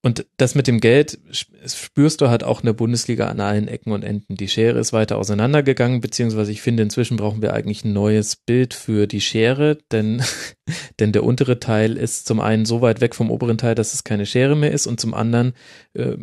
[0.06, 3.90] Und das mit dem Geld spürst du halt auch in der Bundesliga an allen Ecken
[3.90, 4.36] und Enden.
[4.36, 8.72] Die Schere ist weiter auseinandergegangen, beziehungsweise ich finde, inzwischen brauchen wir eigentlich ein neues Bild
[8.72, 10.22] für die Schere, denn,
[11.00, 14.04] denn der untere Teil ist zum einen so weit weg vom oberen Teil, dass es
[14.04, 15.54] keine Schere mehr ist und zum anderen
[15.94, 16.16] äh,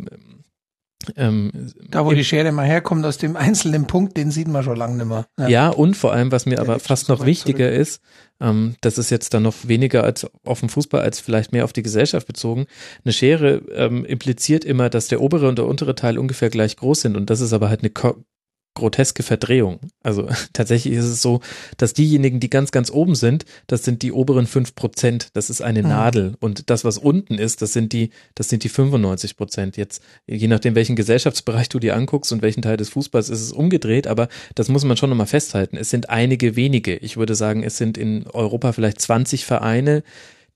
[1.16, 1.50] ähm,
[1.90, 4.96] da, wo die Schere mal herkommt, aus dem einzelnen Punkt, den sieht man schon lange
[4.96, 5.26] nicht mehr.
[5.38, 7.80] Ja, ja und vor allem, was mir aber fast noch wichtiger zurück.
[7.80, 8.02] ist,
[8.40, 11.72] ähm, das ist jetzt dann noch weniger als auf den Fußball, als vielleicht mehr auf
[11.72, 12.66] die Gesellschaft bezogen.
[13.04, 17.02] Eine Schere ähm, impliziert immer, dass der obere und der untere Teil ungefähr gleich groß
[17.02, 17.90] sind und das ist aber halt eine
[18.74, 19.78] groteske Verdrehung.
[20.02, 21.40] Also tatsächlich ist es so,
[21.76, 25.28] dass diejenigen, die ganz, ganz oben sind, das sind die oberen fünf Prozent.
[25.32, 25.88] Das ist eine mhm.
[25.88, 26.34] Nadel.
[26.40, 29.76] Und das, was unten ist, das sind die, das sind die 95 Prozent.
[29.76, 33.52] Jetzt, je nachdem, welchen Gesellschaftsbereich du dir anguckst und welchen Teil des Fußballs ist es
[33.52, 35.76] umgedreht, aber das muss man schon nochmal festhalten.
[35.76, 36.96] Es sind einige wenige.
[36.96, 40.02] Ich würde sagen, es sind in Europa vielleicht 20 Vereine,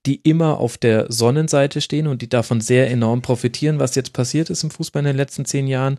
[0.07, 4.51] die immer auf der Sonnenseite stehen und die davon sehr enorm profitieren, was jetzt passiert
[4.51, 5.99] ist im Fußball in den letzten zehn Jahren.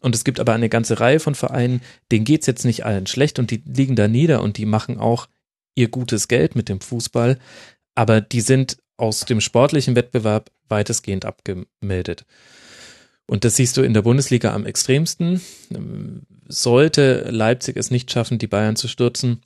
[0.00, 3.38] Und es gibt aber eine ganze Reihe von Vereinen, denen geht's jetzt nicht allen schlecht
[3.38, 5.28] und die liegen da nieder und die machen auch
[5.74, 7.38] ihr gutes Geld mit dem Fußball,
[7.94, 12.26] aber die sind aus dem sportlichen Wettbewerb weitestgehend abgemeldet.
[13.26, 15.40] Und das siehst du in der Bundesliga am extremsten.
[16.48, 19.42] Sollte Leipzig es nicht schaffen, die Bayern zu stürzen,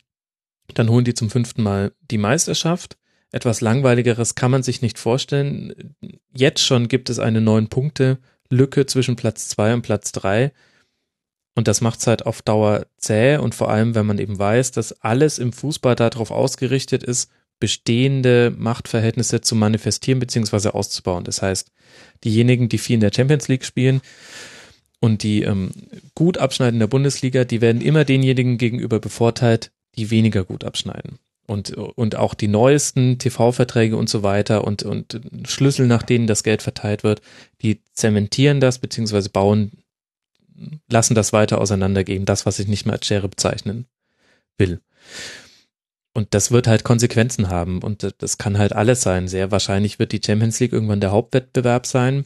[0.73, 2.97] dann holen die zum fünften Mal die Meisterschaft.
[3.31, 5.95] Etwas langweiligeres kann man sich nicht vorstellen.
[6.33, 8.19] Jetzt schon gibt es eine neun Punkte
[8.51, 10.53] Lücke zwischen Platz zwei und Platz drei.
[11.57, 14.73] Und das macht es halt auf Dauer zäh und vor allem, wenn man eben weiß,
[14.73, 20.71] dass alles im Fußball darauf ausgerichtet ist, bestehende Machtverhältnisse zu manifestieren bzw.
[20.71, 21.23] auszubauen.
[21.23, 21.71] Das heißt,
[22.25, 24.01] diejenigen, die viel in der Champions League spielen
[24.99, 25.71] und die ähm,
[26.17, 31.21] gut abschneiden in der Bundesliga, die werden immer denjenigen gegenüber bevorteilt, die weniger gut abschneiden
[31.47, 36.43] und, und auch die neuesten TV-Verträge und so weiter und, und Schlüssel, nach denen das
[36.43, 37.21] Geld verteilt wird,
[37.63, 39.73] die zementieren das beziehungsweise bauen,
[40.89, 43.87] lassen das weiter auseinandergehen, das, was ich nicht mehr als Schere bezeichnen
[44.57, 44.81] will.
[46.15, 49.27] Und das wird halt Konsequenzen haben und das kann halt alles sein.
[49.27, 52.25] Sehr wahrscheinlich wird die Champions League irgendwann der Hauptwettbewerb sein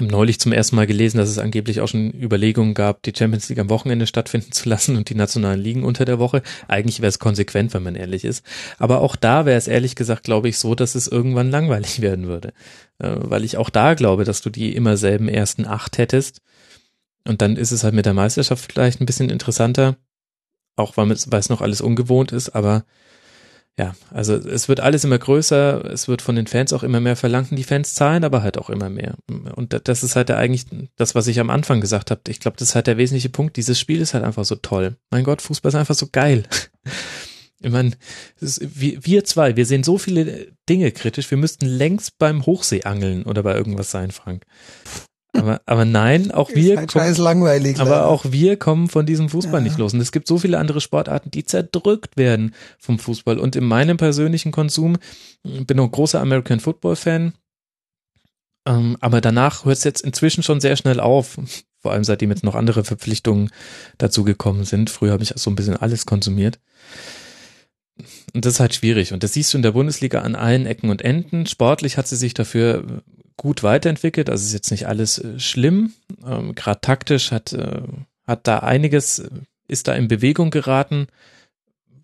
[0.00, 3.58] neulich zum ersten Mal gelesen, dass es angeblich auch schon Überlegungen gab, die Champions League
[3.58, 6.42] am Wochenende stattfinden zu lassen und die nationalen Ligen unter der Woche.
[6.68, 8.44] Eigentlich wäre es konsequent, wenn man ehrlich ist.
[8.78, 12.26] Aber auch da wäre es ehrlich gesagt, glaube ich, so, dass es irgendwann langweilig werden
[12.26, 12.52] würde.
[12.98, 16.40] Äh, weil ich auch da glaube, dass du die immer selben ersten acht hättest.
[17.26, 19.96] Und dann ist es halt mit der Meisterschaft vielleicht ein bisschen interessanter.
[20.76, 22.84] Auch weil es noch alles ungewohnt ist, aber
[23.78, 27.16] ja, also es wird alles immer größer, es wird von den Fans auch immer mehr
[27.16, 29.16] verlangt und die Fans zahlen aber halt auch immer mehr.
[29.54, 30.64] Und das ist halt eigentlich
[30.96, 32.22] das, was ich am Anfang gesagt habe.
[32.28, 33.56] Ich glaube, das ist halt der wesentliche Punkt.
[33.58, 34.96] Dieses Spiel ist halt einfach so toll.
[35.10, 36.44] Mein Gott, Fußball ist einfach so geil.
[37.58, 37.92] Ich meine,
[38.38, 43.42] wir, wir zwei, wir sehen so viele Dinge kritisch, wir müssten längst beim Hochseeangeln oder
[43.42, 44.44] bei irgendwas sein, Frank.
[45.36, 46.78] Aber, aber nein, auch wir.
[46.78, 47.78] Halt kommen, langweilig.
[47.80, 48.06] Aber leider.
[48.08, 49.64] auch wir kommen von diesem Fußball ja.
[49.64, 49.94] nicht los.
[49.94, 53.38] Und es gibt so viele andere Sportarten, die zerdrückt werden vom Fußball.
[53.38, 54.98] Und in meinem persönlichen Konsum
[55.42, 57.34] bin auch großer American Football Fan.
[58.66, 61.38] Ähm, aber danach hört es jetzt inzwischen schon sehr schnell auf.
[61.80, 63.50] Vor allem seitdem jetzt noch andere Verpflichtungen
[63.98, 64.90] dazugekommen sind.
[64.90, 66.58] Früher habe ich so ein bisschen alles konsumiert.
[68.34, 69.12] Und das ist halt schwierig.
[69.12, 71.46] Und das siehst du in der Bundesliga an allen Ecken und Enden.
[71.46, 73.02] Sportlich hat sie sich dafür
[73.36, 74.30] gut weiterentwickelt.
[74.30, 75.92] Also ist jetzt nicht alles äh, schlimm.
[76.24, 77.82] Ähm, Gerade taktisch hat, äh,
[78.26, 79.30] hat da einiges, äh,
[79.68, 81.08] ist da in Bewegung geraten,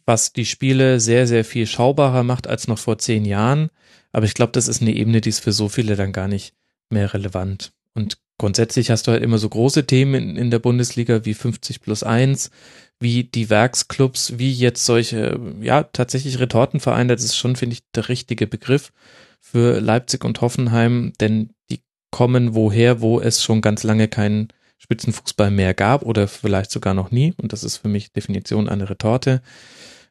[0.05, 3.71] was die Spiele sehr, sehr viel schaubarer macht als noch vor zehn Jahren.
[4.13, 6.55] Aber ich glaube, das ist eine Ebene, die ist für so viele dann gar nicht
[6.91, 7.73] mehr relevant.
[7.95, 11.81] Und grundsätzlich hast du halt immer so große Themen in, in der Bundesliga wie 50
[11.81, 12.51] plus 1,
[13.01, 18.09] wie die Werksclubs, wie jetzt solche, ja, tatsächlich Retortenvereine, das ist schon, finde ich, der
[18.09, 18.93] richtige Begriff
[19.43, 21.81] für Leipzig und Hoffenheim, denn die
[22.11, 24.49] kommen woher, wo es schon ganz lange keinen
[24.79, 27.35] Spitzenfußball mehr gab oder vielleicht sogar noch nie.
[27.37, 29.43] Und das ist für mich Definition eine Retorte.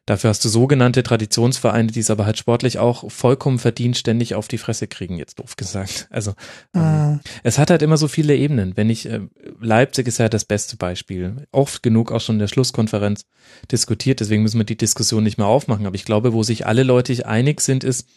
[0.04, 4.48] Dafür hast du sogenannte Traditionsvereine, die es aber halt sportlich auch vollkommen verdient ständig auf
[4.48, 6.08] die Fresse kriegen, jetzt doof gesagt.
[6.10, 6.34] Also
[6.72, 7.20] mhm.
[7.44, 8.76] es hat halt immer so viele Ebenen.
[8.76, 9.20] Wenn ich, äh,
[9.60, 11.46] Leipzig ist ja das beste Beispiel.
[11.52, 13.26] Oft genug auch schon in der Schlusskonferenz
[13.70, 15.86] diskutiert, deswegen müssen wir die Diskussion nicht mehr aufmachen.
[15.86, 18.08] Aber ich glaube, wo sich alle Leute einig sind, ist,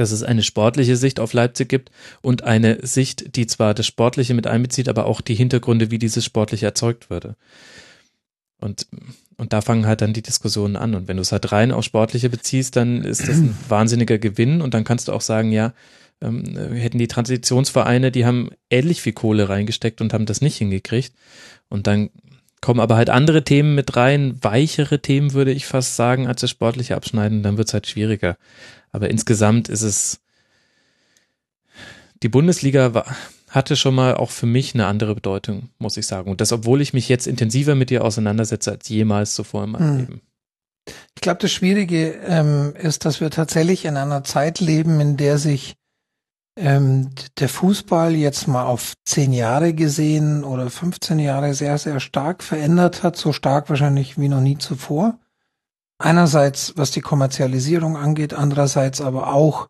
[0.00, 1.90] dass es eine sportliche Sicht auf Leipzig gibt
[2.22, 6.24] und eine Sicht, die zwar das Sportliche mit einbezieht, aber auch die Hintergründe, wie dieses
[6.24, 7.36] Sportliche erzeugt würde.
[8.60, 8.86] Und,
[9.36, 10.94] und da fangen halt dann die Diskussionen an.
[10.94, 14.60] Und wenn du es halt rein auf Sportliche beziehst, dann ist das ein wahnsinniger Gewinn.
[14.60, 15.74] Und dann kannst du auch sagen, ja,
[16.20, 21.14] ähm, hätten die Transitionsvereine, die haben ähnlich viel Kohle reingesteckt und haben das nicht hingekriegt.
[21.68, 22.10] Und dann
[22.60, 26.50] kommen aber halt andere Themen mit rein, weichere Themen, würde ich fast sagen, als das
[26.50, 27.44] sportliche Abschneiden.
[27.44, 28.36] Dann wird es halt schwieriger.
[28.92, 30.20] Aber insgesamt ist es,
[32.22, 33.06] die Bundesliga war,
[33.48, 36.30] hatte schon mal auch für mich eine andere Bedeutung, muss ich sagen.
[36.30, 39.88] Und das, obwohl ich mich jetzt intensiver mit ihr auseinandersetze als jemals zuvor in meinem
[39.88, 39.98] hm.
[39.98, 40.20] Leben.
[41.14, 45.38] Ich glaube, das Schwierige ähm, ist, dass wir tatsächlich in einer Zeit leben, in der
[45.38, 45.74] sich
[46.56, 52.42] ähm, der Fußball jetzt mal auf zehn Jahre gesehen oder 15 Jahre sehr, sehr stark
[52.42, 55.18] verändert hat, so stark wahrscheinlich wie noch nie zuvor.
[55.98, 59.68] Einerseits, was die Kommerzialisierung angeht, andererseits aber auch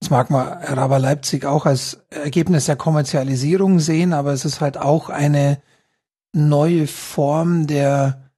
[0.00, 4.78] das mag man Raber Leipzig auch als Ergebnis der Kommerzialisierung sehen, aber es ist halt
[4.78, 5.60] auch eine
[6.32, 8.30] neue Form der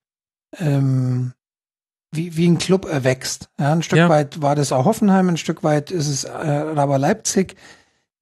[0.59, 1.33] ähm,
[2.13, 3.51] wie, wie ein Club erwächst.
[3.59, 4.09] Ja, ein Stück ja.
[4.09, 7.57] weit war das auch Hoffenheim, ein Stück weit ist es äh, Raber Leipzig,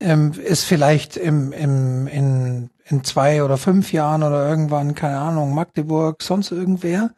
[0.00, 5.54] ähm, ist vielleicht im, im, in, in zwei oder fünf Jahren oder irgendwann, keine Ahnung,
[5.54, 7.14] Magdeburg, sonst irgendwer.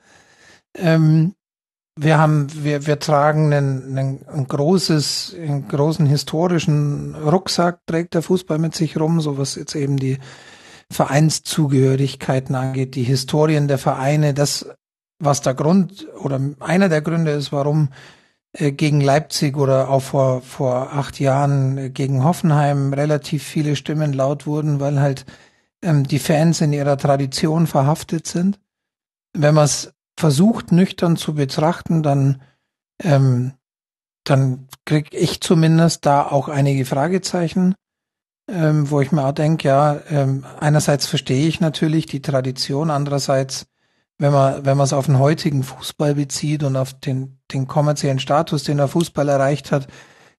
[0.76, 1.34] Ähm,
[1.96, 8.22] wir haben, wir, wir tragen einen, einen, ein großes, einen großen historischen Rucksack, trägt der
[8.22, 10.18] Fußball mit sich rum, so was jetzt eben die
[10.90, 14.68] Vereinszugehörigkeiten angeht, die Historien der Vereine, das,
[15.18, 17.90] was der Grund oder einer der Gründe ist, warum
[18.52, 24.12] äh, gegen Leipzig oder auch vor, vor acht Jahren äh, gegen Hoffenheim relativ viele Stimmen
[24.12, 25.24] laut wurden, weil halt
[25.82, 28.58] ähm, die Fans in ihrer Tradition verhaftet sind.
[29.32, 32.42] Wenn man es versucht, nüchtern zu betrachten, dann,
[33.02, 33.54] ähm,
[34.24, 37.74] dann kriege ich zumindest da auch einige Fragezeichen,
[38.48, 43.66] ähm, wo ich mir auch denke, ja, ähm, einerseits verstehe ich natürlich die Tradition, andererseits,
[44.18, 48.18] wenn man, wenn man es auf den heutigen Fußball bezieht und auf den, den kommerziellen
[48.18, 49.88] Status, den der Fußball erreicht hat,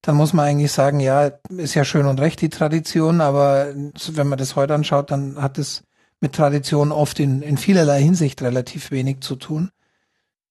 [0.01, 3.73] dann muss man eigentlich sagen, ja, ist ja schön und recht die Tradition, aber
[4.11, 5.83] wenn man das heute anschaut, dann hat es
[6.21, 9.71] mit Tradition oft in, in vielerlei Hinsicht relativ wenig zu tun.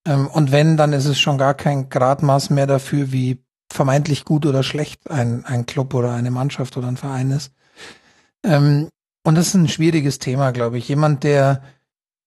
[0.05, 3.39] Ähm, und wenn, dann ist es schon gar kein Gradmaß mehr dafür, wie
[3.73, 7.53] vermeintlich gut oder schlecht ein, ein Club oder eine Mannschaft oder ein Verein ist.
[8.45, 8.89] Ähm,
[9.23, 10.89] und das ist ein schwieriges Thema, glaube ich.
[10.89, 11.63] Jemand, der,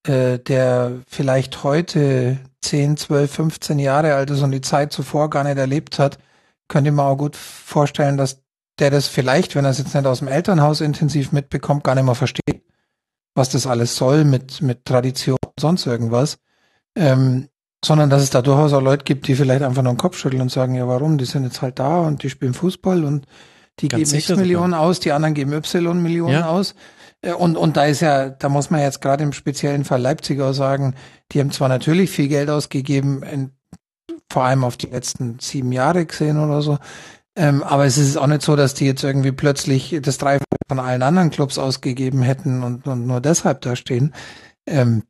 [0.06, 5.44] äh, der vielleicht heute 10, 12, 15 Jahre alt ist und die Zeit zuvor gar
[5.44, 6.18] nicht erlebt hat,
[6.68, 8.42] könnte man auch gut vorstellen, dass
[8.78, 12.04] der das vielleicht, wenn er es jetzt nicht aus dem Elternhaus intensiv mitbekommt, gar nicht
[12.04, 12.63] mehr versteht
[13.34, 16.38] was das alles soll mit, mit Tradition und sonst irgendwas.
[16.96, 17.48] Ähm,
[17.84, 20.42] sondern dass es da durchaus auch Leute gibt, die vielleicht einfach nur den Kopf schütteln
[20.42, 23.26] und sagen, ja warum, die sind jetzt halt da und die spielen Fußball und
[23.80, 24.86] die Ganz geben X Millionen sogar.
[24.86, 26.48] aus, die anderen geben Y Millionen ja.
[26.48, 26.74] aus.
[27.20, 30.54] Äh, und, und da ist ja, da muss man jetzt gerade im speziellen Fall Leipziger
[30.54, 30.94] sagen,
[31.32, 33.50] die haben zwar natürlich viel Geld ausgegeben, in,
[34.30, 36.78] vor allem auf die letzten sieben Jahre gesehen oder so,
[37.36, 40.78] ähm, aber es ist auch nicht so, dass die jetzt irgendwie plötzlich das Dreifache von
[40.78, 44.14] allen anderen Clubs ausgegeben hätten und, und nur deshalb da stehen.
[44.66, 45.02] Ähm,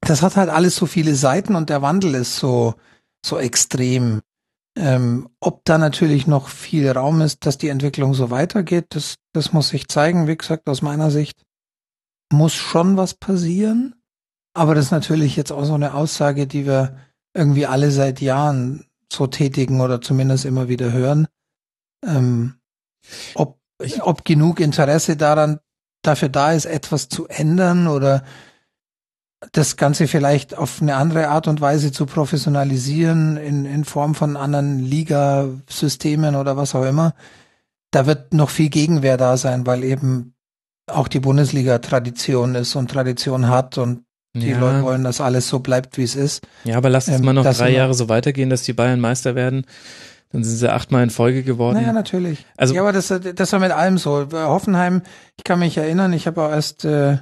[0.00, 2.74] das hat halt alles so viele Seiten und der Wandel ist so,
[3.24, 4.20] so extrem.
[4.76, 9.52] Ähm, ob da natürlich noch viel Raum ist, dass die Entwicklung so weitergeht, das, das
[9.52, 10.26] muss sich zeigen.
[10.26, 11.42] Wie gesagt, aus meiner Sicht
[12.32, 13.94] muss schon was passieren.
[14.52, 16.96] Aber das ist natürlich jetzt auch so eine Aussage, die wir
[17.34, 21.26] irgendwie alle seit Jahren so tätigen oder zumindest immer wieder hören.
[22.06, 22.54] Ähm,
[23.34, 23.58] ob,
[24.00, 25.60] ob genug Interesse daran
[26.02, 28.24] dafür da ist, etwas zu ändern oder
[29.52, 34.36] das Ganze vielleicht auf eine andere Art und Weise zu professionalisieren in, in Form von
[34.36, 37.14] anderen Ligasystemen oder was auch immer,
[37.90, 40.34] da wird noch viel Gegenwehr da sein, weil eben
[40.86, 44.04] auch die Bundesliga Tradition ist und Tradition hat und
[44.36, 44.58] die ja.
[44.58, 46.44] Leute wollen, dass alles so bleibt, wie es ist.
[46.64, 49.36] Ja, aber lass es ähm, mal noch drei Jahre so weitergehen, dass die Bayern Meister
[49.36, 49.64] werden
[50.34, 51.76] Dann sind sie achtmal in Folge geworden.
[51.76, 52.44] Naja, natürlich.
[52.56, 54.26] Also- ja, aber das, das war mit allem so.
[54.28, 55.02] Bei Hoffenheim,
[55.38, 57.18] ich kann mich erinnern, ich habe auch erst, äh,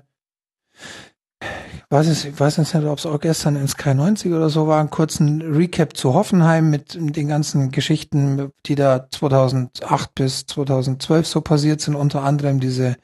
[1.90, 4.80] weiß es, ich weiß nicht, ob es auch gestern in Sky 90 oder so war,
[4.80, 11.40] einen kurzen Recap zu Hoffenheim mit den ganzen Geschichten, die da 2008 bis 2012 so
[11.42, 12.96] passiert sind, unter anderem diese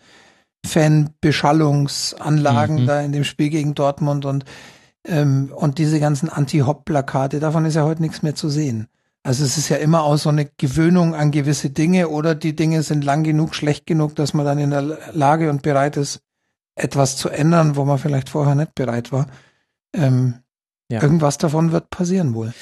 [0.67, 2.87] Fanbeschallungsanlagen Mhm.
[2.87, 4.45] da in dem Spiel gegen Dortmund und
[5.07, 8.89] ähm, und diese ganzen Anti-Hop-Plakate, davon ist ja heute nichts mehr zu sehen.
[9.29, 12.83] Also es ist ja immer auch so eine Gewöhnung an gewisse Dinge oder die Dinge
[12.83, 16.23] sind lang genug, schlecht genug, dass man dann in der Lage und bereit ist,
[16.75, 19.27] etwas zu ändern, wo man vielleicht vorher nicht bereit war.
[19.93, 20.37] Ähm,
[20.91, 21.03] Ja.
[21.03, 22.55] Irgendwas davon wird passieren wohl.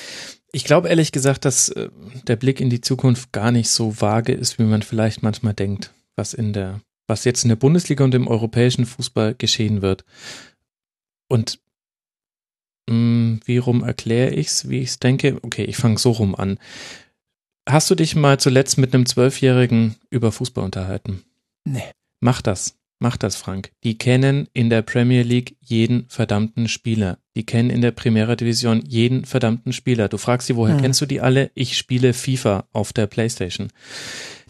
[0.50, 1.88] Ich glaube ehrlich gesagt, dass äh,
[2.26, 5.94] der Blick in die Zukunft gar nicht so vage ist, wie man vielleicht manchmal denkt,
[6.16, 10.04] was in der, was jetzt in der Bundesliga und im europäischen Fußball geschehen wird.
[11.28, 11.60] Und
[12.88, 15.38] mh, wie rum erkläre ich's, wie ich's denke?
[15.42, 16.58] Okay, ich fange so rum an.
[17.68, 21.22] Hast du dich mal zuletzt mit einem Zwölfjährigen über Fußball unterhalten?
[21.64, 21.82] Nee.
[22.20, 22.76] Mach das.
[22.98, 23.72] Mach das, Frank.
[23.84, 27.18] Die kennen in der Premier League jeden verdammten Spieler.
[27.36, 30.08] Die kennen in der Primera Division jeden verdammten Spieler.
[30.08, 30.80] Du fragst sie, woher Hm.
[30.82, 31.50] kennst du die alle?
[31.54, 33.68] Ich spiele FIFA auf der Playstation.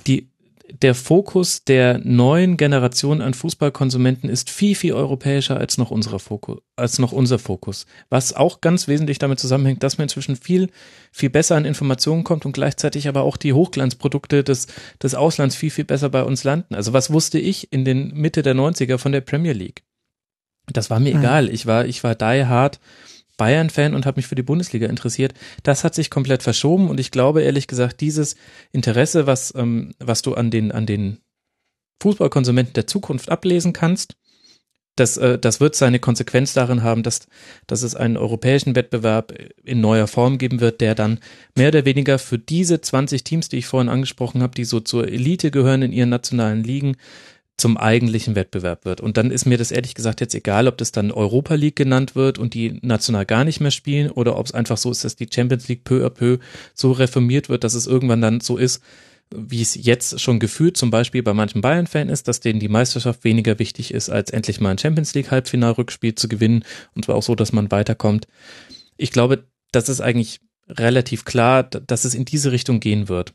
[0.06, 0.28] Die,
[0.70, 6.58] der Fokus der neuen Generation an Fußballkonsumenten ist viel, viel europäischer als noch unserer Fokus,
[6.76, 7.86] als noch unser Fokus.
[8.08, 10.70] Was auch ganz wesentlich damit zusammenhängt, dass man inzwischen viel,
[11.12, 14.66] viel besser an Informationen kommt und gleichzeitig aber auch die Hochglanzprodukte des,
[15.02, 16.74] des Auslands viel, viel besser bei uns landen.
[16.74, 19.82] Also was wusste ich in den Mitte der 90er von der Premier League?
[20.72, 21.20] Das war mir Mhm.
[21.20, 21.48] egal.
[21.48, 22.80] Ich war, ich war die hard
[23.36, 25.34] Bayern-Fan und habe mich für die Bundesliga interessiert.
[25.62, 28.36] Das hat sich komplett verschoben und ich glaube ehrlich gesagt, dieses
[28.72, 31.18] Interesse, was, ähm, was du an den, an den
[32.02, 34.16] Fußballkonsumenten der Zukunft ablesen kannst,
[34.96, 37.28] das, äh, das wird seine Konsequenz darin haben, dass,
[37.66, 39.32] dass es einen europäischen Wettbewerb
[39.62, 41.20] in neuer Form geben wird, der dann
[41.54, 45.06] mehr oder weniger für diese 20 Teams, die ich vorhin angesprochen habe, die so zur
[45.06, 46.96] Elite gehören in ihren nationalen Ligen,
[47.56, 49.00] zum eigentlichen Wettbewerb wird.
[49.00, 52.14] Und dann ist mir das ehrlich gesagt jetzt egal, ob das dann Europa League genannt
[52.14, 55.16] wird und die national gar nicht mehr spielen oder ob es einfach so ist, dass
[55.16, 56.38] die Champions League peu à peu
[56.74, 58.82] so reformiert wird, dass es irgendwann dann so ist,
[59.34, 63.24] wie es jetzt schon gefühlt zum Beispiel bei manchen Bayern-Fan ist, dass denen die Meisterschaft
[63.24, 67.22] weniger wichtig ist, als endlich mal ein Champions League Halbfinalrückspiel zu gewinnen und zwar auch
[67.22, 68.28] so, dass man weiterkommt.
[68.96, 73.34] Ich glaube, das ist eigentlich relativ klar, dass es in diese Richtung gehen wird.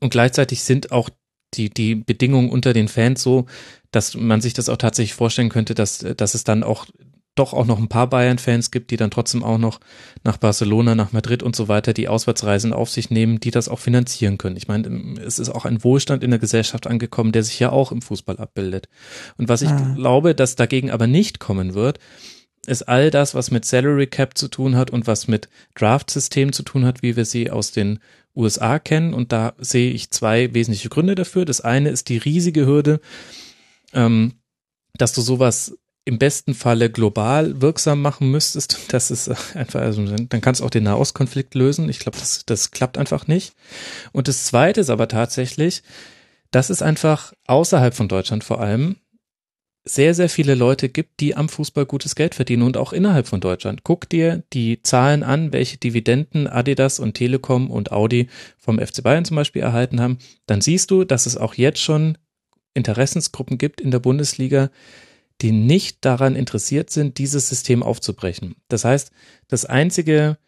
[0.00, 1.08] Und gleichzeitig sind auch
[1.54, 3.46] die, die Bedingungen unter den Fans so,
[3.90, 6.86] dass man sich das auch tatsächlich vorstellen könnte, dass, dass es dann auch
[7.34, 9.80] doch auch noch ein paar Bayern-Fans gibt, die dann trotzdem auch noch
[10.22, 13.78] nach Barcelona, nach Madrid und so weiter die Auswärtsreisen auf sich nehmen, die das auch
[13.78, 14.56] finanzieren können.
[14.56, 17.90] Ich meine, es ist auch ein Wohlstand in der Gesellschaft angekommen, der sich ja auch
[17.90, 18.88] im Fußball abbildet.
[19.38, 19.94] Und was ich Mhm.
[19.94, 21.98] glaube, dass dagegen aber nicht kommen wird,
[22.66, 26.62] ist all das, was mit Salary Cap zu tun hat und was mit Draft-System zu
[26.62, 27.98] tun hat, wie wir sie aus den
[28.34, 29.14] USA kennen.
[29.14, 31.44] Und da sehe ich zwei wesentliche Gründe dafür.
[31.44, 33.00] Das eine ist die riesige Hürde,
[33.92, 34.34] ähm,
[34.96, 38.78] dass du sowas im besten Falle global wirksam machen müsstest.
[38.88, 41.88] Das ist einfach, also dann kannst du auch den Nahostkonflikt lösen.
[41.88, 43.54] Ich glaube, das, das klappt einfach nicht.
[44.12, 45.82] Und das zweite ist aber tatsächlich,
[46.50, 48.96] dass es einfach außerhalb von Deutschland vor allem
[49.84, 53.40] sehr, sehr viele Leute gibt, die am Fußball gutes Geld verdienen und auch innerhalb von
[53.40, 53.82] Deutschland.
[53.82, 58.28] Guck dir die Zahlen an, welche Dividenden Adidas und Telekom und Audi
[58.58, 60.18] vom FC Bayern zum Beispiel erhalten haben.
[60.46, 62.16] Dann siehst du, dass es auch jetzt schon
[62.74, 64.70] Interessensgruppen gibt in der Bundesliga,
[65.40, 68.54] die nicht daran interessiert sind, dieses System aufzubrechen.
[68.68, 69.10] Das heißt,
[69.48, 70.38] das einzige,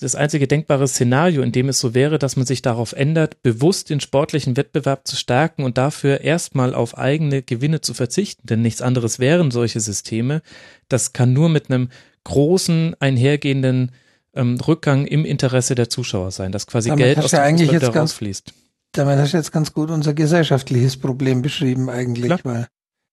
[0.00, 3.90] das einzige denkbare Szenario, in dem es so wäre, dass man sich darauf ändert, bewusst
[3.90, 8.82] den sportlichen Wettbewerb zu stärken und dafür erstmal auf eigene Gewinne zu verzichten, denn nichts
[8.82, 10.42] anderes wären solche Systeme.
[10.88, 11.88] Das kann nur mit einem
[12.24, 13.92] großen einhergehenden
[14.34, 17.80] ähm, Rückgang im Interesse der Zuschauer sein, dass quasi Damit Geld aus du dem Fußball
[17.80, 18.52] ganz- rausfließt.
[18.92, 22.40] Damit hast du jetzt ganz gut unser gesellschaftliches Problem beschrieben eigentlich, Klar.
[22.44, 22.66] weil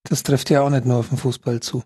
[0.04, 1.84] das trifft ja auch nicht nur auf den Fußball zu.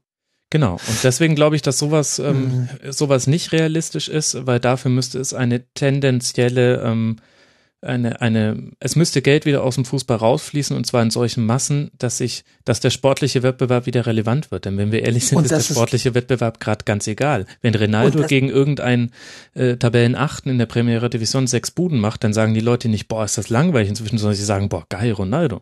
[0.56, 0.76] Genau.
[0.88, 2.92] Und deswegen glaube ich, dass sowas, ähm, Mhm.
[2.94, 7.18] sowas nicht realistisch ist, weil dafür müsste es eine tendenzielle, ähm,
[7.82, 11.92] eine, eine, es müsste Geld wieder aus dem Fußball rausfließen und zwar in solchen Massen,
[11.98, 14.64] dass sich, dass der sportliche Wettbewerb wieder relevant wird.
[14.64, 17.46] Denn wenn wir ehrlich sind, ist der das ist- sportliche Wettbewerb gerade ganz egal.
[17.62, 19.12] Wenn Ronaldo gegen irgendeinen
[19.56, 23.26] äh, Tabellenachten in der Primera Division sechs Buden macht, dann sagen die Leute nicht, boah,
[23.26, 25.62] ist das langweilig inzwischen, sondern sie sagen, boah, geil, Ronaldo.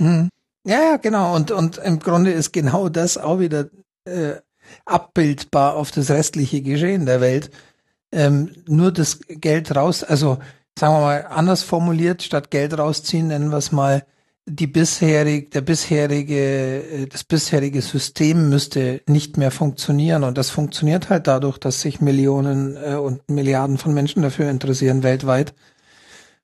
[0.00, 0.28] Mhm.
[0.66, 1.34] Ja, ja, genau.
[1.36, 3.68] Und, und im Grunde ist genau das auch wieder
[4.08, 4.40] äh,
[4.84, 7.50] abbildbar auf das restliche Geschehen der Welt.
[8.12, 10.38] Ähm, nur das Geld raus, also
[10.78, 14.04] sagen wir mal anders formuliert, statt Geld rausziehen, nennen wir es mal
[14.50, 21.10] die bisherig, der bisherige, äh, das bisherige System müsste nicht mehr funktionieren und das funktioniert
[21.10, 25.54] halt dadurch, dass sich Millionen äh, und Milliarden von Menschen dafür interessieren weltweit.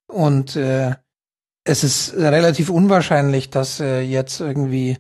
[0.07, 0.95] Und äh,
[1.65, 4.99] es ist relativ unwahrscheinlich, dass äh, jetzt irgendwie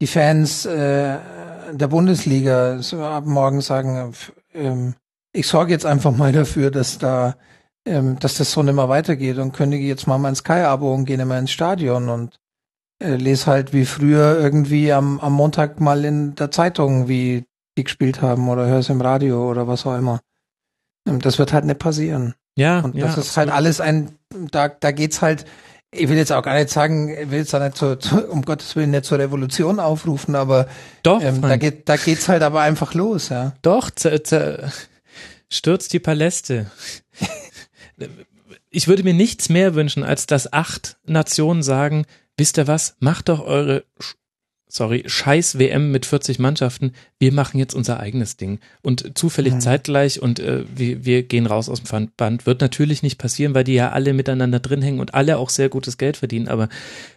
[0.00, 1.18] die Fans äh,
[1.72, 4.12] der Bundesliga so ab morgen sagen,
[4.54, 4.94] ähm,
[5.32, 7.36] ich sorge jetzt einfach mal dafür, dass da,
[7.86, 11.16] ähm, dass das so nicht mehr weitergeht und kündige jetzt mal mein Sky-Abo und gehe
[11.16, 12.38] nicht mehr ins Stadion und
[13.02, 17.44] äh, lese halt wie früher irgendwie am, am Montag mal in der Zeitung, wie
[17.76, 20.20] die gespielt haben oder höre es im Radio oder was auch immer.
[21.08, 22.34] Ähm, das wird halt nicht passieren.
[22.56, 24.18] Ja, und ja, das ist halt alles ein,
[24.50, 25.46] da, da geht's halt,
[25.94, 28.42] ich will jetzt auch gar nicht sagen, ich will jetzt auch nicht zu, zu, um
[28.42, 30.66] Gottes Willen nicht zur Revolution aufrufen, aber
[31.02, 33.52] Doch, ähm, da geht, da geht's halt aber einfach los, ja.
[33.62, 33.90] Doch,
[35.50, 36.70] stürzt die Paläste.
[38.70, 42.06] Ich würde mir nichts mehr wünschen, als dass acht Nationen sagen,
[42.38, 43.84] wisst ihr was, macht doch eure,
[44.72, 48.58] sorry, scheiß WM mit 40 Mannschaften, wir machen jetzt unser eigenes Ding.
[48.80, 49.60] Und zufällig Mhm.
[49.60, 52.46] zeitgleich und äh, wir, wir gehen raus aus dem Verband.
[52.46, 55.68] Wird natürlich nicht passieren, weil die ja alle miteinander drin hängen und alle auch sehr
[55.68, 56.68] gutes Geld verdienen, aber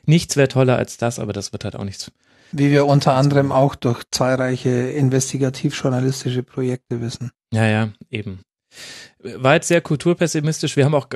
[0.06, 2.11] nichts wäre toller als das, aber das wird halt auch nichts.
[2.51, 7.32] Wie wir unter anderem auch durch zahlreiche investigativ-journalistische Projekte wissen.
[7.51, 8.40] Ja, ja, eben.
[9.38, 10.76] War jetzt sehr kulturpessimistisch.
[10.76, 11.08] Wir haben auch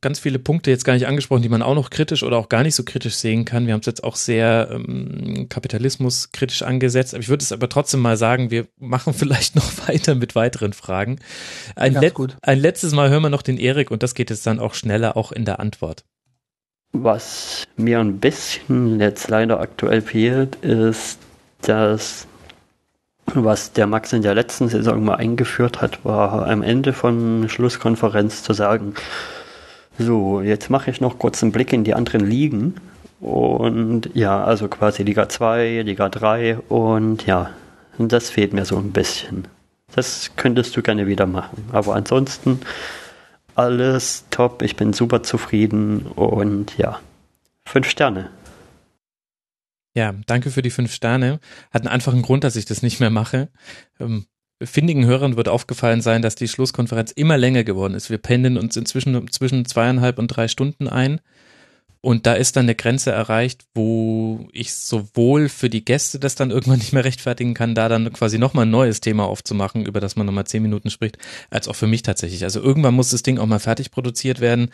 [0.00, 2.62] ganz viele Punkte jetzt gar nicht angesprochen, die man auch noch kritisch oder auch gar
[2.62, 3.66] nicht so kritisch sehen kann.
[3.66, 7.14] Wir haben es jetzt auch sehr ähm, kapitalismuskritisch angesetzt.
[7.14, 10.72] Aber ich würde es aber trotzdem mal sagen, wir machen vielleicht noch weiter mit weiteren
[10.72, 11.18] Fragen.
[11.74, 12.36] Ein, Ganz let gut.
[12.42, 15.16] ein letztes Mal hören wir noch den Erik und das geht jetzt dann auch schneller,
[15.16, 16.04] auch in der Antwort.
[16.92, 21.18] Was mir ein bisschen jetzt leider aktuell fehlt, ist,
[21.62, 22.27] dass
[23.34, 28.42] was der Max in der letzten Saison mal eingeführt hat, war am Ende von Schlusskonferenz
[28.42, 28.94] zu sagen,
[29.98, 32.74] so, jetzt mache ich noch kurz einen Blick in die anderen Ligen.
[33.20, 37.50] Und ja, also quasi Liga 2, Liga 3 und ja,
[37.98, 39.48] das fehlt mir so ein bisschen.
[39.94, 41.68] Das könntest du gerne wieder machen.
[41.72, 42.60] Aber ansonsten
[43.56, 47.00] alles top, ich bin super zufrieden und ja,
[47.64, 48.30] fünf Sterne.
[49.98, 51.40] Ja, danke für die fünf Sterne.
[51.72, 53.48] Hat einen einfachen Grund, dass ich das nicht mehr mache.
[53.98, 54.26] Ähm,
[54.62, 58.08] findigen Hörern wird aufgefallen sein, dass die Schlusskonferenz immer länger geworden ist.
[58.08, 61.20] Wir pendeln uns inzwischen zwischen zweieinhalb und drei Stunden ein.
[62.00, 66.52] Und da ist dann eine Grenze erreicht, wo ich sowohl für die Gäste das dann
[66.52, 70.14] irgendwann nicht mehr rechtfertigen kann, da dann quasi nochmal ein neues Thema aufzumachen, über das
[70.14, 71.18] man nochmal zehn Minuten spricht,
[71.50, 72.44] als auch für mich tatsächlich.
[72.44, 74.70] Also irgendwann muss das Ding auch mal fertig produziert werden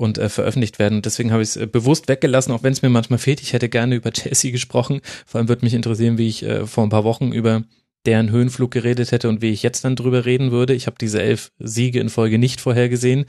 [0.00, 1.02] und äh, veröffentlicht werden.
[1.02, 3.42] Deswegen habe ich es äh, bewusst weggelassen, auch wenn es mir manchmal fehlt.
[3.42, 5.02] Ich hätte gerne über Chelsea gesprochen.
[5.26, 7.64] Vor allem würde mich interessieren, wie ich äh, vor ein paar Wochen über
[8.06, 10.72] deren Höhenflug geredet hätte und wie ich jetzt dann drüber reden würde.
[10.72, 13.26] Ich habe diese elf Siege in Folge nicht vorhergesehen.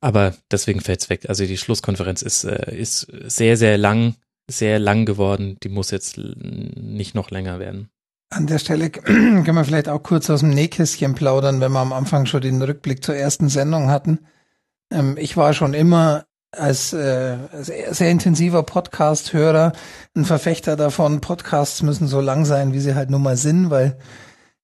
[0.00, 1.26] Aber deswegen fällt's weg.
[1.28, 4.16] Also die Schlusskonferenz ist, äh, ist sehr, sehr lang,
[4.50, 5.58] sehr lang geworden.
[5.62, 7.88] Die muss jetzt nicht noch länger werden.
[8.30, 11.92] An der Stelle können wir vielleicht auch kurz aus dem Nähkästchen plaudern, wenn wir am
[11.92, 14.18] Anfang schon den Rückblick zur ersten Sendung hatten.
[14.90, 19.72] Ähm, ich war schon immer als äh, sehr, sehr intensiver Podcast-Hörer
[20.16, 23.98] ein Verfechter davon, Podcasts müssen so lang sein, wie sie halt nun mal sind, weil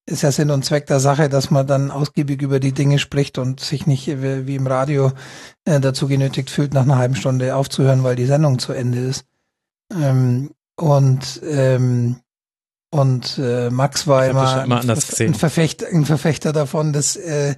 [0.07, 3.39] ist ja Sinn und Zweck der Sache, dass man dann ausgiebig über die Dinge spricht
[3.39, 5.13] und sich nicht wie wie im Radio
[5.65, 9.25] äh, dazu genötigt fühlt, nach einer halben Stunde aufzuhören, weil die Sendung zu Ende ist.
[9.95, 12.17] Ähm, und ähm,
[12.91, 17.57] und äh, Max war immer, immer ein, Verfechter, ein Verfechter davon, das äh,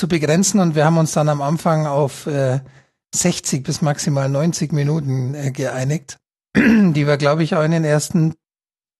[0.00, 0.58] zu begrenzen.
[0.60, 2.60] Und wir haben uns dann am Anfang auf äh,
[3.14, 6.18] 60 bis maximal 90 Minuten äh, geeinigt,
[6.56, 8.34] die wir, glaube ich, auch in den ersten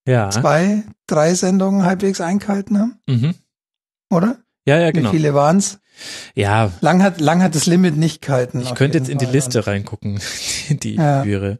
[0.07, 0.29] Ja.
[0.29, 3.35] zwei, drei Sendungen halbwegs eingehalten haben, Mhm.
[4.09, 4.37] oder?
[4.65, 5.11] Ja, ja, genau.
[5.11, 5.79] Wie viele waren's?
[6.35, 8.61] Ja, Lang hat, lang hat das Limit nicht gehalten.
[8.61, 9.33] ich könnte jetzt in die Fall.
[9.33, 10.19] Liste reingucken,
[10.69, 11.23] die Ja.
[11.23, 11.59] Jüre.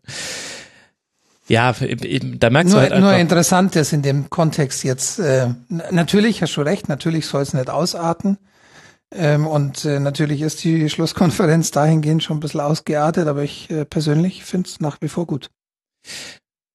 [1.47, 5.19] Ja, eben, da merkst Nur, du halt nur einfach, interessant ist in dem Kontext jetzt,
[5.19, 5.49] äh,
[5.89, 8.37] natürlich hast du recht, natürlich soll es nicht ausarten.
[9.13, 13.85] Ähm, und äh, natürlich ist die Schlusskonferenz dahingehend schon ein bisschen ausgeartet, aber ich äh,
[13.85, 15.49] persönlich finde es nach wie vor gut.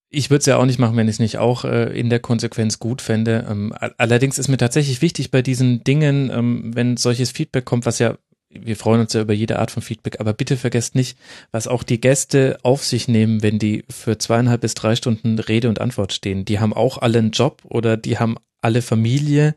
[0.09, 2.21] ich würde es ja auch nicht machen, wenn ich es nicht auch äh, in der
[2.21, 3.47] Konsequenz gut fände.
[3.51, 7.87] Ähm, all- allerdings ist mir tatsächlich wichtig bei diesen Dingen, ähm, wenn solches Feedback kommt,
[7.87, 8.17] was ja,
[8.49, 11.19] wir freuen uns ja über jede Art von Feedback, aber bitte vergesst nicht,
[11.51, 15.69] was auch die Gäste auf sich nehmen, wenn die für zweieinhalb bis drei Stunden Rede
[15.69, 16.45] und Antwort stehen.
[16.45, 19.55] Die haben auch alle einen Job oder die haben alle Familie.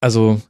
[0.00, 0.40] Also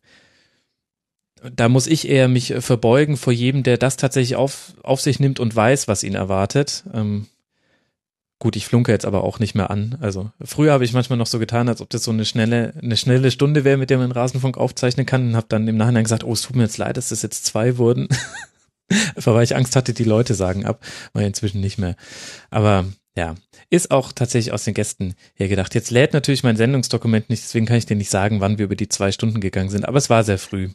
[1.54, 5.20] da muss ich eher mich äh, verbeugen vor jedem, der das tatsächlich auf, auf sich
[5.20, 6.84] nimmt und weiß, was ihn erwartet.
[6.92, 7.26] Ähm,
[8.40, 9.98] Gut, ich flunke jetzt aber auch nicht mehr an.
[10.00, 12.96] Also früher habe ich manchmal noch so getan, als ob das so eine schnelle, eine
[12.96, 16.22] schnelle Stunde wäre, mit der man Rasenfunk aufzeichnen kann und habe dann im Nachhinein gesagt,
[16.22, 18.06] oh, es tut mir jetzt leid, dass das jetzt zwei wurden.
[19.16, 21.96] Einfach weil ich Angst hatte, die Leute sagen ab, weil inzwischen nicht mehr.
[22.50, 22.86] Aber
[23.16, 23.34] ja,
[23.70, 25.74] ist auch tatsächlich aus den Gästen her gedacht.
[25.74, 28.76] Jetzt lädt natürlich mein Sendungsdokument nicht, deswegen kann ich dir nicht sagen, wann wir über
[28.76, 30.68] die zwei Stunden gegangen sind, aber es war sehr früh.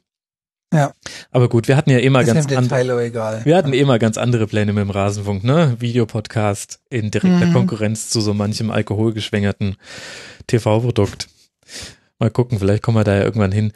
[0.73, 0.91] Ja.
[1.31, 4.81] Aber gut, wir hatten ja immer ganz andere, wir hatten immer ganz andere Pläne mit
[4.81, 5.75] dem Rasenfunk, ne?
[5.79, 7.53] Videopodcast in direkter Mhm.
[7.53, 9.75] Konkurrenz zu so manchem alkoholgeschwängerten
[10.47, 11.27] TV-Produkt.
[12.19, 13.71] Mal gucken, vielleicht kommen wir da ja irgendwann hin.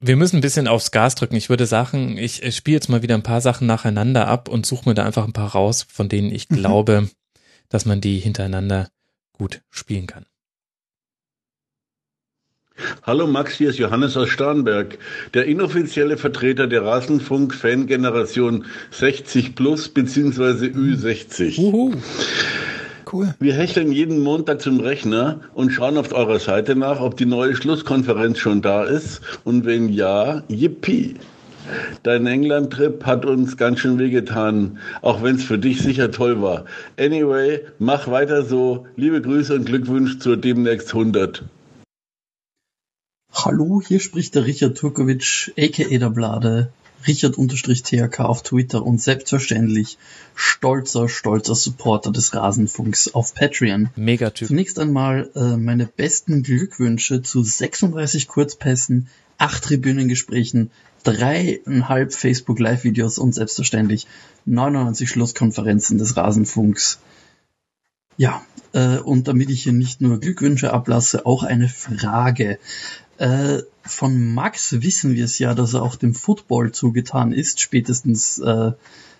[0.00, 1.36] Wir müssen ein bisschen aufs Gas drücken.
[1.36, 4.88] Ich würde sagen, ich spiele jetzt mal wieder ein paar Sachen nacheinander ab und suche
[4.88, 6.56] mir da einfach ein paar raus, von denen ich Mhm.
[6.56, 7.08] glaube,
[7.68, 8.88] dass man die hintereinander
[9.32, 10.26] gut spielen kann.
[13.06, 14.98] Hallo Max, hier ist Johannes aus Starnberg,
[15.34, 20.68] der inoffizielle Vertreter der Rasenfunk-Fangeneration 60 plus bzw.
[20.68, 21.94] Ü60.
[23.12, 23.34] Cool.
[23.38, 27.54] Wir hecheln jeden Montag zum Rechner und schauen auf eurer Seite nach, ob die neue
[27.54, 31.16] Schlusskonferenz schon da ist und wenn ja, yippie.
[32.02, 36.64] Dein England-Trip hat uns ganz schön wehgetan, auch wenn es für dich sicher toll war.
[36.98, 38.86] Anyway, mach weiter so.
[38.96, 41.44] Liebe Grüße und Glückwunsch zur demnächst 100.
[43.34, 46.72] Hallo, hier spricht der Richard Turkovic, aka der Blade,
[47.04, 49.98] Richard-THK auf Twitter und selbstverständlich
[50.36, 53.90] stolzer, stolzer Supporter des Rasenfunks auf Patreon.
[53.96, 54.46] Megatyp.
[54.46, 60.70] Zunächst einmal äh, meine besten Glückwünsche zu 36 Kurzpässen, 8 Tribünengesprächen,
[61.02, 64.06] dreieinhalb Facebook Live-Videos und selbstverständlich
[64.46, 67.00] 99 Schlusskonferenzen des Rasenfunks.
[68.16, 72.58] Ja, äh, und damit ich hier nicht nur Glückwünsche ablasse, auch eine Frage.
[73.18, 78.38] Äh, von Max wissen wir es ja, dass er auch dem Football zugetan ist, spätestens
[78.38, 78.72] äh,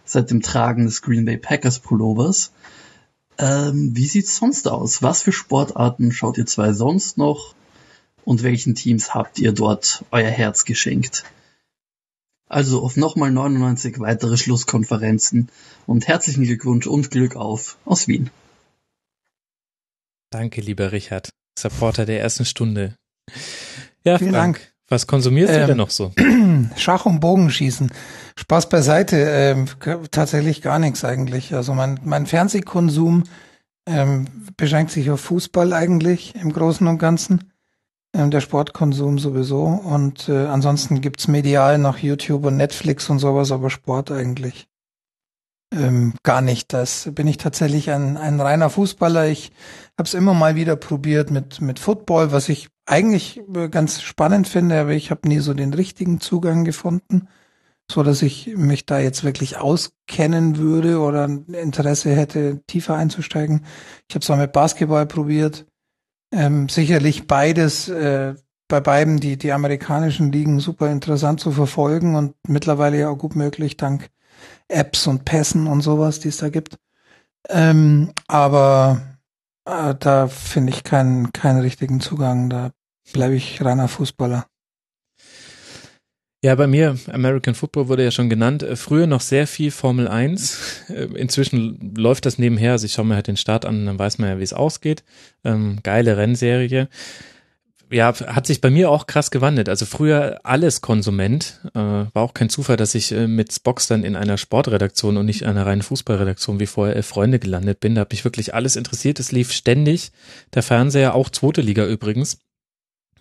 [0.04, 2.52] seit dem Tragen des Green Bay Packers Pullovers.
[3.38, 5.02] Ähm, wie sieht's sonst aus?
[5.02, 7.54] Was für Sportarten schaut ihr zwei sonst noch?
[8.24, 11.24] Und welchen Teams habt ihr dort euer Herz geschenkt?
[12.48, 15.50] Also auf nochmal 99 weitere Schlusskonferenzen
[15.86, 18.30] und herzlichen Glückwunsch und Glück auf aus Wien.
[20.30, 22.96] Danke, lieber Richard, Supporter der ersten Stunde.
[24.04, 24.72] Ja, Vielen Frank, Dank.
[24.88, 26.12] was konsumierst du Ähm, denn noch so?
[26.76, 27.90] Schach und Bogenschießen.
[28.36, 29.66] Spaß beiseite, ähm,
[30.10, 31.54] tatsächlich gar nichts eigentlich.
[31.54, 33.24] Also mein, mein Fernsehkonsum
[33.86, 34.26] ähm,
[34.56, 37.50] beschränkt sich auf Fußball eigentlich im Großen und Ganzen.
[38.14, 39.64] Ähm, der Sportkonsum sowieso.
[39.64, 44.68] Und äh, ansonsten gibt's medial noch YouTube und Netflix und sowas, aber Sport eigentlich
[45.72, 46.72] ähm, gar nicht.
[46.72, 49.26] Das bin ich tatsächlich ein, ein reiner Fußballer.
[49.26, 49.52] Ich
[49.98, 54.48] habe es immer mal wieder probiert mit, mit Football, was ich eigentlich äh, ganz spannend
[54.48, 57.28] finde, aber ich habe nie so den richtigen Zugang gefunden,
[57.90, 63.64] so dass ich mich da jetzt wirklich auskennen würde oder ein Interesse hätte, tiefer einzusteigen.
[64.08, 65.66] Ich habe es auch mit Basketball probiert.
[66.32, 68.34] Ähm, sicherlich beides, äh,
[68.68, 73.36] bei beiden die, die amerikanischen Ligen super interessant zu verfolgen und mittlerweile ja auch gut
[73.36, 74.10] möglich dank
[74.68, 76.76] Apps und Pässen und sowas, die es da gibt.
[77.48, 79.02] Ähm, aber
[79.64, 82.50] äh, da finde ich keinen, keinen richtigen Zugang.
[82.50, 82.70] Da
[83.12, 84.46] bleibe ich reiner Fußballer.
[86.44, 88.62] Ja, bei mir, American Football wurde ja schon genannt.
[88.62, 90.90] Äh, Früher noch sehr viel Formel 1.
[90.90, 92.72] Äh, Inzwischen läuft das nebenher.
[92.72, 95.04] Also ich schaue mir halt den Start an, dann weiß man ja, wie es ausgeht.
[95.42, 96.88] Ähm, geile Rennserie.
[97.90, 99.68] Ja, hat sich bei mir auch krass gewandelt.
[99.68, 101.60] Also früher alles Konsument.
[101.74, 105.26] Äh, war auch kein Zufall, dass ich äh, mit Spox dann in einer Sportredaktion und
[105.26, 107.94] nicht in einer reinen Fußballredaktion wie vorher Elf Freunde gelandet bin.
[107.94, 109.20] Da hat mich wirklich alles interessiert.
[109.20, 110.12] Es lief ständig.
[110.54, 112.38] Der Fernseher, auch zweite Liga übrigens.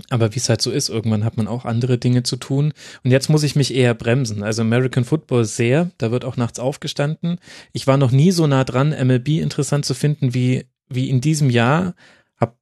[0.10, 2.74] Aber wie es halt so ist, irgendwann hat man auch andere Dinge zu tun.
[3.04, 4.44] Und jetzt muss ich mich eher bremsen.
[4.44, 7.38] Also American Football sehr, da wird auch nachts aufgestanden.
[7.74, 11.50] Ich war noch nie so nah dran, MLB interessant zu finden wie, wie in diesem
[11.50, 11.94] Jahr.
[12.40, 12.58] Hab,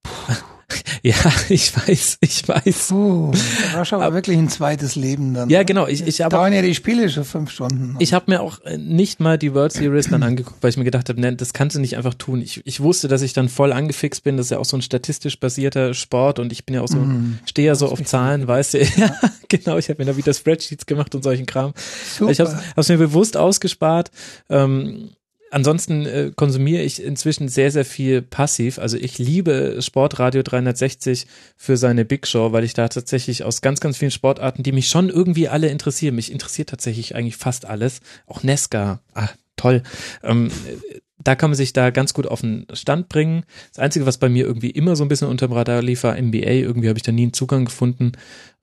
[1.03, 1.15] ja,
[1.49, 2.87] ich weiß, ich weiß.
[2.89, 3.31] Puh,
[3.71, 5.49] da war schon aber wirklich ein zweites Leben dann.
[5.49, 5.87] Ja, genau.
[5.87, 7.95] Ich, ich habe Dauern ja die Spiele schon fünf Stunden.
[7.99, 10.83] ich habe mir auch äh, nicht mal die World Series dann angeguckt, weil ich mir
[10.83, 12.41] gedacht habe, ne, das kannst du nicht einfach tun.
[12.41, 14.37] Ich, ich wusste, dass ich dann voll angefixt bin.
[14.37, 16.97] Das ist ja auch so ein statistisch basierter Sport und ich bin ja auch so,
[16.97, 17.39] Mhm.
[17.45, 18.79] stehe ja so auf Zahlen, weißt du.
[18.97, 19.15] Ja,
[19.47, 19.77] genau.
[19.77, 21.73] Ich habe mir da wieder Spreadsheets gemacht und solchen Kram.
[22.17, 22.31] Super.
[22.31, 24.11] Ich habe es mir bewusst ausgespart.
[24.49, 25.09] Ähm,
[25.51, 28.79] ansonsten äh, konsumiere ich inzwischen sehr, sehr viel passiv.
[28.79, 33.79] Also ich liebe Sportradio 360 für seine Big Show, weil ich da tatsächlich aus ganz,
[33.79, 37.99] ganz vielen Sportarten, die mich schon irgendwie alle interessieren, mich interessiert tatsächlich eigentlich fast alles.
[38.25, 39.83] Auch Nesca, ah, toll.
[40.23, 43.43] Ähm, äh, da kann man sich da ganz gut auf den Stand bringen.
[43.69, 46.49] Das Einzige, was bei mir irgendwie immer so ein bisschen unterm Radar lief, war NBA.
[46.49, 48.13] Irgendwie habe ich da nie einen Zugang gefunden.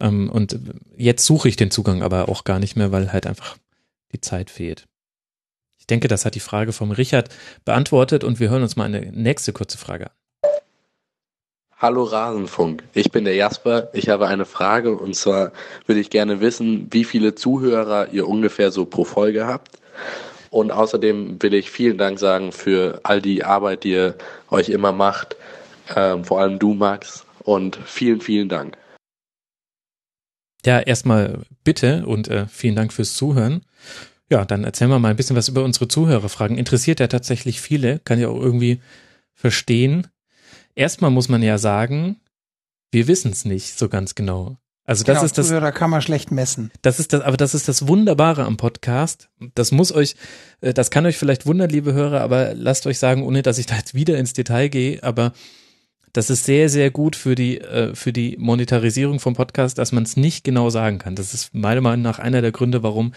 [0.01, 0.59] Ähm, und
[0.97, 3.57] jetzt suche ich den Zugang aber auch gar nicht mehr, weil halt einfach
[4.13, 4.87] die Zeit fehlt.
[5.89, 7.31] Ich denke, das hat die Frage vom Richard
[7.65, 10.13] beantwortet und wir hören uns mal eine nächste kurze Frage an.
[11.79, 13.89] Hallo Rasenfunk, ich bin der Jasper.
[13.95, 15.51] Ich habe eine Frage und zwar
[15.87, 19.79] würde ich gerne wissen, wie viele Zuhörer ihr ungefähr so pro Folge habt.
[20.51, 24.15] Und außerdem will ich vielen Dank sagen für all die Arbeit, die ihr
[24.51, 25.37] euch immer macht,
[25.97, 27.25] ähm, vor allem du Max.
[27.45, 28.77] Und vielen, vielen Dank.
[30.67, 33.63] Ja, erstmal bitte und äh, vielen Dank fürs Zuhören.
[34.31, 36.59] Ja, dann erzählen wir mal ein bisschen was über unsere Zuhörerfragen.
[36.59, 38.81] Interessiert ja tatsächlich viele, kann ich auch irgendwie
[39.35, 40.09] verstehen.
[40.75, 42.17] Erstmal muss man ja sagen,
[42.91, 44.59] wir wissen es nicht so ganz genau.
[44.85, 45.49] Also das genau, ist das.
[45.49, 46.71] Zuhörer kann man schlecht messen.
[46.81, 49.29] Das ist das, aber das ist das Wunderbare am Podcast.
[49.55, 50.17] Das muss euch,
[50.63, 53.67] äh, das kann euch vielleicht wundern, liebe Hörer, aber lasst euch sagen, ohne dass ich
[53.67, 55.33] da jetzt wieder ins Detail gehe, aber
[56.15, 60.05] das ist sehr, sehr gut für die, äh, für die Monetarisierung vom Podcast, dass man
[60.05, 61.17] es nicht genau sagen kann.
[61.17, 63.13] Das ist meiner Meinung nach einer der Gründe, warum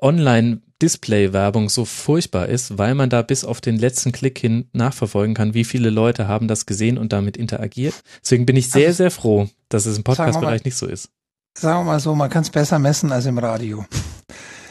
[0.00, 5.54] Online-Display-Werbung so furchtbar ist, weil man da bis auf den letzten Klick hin nachverfolgen kann,
[5.54, 7.94] wie viele Leute haben das gesehen und damit interagiert.
[8.22, 11.10] Deswegen bin ich sehr, Also, sehr froh, dass es im Podcast-Bereich nicht so ist.
[11.56, 13.84] Sagen wir mal so, man kann es besser messen als im Radio.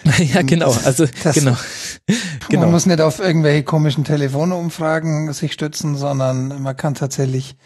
[0.20, 0.72] ja, genau.
[0.86, 1.58] Also, Das- genau.
[2.50, 2.62] genau.
[2.62, 7.58] Man muss nicht auf irgendwelche komischen Telefonumfragen sich stützen, sondern man kann tatsächlich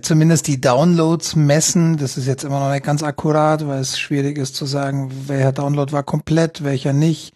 [0.00, 1.96] zumindest die Downloads messen.
[1.96, 5.52] Das ist jetzt immer noch nicht ganz akkurat, weil es schwierig ist zu sagen, welcher
[5.52, 7.34] Download war komplett, welcher nicht.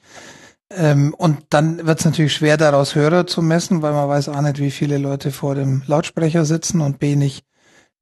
[0.71, 4.41] Ähm, und dann wird es natürlich schwer, daraus Hörer zu messen, weil man weiß auch
[4.41, 7.45] nicht, wie viele Leute vor dem Lautsprecher sitzen und B nicht,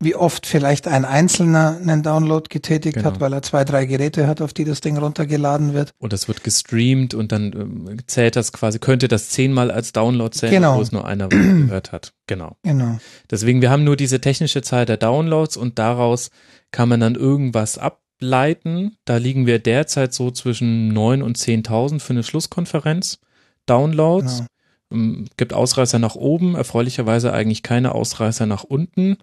[0.01, 3.07] wie oft vielleicht ein Einzelner einen Download getätigt Genau.
[3.13, 5.93] hat, weil er zwei, drei Geräte hat, auf die das Ding runtergeladen wird.
[5.99, 10.37] Und das wird gestreamt und dann ähm, zählt das quasi, könnte das zehnmal als Download
[10.37, 10.77] zählen, Genau.
[10.77, 12.13] wo es nur einer gehört hat.
[12.27, 12.57] Genau.
[12.63, 12.99] Genau.
[13.31, 16.31] Deswegen, wir haben nur diese technische Zahl der Downloads und daraus
[16.73, 18.97] kann man dann irgendwas ableiten.
[19.07, 23.19] Da liegen wir derzeit so zwischen 9 und 10.000 für eine Schlusskonferenz.
[23.65, 24.39] Downloads.
[24.39, 24.47] Genau.
[24.93, 29.17] Ähm, Gibt Ausreißer nach oben, erfreulicherweise eigentlich keine Ausreißer nach unten.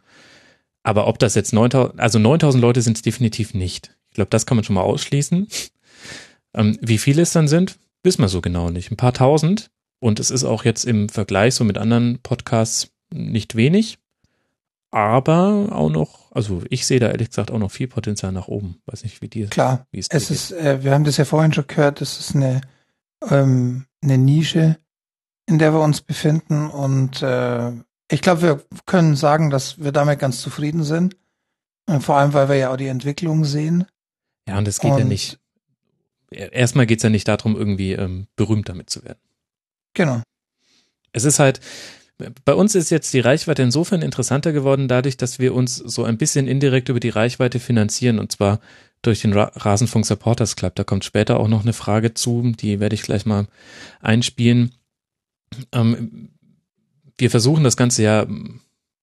[0.83, 3.95] Aber ob das jetzt 9000, also 9000 Leute sind es definitiv nicht.
[4.09, 5.47] Ich glaube, das kann man schon mal ausschließen.
[6.53, 8.91] Ähm, wie viele es dann sind, wissen wir so genau nicht.
[8.91, 9.71] Ein paar tausend.
[9.99, 13.97] Und es ist auch jetzt im Vergleich so mit anderen Podcasts nicht wenig.
[14.91, 18.79] Aber auch noch, also ich sehe da ehrlich gesagt auch noch viel Potenzial nach oben.
[18.85, 21.51] Weiß nicht, wie dir, Klar, wie es es ist, äh, wir haben das ja vorhin
[21.51, 22.61] schon gehört, es ist eine,
[23.27, 24.77] ähm, eine Nische,
[25.47, 27.71] in der wir uns befinden und äh,
[28.13, 31.15] ich glaube, wir können sagen, dass wir damit ganz zufrieden sind.
[31.87, 33.85] Und vor allem, weil wir ja auch die Entwicklung sehen.
[34.47, 35.39] Ja, und es geht ja Und- nicht.
[36.31, 39.19] Erstmal geht es ja nicht darum, irgendwie ähm, berühmt damit zu werden.
[39.93, 40.21] Genau.
[41.11, 41.59] Es ist halt,
[42.43, 46.17] bei uns ist jetzt die Reichweite insofern interessanter geworden, dadurch, dass wir uns so ein
[46.17, 48.59] bisschen indirekt über die Reichweite finanzieren und zwar
[49.03, 50.73] durch den Ra Rasenfunk Supporters Club.
[50.75, 53.47] Da kommt später auch noch eine Frage zu, die werde ich gleich mal
[54.01, 54.73] einspielen.
[55.71, 56.29] Ähm,
[57.23, 58.27] wir versuchen das Ganze ja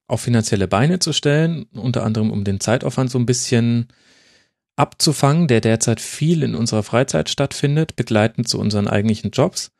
[0.07, 3.89] auf finanzielle Beine zu stellen, unter anderem um den Zeitaufwand so ein bisschen
[4.77, 9.73] abzufangen, der derzeit viel in unserer Freizeit stattfindet, begleitend zu unseren eigentlichen Jobs.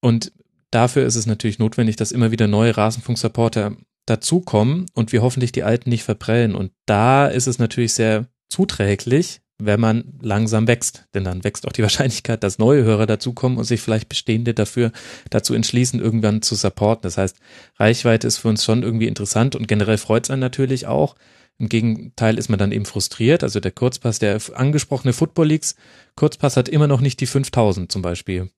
[0.00, 0.32] Und
[0.70, 5.62] dafür ist es natürlich notwendig, dass immer wieder neue Rasenfunk-Supporter dazukommen und wir hoffentlich die
[5.62, 6.54] alten nicht verprellen.
[6.54, 11.06] Und da ist es natürlich sehr zuträglich, wenn man langsam wächst.
[11.14, 14.92] Denn dann wächst auch die Wahrscheinlichkeit, dass neue Hörer dazukommen und sich vielleicht bestehende dafür
[15.30, 17.02] dazu entschließen, irgendwann zu supporten.
[17.02, 17.36] Das heißt,
[17.78, 21.16] Reichweite ist für uns schon irgendwie interessant und generell freut es einen natürlich auch.
[21.58, 23.42] Im Gegenteil ist man dann eben frustriert.
[23.42, 25.76] Also der Kurzpass, der angesprochene Football Leagues
[26.16, 28.50] Kurzpass hat immer noch nicht die 5000 zum Beispiel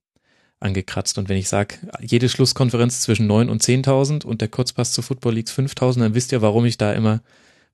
[0.61, 1.19] angekratzt.
[1.19, 5.35] Und wenn ich sage, jede Schlusskonferenz zwischen 9 und 10.000 und der Kurzpass zu Football
[5.35, 7.21] Leagues 5000, dann wisst ihr, warum ich da immer,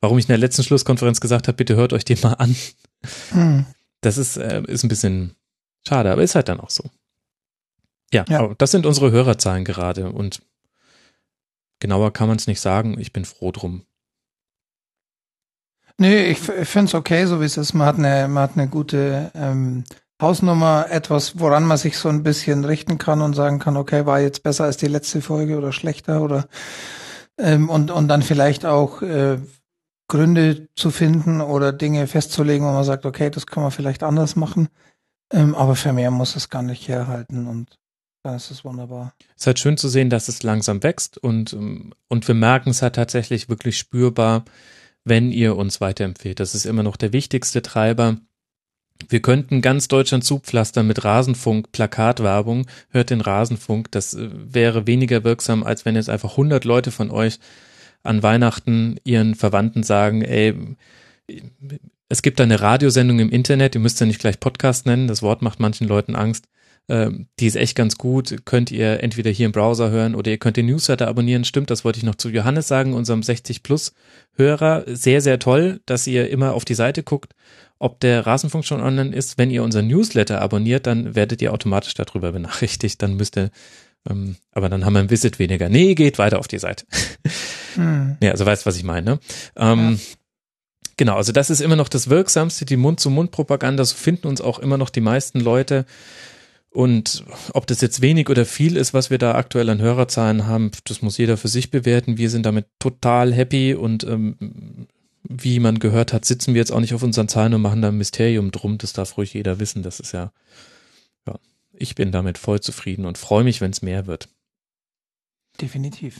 [0.00, 2.56] warum ich in der letzten Schlusskonferenz gesagt habe, bitte hört euch den mal an.
[3.32, 3.66] Hm.
[4.00, 5.34] Das ist, äh, ist ein bisschen
[5.86, 6.84] schade, aber ist halt dann auch so.
[8.12, 8.54] Ja, Ja.
[8.58, 10.42] das sind unsere Hörerzahlen gerade und
[11.80, 12.98] genauer kann man es nicht sagen.
[12.98, 13.84] Ich bin froh drum.
[15.98, 17.74] Nee, ich, ich finde es okay, so wie es ist.
[17.74, 19.84] Man hat eine, man hat eine gute ähm,
[20.20, 24.20] Hausnummer, etwas, woran man sich so ein bisschen richten kann und sagen kann, okay, war
[24.20, 26.48] jetzt besser als die letzte Folge oder schlechter oder
[27.38, 29.38] ähm, und, und dann vielleicht auch äh,
[30.10, 34.36] Gründe zu finden oder Dinge festzulegen, wo man sagt, okay, das kann man vielleicht anders
[34.36, 34.68] machen.
[35.32, 37.78] Ähm, aber für mehr muss es gar nicht herhalten und
[38.24, 39.14] dann ist es wunderbar.
[39.36, 42.70] Es ist halt schön zu sehen, dass es langsam wächst und, ähm, und wir merken
[42.70, 44.44] es halt tatsächlich wirklich spürbar,
[45.04, 46.40] wenn ihr uns weiterempfehlt.
[46.40, 48.16] Das ist immer noch der wichtigste Treiber.
[49.08, 53.92] Wir könnten ganz Deutschland zupflastern mit Rasenfunk, Plakatwerbung, hört den Rasenfunk.
[53.92, 57.38] Das äh, wäre weniger wirksam, als wenn jetzt einfach 100 Leute von euch
[58.02, 60.54] an Weihnachten ihren Verwandten sagen, ey,
[62.08, 65.42] es gibt eine Radiosendung im Internet, ihr müsst ja nicht gleich Podcast nennen, das Wort
[65.42, 66.46] macht manchen Leuten Angst.
[66.88, 70.38] Ähm, die ist echt ganz gut, könnt ihr entweder hier im Browser hören oder ihr
[70.38, 71.44] könnt den Newsletter abonnieren.
[71.44, 73.92] Stimmt, das wollte ich noch zu Johannes sagen, unserem 60 Plus
[74.34, 74.82] Hörer.
[74.86, 77.34] Sehr, sehr toll, dass ihr immer auf die Seite guckt,
[77.78, 79.38] ob der Rasenfunk schon online ist.
[79.38, 83.00] Wenn ihr unseren Newsletter abonniert, dann werdet ihr automatisch darüber benachrichtigt.
[83.02, 83.50] Dann müsst ihr,
[84.08, 85.68] ähm, aber dann haben wir ein Visit weniger.
[85.68, 86.86] Nee, geht weiter auf die Seite.
[87.74, 88.16] Hm.
[88.22, 89.18] Ja, also weißt, was ich meine.
[89.56, 89.98] Ähm,
[91.00, 93.82] Genau, also das ist immer noch das Wirksamste, die Mund-zu-Mund-Propaganda.
[93.86, 95.86] So finden uns auch immer noch die meisten Leute.
[96.68, 97.24] Und
[97.54, 101.00] ob das jetzt wenig oder viel ist, was wir da aktuell an Hörerzahlen haben, das
[101.00, 102.18] muss jeder für sich bewerten.
[102.18, 104.86] Wir sind damit total happy und ähm,
[105.22, 107.88] wie man gehört hat, sitzen wir jetzt auch nicht auf unseren Zahlen und machen da
[107.88, 108.76] ein Mysterium drum.
[108.76, 109.82] Das darf ruhig jeder wissen.
[109.82, 110.32] Das ist ja,
[111.26, 111.38] ja,
[111.72, 114.28] ich bin damit voll zufrieden und freue mich, wenn es mehr wird.
[115.60, 116.18] Definitiv.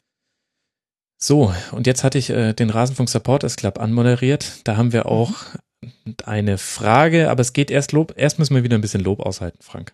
[1.22, 4.62] So, und jetzt hatte ich äh, den Rasenfunk Supporters Club anmoderiert.
[4.64, 5.32] Da haben wir auch
[6.24, 8.14] eine Frage, aber es geht erst Lob.
[8.16, 9.92] Erst müssen wir wieder ein bisschen Lob aushalten, Frank.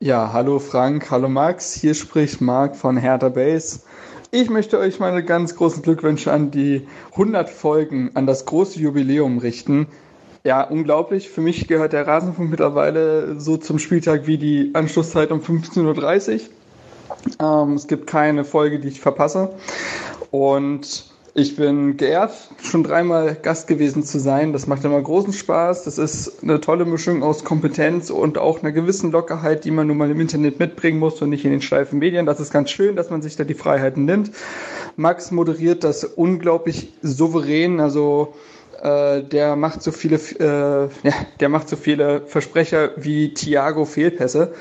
[0.00, 1.72] Ja, hallo Frank, hallo Max.
[1.72, 3.80] Hier spricht Marc von Hertha Base.
[4.32, 9.38] Ich möchte euch meine ganz großen Glückwünsche an die 100 Folgen, an das große Jubiläum
[9.38, 9.86] richten.
[10.44, 11.28] Ja, unglaublich.
[11.28, 16.40] Für mich gehört der Rasenfunk mittlerweile so zum Spieltag wie die Anschlusszeit um 15.30 Uhr.
[17.40, 19.50] Ähm, es gibt keine Folge, die ich verpasse.
[20.30, 24.52] Und ich bin geehrt, schon dreimal Gast gewesen zu sein.
[24.52, 25.84] Das macht immer großen Spaß.
[25.84, 29.98] Das ist eine tolle Mischung aus Kompetenz und auch einer gewissen Lockerheit, die man nun
[29.98, 32.26] mal im Internet mitbringen muss und nicht in den steifen Medien.
[32.26, 34.32] Das ist ganz schön, dass man sich da die Freiheiten nimmt.
[34.96, 37.78] Max moderiert das unglaublich souverän.
[37.78, 38.34] Also
[38.82, 44.52] äh, der macht so viele, äh, ja, der macht so viele Versprecher wie Thiago Fehlpässe.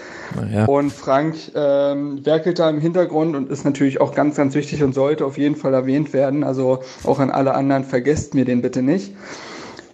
[0.52, 0.66] Ja.
[0.66, 4.94] Und Frank ähm, werkelt da im Hintergrund und ist natürlich auch ganz, ganz wichtig und
[4.94, 6.44] sollte auf jeden Fall erwähnt werden.
[6.44, 9.14] Also auch an alle anderen, vergesst mir den bitte nicht.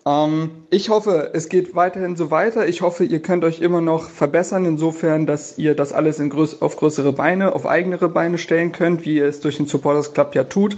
[0.06, 2.68] Ähm, ich hoffe, es geht weiterhin so weiter.
[2.68, 6.76] Ich hoffe, ihr könnt euch immer noch verbessern, insofern, dass ihr das alles größ auf
[6.78, 10.44] größere Beine, auf eigenere Beine stellen könnt, wie ihr es durch den Supporters Club ja
[10.44, 10.78] tut.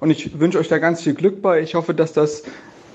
[0.00, 1.60] Und ich wünsche euch da ganz viel Glück bei.
[1.60, 2.44] Ich hoffe, dass das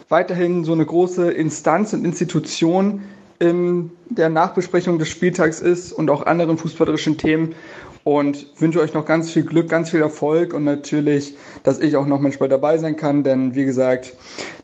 [0.09, 3.03] weiterhin so eine große Instanz und Institution
[3.39, 7.55] in der Nachbesprechung des Spieltags ist und auch anderen fußballerischen Themen.
[8.03, 12.05] Und wünsche euch noch ganz viel Glück, ganz viel Erfolg und natürlich, dass ich auch
[12.05, 14.13] noch manchmal dabei sein kann, denn wie gesagt,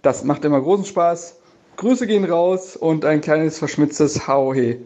[0.02, 1.40] das macht immer großen Spaß.
[1.76, 4.78] Grüße gehen raus und ein kleines verschmitztes Hauhe.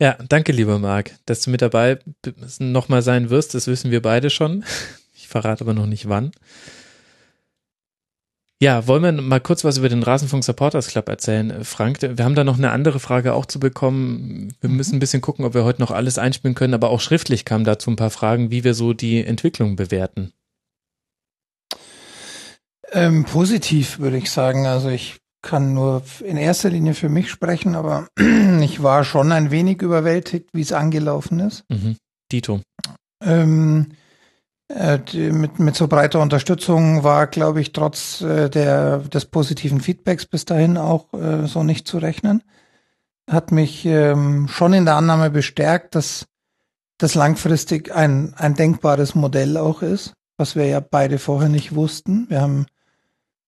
[0.00, 1.98] Ja, danke, lieber Marc, dass du mit dabei
[2.58, 3.54] nochmal sein wirst.
[3.54, 4.64] Das wissen wir beide schon.
[5.14, 6.32] Ich verrate aber noch nicht wann.
[8.60, 12.02] Ja, wollen wir mal kurz was über den Rasenfunk Supporters Club erzählen, äh, Frank?
[12.02, 14.52] Wir haben da noch eine andere Frage auch zu bekommen.
[14.60, 17.44] Wir müssen ein bisschen gucken, ob wir heute noch alles einspielen können, aber auch schriftlich
[17.44, 20.32] kamen dazu ein paar Fragen, wie wir so die Entwicklung bewerten.
[22.90, 24.66] Ähm, positiv würde ich sagen.
[24.66, 28.08] Also ich kann nur in erster Linie für mich sprechen, aber
[28.60, 31.62] ich war schon ein wenig überwältigt, wie es angelaufen ist.
[31.68, 31.96] Mhm.
[32.32, 32.60] Dito.
[33.22, 34.07] Ähm, äh,
[34.70, 40.44] mit, mit so breiter Unterstützung war, glaube ich, trotz äh, der, des positiven Feedbacks bis
[40.44, 42.42] dahin auch äh, so nicht zu rechnen.
[43.28, 46.26] Hat mich ähm, schon in der Annahme bestärkt, dass
[46.98, 52.26] das langfristig ein, ein denkbares Modell auch ist, was wir ja beide vorher nicht wussten.
[52.28, 52.66] Wir haben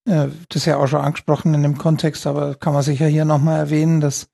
[0.06, 3.58] äh, das ja auch schon angesprochen in dem Kontext, aber kann man sicher hier nochmal
[3.58, 4.28] erwähnen, dass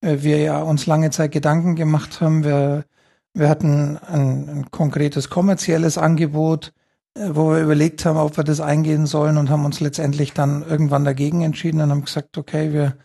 [0.00, 2.44] äh, wir ja uns lange Zeit Gedanken gemacht haben.
[2.44, 2.84] Wir
[3.34, 6.72] wir hatten ein, ein konkretes kommerzielles Angebot,
[7.14, 10.62] äh, wo wir überlegt haben, ob wir das eingehen sollen und haben uns letztendlich dann
[10.62, 12.96] irgendwann dagegen entschieden und haben gesagt, okay, wir,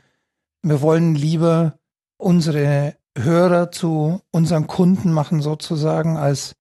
[0.62, 1.78] wir wollen lieber
[2.18, 6.56] unsere Hörer zu unseren Kunden machen sozusagen als,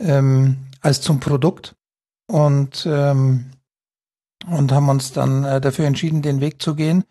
[0.00, 1.76] ähm, als zum Produkt
[2.26, 3.50] und, ähm,
[4.46, 7.04] und haben uns dann äh, dafür entschieden, den Weg zu gehen.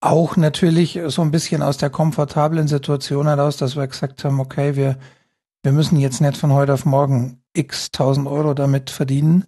[0.00, 4.74] Auch natürlich so ein bisschen aus der komfortablen Situation heraus, dass wir gesagt haben, okay,
[4.74, 4.98] wir,
[5.62, 9.44] wir müssen jetzt nicht von heute auf morgen x tausend Euro damit verdienen,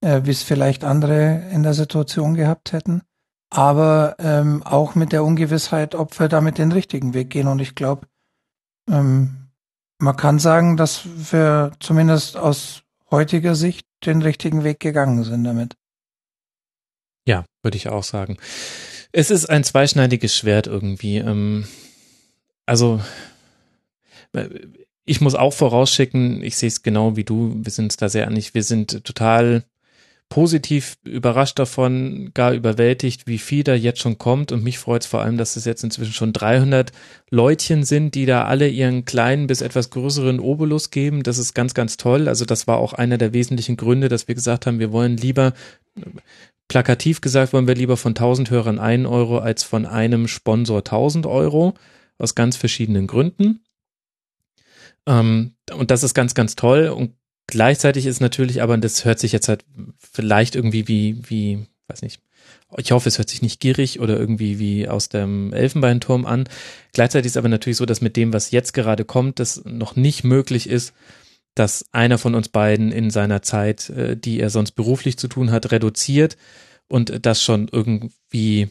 [0.00, 3.02] äh, wie es vielleicht andere in der Situation gehabt hätten.
[3.50, 7.46] Aber ähm, auch mit der Ungewissheit, ob wir damit den richtigen Weg gehen.
[7.46, 8.06] Und ich glaube,
[8.90, 9.50] ähm,
[9.98, 15.76] man kann sagen, dass wir zumindest aus heutiger Sicht den richtigen Weg gegangen sind damit.
[17.26, 18.36] Ja, würde ich auch sagen.
[19.16, 21.18] Es ist ein zweischneidiges Schwert irgendwie.
[21.18, 21.68] Ähm,
[22.66, 23.00] also
[24.32, 24.48] äh,
[25.04, 28.54] ich muss auch vorausschicken, ich sehe es genau wie du, wir sind da sehr einig,
[28.54, 29.62] wir sind total
[30.30, 35.06] positiv überrascht davon, gar überwältigt, wie viel da jetzt schon kommt und mich freut es
[35.06, 36.90] vor allem, dass es jetzt inzwischen schon 300
[37.30, 41.22] Leutchen sind, die da alle ihren kleinen bis etwas größeren Obolus geben.
[41.22, 42.26] Das ist ganz, ganz toll.
[42.26, 45.52] Also das war auch einer der wesentlichen Gründe, dass wir gesagt haben, wir wollen lieber
[46.68, 51.26] Plakativ gesagt wollen wir lieber von 1000 Hörern einen Euro als von einem Sponsor 1000
[51.26, 51.74] Euro.
[52.16, 53.64] Aus ganz verschiedenen Gründen.
[55.06, 56.88] Ähm, und das ist ganz, ganz toll.
[56.88, 57.14] Und
[57.46, 59.64] gleichzeitig ist natürlich, aber das hört sich jetzt halt
[59.98, 62.20] vielleicht irgendwie wie, wie, weiß nicht,
[62.76, 66.48] ich hoffe, es hört sich nicht gierig oder irgendwie wie aus dem Elfenbeinturm an.
[66.92, 70.24] Gleichzeitig ist aber natürlich so, dass mit dem, was jetzt gerade kommt, das noch nicht
[70.24, 70.92] möglich ist,
[71.54, 75.50] dass einer von uns beiden in seiner Zeit, äh, die er sonst beruflich zu tun
[75.50, 76.36] hat, reduziert
[76.88, 78.70] und das schon irgendwie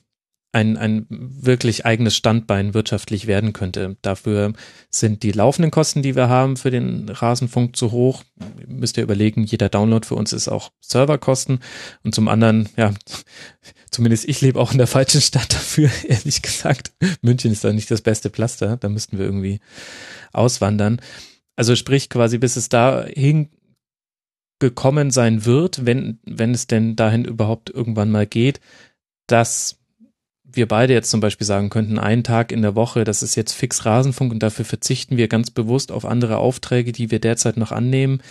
[0.53, 3.98] ein, ein wirklich eigenes Standbein wirtschaftlich werden könnte.
[4.03, 4.53] Dafür
[4.92, 8.24] sind die laufenden Kosten, die wir haben für den Rasenfunk zu hoch.
[8.68, 11.60] Müsst ihr überlegen, jeder Download für uns ist auch Serverkosten.
[12.03, 12.94] Und zum anderen, ja,
[13.92, 16.94] zumindest ich lebe auch in der falschen Stadt dafür, ehrlich gesagt.
[17.22, 18.78] München ist da nicht das beste Pflaster.
[18.78, 19.60] Da müssten wir irgendwie
[20.34, 21.02] auswandern.
[21.56, 23.49] Also sprich quasi, bis es dahin
[24.59, 28.59] gekommen sein wird, wenn, wenn es denn dahin überhaupt irgendwann mal geht,
[29.27, 29.80] dass
[30.56, 33.53] wir beide jetzt zum Beispiel sagen könnten, einen Tag in der Woche, das ist jetzt
[33.53, 37.72] fix Rasenfunk und dafür verzichten wir ganz bewusst auf andere Aufträge, die wir derzeit noch
[37.72, 38.22] annehmen.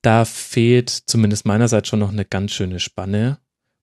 [0.00, 3.38] Da fehlt zumindest meinerseits schon noch eine ganz schöne Spanne,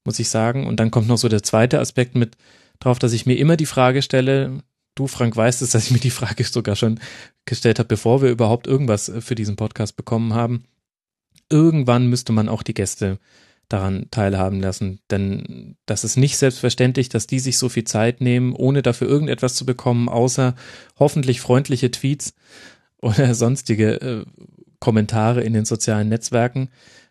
[0.05, 0.67] muss ich sagen.
[0.67, 2.37] Und dann kommt noch so der zweite Aspekt mit
[2.79, 4.63] drauf, dass ich mir immer die Frage stelle,
[4.95, 6.99] du Frank weißt es, dass ich mir die Frage sogar schon
[7.45, 10.65] gestellt habe, bevor wir überhaupt irgendwas für diesen Podcast bekommen haben.
[11.49, 13.19] Irgendwann müsste man auch die Gäste
[13.71, 14.99] daran teilhaben lassen.
[15.09, 19.55] Denn das ist nicht selbstverständlich, dass die sich so viel Zeit nehmen, ohne dafür irgendetwas
[19.55, 20.55] zu bekommen, außer
[20.99, 22.33] hoffentlich freundliche Tweets
[23.01, 24.25] oder sonstige äh,
[24.79, 26.69] Kommentare in den sozialen Netzwerken.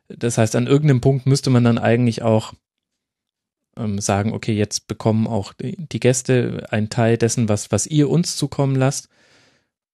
[0.08, 2.52] Das heißt, an irgendeinem Punkt müsste man dann eigentlich auch
[3.76, 8.36] ähm, sagen, okay, jetzt bekommen auch die Gäste einen Teil dessen, was, was ihr uns
[8.36, 9.08] zukommen lasst.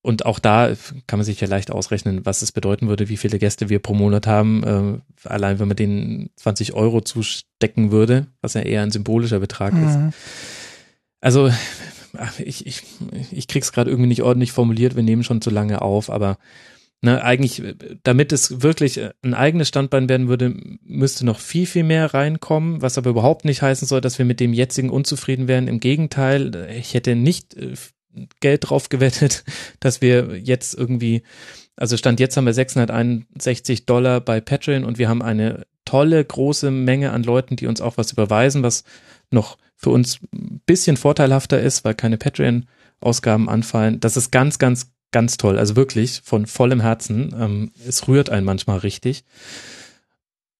[0.02, 0.72] Und auch da
[1.08, 3.92] kann man sich ja leicht ausrechnen, was es bedeuten würde, wie viele Gäste wir pro
[3.92, 4.62] Monat haben.
[4.62, 9.72] Äh, allein wenn man denen 20 Euro zustecken würde, was ja eher ein symbolischer Betrag
[9.74, 9.88] mhm.
[9.88, 9.98] ist.
[11.20, 11.50] Also
[12.38, 12.82] ich, ich,
[13.32, 16.38] ich krieg's gerade irgendwie nicht ordentlich formuliert, wir nehmen schon zu lange auf, aber
[17.02, 17.62] ne, eigentlich,
[18.02, 22.99] damit es wirklich ein eigenes Standbein werden würde, müsste noch viel, viel mehr reinkommen, was
[22.99, 25.68] aber überhaupt nicht heißen soll, dass wir mit dem jetzigen unzufrieden wären.
[25.68, 27.75] Im Gegenteil, ich hätte nicht äh,
[28.41, 29.44] Geld drauf gewettet,
[29.81, 31.23] dass wir jetzt irgendwie,
[31.76, 36.70] also Stand jetzt haben wir 661 Dollar bei Patreon und wir haben eine tolle große
[36.70, 38.84] Menge an Leuten, die uns auch was überweisen, was
[39.31, 44.00] noch für uns ein bisschen vorteilhafter ist, weil keine Patreon-Ausgaben anfallen.
[44.00, 45.59] Das ist ganz, ganz, ganz toll.
[45.59, 47.35] Also wirklich von vollem Herzen.
[47.39, 49.25] Ähm, es rührt einen manchmal richtig.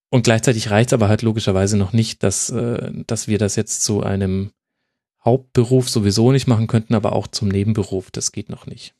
[0.09, 3.83] Und gleichzeitig reicht es aber halt logischerweise noch nicht, dass, äh, dass wir das jetzt
[3.83, 4.51] zu einem
[5.25, 8.11] Hauptberuf sowieso nicht machen könnten, aber auch zum Nebenberuf.
[8.11, 8.95] Das geht noch nicht.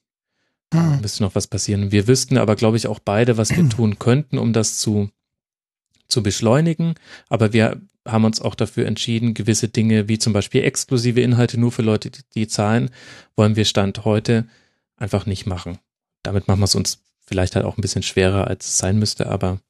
[0.71, 1.01] Da hm.
[1.01, 1.93] müsste noch was passieren.
[1.93, 5.11] Wir wüssten aber, glaube ich, auch beide, was wir tun könnten, um das zu,
[6.09, 6.95] zu beschleunigen.
[7.29, 11.73] Aber wir haben uns auch dafür entschieden, gewisse Dinge wie zum Beispiel exklusive Inhalte nur
[11.73, 12.91] für Leute, die, die zahlen,
[13.37, 14.47] wollen wir Stand heute
[14.97, 15.79] einfach nicht machen.
[16.23, 19.27] Damit machen wir es uns vielleicht halt auch ein bisschen schwerer, als es sein müsste,
[19.29, 19.61] aber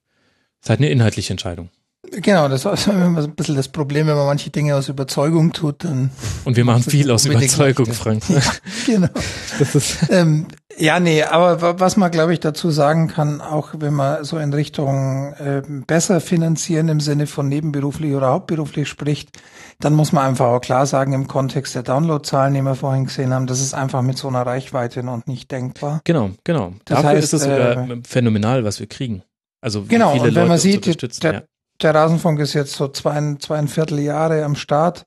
[0.61, 1.71] es ist halt eine inhaltliche Entscheidung.
[2.11, 5.53] Genau, das ist immer so ein bisschen das Problem, wenn man manche Dinge aus Überzeugung
[5.53, 6.11] tut, dann.
[6.45, 8.23] Und wir machen viel aus Überzeugung, Frank.
[8.29, 8.41] Ja,
[8.87, 9.09] genau.
[9.59, 10.47] Das ist ähm,
[10.77, 14.53] ja, nee, aber was man, glaube ich, dazu sagen kann, auch wenn man so in
[14.53, 19.31] Richtung äh, besser finanzieren im Sinne von nebenberuflich oder hauptberuflich spricht,
[19.81, 23.33] dann muss man einfach auch klar sagen, im Kontext der Downloadzahlen, die wir vorhin gesehen
[23.33, 26.01] haben, das ist einfach mit so einer Reichweite noch nicht denkbar.
[26.05, 26.73] Genau, genau.
[26.85, 29.23] Das Dafür heißt, ist es sogar äh, phänomenal, was wir kriegen.
[29.61, 31.43] Also genau, und wenn Leute man sieht, der, ja
[31.83, 35.05] der Rasenfunk ist jetzt so zwei, zweieinviertel Jahre am Start,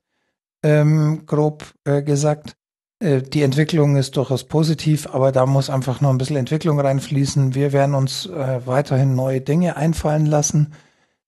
[0.63, 2.55] ähm, grob äh, gesagt.
[2.99, 7.55] Äh, die Entwicklung ist durchaus positiv, aber da muss einfach noch ein bisschen Entwicklung reinfließen.
[7.55, 10.73] Wir werden uns äh, weiterhin neue Dinge einfallen lassen,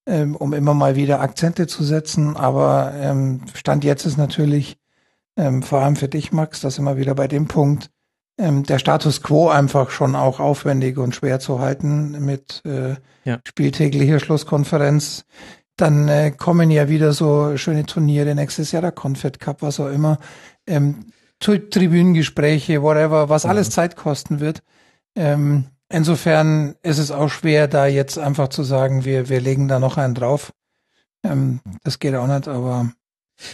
[0.05, 2.35] ähm, um immer mal wieder Akzente zu setzen.
[2.35, 4.77] Aber ähm, Stand jetzt ist natürlich,
[5.37, 7.89] ähm, vor allem für dich, Max, das immer wieder bei dem Punkt,
[8.37, 13.39] ähm, der Status quo einfach schon auch aufwendig und schwer zu halten mit äh, ja.
[13.45, 15.25] spieltäglicher Schlusskonferenz.
[15.77, 19.89] Dann äh, kommen ja wieder so schöne Turniere, nächstes Jahr der Confed Cup, was auch
[19.89, 20.19] immer,
[20.67, 21.05] ähm,
[21.41, 23.71] Tribünengespräche, whatever, was alles mhm.
[23.71, 24.63] Zeit kosten wird.
[25.15, 29.79] Ähm, insofern ist es auch schwer, da jetzt einfach zu sagen, wir, wir legen da
[29.79, 30.53] noch einen drauf.
[31.23, 32.91] Ähm, das geht auch nicht, aber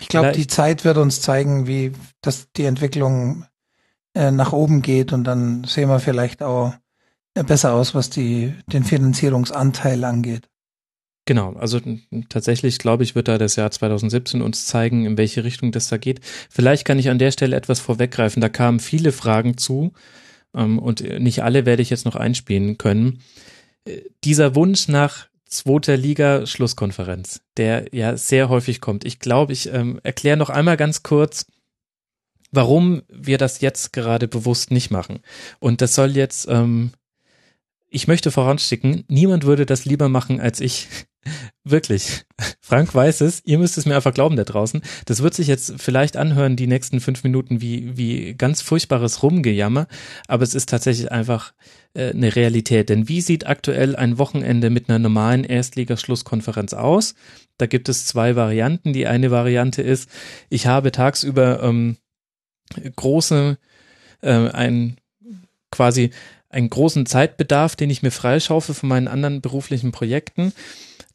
[0.01, 3.45] ich glaube, die Zeit wird uns zeigen, wie das die Entwicklung
[4.13, 6.73] äh, nach oben geht und dann sehen wir vielleicht auch
[7.35, 10.49] äh, besser aus, was die, den Finanzierungsanteil angeht.
[11.27, 11.81] Genau, also
[12.29, 15.97] tatsächlich glaube ich, wird da das Jahr 2017 uns zeigen, in welche Richtung das da
[15.97, 16.21] geht.
[16.49, 18.39] Vielleicht kann ich an der Stelle etwas vorweggreifen.
[18.39, 19.91] Da kamen viele Fragen zu
[20.55, 23.19] ähm, und nicht alle werde ich jetzt noch einspielen können.
[23.83, 29.03] Äh, dieser Wunsch nach zweiter Liga Schlusskonferenz, der ja sehr häufig kommt.
[29.03, 31.45] Ich glaube, ich ähm, erkläre noch einmal ganz kurz,
[32.51, 35.19] warum wir das jetzt gerade bewusst nicht machen.
[35.59, 36.91] Und das soll jetzt ähm,
[37.89, 40.87] ich möchte voranschicken, niemand würde das lieber machen als ich.
[41.63, 42.25] Wirklich.
[42.61, 44.81] Frank weiß es, ihr müsst es mir einfach glauben da draußen.
[45.05, 49.87] Das wird sich jetzt vielleicht anhören, die nächsten fünf Minuten, wie, wie ganz furchtbares Rumgejammer,
[50.27, 51.53] aber es ist tatsächlich einfach
[51.93, 52.89] äh, eine Realität.
[52.89, 57.15] Denn wie sieht aktuell ein Wochenende mit einer normalen Erstligaschlusskonferenz aus?
[57.57, 58.93] Da gibt es zwei Varianten.
[58.93, 60.09] Die eine Variante ist,
[60.49, 61.97] ich habe tagsüber ähm,
[62.95, 63.57] große,
[64.21, 64.97] äh, ein
[65.71, 66.11] quasi
[66.49, 70.53] einen großen Zeitbedarf, den ich mir freischaufe von meinen anderen beruflichen Projekten,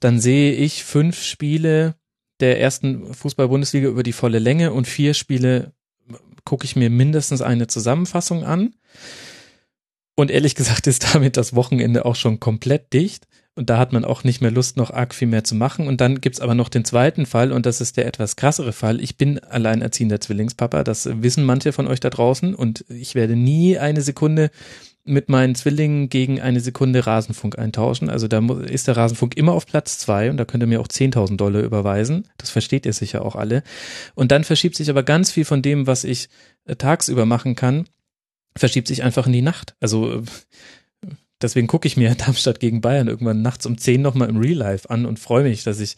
[0.01, 1.95] dann sehe ich fünf Spiele
[2.41, 5.73] der ersten Fußball-Bundesliga über die volle Länge und vier Spiele
[6.45, 8.75] gucke ich mir mindestens eine Zusammenfassung an.
[10.15, 13.27] Und ehrlich gesagt ist damit das Wochenende auch schon komplett dicht.
[13.55, 15.87] Und da hat man auch nicht mehr Lust, noch arg viel mehr zu machen.
[15.87, 18.99] Und dann gibt's aber noch den zweiten Fall, und das ist der etwas krassere Fall.
[18.99, 22.55] Ich bin alleinerziehender Zwillingspapa, das wissen manche von euch da draußen.
[22.55, 24.51] Und ich werde nie eine Sekunde
[25.05, 28.09] mit meinen Zwillingen gegen eine Sekunde Rasenfunk eintauschen.
[28.09, 30.87] Also da ist der Rasenfunk immer auf Platz zwei und da könnt ihr mir auch
[30.87, 32.29] 10.000 Dollar überweisen.
[32.39, 33.65] Das versteht ihr sicher auch alle.
[34.15, 36.29] Und dann verschiebt sich aber ganz viel von dem, was ich
[36.67, 37.87] äh, tagsüber machen kann,
[38.57, 39.75] verschiebt sich einfach in die Nacht.
[39.81, 40.23] Also äh,
[41.41, 44.89] deswegen gucke ich mir Darmstadt gegen Bayern irgendwann nachts um 10 nochmal im Real Life
[44.89, 45.97] an und freue mich, dass ich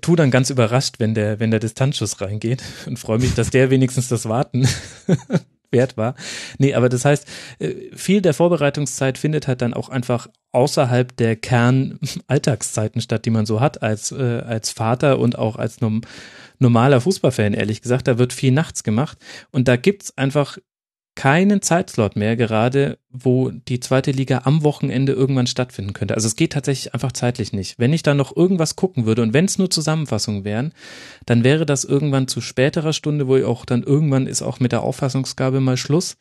[0.00, 3.70] tu dann ganz überrascht, wenn der, wenn der Distanzschuss reingeht und freue mich, dass der
[3.70, 4.68] wenigstens das Warten
[5.70, 6.14] wert war.
[6.58, 7.26] Nee, aber das heißt,
[7.58, 13.46] äh, viel der Vorbereitungszeit findet halt dann auch einfach außerhalb der Kern-Alltagszeiten statt, die man
[13.46, 15.78] so hat als, äh, als Vater und auch als
[16.58, 18.08] normaler Fußballfan, ehrlich gesagt.
[18.08, 19.18] Da wird viel nachts gemacht
[19.50, 20.58] und da gibt's einfach
[21.18, 26.14] keinen Zeitslot mehr gerade, wo die zweite Liga am Wochenende irgendwann stattfinden könnte.
[26.14, 27.76] Also es geht tatsächlich einfach zeitlich nicht.
[27.76, 30.72] Wenn ich da noch irgendwas gucken würde und wenn es nur Zusammenfassungen wären,
[31.26, 34.70] dann wäre das irgendwann zu späterer Stunde, wo ich auch dann irgendwann ist auch mit
[34.70, 36.18] der Auffassungsgabe mal Schluss.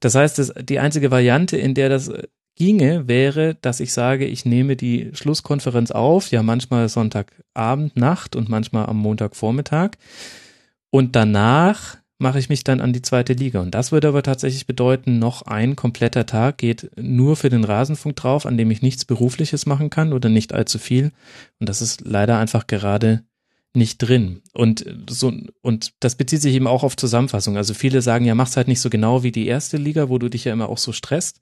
[0.00, 2.12] Das heißt, das, die einzige Variante, in der das
[2.54, 8.50] ginge, wäre, dass ich sage, ich nehme die Schlusskonferenz auf, ja manchmal Sonntagabend, Nacht und
[8.50, 9.92] manchmal am Montagvormittag
[10.90, 13.60] und danach mache ich mich dann an die zweite Liga.
[13.60, 18.16] Und das würde aber tatsächlich bedeuten, noch ein kompletter Tag geht nur für den Rasenfunk
[18.16, 21.12] drauf, an dem ich nichts Berufliches machen kann oder nicht allzu viel.
[21.60, 23.24] Und das ist leider einfach gerade
[23.74, 24.42] nicht drin.
[24.52, 27.56] Und so, und das bezieht sich eben auch auf Zusammenfassung.
[27.56, 30.28] Also viele sagen, ja, mach's halt nicht so genau wie die erste Liga, wo du
[30.28, 31.40] dich ja immer auch so stresst.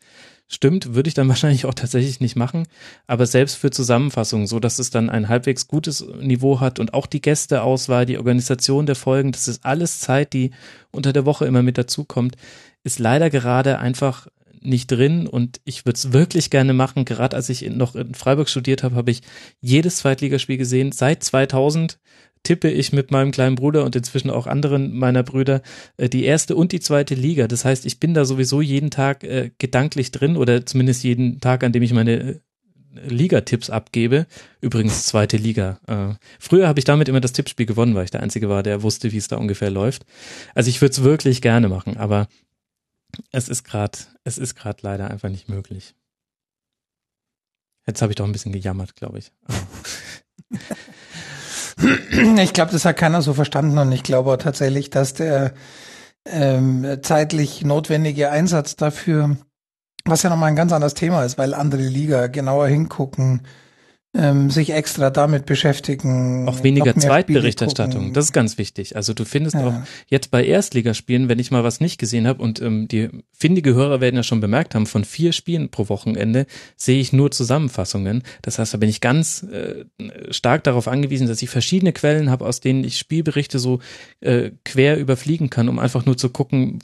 [0.53, 2.67] Stimmt, würde ich dann wahrscheinlich auch tatsächlich nicht machen,
[3.07, 7.07] aber selbst für Zusammenfassungen, so dass es dann ein halbwegs gutes Niveau hat und auch
[7.07, 10.51] die Gästeauswahl, die Organisation der Folgen, das ist alles Zeit, die
[10.91, 12.37] unter der Woche immer mit dazukommt,
[12.83, 14.27] ist leider gerade einfach
[14.61, 17.05] nicht drin und ich würde es wirklich gerne machen.
[17.05, 19.23] Gerade als ich noch in Freiburg studiert habe, habe ich
[19.61, 20.93] jedes Zweitligaspiel gesehen.
[20.93, 21.99] Seit 2000
[22.43, 25.63] tippe ich mit meinem kleinen Bruder und inzwischen auch anderen meiner Brüder
[25.97, 27.49] äh, die erste und die zweite Liga.
[27.49, 31.65] Das heißt, ich bin da sowieso jeden Tag äh, gedanklich drin oder zumindest jeden Tag,
[31.65, 32.41] an dem ich meine äh,
[33.09, 34.27] Liga-Tipps abgebe.
[34.61, 35.81] Übrigens zweite Liga.
[35.87, 38.83] Äh, früher habe ich damit immer das Tippspiel gewonnen, weil ich der Einzige war, der
[38.83, 40.07] wusste, wie es da ungefähr läuft.
[40.55, 42.29] Also ich würde es wirklich gerne machen, aber
[43.33, 45.95] es ist gerade, es ist gerade leider einfach nicht möglich.
[47.87, 49.33] Jetzt habe ich doch ein bisschen gejammert, glaube ich.
[52.43, 55.53] Ich glaube, das hat keiner so verstanden und ich glaube tatsächlich, dass der
[56.27, 59.37] ähm, zeitlich notwendige Einsatz dafür,
[60.05, 63.43] was ja nochmal ein ganz anderes Thema ist, weil andere Liga genauer hingucken,
[64.13, 66.49] ähm, sich extra damit beschäftigen.
[66.49, 68.97] Auch weniger Zweitberichterstattung, das ist ganz wichtig.
[68.97, 69.69] Also du findest ja.
[69.69, 69.75] auch
[70.09, 74.01] jetzt bei Erstligaspielen, wenn ich mal was nicht gesehen habe und ähm, die findige Hörer
[74.01, 78.25] werden ja schon bemerkt haben, von vier Spielen pro Wochenende sehe ich nur Zusammenfassungen.
[78.43, 79.85] Das heißt, da bin ich ganz äh,
[80.31, 83.79] stark darauf angewiesen, dass ich verschiedene Quellen habe, aus denen ich Spielberichte so
[84.21, 86.81] äh, quer überfliegen kann, um einfach nur zu gucken,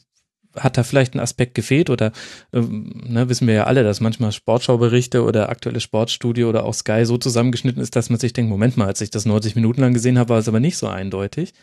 [0.57, 2.13] hat da vielleicht ein Aspekt gefehlt oder
[2.53, 7.05] ähm, ne, wissen wir ja alle, dass manchmal Sportschauberichte oder aktuelle Sportstudio oder auch Sky
[7.05, 9.93] so zusammengeschnitten ist, dass man sich denkt, Moment mal, als ich das 90 Minuten lang
[9.95, 11.55] gesehen habe, war es aber nicht so eindeutig.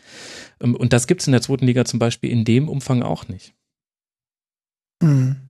[0.60, 3.54] Ähm, und das gibt's in der zweiten Liga zum Beispiel in dem Umfang auch nicht.
[5.02, 5.48] Mhm.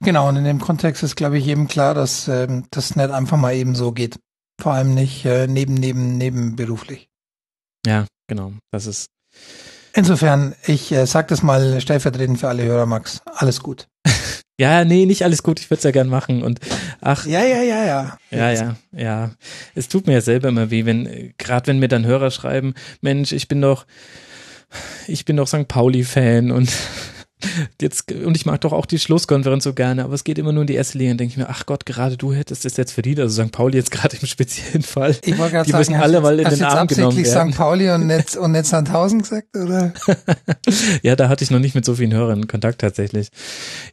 [0.00, 3.38] Genau, und in dem Kontext ist, glaube ich, eben klar, dass ähm, das nicht einfach
[3.38, 4.18] mal eben so geht.
[4.60, 7.08] Vor allem nicht äh, neben, neben, nebenberuflich.
[7.86, 8.52] Ja, genau.
[8.70, 9.08] Das ist
[9.94, 13.22] Insofern, ich äh, sag das mal stellvertretend für alle Hörer, Max.
[13.26, 13.86] Alles gut.
[14.58, 15.60] ja, nee, nicht alles gut.
[15.60, 16.42] Ich würde es ja gern machen.
[16.42, 16.58] Und
[17.00, 17.26] ach.
[17.26, 18.18] Ja, ja, ja, ja.
[18.30, 19.30] Ja, ja, ja.
[19.76, 23.30] Es tut mir ja selber immer weh, wenn, gerade wenn mir dann Hörer schreiben, Mensch,
[23.30, 23.86] ich bin doch,
[25.06, 25.68] ich bin doch St.
[25.68, 26.72] Pauli-Fan und
[27.80, 30.62] Jetzt, und ich mag doch auch die Schlusskonferenz so gerne, aber es geht immer nur
[30.62, 31.10] in die erste Liga.
[31.10, 33.52] Dann denke ich mir, ach Gott, gerade du hättest es jetzt verdient, also St.
[33.52, 35.16] Pauli jetzt gerade im speziellen Fall.
[35.24, 37.52] Ich wollte gerade die sagen, müssen alle mal in den jetzt Arm genommen absichtlich werden.
[37.52, 37.58] St.
[37.58, 39.92] Pauli und nicht, und nicht Sandhausen gesagt, oder?
[41.02, 43.28] ja, da hatte ich noch nicht mit so vielen Hörern Kontakt tatsächlich.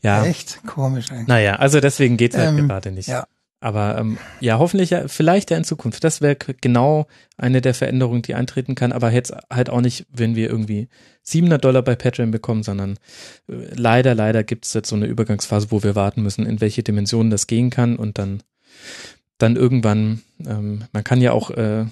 [0.01, 0.25] Ja.
[0.25, 1.27] Echt komisch eigentlich.
[1.27, 3.07] Naja, also deswegen geht's halt Ähm, gerade nicht.
[3.07, 3.25] ja.
[3.63, 6.03] Aber ähm, ja, hoffentlich ja, vielleicht ja in Zukunft.
[6.03, 7.05] Das wäre genau
[7.37, 8.91] eine der Veränderungen, die eintreten kann.
[8.91, 10.87] Aber jetzt halt auch nicht, wenn wir irgendwie
[11.21, 12.97] 700 Dollar bei Patreon bekommen, sondern
[13.47, 16.81] äh, leider, leider gibt es jetzt so eine Übergangsphase, wo wir warten müssen, in welche
[16.81, 18.41] Dimensionen das gehen kann und dann,
[19.37, 21.85] dann irgendwann, ähm, man kann ja auch, äh,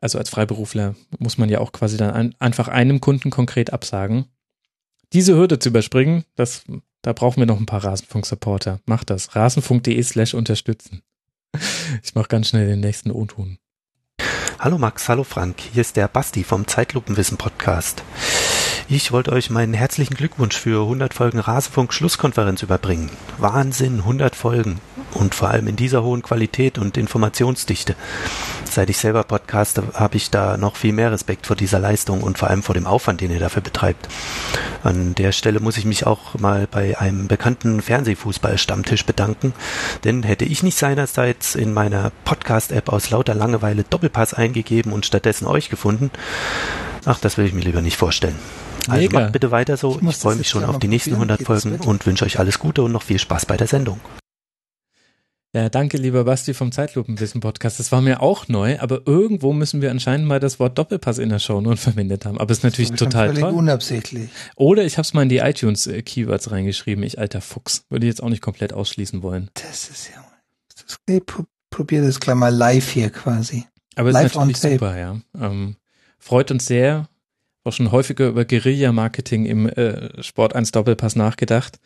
[0.00, 4.26] also als Freiberufler muss man ja auch quasi dann ein, einfach einem Kunden konkret absagen.
[5.12, 6.62] Diese Hürde zu überspringen, das,
[7.02, 8.80] da brauchen wir noch ein paar Rasenfunk-Supporter.
[8.86, 9.34] Macht das.
[9.34, 11.02] Rasenfunk.de slash unterstützen.
[12.02, 13.58] Ich mache ganz schnell den nächsten O-Ton.
[14.58, 18.02] Hallo Max, hallo Frank, hier ist der Basti vom Zeitlupenwissen Podcast.
[18.90, 23.10] Ich wollte euch meinen herzlichen Glückwunsch für 100 Folgen Rasenfunk Schlusskonferenz überbringen.
[23.36, 24.80] Wahnsinn, 100 Folgen.
[25.12, 27.96] Und vor allem in dieser hohen Qualität und Informationsdichte.
[28.64, 32.38] Seit ich selber podcaste, habe ich da noch viel mehr Respekt vor dieser Leistung und
[32.38, 34.08] vor allem vor dem Aufwand, den ihr dafür betreibt.
[34.82, 39.52] An der Stelle muss ich mich auch mal bei einem bekannten Fernsehfußball-Stammtisch bedanken,
[40.04, 45.46] denn hätte ich nicht seinerseits in meiner Podcast-App aus lauter Langeweile Doppelpass eingegeben und stattdessen
[45.46, 46.10] euch gefunden,
[47.04, 48.38] ach, das will ich mir lieber nicht vorstellen.
[48.88, 49.20] Also Mega.
[49.20, 49.98] macht bitte weiter so.
[50.00, 51.30] Ich Ich, freue mich schon auf die nächsten probieren.
[51.30, 53.66] 100 Geht das Folgen und wünsche euch alles Gute und noch viel Spaß bei der
[53.66, 54.00] Sendung.
[55.54, 57.80] Ja, danke, lieber Basti vom Zeitlupenwissen-Podcast.
[57.80, 61.30] Das war mir auch neu, aber irgendwo müssen wir anscheinend mal das Wort Doppelpass in
[61.30, 62.38] der Shownote verwendet haben.
[62.38, 63.54] Aber es ist natürlich Das total völlig toll.
[63.54, 64.28] unabsichtlich.
[64.56, 67.02] Oder ich habe es mal in die iTunes-Keywords reingeschrieben.
[67.02, 67.84] Ich alter Fuchs.
[67.88, 69.48] Würde ich jetzt auch nicht komplett ausschließen wollen.
[69.54, 70.22] Das ist ja.
[70.86, 73.64] Das, nee, pro, probier das gleich mal live hier quasi.
[73.96, 75.16] Aber es live ist natürlich super, ja.
[75.40, 75.76] Ähm,
[76.18, 77.08] freut uns sehr.
[77.68, 81.78] Auch schon häufiger über Guerilla-Marketing im äh, Sport 1 Doppelpass nachgedacht.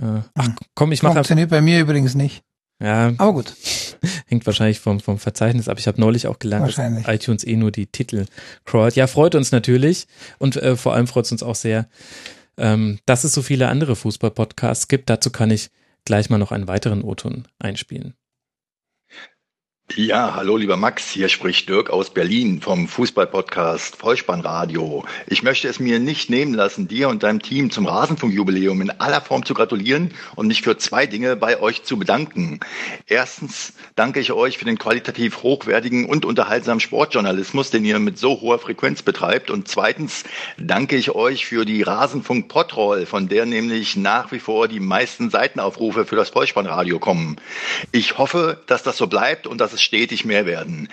[0.00, 2.42] Äh, ach komm, ich mache Funktioniert bei mir übrigens nicht.
[2.82, 3.12] Ja.
[3.18, 3.54] Aber gut.
[4.26, 5.78] Hängt wahrscheinlich vom, vom Verzeichnis ab.
[5.78, 8.24] Ich habe neulich auch gelernt, dass iTunes eh nur die Titel
[8.64, 8.96] crawlt.
[8.96, 10.06] Ja, freut uns natürlich.
[10.38, 11.86] Und äh, vor allem freut es uns auch sehr,
[12.56, 15.10] ähm, dass es so viele andere Fußball-Podcasts gibt.
[15.10, 15.68] Dazu kann ich
[16.06, 18.14] gleich mal noch einen weiteren O-Ton einspielen.
[19.96, 25.04] Ja, hallo lieber Max, hier spricht Dirk aus Berlin vom Fußballpodcast Vollspannradio.
[25.26, 29.20] Ich möchte es mir nicht nehmen lassen, dir und deinem Team zum Rasenfunkjubiläum in aller
[29.20, 32.60] Form zu gratulieren und mich für zwei Dinge bei euch zu bedanken.
[33.08, 38.40] Erstens danke ich euch für den qualitativ hochwertigen und unterhaltsamen Sportjournalismus, den ihr mit so
[38.40, 39.50] hoher Frequenz betreibt.
[39.50, 40.22] Und zweitens
[40.56, 45.30] danke ich euch für die Rasenfunk Podroll, von der nämlich nach wie vor die meisten
[45.30, 47.38] Seitenaufrufe für das Vollspannradio kommen.
[47.90, 50.88] Ich hoffe, dass das so bleibt und dass es stetig mehr werden.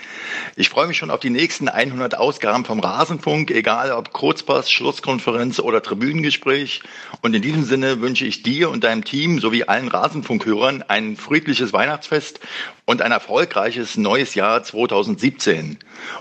[0.56, 5.60] Ich freue mich schon auf die nächsten 100 Ausgaben vom Rasenfunk, egal ob Kurzpass, Schlusskonferenz
[5.60, 6.82] oder Tribünengespräch.
[7.22, 11.74] Und in diesem Sinne wünsche ich dir und deinem Team sowie allen Rasenfunkhörern ein friedliches
[11.74, 12.40] Weihnachtsfest
[12.86, 15.78] und ein erfolgreiches neues Jahr 2017.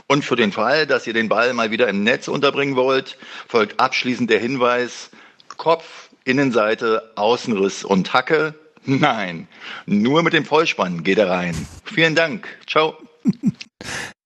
[0.07, 3.78] Und für den Fall, dass ihr den Ball mal wieder im Netz unterbringen wollt, folgt
[3.81, 5.11] abschließend der Hinweis,
[5.57, 8.55] Kopf, Innenseite, Außenriss und Hacke.
[8.87, 9.49] Nein,
[9.87, 11.55] nur mit dem Vollspann geht er rein.
[11.85, 12.47] Vielen Dank.
[12.67, 12.97] Ciao.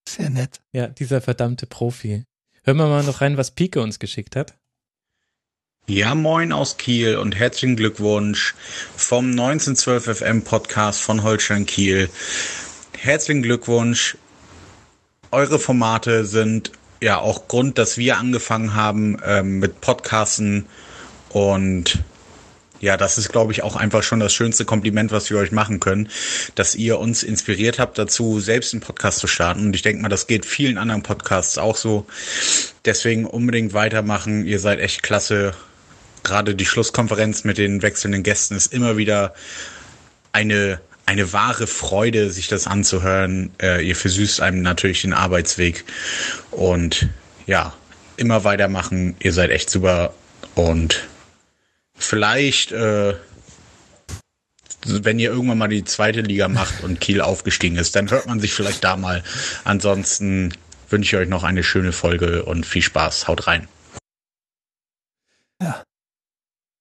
[0.07, 0.61] Sehr nett.
[0.73, 2.25] Ja, dieser verdammte Profi.
[2.65, 4.55] Hören wir mal noch rein, was Pike uns geschickt hat.
[5.87, 8.55] Ja, moin aus Kiel und herzlichen Glückwunsch
[8.97, 12.11] vom 1912 FM Podcast von Holstein Kiel.
[12.99, 14.19] Herzlichen Glückwunsch.
[15.31, 20.67] Eure Formate sind ja auch Grund, dass wir angefangen haben ähm, mit Podcasten
[21.31, 22.05] und
[22.81, 25.81] ja, das ist, glaube ich, auch einfach schon das schönste Kompliment, was wir euch machen
[25.81, 26.09] können,
[26.55, 29.67] dass ihr uns inspiriert habt dazu, selbst einen Podcast zu starten.
[29.67, 32.07] Und ich denke mal, das geht vielen anderen Podcasts auch so.
[32.87, 34.47] Deswegen unbedingt weitermachen.
[34.47, 35.53] Ihr seid echt klasse.
[36.23, 39.35] Gerade die Schlusskonferenz mit den wechselnden Gästen ist immer wieder
[40.33, 43.51] eine, eine wahre Freude, sich das anzuhören.
[43.61, 45.85] Äh, ihr versüßt einem natürlich den Arbeitsweg.
[46.51, 47.11] Und
[47.47, 47.75] ja,
[48.17, 49.17] immer weitermachen.
[49.21, 50.15] Ihr seid echt super.
[50.55, 51.10] Und
[52.01, 53.15] vielleicht, äh,
[54.87, 58.41] wenn ihr irgendwann mal die zweite Liga macht und Kiel aufgestiegen ist, dann hört man
[58.41, 59.23] sich vielleicht da mal.
[59.65, 60.55] Ansonsten
[60.89, 63.29] wünsche ich euch noch eine schöne Folge und viel Spaß.
[63.29, 63.69] Haut rein.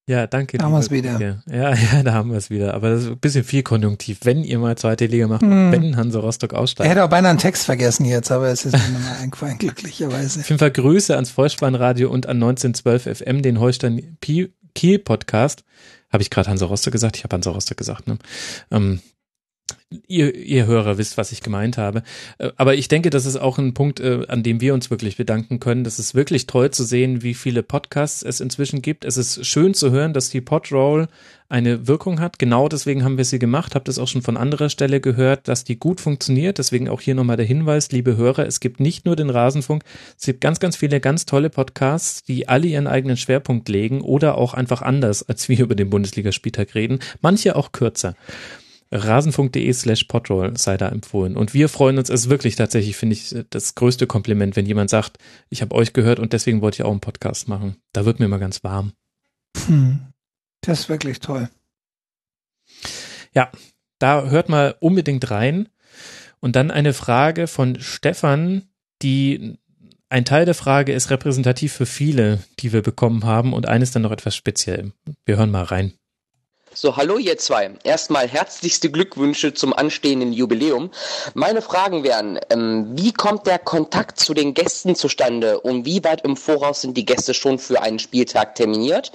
[0.07, 0.57] Ja, danke.
[0.57, 1.43] Da haben wir's lieber wieder.
[1.47, 2.73] Ja, ja, da haben wir es wieder.
[2.73, 4.17] Aber das ist ein bisschen viel konjunktiv.
[4.23, 5.71] Wenn ihr mal zweite Liga macht, Hm.
[5.71, 6.89] wenn Hansa Rostock Er aussteigt.
[6.89, 10.39] hätte auch beinahe einen Text vergessen jetzt, aber es ist mir nochmal eingefallen, glücklicherweise.
[10.39, 15.63] Auf jeden Fall Grüße ans Vollspannradio und an 1912 FM, den Holstein Pi- Kiel Podcast.
[16.11, 17.17] Habe ich gerade Hansa Rostock gesagt?
[17.17, 18.17] Ich habe Hansa Rostock gesagt, ne?
[18.71, 19.01] Ähm,
[20.07, 22.03] ihr, ihr Hörer wisst, was ich gemeint habe.
[22.37, 25.17] Äh, aber ich denke, das ist auch ein Punkt, äh, an dem wir uns wirklich
[25.17, 25.83] bedanken können.
[25.83, 29.05] Das ist wirklich toll zu sehen, wie viele Podcasts es inzwischen gibt.
[29.05, 31.07] Es ist schön zu hören, dass die Podroll
[31.49, 32.37] eine Wirkung hat.
[32.37, 33.73] Genau deswegen haben wir sie gemacht.
[33.73, 36.59] Habt es auch schon von anderer Stelle gehört, dass die gut funktioniert.
[36.59, 39.83] Deswegen auch hier nochmal der Hinweis, liebe Hörer, es gibt nicht nur den Rasenfunk,
[40.17, 44.37] es gibt ganz, ganz viele ganz tolle Podcasts, die alle ihren eigenen Schwerpunkt legen oder
[44.37, 46.99] auch einfach anders, als wir über den Bundesligaspieltag reden.
[47.21, 48.15] Manche auch kürzer
[48.91, 51.37] rasenfunk.de slash podroll sei da empfohlen.
[51.37, 54.89] Und wir freuen uns, es ist wirklich tatsächlich, finde ich, das größte Kompliment, wenn jemand
[54.89, 55.17] sagt,
[55.49, 57.77] ich habe euch gehört und deswegen wollte ich auch einen Podcast machen.
[57.93, 58.93] Da wird mir mal ganz warm.
[59.67, 59.99] Hm.
[60.61, 61.49] Das ist wirklich toll.
[63.33, 63.51] Ja,
[63.99, 65.69] da hört mal unbedingt rein.
[66.39, 68.63] Und dann eine Frage von Stefan,
[69.01, 69.57] die
[70.09, 74.01] ein Teil der Frage ist repräsentativ für viele, die wir bekommen haben und eines dann
[74.01, 74.91] noch etwas speziell.
[75.25, 75.93] Wir hören mal rein.
[76.71, 77.71] So, hallo ihr zwei.
[77.83, 80.91] Erstmal herzlichste Glückwünsche zum anstehenden Jubiläum.
[81.33, 86.23] Meine Fragen wären, ähm, wie kommt der Kontakt zu den Gästen zustande und wie weit
[86.25, 89.11] im Voraus sind die Gäste schon für einen Spieltag terminiert?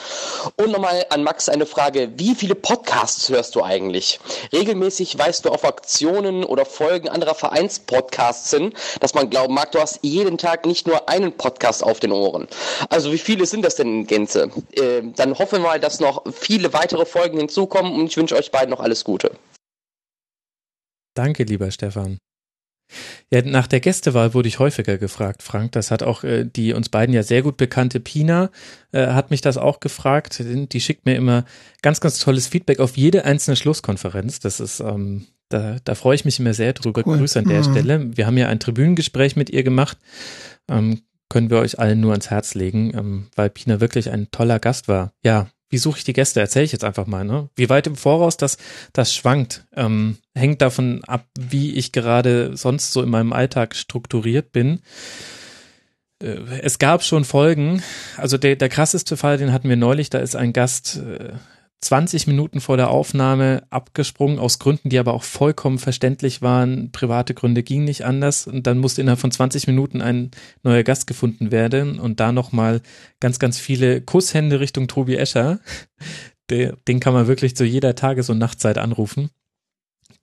[0.57, 4.19] Und nochmal an Max eine Frage, wie viele Podcasts hörst du eigentlich?
[4.53, 9.81] Regelmäßig weißt du auf Aktionen oder Folgen anderer Vereinspodcasts hin, dass man glauben mag, du
[9.81, 12.49] hast jeden Tag nicht nur einen Podcast auf den Ohren.
[12.89, 14.51] Also wie viele sind das denn in Gänze?
[14.73, 18.37] Äh, dann hoffen wir mal, dass noch viele weitere Folgen hinzu hinzukommen und ich wünsche
[18.37, 19.33] euch beiden noch alles Gute.
[21.15, 22.19] Danke, lieber Stefan.
[23.33, 25.73] Ja, nach der Gästewahl wurde ich häufiger gefragt, Frank.
[25.73, 28.51] Das hat auch äh, die uns beiden ja sehr gut bekannte Pina,
[28.93, 30.43] äh, hat mich das auch gefragt.
[30.45, 31.45] Die schickt mir immer
[31.83, 34.41] ganz, ganz tolles Feedback auf jede einzelne Schlusskonferenz.
[34.41, 37.03] Das ist, ähm, da, da freue ich mich immer sehr drüber.
[37.07, 37.19] Cool.
[37.19, 37.73] Grüße an der mhm.
[37.73, 38.17] Stelle.
[38.17, 39.99] Wir haben ja ein Tribünengespräch mit ihr gemacht.
[40.69, 41.01] Ähm,
[41.31, 44.89] können wir euch allen nur ans Herz legen, ähm, weil Pina wirklich ein toller Gast
[44.89, 45.13] war.
[45.25, 46.41] Ja, wie suche ich die Gäste?
[46.41, 47.25] Erzähle ich jetzt einfach mal.
[47.25, 47.49] Ne?
[47.57, 48.59] Wie weit im Voraus das,
[48.93, 54.53] das schwankt, ähm, hängt davon ab, wie ich gerade sonst so in meinem Alltag strukturiert
[54.53, 54.81] bin.
[56.23, 57.83] Äh, es gab schon Folgen,
[58.17, 61.33] also der, der krasseste Fall, den hatten wir neulich, da ist ein Gast äh,
[61.85, 66.91] 20 Minuten vor der Aufnahme abgesprungen, aus Gründen, die aber auch vollkommen verständlich waren.
[66.93, 68.47] Private Gründe gingen nicht anders.
[68.47, 70.31] Und dann musste innerhalb von 20 Minuten ein
[70.63, 71.99] neuer Gast gefunden werden.
[71.99, 72.81] Und da nochmal
[73.21, 75.61] ganz, ganz viele Kusshände Richtung Tobi Escher.
[76.51, 79.31] Den kann man wirklich zu jeder Tages- und Nachtzeit anrufen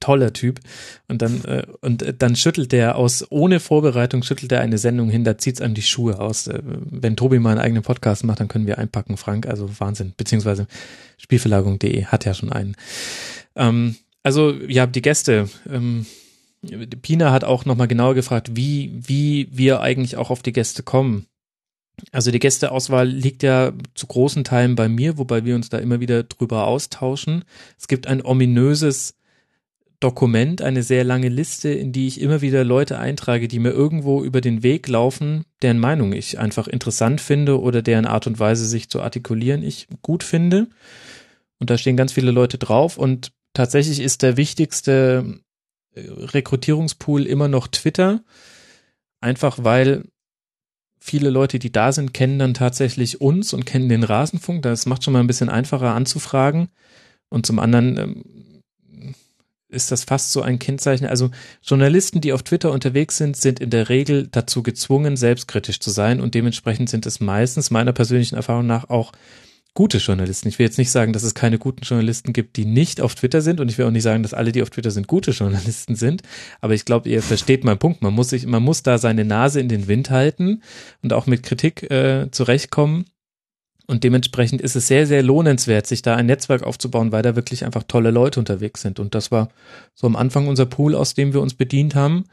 [0.02, 0.60] toller Typ.
[1.08, 5.24] Und dann, äh, und dann schüttelt der aus, ohne Vorbereitung schüttelt er eine Sendung hin,
[5.24, 6.48] da zieht's einem die Schuhe aus.
[6.48, 9.48] Äh, wenn Tobi mal einen eigenen Podcast macht, dann können wir einpacken, Frank.
[9.48, 10.14] Also Wahnsinn.
[10.18, 10.68] Beziehungsweise
[11.18, 12.76] Spielverlagerung.de hat ja schon einen.
[13.56, 15.48] Ähm, also, ja, die Gäste.
[15.70, 16.06] Ähm,
[17.02, 21.26] Pina hat auch nochmal genauer gefragt, wie, wie wir eigentlich auch auf die Gäste kommen.
[22.12, 26.00] Also die Gästeauswahl liegt ja zu großen Teilen bei mir, wobei wir uns da immer
[26.00, 27.44] wieder drüber austauschen.
[27.78, 29.16] Es gibt ein ominöses
[30.02, 34.24] Dokument, eine sehr lange Liste, in die ich immer wieder Leute eintrage, die mir irgendwo
[34.24, 38.66] über den Weg laufen, deren Meinung ich einfach interessant finde oder deren Art und Weise,
[38.66, 40.68] sich zu artikulieren, ich gut finde.
[41.60, 45.40] Und da stehen ganz viele Leute drauf und tatsächlich ist der wichtigste
[45.94, 48.24] äh, Rekrutierungspool immer noch Twitter.
[49.20, 50.06] Einfach weil
[51.00, 54.64] viele Leute, die da sind, kennen dann tatsächlich uns und kennen den Rasenfunk.
[54.64, 56.70] Das macht schon mal ein bisschen einfacher anzufragen.
[57.30, 58.41] Und zum anderen ähm,
[59.72, 61.08] ist das fast so ein Kennzeichen.
[61.08, 61.32] Also
[61.64, 66.22] Journalisten, die auf Twitter unterwegs sind, sind in der Regel dazu gezwungen, selbstkritisch zu sein
[66.22, 69.12] und dementsprechend sind es meistens meiner persönlichen Erfahrung nach auch
[69.74, 70.50] gute Journalisten.
[70.50, 73.42] Ich will jetzt nicht sagen, dass es keine guten Journalisten gibt, die nicht auf Twitter
[73.42, 75.96] sind und ich will auch nicht sagen, dass alle, die auf Twitter sind, gute Journalisten
[75.96, 76.24] sind,
[76.60, 78.02] aber ich glaube, ihr versteht meinen Punkt.
[78.02, 80.62] Man muss sich, man muss da seine Nase in den Wind halten
[81.02, 83.06] und auch mit Kritik äh, zurechtkommen
[83.88, 87.66] und dementsprechend ist es sehr, sehr lohnenswert, sich da ein Netzwerk aufzubauen, weil da wirklich
[87.66, 89.00] einfach tolle Leute unterwegs sind.
[89.00, 89.50] Und das war
[89.94, 92.26] so am Anfang unser Pool, aus dem wir uns bedient haben.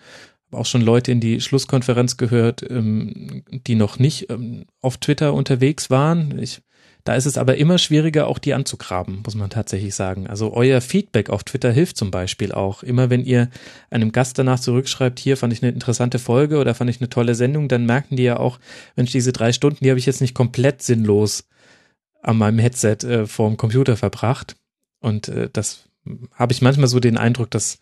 [0.47, 5.35] Habe auch schon Leute in die Schlusskonferenz gehört, ähm, die noch nicht ähm, auf Twitter
[5.35, 6.39] unterwegs waren.
[6.39, 6.61] Ich
[7.09, 10.27] da ist es aber immer schwieriger, auch die anzugraben, muss man tatsächlich sagen.
[10.27, 12.83] Also euer Feedback auf Twitter hilft zum Beispiel auch.
[12.83, 13.49] Immer wenn ihr
[13.89, 17.35] einem Gast danach zurückschreibt, hier fand ich eine interessante Folge oder fand ich eine tolle
[17.35, 18.61] Sendung, dann merken die ja auch,
[18.95, 21.49] Mensch, diese drei Stunden, die habe ich jetzt nicht komplett sinnlos
[22.21, 24.57] an meinem Headset äh, vorm Computer verbracht.
[25.01, 25.89] Und äh, das
[26.35, 27.79] habe ich manchmal so den Eindruck, dass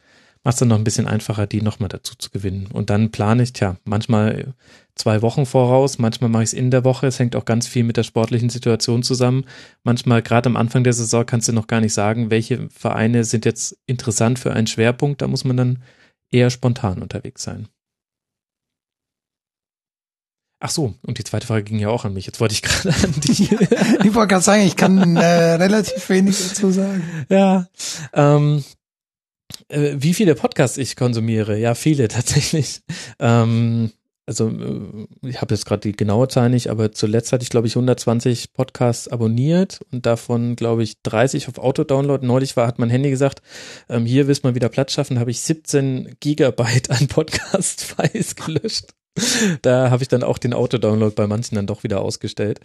[0.47, 2.69] macht es dann noch ein bisschen einfacher, die nochmal dazu zu gewinnen.
[2.73, 4.55] Und dann plane ich, tja, manchmal
[4.95, 7.09] zwei Wochen voraus, manchmal mache ich es in der Woche.
[7.09, 9.45] Es hängt auch ganz viel mit der sportlichen Situation zusammen.
[9.83, 13.45] Manchmal, gerade am Anfang der Saison, kannst du noch gar nicht sagen, welche Vereine sind
[13.45, 15.21] jetzt interessant für einen Schwerpunkt.
[15.21, 15.83] Da muss man dann
[16.31, 17.67] eher spontan unterwegs sein.
[20.61, 22.27] Ach so, und die zweite Frage ging ja auch an mich.
[22.27, 23.51] Jetzt wollte ich gerade an dich.
[23.51, 27.03] ich wollte gerade sagen, ich kann äh, relativ wenig dazu sagen.
[27.29, 27.67] Ja,
[28.13, 28.63] ähm,
[29.69, 31.59] Äh, wie viele Podcasts ich konsumiere?
[31.59, 32.81] Ja, viele tatsächlich.
[33.19, 33.93] Ähm,
[34.27, 37.69] also äh, ich habe jetzt gerade die genaue Zahl nicht, aber zuletzt hatte ich, glaube
[37.69, 42.27] ich, 120 Podcasts abonniert und davon, glaube ich, 30 auf Autodownload.
[42.27, 43.41] Neulich war, hat mein Handy gesagt,
[43.89, 48.87] ähm, hier willst mal wieder Platz schaffen, habe ich 17 Gigabyte an Podcast-Files gelöscht.
[49.63, 52.61] Da habe ich dann auch den Autodownload bei manchen dann doch wieder ausgestellt.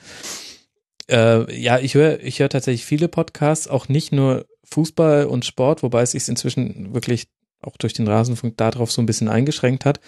[1.11, 5.83] Äh, ja, ich höre ich höre tatsächlich viele Podcasts, auch nicht nur Fußball und Sport,
[5.83, 7.27] wobei es sich inzwischen wirklich
[7.61, 9.99] auch durch den Rasenfunk darauf so ein bisschen eingeschränkt hat.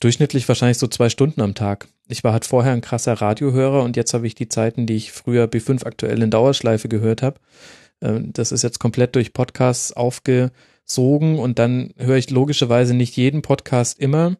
[0.00, 1.88] Durchschnittlich wahrscheinlich so zwei Stunden am Tag.
[2.08, 5.12] Ich war halt vorher ein krasser Radiohörer und jetzt habe ich die Zeiten, die ich
[5.12, 7.40] früher B5 aktuell in Dauerschleife gehört habe.
[8.00, 13.42] Ähm, das ist jetzt komplett durch Podcasts aufgesogen und dann höre ich logischerweise nicht jeden
[13.42, 14.36] Podcast immer,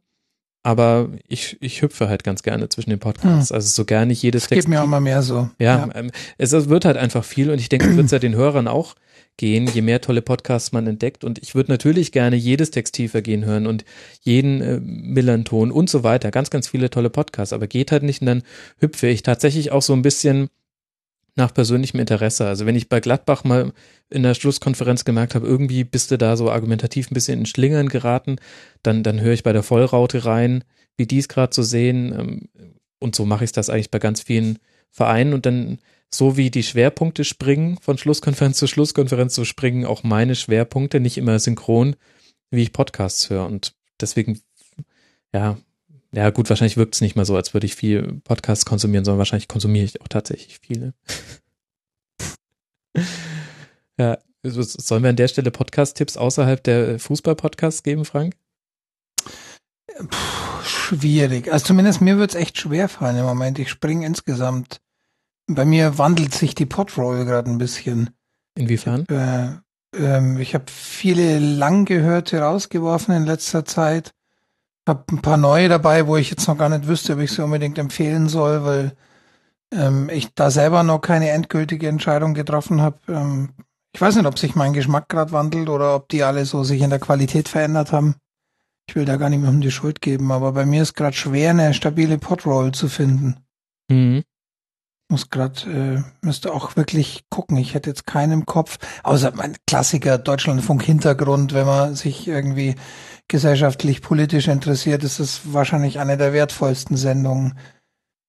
[0.62, 3.50] aber ich, ich hüpfe halt ganz gerne zwischen den Podcasts.
[3.50, 3.56] Hm.
[3.56, 5.48] Also so gerne nicht jedes Das geht mir auch immer mehr so.
[5.58, 5.88] Ja, Ja.
[5.94, 8.94] Ähm, es wird halt einfach viel und ich denke, es wird ja den Hörern auch
[9.38, 11.24] gehen, je mehr tolle Podcasts man entdeckt.
[11.24, 13.84] Und ich würde natürlich gerne jedes Textilvergehen hören und
[14.20, 16.30] jeden äh, Millanton und so weiter.
[16.30, 18.42] Ganz, ganz viele tolle Podcasts, aber geht halt nicht und dann
[18.78, 20.48] hüpfe ich tatsächlich auch so ein bisschen
[21.38, 22.46] nach persönlichem Interesse.
[22.46, 23.72] Also wenn ich bei Gladbach mal
[24.10, 27.88] in der Schlusskonferenz gemerkt habe, irgendwie bist du da so argumentativ ein bisschen in Schlingern
[27.88, 28.36] geraten,
[28.82, 30.64] dann, dann höre ich bei der Vollraute rein,
[30.96, 32.12] wie die es gerade so sehen.
[32.12, 32.48] ähm,
[32.98, 34.58] Und so mache ich das eigentlich bei ganz vielen
[34.90, 35.78] Vereinen und dann
[36.12, 41.18] so wie die Schwerpunkte springen, von Schlusskonferenz zu Schlusskonferenz, so springen auch meine Schwerpunkte nicht
[41.18, 41.96] immer synchron,
[42.50, 43.46] wie ich Podcasts höre.
[43.46, 44.40] Und deswegen,
[45.32, 45.58] ja,
[46.12, 49.18] ja gut, wahrscheinlich wirkt es nicht mal so, als würde ich viel Podcasts konsumieren, sondern
[49.18, 50.94] wahrscheinlich konsumiere ich auch tatsächlich viele.
[53.98, 58.36] ja, also sollen wir an der Stelle Podcast-Tipps außerhalb der Fußball-Podcasts geben, Frank?
[60.62, 61.52] Schwierig.
[61.52, 63.58] Also zumindest mir wird's echt schwer fallen im Moment.
[63.58, 64.80] Ich springe insgesamt.
[65.46, 68.10] Bei mir wandelt sich die Podroll gerade ein bisschen.
[68.54, 69.06] Inwiefern?
[69.06, 69.58] Äh,
[69.96, 74.12] ähm, ich habe viele lang gehörte rausgeworfen in letzter Zeit.
[74.88, 77.44] Hab ein paar neue dabei, wo ich jetzt noch gar nicht wüsste, ob ich sie
[77.44, 78.96] unbedingt empfehlen soll, weil
[79.72, 82.98] ähm, ich da selber noch keine endgültige Entscheidung getroffen habe.
[83.08, 83.50] Ähm,
[83.94, 86.80] ich weiß nicht, ob sich mein Geschmack gerade wandelt oder ob die alle so sich
[86.82, 88.14] in der Qualität verändert haben.
[88.88, 91.16] Ich will da gar nicht mehr um die Schuld geben, aber bei mir ist gerade
[91.16, 93.36] schwer, eine stabile Podroll zu finden.
[93.90, 94.22] Mhm.
[95.10, 97.56] Muss gerade, äh, müsste auch wirklich gucken.
[97.56, 102.74] Ich hätte jetzt keinen im Kopf, außer mein Klassiker Deutschlandfunk Hintergrund, wenn man sich irgendwie
[103.28, 107.58] gesellschaftlich, politisch interessiert, ist es wahrscheinlich eine der wertvollsten Sendungen.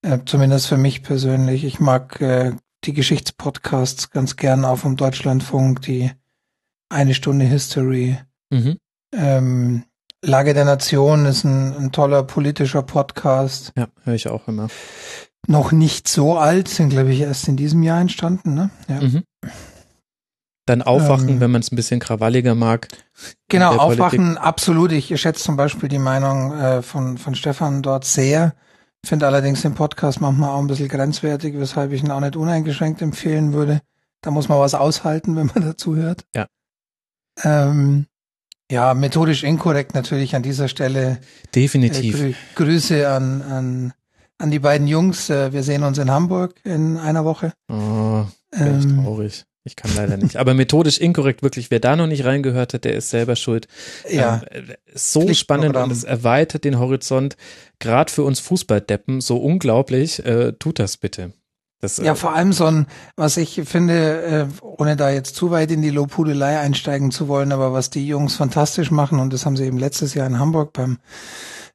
[0.01, 1.63] Äh, zumindest für mich persönlich.
[1.63, 2.53] Ich mag äh,
[2.83, 6.11] die Geschichtspodcasts ganz gern auch vom Deutschlandfunk, die
[6.89, 8.17] eine Stunde History.
[8.49, 8.77] Mhm.
[9.13, 9.83] Ähm,
[10.21, 13.71] Lage der Nation ist ein, ein toller politischer Podcast.
[13.77, 14.67] Ja, höre ich auch immer.
[15.47, 18.69] Noch nicht so alt, sind glaube ich erst in diesem Jahr entstanden, ne?
[18.87, 19.01] Ja.
[19.01, 19.23] Mhm.
[20.69, 22.87] Dann aufwachen, Ähm, wenn man es ein bisschen krawalliger mag.
[23.47, 24.01] Genau, der Politik.
[24.03, 24.91] aufwachen, absolut.
[24.91, 28.53] Ich schätze zum Beispiel die Meinung äh, von, von Stefan dort sehr.
[29.05, 33.01] Finde allerdings den Podcast manchmal auch ein bisschen grenzwertig, weshalb ich ihn auch nicht uneingeschränkt
[33.01, 33.81] empfehlen würde.
[34.21, 36.25] Da muss man was aushalten, wenn man dazu hört.
[36.35, 36.45] Ja.
[37.43, 38.05] Ähm,
[38.71, 41.19] ja, methodisch inkorrekt natürlich an dieser Stelle.
[41.55, 42.15] Definitiv.
[42.15, 42.33] Äh, grü
[42.65, 43.93] Grüße an, an,
[44.37, 45.29] an die beiden Jungs.
[45.31, 47.53] Äh, wir sehen uns in Hamburg in einer Woche.
[47.71, 49.01] Oh, Ähm.
[49.03, 49.45] traurig.
[49.69, 50.35] Ich kann leider nicht.
[50.35, 53.67] Aber methodisch inkorrekt, wirklich, wer da noch nicht reingehört hat, der ist selber schuld.
[54.09, 54.41] Ja.
[54.49, 57.37] Ähm, äh, so spannend und es erweitert den Horizont,
[57.77, 60.25] gerade für uns Fußballdeppen, so unglaublich.
[60.25, 61.33] Äh, tut das bitte.
[61.81, 65.51] Das, äh, Ja, vor allem so ein, was ich finde, äh, ohne da jetzt zu
[65.51, 69.45] weit in die Lobhudelei einsteigen zu wollen, aber was die Jungs fantastisch machen, und das
[69.45, 70.97] haben sie eben letztes Jahr in Hamburg beim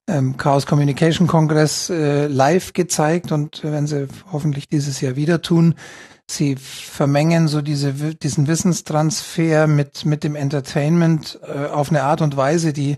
[0.06, 5.74] ähm, Chaos Communication Kongress äh, live gezeigt und werden sie hoffentlich dieses Jahr wieder tun.
[6.30, 12.36] Sie vermengen so diese, diesen Wissenstransfer mit, mit dem Entertainment äh, auf eine Art und
[12.36, 12.96] Weise, die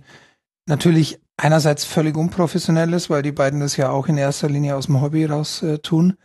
[0.66, 4.86] natürlich einerseits völlig unprofessionell ist, weil die beiden das ja auch in erster Linie aus
[4.86, 6.16] dem Hobby raus äh, tun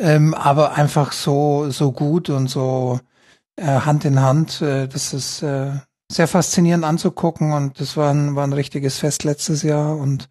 [0.00, 3.00] ähm, aber einfach so so gut und so
[3.56, 4.62] äh, Hand in Hand.
[4.62, 5.72] Äh, das ist äh,
[6.10, 10.28] sehr faszinierend anzugucken und das war ein, war ein richtiges Fest letztes Jahr und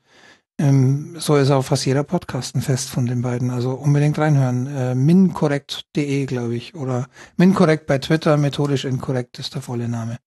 [0.59, 3.49] ähm, so ist auch fast jeder Podcast ein Fest von den beiden.
[3.49, 4.67] Also unbedingt reinhören.
[4.67, 7.07] Äh, minkorrekt.de, glaube ich, oder
[7.37, 10.17] minkorrekt bei Twitter, methodisch inkorrekt ist der volle Name.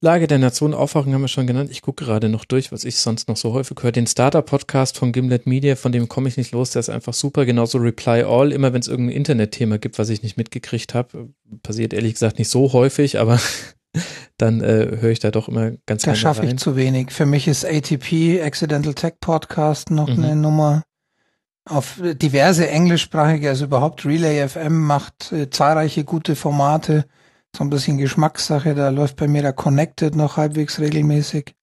[0.00, 1.70] Lage der Nation aufwachen haben wir schon genannt.
[1.72, 3.90] Ich gucke gerade noch durch, was ich sonst noch so häufig höre.
[3.90, 7.44] Den Starter-Podcast von Gimlet Media, von dem komme ich nicht los, der ist einfach super.
[7.44, 11.30] Genauso Reply All, immer wenn es irgendein Internetthema gibt, was ich nicht mitgekriegt habe.
[11.64, 13.40] Passiert ehrlich gesagt nicht so häufig, aber
[14.36, 16.50] dann äh, höre ich da doch immer ganz Da gerne schaffe rein.
[16.50, 17.10] ich zu wenig.
[17.12, 20.24] Für mich ist ATP, Accidental Tech Podcast, noch Mhm.
[20.24, 20.82] eine Nummer.
[21.68, 27.04] Auf diverse englischsprachige, also überhaupt Relay FM macht äh, zahlreiche gute Formate.
[27.56, 28.74] so ein bisschen Geschmackssache.
[28.74, 31.54] Da läuft bei mir der Connected noch halbwegs regelmäßig.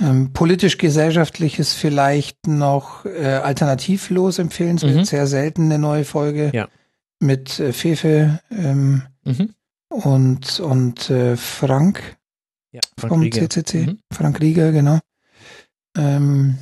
[0.00, 4.96] Ähm, Politisch-gesellschaftlich ist vielleicht noch äh, alternativlos empfehlenswert.
[4.96, 5.04] Mhm.
[5.04, 6.68] Sehr selten eine neue Folge Ja.
[7.20, 9.54] mit äh, Fefe ähm, Mhm.
[9.92, 12.16] Und, und äh, Frank
[12.72, 13.48] Ja, Frank vom Rieger.
[13.48, 13.86] CCC.
[13.86, 13.98] Mhm.
[14.12, 14.98] Frank Rieger, genau.
[15.96, 16.58] Ähm,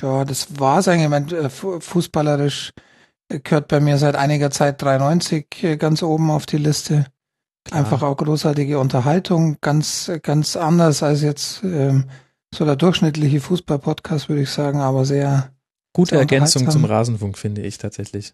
[0.00, 1.04] ja, das war's eigentlich.
[1.04, 2.72] Ich mein, äh, fu- fußballerisch
[3.28, 7.06] äh, gehört bei mir seit einiger Zeit 93 äh, ganz oben auf die Liste.
[7.70, 12.06] Einfach auch großartige Unterhaltung, ganz, ganz anders als jetzt ähm,
[12.54, 15.52] so der durchschnittliche Fußball-Podcast, würde ich sagen, aber sehr
[15.92, 16.86] Gute sehr Ergänzung zum.
[16.86, 18.32] Rasenfunk, finde ich tatsächlich.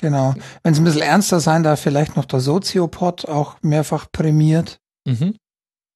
[0.00, 0.34] Genau.
[0.62, 4.80] Wenn es ein bisschen ernster sein darf, vielleicht noch der Soziopod, auch mehrfach prämiert.
[5.04, 5.36] Mhm.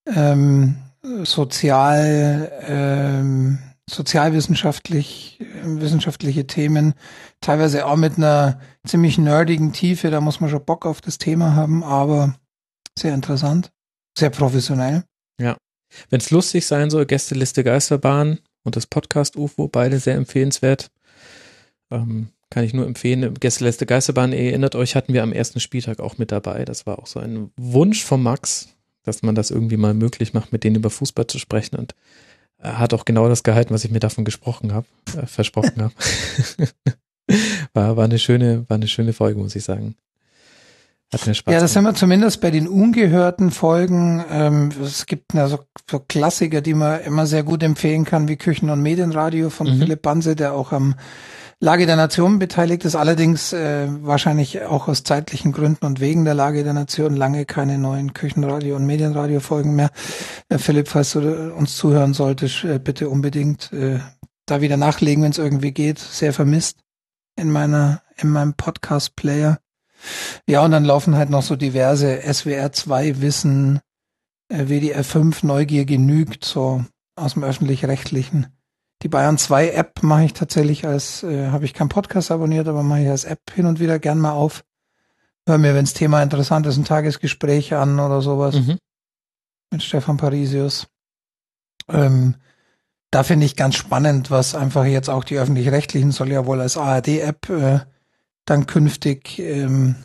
[0.07, 0.77] Ähm,
[1.25, 3.59] sozial, ähm,
[3.89, 6.95] sozialwissenschaftlich, wissenschaftliche Themen,
[7.41, 11.55] teilweise auch mit einer ziemlich nerdigen Tiefe, da muss man schon Bock auf das Thema
[11.55, 12.35] haben, aber
[12.99, 13.71] sehr interessant,
[14.19, 15.05] sehr professionell.
[15.41, 15.57] Ja.
[16.11, 20.91] Wenn es lustig sein soll, Gästeliste Geisterbahn und das Podcast UFO, beide sehr empfehlenswert.
[21.93, 23.35] Ähm, kann ich nur empfehlen.
[23.35, 26.65] Gästeliste Geisterbahn, ihr erinnert euch, hatten wir am ersten Spieltag auch mit dabei.
[26.65, 28.69] Das war auch so ein Wunsch von Max,
[29.03, 31.77] dass man das irgendwie mal möglich macht, mit denen über Fußball zu sprechen.
[31.77, 31.95] Und
[32.59, 35.95] er hat auch genau das gehalten, was ich mir davon gesprochen habe, äh, versprochen habe.
[37.75, 39.97] war, war eine schöne, war eine schöne Folge, muss ich sagen.
[41.13, 44.25] Hat mir Spaß Ja, das sind wir zumindest bei den ungehörten Folgen.
[44.31, 48.37] Ähm, es gibt ja so, so Klassiker, die man immer sehr gut empfehlen kann, wie
[48.37, 49.79] Küchen- und Medienradio von Mhm.
[49.79, 50.97] Philipp Banse, der auch am
[51.59, 56.35] Lage der Nation beteiligt ist, allerdings äh, wahrscheinlich auch aus zeitlichen Gründen und wegen der
[56.35, 59.91] Lage der Nation lange keine neuen Küchenradio- und Medienradio-Folgen mehr.
[60.51, 64.01] Äh, Philipp, falls du uns zuhören solltest, äh, bitte unbedingt äh,
[64.45, 65.99] da wieder nachlegen, wenn es irgendwie geht.
[65.99, 66.81] Sehr vermisst
[67.37, 69.59] in meiner, in meinem Podcast-Player.
[70.47, 73.81] Ja, und dann laufen halt noch so diverse SWR 2 Wissen,
[74.51, 76.85] äh, WDR 5 Neugier genügt, so
[77.17, 78.56] aus dem öffentlich-rechtlichen.
[79.03, 82.83] Die Bayern 2 App mache ich tatsächlich als, äh, habe ich keinen Podcast abonniert, aber
[82.83, 84.65] mache ich als App hin und wieder gern mal auf.
[85.47, 88.57] Hör mir, wenns Thema interessant ist, ein Tagesgespräch an oder sowas.
[88.57, 88.79] Mhm.
[89.71, 90.89] Mit Stefan Parisius.
[91.89, 92.37] Ähm,
[93.11, 96.77] da finde ich ganz spannend, was einfach jetzt auch die öffentlich-rechtlichen soll ja wohl als
[96.77, 97.81] ARD-App äh,
[98.45, 99.97] dann künftig ähm,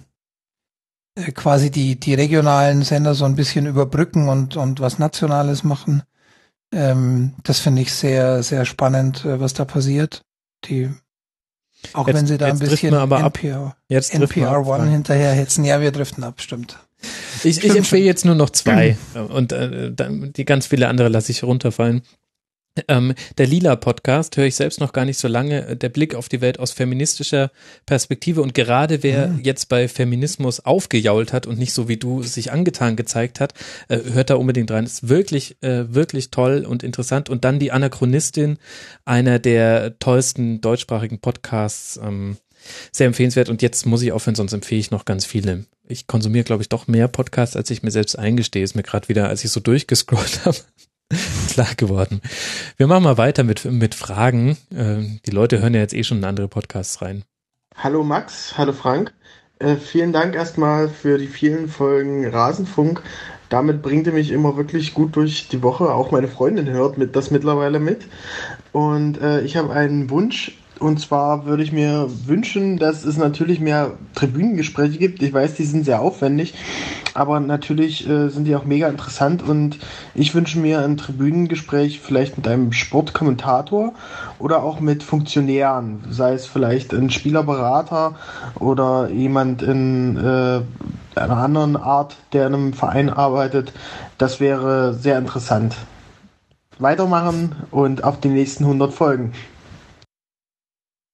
[1.15, 6.03] äh, quasi die, die regionalen Sender so ein bisschen überbrücken und, und was Nationales machen.
[6.73, 10.21] Ähm, das finde ich sehr, sehr spannend, äh, was da passiert.
[10.65, 10.89] Die,
[11.93, 13.37] auch Jetzt- wenn sie da ein jetzt bisschen aber ab.
[13.37, 15.65] NPR, Jetzt ab, NPR One hinterher hetzen.
[15.65, 16.79] Ja, wir driften ab, stimmt.
[17.43, 18.95] Ich, ich Stimmt empfehle jetzt nur noch zwei
[19.29, 22.03] und äh, dann, die ganz viele andere lasse ich runterfallen.
[22.87, 25.75] Ähm, der Lila-Podcast höre ich selbst noch gar nicht so lange.
[25.75, 27.51] Der Blick auf die Welt aus feministischer
[27.85, 29.41] Perspektive und gerade wer Mhm.
[29.43, 33.53] jetzt bei Feminismus aufgejault hat und nicht so wie du sich angetan gezeigt hat,
[33.89, 34.85] äh, hört da unbedingt rein.
[34.85, 37.29] Ist wirklich, äh, wirklich toll und interessant.
[37.29, 38.57] Und dann die Anachronistin,
[39.03, 41.99] einer der tollsten deutschsprachigen Podcasts.
[42.01, 42.37] Ähm,
[42.91, 43.49] sehr empfehlenswert.
[43.49, 45.65] Und jetzt muss ich aufhören, sonst empfehle ich noch ganz viele.
[45.87, 48.63] Ich konsumiere, glaube ich, doch mehr Podcasts, als ich mir selbst eingestehe.
[48.63, 50.57] Ist mir gerade wieder, als ich so durchgescrollt habe,
[51.49, 52.21] klar geworden.
[52.77, 54.57] Wir machen mal weiter mit, mit Fragen.
[54.75, 57.23] Ähm, die Leute hören ja jetzt eh schon in andere Podcasts rein.
[57.75, 59.13] Hallo Max, hallo Frank.
[59.59, 63.03] Äh, vielen Dank erstmal für die vielen Folgen Rasenfunk.
[63.49, 65.93] Damit bringt ihr mich immer wirklich gut durch die Woche.
[65.93, 68.07] Auch meine Freundin hört mit, das mittlerweile mit.
[68.71, 70.57] Und äh, ich habe einen Wunsch.
[70.81, 75.21] Und zwar würde ich mir wünschen, dass es natürlich mehr Tribünengespräche gibt.
[75.21, 76.55] Ich weiß, die sind sehr aufwendig,
[77.13, 79.43] aber natürlich äh, sind die auch mega interessant.
[79.43, 79.77] Und
[80.15, 83.93] ich wünsche mir ein Tribünengespräch vielleicht mit einem Sportkommentator
[84.39, 88.15] oder auch mit Funktionären, sei es vielleicht ein Spielerberater
[88.55, 90.61] oder jemand in äh,
[91.13, 93.71] einer anderen Art, der in einem Verein arbeitet.
[94.17, 95.75] Das wäre sehr interessant.
[96.79, 99.33] Weitermachen und auf die nächsten 100 Folgen.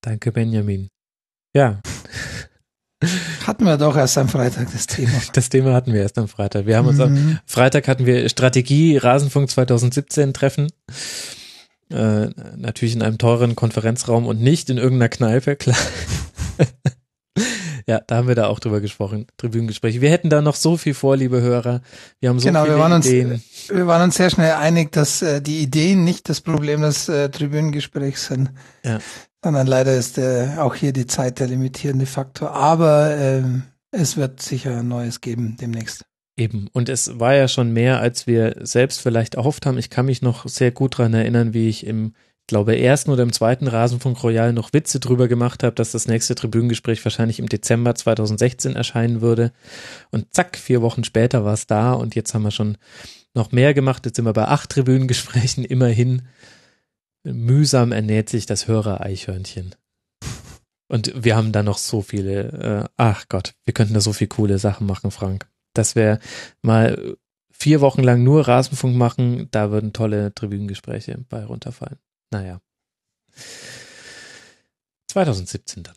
[0.08, 0.88] Danke, Benjamin.
[1.54, 1.82] Ja.
[3.46, 5.12] Hatten wir doch erst am Freitag das Thema.
[5.34, 6.66] Das Thema hatten wir erst am Freitag.
[6.66, 7.40] Wir haben uns am Mhm.
[7.46, 10.72] Freitag hatten wir Strategie Rasenfunk 2017 Treffen.
[11.92, 15.78] Äh, natürlich in einem teuren Konferenzraum und nicht in irgendeiner Kneipe, klar.
[17.88, 20.00] ja, da haben wir da auch drüber gesprochen, Tribünengespräche.
[20.02, 21.82] Wir hätten da noch so viel vor, liebe Hörer.
[22.22, 23.44] Wir haben so genau, viele wir waren, uns, Ideen.
[23.70, 27.30] wir waren uns sehr schnell einig, dass äh, die Ideen nicht das Problem des äh,
[27.30, 28.52] Tribünengesprächs sind,
[28.84, 29.00] Ja.
[29.44, 32.52] Sondern leider ist äh, auch hier die Zeit der limitierende Faktor.
[32.52, 36.06] Aber ähm, es wird sicher Neues geben demnächst.
[36.36, 36.68] Eben.
[36.72, 39.78] Und es war ja schon mehr, als wir selbst vielleicht erhofft haben.
[39.78, 42.14] Ich kann mich noch sehr gut dran erinnern, wie ich im
[42.48, 46.34] glaube, ersten oder im zweiten Rasenfunk Royal noch Witze drüber gemacht habe, dass das nächste
[46.34, 49.52] Tribünengespräch wahrscheinlich im Dezember 2016 erscheinen würde.
[50.12, 52.78] Und zack, vier Wochen später war es da und jetzt haben wir schon
[53.34, 54.06] noch mehr gemacht.
[54.06, 56.24] Jetzt sind wir bei acht Tribünengesprächen immerhin.
[57.34, 59.76] Mühsam ernährt sich das Hörer-Eichhörnchen.
[60.90, 64.30] Und wir haben da noch so viele, äh, ach Gott, wir könnten da so viele
[64.30, 65.50] coole Sachen machen, Frank.
[65.74, 66.20] Das wäre
[66.62, 67.18] mal
[67.52, 72.00] vier Wochen lang nur Rasenfunk machen, da würden tolle Tribünengespräche bei runterfallen.
[72.32, 72.62] Naja.
[75.08, 75.96] 2017 dann.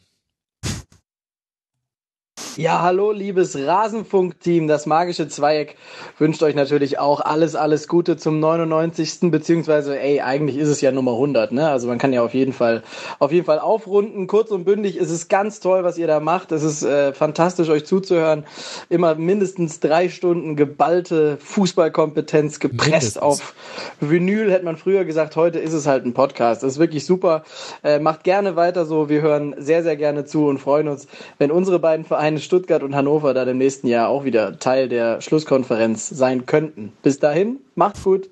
[2.56, 4.66] Ja, hallo, liebes Rasenfunk-Team.
[4.66, 5.76] Das magische Zweieck
[6.18, 9.30] wünscht euch natürlich auch alles, alles Gute zum 99.
[9.30, 11.70] Beziehungsweise, ey, eigentlich ist es ja Nummer 100, ne?
[11.70, 12.82] Also man kann ja auf jeden Fall,
[13.20, 14.26] auf jeden Fall aufrunden.
[14.26, 16.50] Kurz und bündig ist es ganz toll, was ihr da macht.
[16.50, 18.44] Es ist äh, fantastisch, euch zuzuhören.
[18.88, 23.22] Immer mindestens drei Stunden geballte Fußballkompetenz gepresst mindestens.
[23.22, 23.54] auf
[24.00, 25.36] Vinyl, hätte man früher gesagt.
[25.36, 26.64] Heute ist es halt ein Podcast.
[26.64, 27.44] Das ist wirklich super.
[27.84, 29.08] Äh, macht gerne weiter so.
[29.08, 31.06] Wir hören sehr, sehr gerne zu und freuen uns,
[31.38, 35.20] wenn unsere beiden Vereine Stuttgart und Hannover dann im nächsten Jahr auch wieder Teil der
[35.20, 36.92] Schlusskonferenz sein könnten.
[37.02, 38.30] Bis dahin, macht's gut.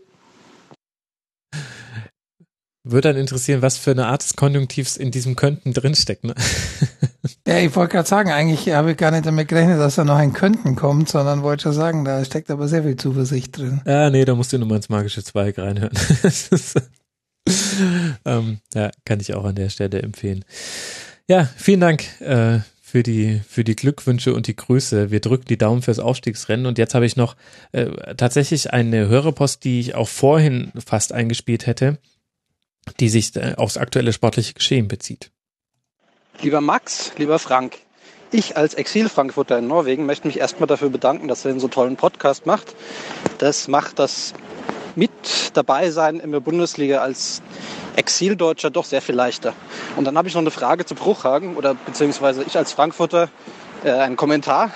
[2.84, 6.24] Würde dann interessieren, was für eine Art des Konjunktivs in diesem könnten drinsteckt.
[6.24, 6.34] Ne?
[7.46, 10.16] Ja, ich wollte gerade sagen, eigentlich habe ich gar nicht damit gerechnet, dass da noch
[10.16, 13.80] ein könnten kommt, sondern wollte schon sagen, da steckt aber sehr viel Zuversicht drin.
[13.86, 15.96] Ja, nee, da musst du nur mal ins magische Zweig reinhören.
[18.24, 20.44] ähm, ja, kann ich auch an der Stelle empfehlen.
[21.26, 25.10] Ja, vielen Dank äh, für die, für die Glückwünsche und die Grüße.
[25.10, 26.64] Wir drücken die Daumen fürs Aufstiegsrennen.
[26.64, 27.36] Und jetzt habe ich noch
[27.72, 31.98] äh, tatsächlich eine Hörerpost, die ich auch vorhin fast eingespielt hätte,
[32.98, 35.30] die sich äh, aufs aktuelle sportliche Geschehen bezieht.
[36.40, 37.76] Lieber Max, lieber Frank,
[38.30, 41.96] ich als Exil-Frankfurter in Norwegen möchte mich erstmal dafür bedanken, dass ihr einen so tollen
[41.96, 42.74] Podcast macht.
[43.36, 44.32] Das macht das
[44.98, 45.10] mit
[45.54, 47.40] dabei sein in der Bundesliga als
[47.96, 49.54] Exildeutscher doch sehr viel leichter.
[49.96, 53.28] Und dann habe ich noch eine Frage zu Bruchhagen oder beziehungsweise ich als Frankfurter
[53.84, 54.70] äh, einen Kommentar.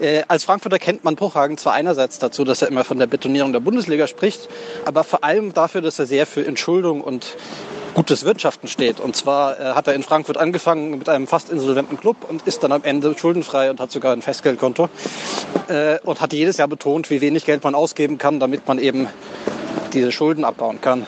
[0.00, 3.52] Äh, als Frankfurter kennt man Bruchhagen zwar einerseits dazu, dass er immer von der Betonierung
[3.52, 4.48] der Bundesliga spricht,
[4.84, 7.36] aber vor allem dafür, dass er sehr für Entschuldung und
[7.94, 9.00] gutes Wirtschaften steht.
[9.00, 12.62] Und zwar äh, hat er in Frankfurt angefangen mit einem fast insolventen Club und ist
[12.62, 14.88] dann am Ende schuldenfrei und hat sogar ein Festgeldkonto
[15.68, 19.08] äh, und hat jedes Jahr betont, wie wenig Geld man ausgeben kann, damit man eben
[19.92, 21.06] diese Schulden abbauen kann.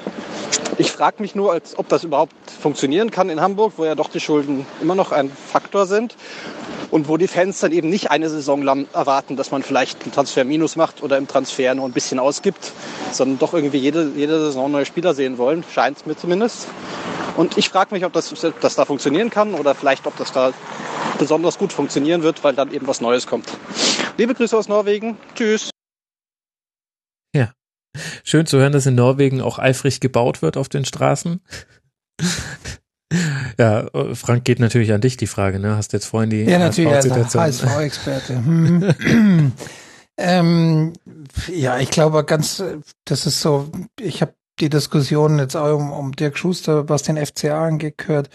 [0.78, 4.08] Ich frage mich nur, als ob das überhaupt funktionieren kann in Hamburg, wo ja doch
[4.08, 6.16] die Schulden immer noch ein Faktor sind
[6.90, 10.12] und wo die Fans dann eben nicht eine Saison lang erwarten, dass man vielleicht einen
[10.12, 12.72] Transfer minus macht oder im Transfer nur ein bisschen ausgibt,
[13.12, 16.68] sondern doch irgendwie jede, jede Saison neue Spieler sehen wollen, scheint es mir zumindest.
[17.36, 20.52] Und ich frage mich, ob das, das da funktionieren kann oder vielleicht, ob das da
[21.18, 23.47] besonders gut funktionieren wird, weil dann eben was Neues kommt.
[24.18, 25.16] Liebe Grüße aus Norwegen.
[25.34, 25.72] Tschüss.
[28.24, 31.40] Schön zu hören, dass in Norwegen auch eifrig gebaut wird auf den Straßen.
[33.58, 35.76] Ja, Frank geht natürlich an dich die Frage, ne?
[35.76, 38.36] Hast du jetzt vorhin die Ja, natürlich, als HSV-Experte.
[38.36, 39.52] Hm.
[40.16, 40.92] ähm,
[41.48, 42.62] ja, ich glaube ganz,
[43.04, 47.18] das ist so, ich habe die Diskussion jetzt auch um, um Dirk Schuster, was den
[47.24, 48.30] FCA angeht, gehört.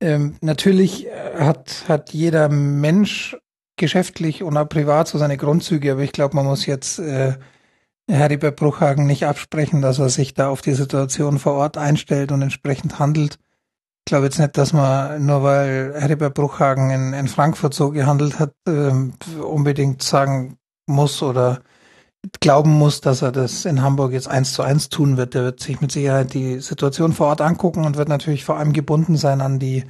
[0.00, 1.06] Ähm, natürlich
[1.38, 3.36] hat, hat jeder Mensch
[3.76, 7.34] geschäftlich und auch privat so seine Grundzüge, aber ich glaube, man muss jetzt äh,
[8.10, 12.42] Heribert Bruchhagen nicht absprechen, dass er sich da auf die Situation vor Ort einstellt und
[12.42, 13.38] entsprechend handelt.
[14.06, 18.38] Ich glaube jetzt nicht, dass man, nur weil Heribert Bruchhagen in, in Frankfurt so gehandelt
[18.38, 18.90] hat, äh,
[19.40, 21.62] unbedingt sagen muss oder
[22.40, 25.34] glauben muss, dass er das in Hamburg jetzt eins zu eins tun wird.
[25.34, 28.72] Der wird sich mit Sicherheit die Situation vor Ort angucken und wird natürlich vor allem
[28.72, 29.84] gebunden sein an die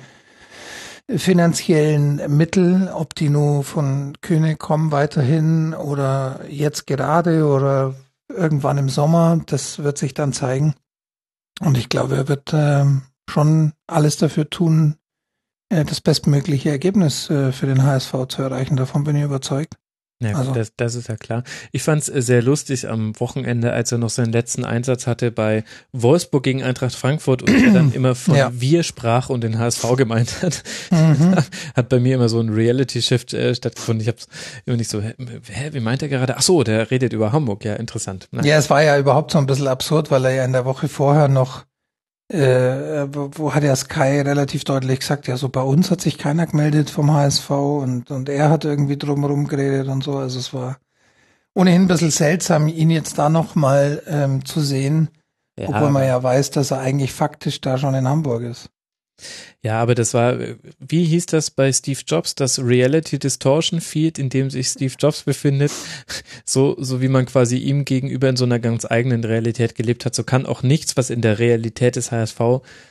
[1.08, 7.94] finanziellen Mittel, ob die nur von König kommen weiterhin oder jetzt gerade oder
[8.34, 10.74] irgendwann im Sommer, das wird sich dann zeigen.
[11.60, 14.96] Und ich glaube, er wird ähm, schon alles dafür tun,
[15.68, 18.76] äh, das bestmögliche Ergebnis äh, für den HSV zu erreichen.
[18.76, 19.76] Davon bin ich überzeugt.
[20.24, 20.52] Ja, also.
[20.52, 21.44] das, das ist ja klar.
[21.72, 25.30] Ich fand es äh, sehr lustig am Wochenende, als er noch seinen letzten Einsatz hatte
[25.30, 28.50] bei Wolfsburg gegen Eintracht Frankfurt und er dann immer von ja.
[28.52, 30.62] wir sprach und den HSV gemeint hat.
[30.90, 31.36] Mhm.
[31.74, 34.00] Hat bei mir immer so ein Reality-Shift äh, stattgefunden.
[34.02, 34.18] Ich habe
[34.66, 35.14] immer nicht so, hä,
[35.72, 36.36] wie meint er gerade?
[36.36, 37.64] Ach so, der redet über Hamburg.
[37.64, 38.28] Ja, interessant.
[38.30, 38.44] Nein.
[38.44, 40.88] Ja, es war ja überhaupt so ein bisschen absurd, weil er ja in der Woche
[40.88, 41.64] vorher noch
[42.28, 46.46] äh, wo hat er Sky relativ deutlich gesagt, ja, so bei uns hat sich keiner
[46.46, 50.16] gemeldet vom HSV und, und er hat irgendwie drumherum geredet und so.
[50.16, 50.78] Also es war
[51.54, 55.08] ohnehin ein bisschen seltsam, ihn jetzt da nochmal ähm, zu sehen,
[55.58, 58.70] ja, obwohl man ja weiß, dass er eigentlich faktisch da schon in Hamburg ist.
[59.62, 60.38] Ja, aber das war,
[60.78, 65.22] wie hieß das bei Steve Jobs, das Reality Distortion Field, in dem sich Steve Jobs
[65.22, 65.72] befindet,
[66.44, 70.14] so, so wie man quasi ihm gegenüber in so einer ganz eigenen Realität gelebt hat,
[70.14, 72.40] so kann auch nichts, was in der Realität des HSV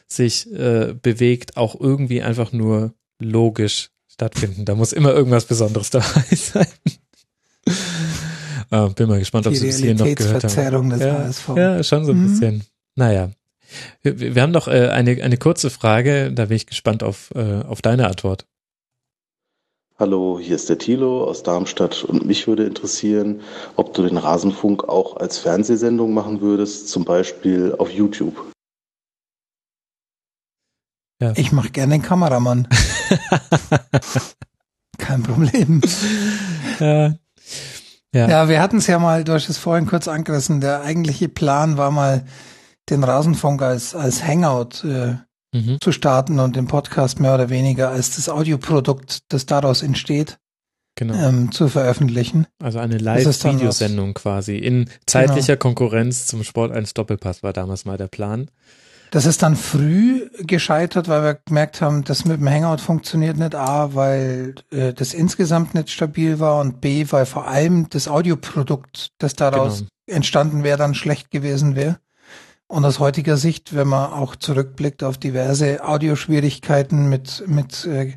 [0.08, 4.66] sich äh, bewegt, auch irgendwie einfach nur logisch stattfinden.
[4.66, 6.68] Da muss immer irgendwas Besonderes dabei sein.
[8.70, 10.90] ah, bin mal gespannt, ob Sie es hier noch gehört haben.
[10.90, 11.50] des ja, HSV.
[11.56, 12.28] ja, schon so ein Mhm.
[12.32, 12.64] bisschen.
[12.96, 13.30] Naja.
[14.02, 17.64] Wir, wir haben noch äh, eine, eine kurze Frage, da bin ich gespannt auf, äh,
[17.64, 18.46] auf deine Antwort.
[20.00, 23.42] Hallo, hier ist der Thilo aus Darmstadt und mich würde interessieren,
[23.76, 28.52] ob du den Rasenfunk auch als Fernsehsendung machen würdest, zum Beispiel auf YouTube.
[31.36, 32.68] Ich mache gerne den Kameramann.
[34.98, 35.82] Kein Problem.
[36.80, 37.14] Ja.
[38.14, 38.28] Ja.
[38.28, 41.78] Ja, wir hatten es ja mal, du hast es vorhin kurz angerissen, der eigentliche Plan
[41.78, 42.26] war mal,
[42.90, 45.16] den Rasenfunk als, als Hangout äh,
[45.56, 45.78] Mhm.
[45.82, 50.40] zu starten und den Podcast mehr oder weniger als das Audioprodukt, das daraus entsteht,
[50.96, 51.14] Genau.
[51.14, 52.48] ähm, zu veröffentlichen.
[52.60, 58.08] Also eine Live-Videosendung quasi in zeitlicher Konkurrenz zum Sport 1 Doppelpass war damals mal der
[58.08, 58.50] Plan.
[59.12, 63.54] Das ist dann früh gescheitert, weil wir gemerkt haben, das mit dem Hangout funktioniert nicht.
[63.54, 69.12] A, weil äh, das insgesamt nicht stabil war und B, weil vor allem das Audioprodukt,
[69.20, 69.90] das daraus Genau.
[70.18, 72.00] entstanden wäre, dann schlecht gewesen wäre.
[72.74, 78.16] Und aus heutiger Sicht, wenn man auch zurückblickt auf diverse Audioschwierigkeiten mit, mit äh,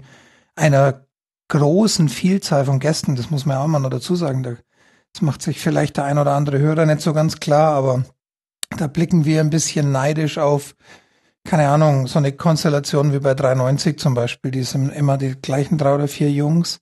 [0.55, 1.05] einer
[1.49, 4.55] großen Vielzahl von Gästen, das muss man ja auch mal noch dazu sagen, da,
[5.13, 8.07] das macht sich vielleicht der ein oder andere Hörer nicht so ganz klar, aber
[8.79, 10.75] da blicken wir ein bisschen neidisch auf,
[11.45, 15.77] keine Ahnung, so eine Konstellation wie bei 390 zum Beispiel, die sind immer die gleichen
[15.77, 16.81] drei oder vier Jungs.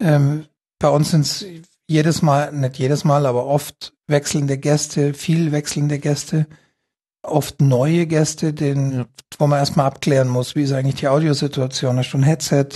[0.00, 0.46] Ähm,
[0.78, 1.44] bei uns sind es
[1.88, 6.46] jedes Mal, nicht jedes Mal, aber oft wechselnde Gäste, viel wechselnde Gäste,
[7.22, 9.04] oft neue Gäste, den,
[9.38, 12.66] wo man erstmal abklären muss, wie ist eigentlich die Audiosituation, hast du ein Headset?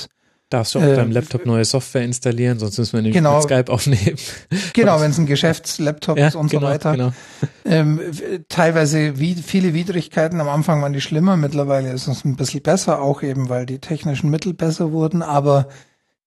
[0.48, 3.34] Darfst du auf Äh, deinem Laptop neue Software installieren, sonst müssen wir nämlich Genau.
[3.38, 4.16] mit Skype aufnehmen.
[4.74, 6.92] Genau, wenn es ein Geschäftslaptop Ja, ist und genau, so weiter.
[6.92, 7.12] genau.
[7.64, 8.00] Ähm,
[8.48, 10.40] teilweise wie, viele Widrigkeiten.
[10.40, 13.80] Am Anfang waren die schlimmer, mittlerweile ist es ein bisschen besser, auch eben, weil die
[13.80, 15.22] technischen Mittel besser wurden.
[15.22, 15.66] Aber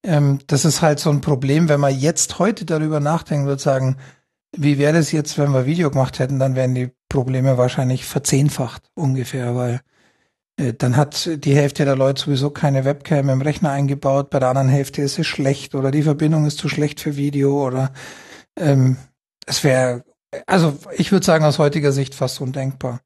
[0.03, 3.95] ähm, das ist halt so ein Problem, wenn man jetzt heute darüber nachdenken würde, sagen,
[4.55, 8.89] wie wäre das jetzt, wenn wir Video gemacht hätten, dann wären die Probleme wahrscheinlich verzehnfacht
[8.95, 9.81] ungefähr, weil
[10.57, 14.49] äh, dann hat die Hälfte der Leute sowieso keine Webcam im Rechner eingebaut, bei der
[14.49, 17.93] anderen Hälfte ist es schlecht oder die Verbindung ist zu schlecht für Video oder
[18.57, 18.97] ähm,
[19.45, 20.03] es wäre,
[20.45, 23.01] also ich würde sagen, aus heutiger Sicht fast undenkbar.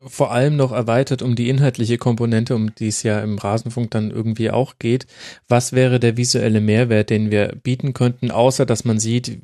[0.00, 4.12] Vor allem noch erweitert um die inhaltliche Komponente, um die es ja im Rasenfunk dann
[4.12, 5.06] irgendwie auch geht.
[5.48, 9.40] Was wäre der visuelle Mehrwert, den wir bieten könnten, außer dass man sieht,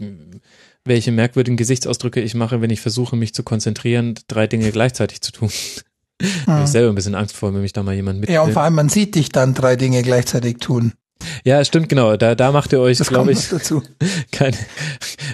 [0.85, 5.33] welche merkwürdigen Gesichtsausdrücke ich mache, wenn ich versuche, mich zu konzentrieren, drei Dinge gleichzeitig zu
[5.33, 5.51] tun.
[6.47, 6.63] Mhm.
[6.63, 8.31] ich selber ein bisschen Angst vor, wenn mich da mal jemand mit.
[8.31, 10.93] Ja, und vor allem, man sieht dich dann drei Dinge gleichzeitig tun.
[11.45, 12.17] Ja, stimmt, genau.
[12.17, 13.83] Da, da macht ihr euch, glaube ich, dazu.
[14.33, 14.57] keine,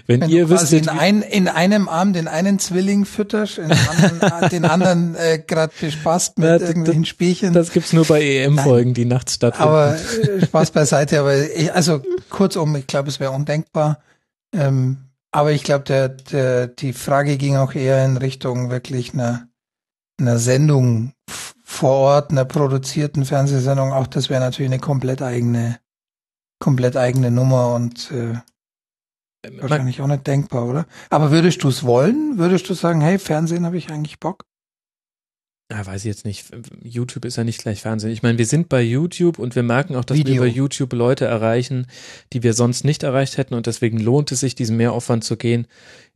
[0.06, 4.48] wenn, Wenn ihr wüsstet, in, ein, in einem Arm den einen Zwilling fütterst, in anderen,
[4.50, 7.52] den anderen äh, gerade bespaßt mit Ja, irgendwelchen Spielchen.
[7.52, 9.68] das gibt's nur bei EM-Folgen, die nachts stattfinden.
[9.68, 13.98] Aber äh, Spaß beiseite, aber ich, also kurzum, ich glaube, es wäre undenkbar.
[14.52, 19.49] Ähm, aber ich glaube, der, der, die Frage ging auch eher in Richtung wirklich einer,
[20.18, 21.12] einer Sendung
[21.65, 23.92] vor Ort, einer produzierten Fernsehsendung.
[23.92, 25.78] Auch das wäre natürlich eine komplett eigene,
[26.59, 28.34] komplett eigene Nummer und äh,
[29.60, 30.86] wahrscheinlich auch nicht denkbar, oder?
[31.10, 32.39] Aber würdest du es wollen?
[32.39, 34.44] Würdest du sagen, hey, Fernsehen habe ich eigentlich Bock?
[35.70, 36.47] Ja, weiß ich jetzt nicht.
[36.82, 38.10] YouTube ist ja nicht gleich Fernsehen.
[38.10, 40.34] Ich meine, wir sind bei YouTube und wir merken auch, dass Video.
[40.34, 41.86] wir bei YouTube Leute erreichen,
[42.32, 45.68] die wir sonst nicht erreicht hätten und deswegen lohnt es sich, diesen Mehraufwand zu gehen,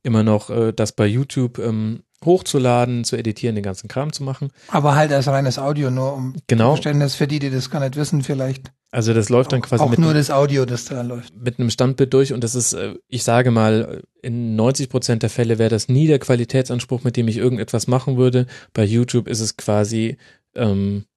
[0.02, 4.51] immer noch äh, das bei YouTube ähm, hochzuladen, zu editieren, den ganzen Kram zu machen.
[4.69, 6.70] Aber halt als reines Audio, nur um Genau.
[6.75, 8.73] Verständnis für die, die das gar nicht wissen, vielleicht.
[8.91, 11.35] Also das läuft dann quasi Auch mit, nur das Audio, das da läuft.
[11.36, 15.31] mit einem Standbild durch und das ist, äh, ich sage mal, in 90 Prozent der
[15.31, 18.47] Fälle wäre das nie der Qualitätsanspruch, mit dem ich irgendetwas machen würde.
[18.73, 20.17] Bei YouTube ist es quasi,
[20.55, 21.14] ähm, äh,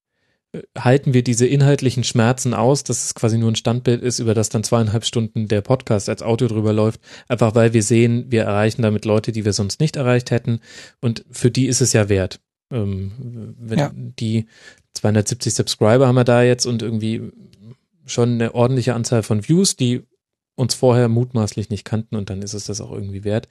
[0.78, 4.48] halten wir diese inhaltlichen Schmerzen aus, dass es quasi nur ein Standbild ist, über das
[4.48, 8.82] dann zweieinhalb Stunden der Podcast als Audio drüber läuft, einfach weil wir sehen, wir erreichen
[8.82, 10.60] damit Leute, die wir sonst nicht erreicht hätten
[11.00, 12.40] und für die ist es ja wert.
[12.72, 13.92] Ähm, wenn Ja.
[13.94, 14.46] die
[14.94, 17.30] 270 Subscriber haben wir da jetzt und irgendwie
[18.06, 20.02] schon eine ordentliche Anzahl von Views, die
[20.56, 23.48] uns vorher mutmaßlich nicht kannten und dann ist es das auch irgendwie wert.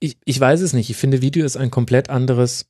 [0.00, 0.90] Ich, ich weiß es nicht.
[0.90, 2.66] Ich finde, Video ist ein komplett anderes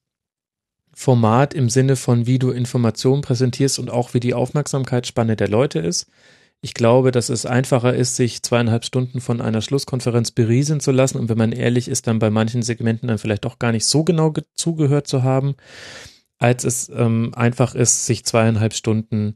[0.93, 5.79] Format im Sinne von, wie du Informationen präsentierst und auch wie die Aufmerksamkeitsspanne der Leute
[5.79, 6.07] ist.
[6.63, 11.19] Ich glaube, dass es einfacher ist, sich zweieinhalb Stunden von einer Schlusskonferenz berieseln zu lassen
[11.19, 14.05] und wenn man ehrlich ist, dann bei manchen Segmenten dann vielleicht auch gar nicht so
[14.05, 15.55] genau ge- zugehört zu haben.
[16.41, 19.35] als es ähm, einfach ist, sich zweieinhalb Stunden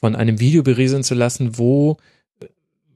[0.00, 1.98] von einem Video berieseln zu lassen, wo
[2.40, 2.46] äh,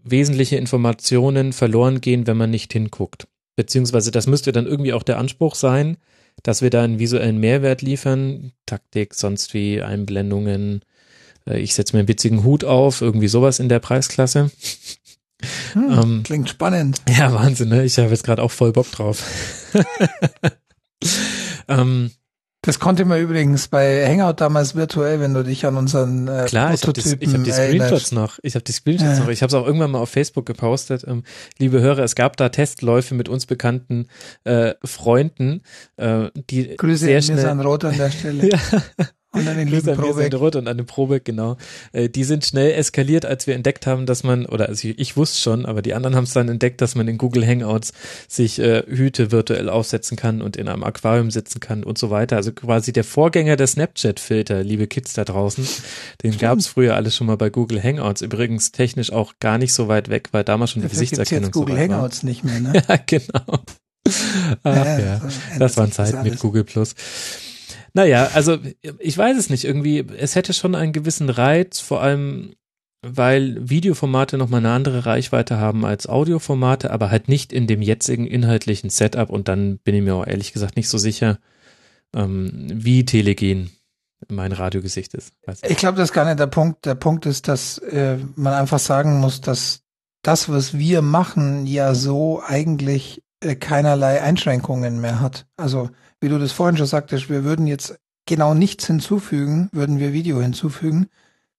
[0.02, 3.28] wesentliche Informationen verloren gehen, wenn man nicht hinguckt.
[3.54, 5.98] Beziehungsweise das müsste dann irgendwie auch der Anspruch sein,
[6.42, 10.82] dass wir da einen visuellen Mehrwert liefern, Taktik, sonst wie Einblendungen,
[11.46, 14.50] äh, ich setze mir einen witzigen Hut auf, irgendwie sowas in der Preisklasse.
[15.72, 17.02] Hm, Ähm, klingt spannend.
[17.10, 17.84] ja, Wahnsinn, ne?
[17.84, 19.22] Ich habe jetzt gerade auch voll Bock drauf.
[21.68, 22.10] ähm,
[22.66, 26.74] Das konnte man übrigens bei Hangout damals virtuell, wenn du dich an unseren äh, Klar,
[26.74, 28.38] ich habe die, hab die Screenshots noch.
[28.42, 29.24] Ich habe die Screenshots Ja.
[29.24, 29.28] noch.
[29.28, 31.04] Ich habe es auch irgendwann mal auf Facebook gepostet.
[31.06, 31.22] Ähm,
[31.58, 34.08] liebe Hörer, es gab da Testläufe mit uns bekannten
[34.42, 35.62] äh, Freunden,
[35.96, 38.48] äh, die Grüße sehr an schnell Mirsan Roth an der Stelle.
[38.50, 38.58] ja.
[39.36, 40.34] Und an den Grüße lieben Probeck.
[40.34, 41.56] Roth und an den Probeck, genau.
[41.92, 45.16] Äh, die sind schnell eskaliert, als wir entdeckt haben, dass man, oder also ich, ich
[45.16, 47.92] wusste schon, aber die anderen haben es dann entdeckt, dass man in Google Hangouts
[48.28, 52.36] sich äh, Hüte virtuell aufsetzen kann und in einem Aquarium sitzen kann und so weiter.
[52.36, 55.66] Also quasi der Vorgänger der Snapchat-Filter, liebe Kids da draußen.
[56.22, 58.22] Den gab es früher alles schon mal bei Google Hangouts.
[58.22, 61.76] Übrigens technisch auch gar nicht so weit weg, weil damals schon die Gesichtserkennung jetzt Google
[61.76, 61.96] so weit war.
[61.98, 62.72] Hangouts nicht mehr, ne?
[62.88, 63.60] Ja, genau.
[64.62, 65.20] Ach Ja,
[65.58, 66.38] das waren Zeiten mit.
[66.38, 66.94] Google Plus.
[67.96, 68.58] Naja, also
[68.98, 69.64] ich weiß es nicht.
[69.64, 72.54] Irgendwie, es hätte schon einen gewissen Reiz, vor allem
[73.00, 78.26] weil Videoformate nochmal eine andere Reichweite haben als Audioformate, aber halt nicht in dem jetzigen
[78.26, 81.38] inhaltlichen Setup und dann bin ich mir auch ehrlich gesagt nicht so sicher,
[82.14, 83.70] ähm, wie telegen
[84.28, 85.32] mein Radiogesicht ist.
[85.66, 86.84] Ich glaube, das ist gar nicht der Punkt.
[86.84, 89.84] Der Punkt ist, dass äh, man einfach sagen muss, dass
[90.22, 95.46] das, was wir machen, ja so eigentlich äh, keinerlei Einschränkungen mehr hat.
[95.56, 95.88] Also,
[96.26, 100.40] wie du das vorhin schon sagtest, wir würden jetzt genau nichts hinzufügen, würden wir Video
[100.40, 101.06] hinzufügen.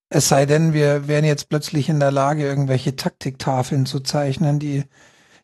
[0.10, 4.84] Es sei denn, wir wären jetzt plötzlich in der Lage, irgendwelche Taktiktafeln zu zeichnen, die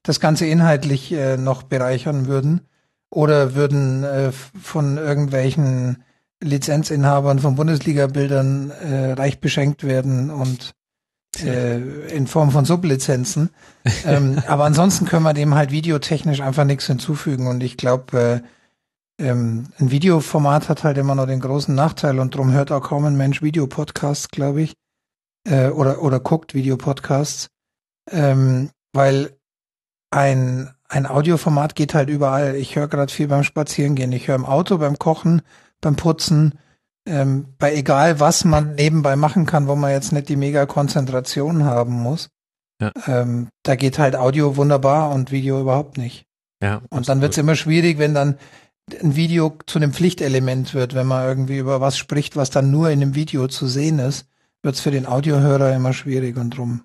[0.01, 2.67] das Ganze inhaltlich äh, noch bereichern würden.
[3.09, 6.03] Oder würden äh, von irgendwelchen
[6.41, 10.73] Lizenzinhabern von Bundesliga-Bildern äh, reich beschenkt werden und
[11.41, 11.77] äh,
[12.13, 13.51] in Form von Sublizenzen.
[14.05, 17.47] ähm, aber ansonsten können wir dem halt videotechnisch einfach nichts hinzufügen.
[17.47, 18.47] Und ich glaube, äh,
[19.19, 23.05] ähm, ein Videoformat hat halt immer noch den großen Nachteil und darum hört auch kaum
[23.05, 24.73] ein Mensch Videopodcasts, glaube ich.
[25.47, 27.47] Äh, oder, oder guckt Videopodcasts.
[28.11, 29.37] Ähm, weil
[30.11, 32.55] ein, ein Audioformat geht halt überall.
[32.55, 34.11] Ich höre gerade viel beim Spazierengehen.
[34.11, 35.41] Ich höre im Auto, beim Kochen,
[35.81, 36.59] beim Putzen,
[37.07, 41.65] ähm, bei egal was man nebenbei machen kann, wo man jetzt nicht die mega Konzentration
[41.65, 42.29] haben muss.
[42.81, 42.91] Ja.
[43.07, 46.25] Ähm, da geht halt Audio wunderbar und Video überhaupt nicht.
[46.61, 48.37] Ja, Und dann wird es immer schwierig, wenn dann
[49.01, 52.89] ein Video zu einem Pflichtelement wird, wenn man irgendwie über was spricht, was dann nur
[52.89, 54.27] in einem Video zu sehen ist,
[54.61, 56.83] wird es für den Audiohörer immer schwierig und drum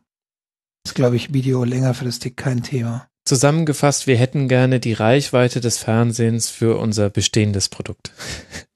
[0.85, 3.09] ist, glaube ich, Video längerfristig kein Thema.
[3.25, 8.13] Zusammengefasst, wir hätten gerne die Reichweite des Fernsehens für unser bestehendes Produkt.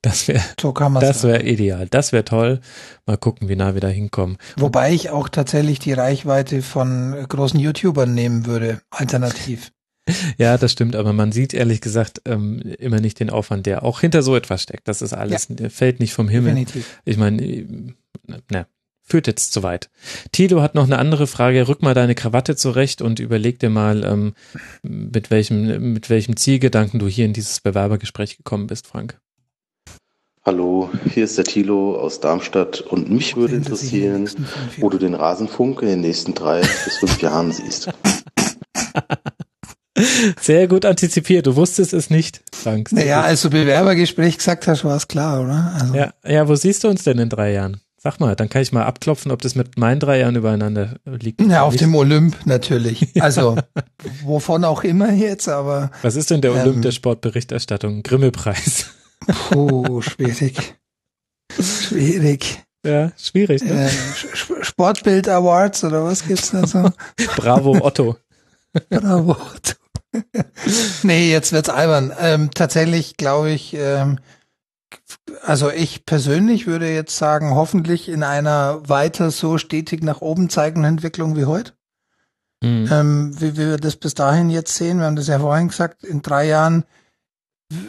[0.05, 1.87] Das wäre So das wäre ideal.
[1.89, 2.61] Das wäre toll.
[3.07, 4.37] Mal gucken, wie nah wir da hinkommen.
[4.57, 9.71] Wobei ich auch tatsächlich die Reichweite von großen YouTubern nehmen würde, alternativ.
[10.39, 14.01] Ja, das stimmt, aber man sieht ehrlich gesagt ähm, immer nicht den Aufwand, der auch
[14.01, 14.89] hinter so etwas steckt.
[14.89, 16.55] Das ist alles, der fällt nicht vom Himmel.
[16.55, 17.01] Definitiv.
[17.05, 17.95] Ich meine,
[18.51, 18.67] na,
[19.03, 19.91] führt jetzt zu weit.
[20.33, 21.69] Tilo hat noch eine andere Frage.
[21.69, 24.35] Rück mal deine Krawatte zurecht und überleg dir mal, ähm,
[24.83, 29.21] mit welchem, mit welchem Zielgedanken du hier in dieses Bewerbergespräch gekommen bist, Frank.
[30.45, 34.29] Hallo, hier ist der Thilo aus Darmstadt und mich würde interessieren,
[34.79, 37.91] wo du den Rasenfunk in den nächsten drei bis fünf Jahren siehst.
[40.41, 41.47] Sehr gut antizipiert.
[41.47, 42.89] Du wusstest es nicht, Frank.
[42.89, 43.27] Sehr Naja, gut.
[43.27, 45.73] als du Bewerbergespräch gesagt hast, war es klar, oder?
[45.79, 47.81] Also, Ja, ja, wo siehst du uns denn in drei Jahren?
[47.99, 51.41] Sag mal, dann kann ich mal abklopfen, ob das mit meinen drei Jahren übereinander liegt.
[51.43, 53.13] ja auf dem Olymp natürlich.
[53.21, 53.57] Also,
[54.25, 58.03] wovon auch immer jetzt, aber Was ist denn der Olymp Ähm, der Sportberichterstattung?
[58.03, 58.87] Grimme-Preis.
[59.51, 60.75] puh, schwierig.
[61.61, 62.65] Schwierig.
[62.85, 63.87] Ja, schwierig, ne?
[63.87, 63.91] Äh,
[64.63, 66.91] Sportbild Awards oder was gibt's da so?
[67.37, 68.17] Bravo, Otto.
[68.91, 69.37] Bravo.
[71.03, 72.13] Nee, jetzt wird's albern.
[72.19, 74.19] Ähm, tatsächlich glaube ich, ähm,
[75.43, 80.93] also ich persönlich würde jetzt sagen, hoffentlich in einer weiter so stetig nach oben zeigenden
[80.97, 81.73] Entwicklung wie heute.
[82.63, 82.89] Mhm.
[82.91, 86.05] Ähm, wie, wie wir das bis dahin jetzt sehen, wir haben das ja vorhin gesagt,
[86.05, 86.85] in drei Jahren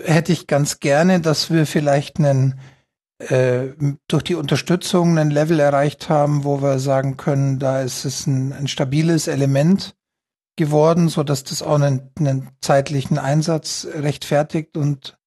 [0.03, 2.59] hätte ich ganz gerne, dass wir vielleicht einen
[3.19, 3.73] äh,
[4.07, 8.53] durch die Unterstützung einen Level erreicht haben, wo wir sagen können, da ist es ein,
[8.53, 9.95] ein stabiles Element
[10.55, 15.17] geworden, so dass das auch einen, einen zeitlichen Einsatz rechtfertigt und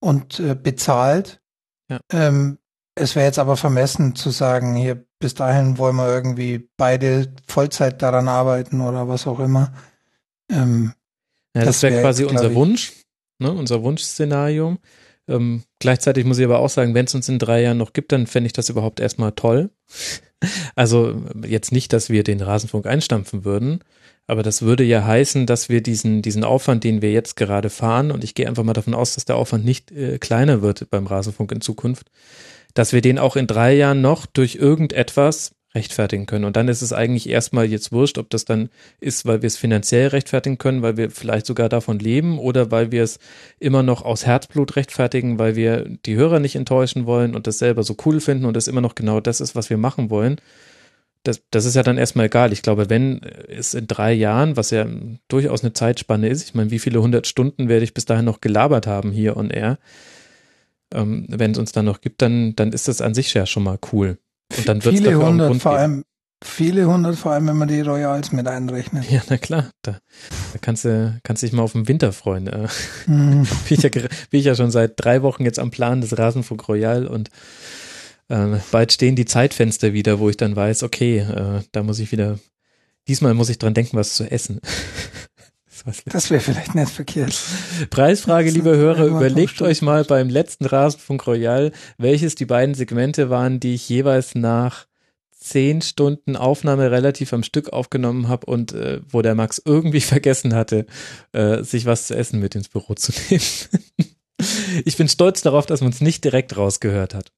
[0.00, 1.40] und äh, bezahlt.
[1.88, 2.00] Ja.
[2.10, 2.58] Ähm,
[2.94, 8.02] es wäre jetzt aber vermessen zu sagen, hier bis dahin wollen wir irgendwie beide Vollzeit
[8.02, 9.72] daran arbeiten oder was auch immer.
[10.50, 10.92] Ähm,
[11.54, 12.92] Ja, das, Das wäre wär quasi jetzt, unser Wunsch,
[13.38, 14.76] ne, unser Wunschszenario.
[15.28, 18.10] Ähm, gleichzeitig muss ich aber auch sagen, wenn es uns in drei Jahren noch gibt,
[18.10, 19.70] dann fände ich das überhaupt erstmal toll.
[20.74, 23.84] Also jetzt nicht, dass wir den Rasenfunk einstampfen würden,
[24.26, 28.10] aber das würde ja heißen, dass wir diesen, diesen Aufwand, den wir jetzt gerade fahren,
[28.10, 31.06] und ich gehe einfach mal davon aus, dass der Aufwand nicht äh, kleiner wird beim
[31.06, 32.10] Rasenfunk in Zukunft,
[32.74, 36.44] dass wir den auch in drei Jahren noch durch irgendetwas rechtfertigen können.
[36.44, 38.68] Und dann ist es eigentlich erstmal jetzt wurscht, ob das dann
[39.00, 42.92] ist, weil wir es finanziell rechtfertigen können, weil wir vielleicht sogar davon leben oder weil
[42.92, 43.18] wir es
[43.58, 47.82] immer noch aus Herzblut rechtfertigen, weil wir die Hörer nicht enttäuschen wollen und das selber
[47.82, 50.36] so cool finden und das immer noch genau das ist, was wir machen wollen.
[51.24, 52.52] Das, das ist ja dann erstmal egal.
[52.52, 54.86] Ich glaube, wenn es in drei Jahren, was ja
[55.28, 58.40] durchaus eine Zeitspanne ist, ich meine, wie viele hundert Stunden werde ich bis dahin noch
[58.40, 59.78] gelabert haben hier on air,
[60.92, 63.62] ähm, wenn es uns dann noch gibt, dann, dann ist das an sich ja schon
[63.62, 64.18] mal cool.
[64.56, 66.04] Und dann wird's viele dafür hundert, Grund vor allem,
[66.42, 69.10] viele hundert, vor allem, wenn man die Royals mit einrechnet.
[69.10, 69.70] Ja, na klar.
[69.82, 72.46] Da, da kannst du kannst dich mal auf den Winter freuen.
[72.46, 72.68] Äh.
[73.06, 73.46] Mhm.
[73.68, 74.10] Bin, ich ja, bin
[74.40, 77.30] ich ja schon seit drei Wochen jetzt am Plan des Rasenfunk Royal und
[78.32, 82.12] äh, bald stehen die Zeitfenster wieder, wo ich dann weiß, okay, äh, da muss ich
[82.12, 82.38] wieder,
[83.06, 84.60] diesmal muss ich dran denken, was zu essen.
[86.04, 87.36] Das wäre vielleicht nicht verkehrt.
[87.90, 93.58] Preisfrage, liebe Hörer, überlegt euch mal beim letzten Rasenfunk Royal, welches die beiden Segmente waren,
[93.58, 94.86] die ich jeweils nach
[95.32, 100.54] zehn Stunden Aufnahme relativ am Stück aufgenommen habe und äh, wo der Max irgendwie vergessen
[100.54, 100.86] hatte,
[101.32, 103.42] äh, sich was zu essen mit ins Büro zu nehmen.
[104.84, 107.32] ich bin stolz darauf, dass man es nicht direkt rausgehört hat.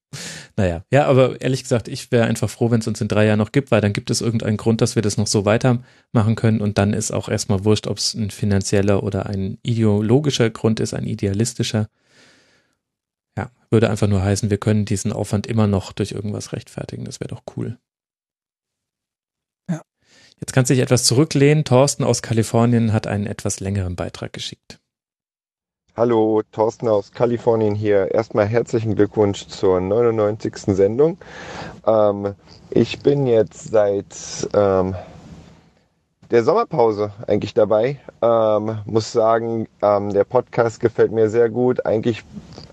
[0.57, 3.39] Naja, ja, aber ehrlich gesagt, ich wäre einfach froh, wenn es uns in drei Jahren
[3.39, 6.61] noch gibt, weil dann gibt es irgendeinen Grund, dass wir das noch so weitermachen können
[6.61, 10.95] und dann ist auch erstmal wurscht, ob es ein finanzieller oder ein ideologischer Grund ist,
[10.95, 11.89] ein idealistischer.
[13.37, 17.05] Ja, würde einfach nur heißen, wir können diesen Aufwand immer noch durch irgendwas rechtfertigen.
[17.05, 17.79] Das wäre doch cool.
[19.69, 19.83] Ja.
[20.39, 21.65] Jetzt kannst du dich etwas zurücklehnen.
[21.65, 24.79] Thorsten aus Kalifornien hat einen etwas längeren Beitrag geschickt.
[25.97, 28.13] Hallo, Thorsten aus Kalifornien hier.
[28.13, 30.75] Erstmal herzlichen Glückwunsch zur 99.
[30.75, 31.19] Sendung.
[31.87, 32.35] Ähm,
[32.71, 34.05] ich bin jetzt seit
[34.55, 34.97] ähm,
[36.33, 38.01] der Sommerpause eigentlich dabei.
[38.21, 41.87] Ähm, muss sagen, ähm, der Podcast gefällt mir sehr gut.
[41.87, 42.25] Eigentlich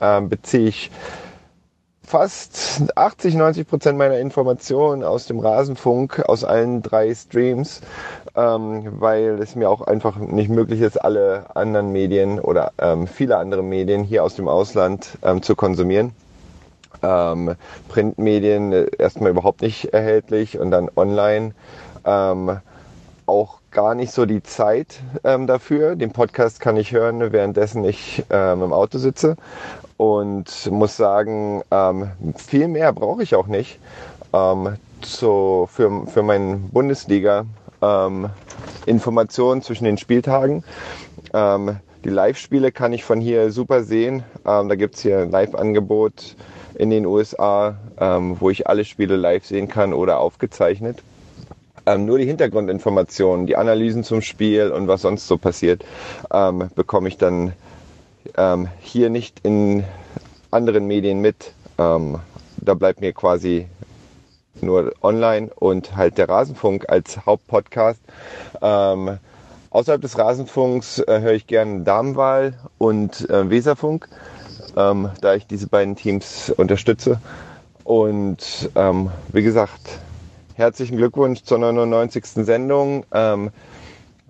[0.01, 0.89] ähm, beziehe ich
[2.11, 7.79] fast 80, 90 Prozent meiner Informationen aus dem Rasenfunk, aus allen drei Streams,
[8.35, 13.37] ähm, weil es mir auch einfach nicht möglich ist, alle anderen Medien oder ähm, viele
[13.37, 16.11] andere Medien hier aus dem Ausland ähm, zu konsumieren.
[17.01, 17.55] Ähm,
[17.87, 21.53] Printmedien äh, erstmal überhaupt nicht erhältlich und dann online
[22.03, 22.59] ähm,
[23.31, 25.95] auch gar nicht so die Zeit ähm, dafür.
[25.95, 29.37] Den Podcast kann ich hören, währenddessen ich ähm, im Auto sitze
[29.95, 33.79] und muss sagen, ähm, viel mehr brauche ich auch nicht
[34.33, 37.45] ähm, zu, für, für meinen Bundesliga
[37.81, 38.29] ähm,
[38.85, 40.65] Informationen zwischen den Spieltagen.
[41.33, 44.23] Ähm, die Live-Spiele kann ich von hier super sehen.
[44.43, 46.35] Da gibt's hier ein Live-Angebot
[46.73, 47.75] in den USA,
[48.39, 50.97] wo ich alle Spiele live sehen kann oder aufgezeichnet.
[51.85, 55.83] Ähm, nur die Hintergrundinformationen, die Analysen zum Spiel und was sonst so passiert,
[56.31, 57.53] ähm, bekomme ich dann
[58.37, 59.83] ähm, hier nicht in
[60.51, 61.53] anderen Medien mit.
[61.79, 62.19] Ähm,
[62.57, 63.65] da bleibt mir quasi
[64.61, 67.99] nur online und halt der Rasenfunk als Hauptpodcast.
[68.61, 69.17] Ähm,
[69.71, 74.07] außerhalb des Rasenfunks äh, höre ich gerne Damenwahl und äh, Weserfunk,
[74.77, 77.19] ähm, da ich diese beiden Teams unterstütze.
[77.83, 78.69] Und
[79.33, 79.99] wie gesagt,
[80.61, 82.23] herzlichen Glückwunsch zur 99.
[82.45, 83.03] Sendung.
[83.11, 83.49] Ähm,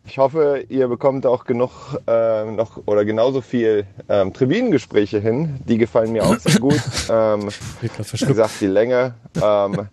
[0.05, 1.71] ich hoffe, ihr bekommt auch genug
[2.07, 5.59] äh, noch oder genauso viel ähm, Tribünengespräche hin.
[5.67, 6.81] Die gefallen mir auch sehr gut.
[7.09, 7.49] Ähm,
[7.81, 9.89] wie gesagt, die Länge ähm,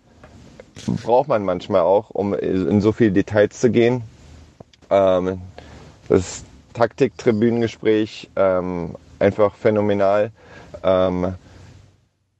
[1.03, 4.01] braucht man manchmal auch, um in so viele Details zu gehen.
[4.89, 5.41] Ähm,
[6.07, 10.31] das Taktik-Tribünengespräch ähm, einfach phänomenal.
[10.83, 11.33] Ähm,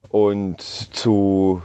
[0.09, 1.61] und zu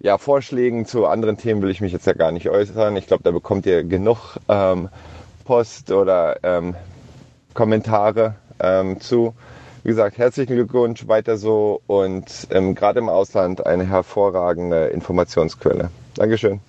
[0.00, 2.96] ja, Vorschlägen zu anderen Themen will ich mich jetzt ja gar nicht äußern.
[2.96, 4.88] Ich glaube, da bekommt ihr genug ähm,
[5.44, 6.74] Post oder ähm,
[7.54, 9.34] Kommentare ähm, zu.
[9.82, 15.90] Wie gesagt, herzlichen Glückwunsch, weiter so und ähm, gerade im Ausland eine hervorragende Informationsquelle.
[16.14, 16.60] Dankeschön.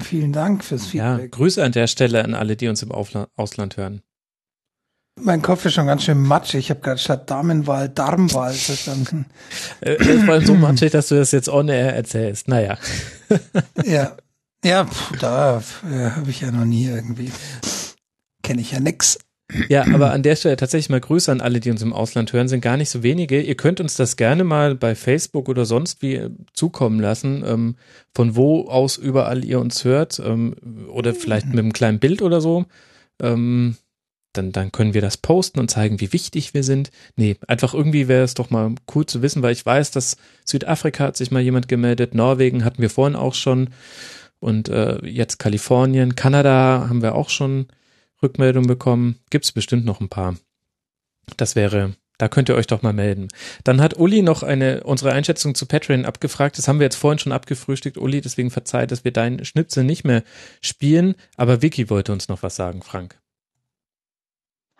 [0.00, 1.32] Vielen Dank fürs Ja, Feedback.
[1.32, 4.02] Grüße an der Stelle an alle, die uns im Aufla Ausland hören.
[5.20, 6.60] Mein Kopf ist schon ganz schön matschig.
[6.60, 9.26] Ich habe gerade statt Damenwahl Darmwahl verstanden.
[10.24, 12.48] Vor allem so matschig, dass du das jetzt on air erzählst.
[12.48, 12.76] Naja.
[13.84, 14.16] ja,
[14.64, 17.30] ja, pf, da äh, habe ich ja noch nie irgendwie.
[18.42, 19.18] Kenne ich ja nix.
[19.68, 22.48] Ja, aber an der Stelle tatsächlich mal Grüße an alle, die uns im Ausland hören,
[22.48, 23.40] sind gar nicht so wenige.
[23.40, 27.76] Ihr könnt uns das gerne mal bei Facebook oder sonst wie äh, zukommen lassen, ähm,
[28.14, 30.56] von wo aus überall ihr uns hört ähm,
[30.88, 32.64] oder vielleicht mit einem kleinen Bild oder so.
[33.22, 33.76] Ähm,
[34.36, 36.90] dann, dann können wir das posten und zeigen, wie wichtig wir sind.
[37.16, 41.04] Nee, einfach irgendwie wäre es doch mal cool zu wissen, weil ich weiß, dass Südafrika
[41.04, 43.70] hat sich mal jemand gemeldet, Norwegen hatten wir vorhin auch schon
[44.40, 47.68] und äh, jetzt Kalifornien, Kanada haben wir auch schon
[48.22, 49.20] Rückmeldungen bekommen.
[49.30, 50.36] Gibt es bestimmt noch ein paar.
[51.38, 53.28] Das wäre, da könnt ihr euch doch mal melden.
[53.64, 56.58] Dann hat Uli noch eine, unsere Einschätzung zu Patreon abgefragt.
[56.58, 60.04] Das haben wir jetzt vorhin schon abgefrühstückt, Uli, deswegen verzeiht, dass wir deinen Schnipsel nicht
[60.04, 60.22] mehr
[60.60, 61.14] spielen.
[61.36, 63.18] Aber Vicky wollte uns noch was sagen, Frank.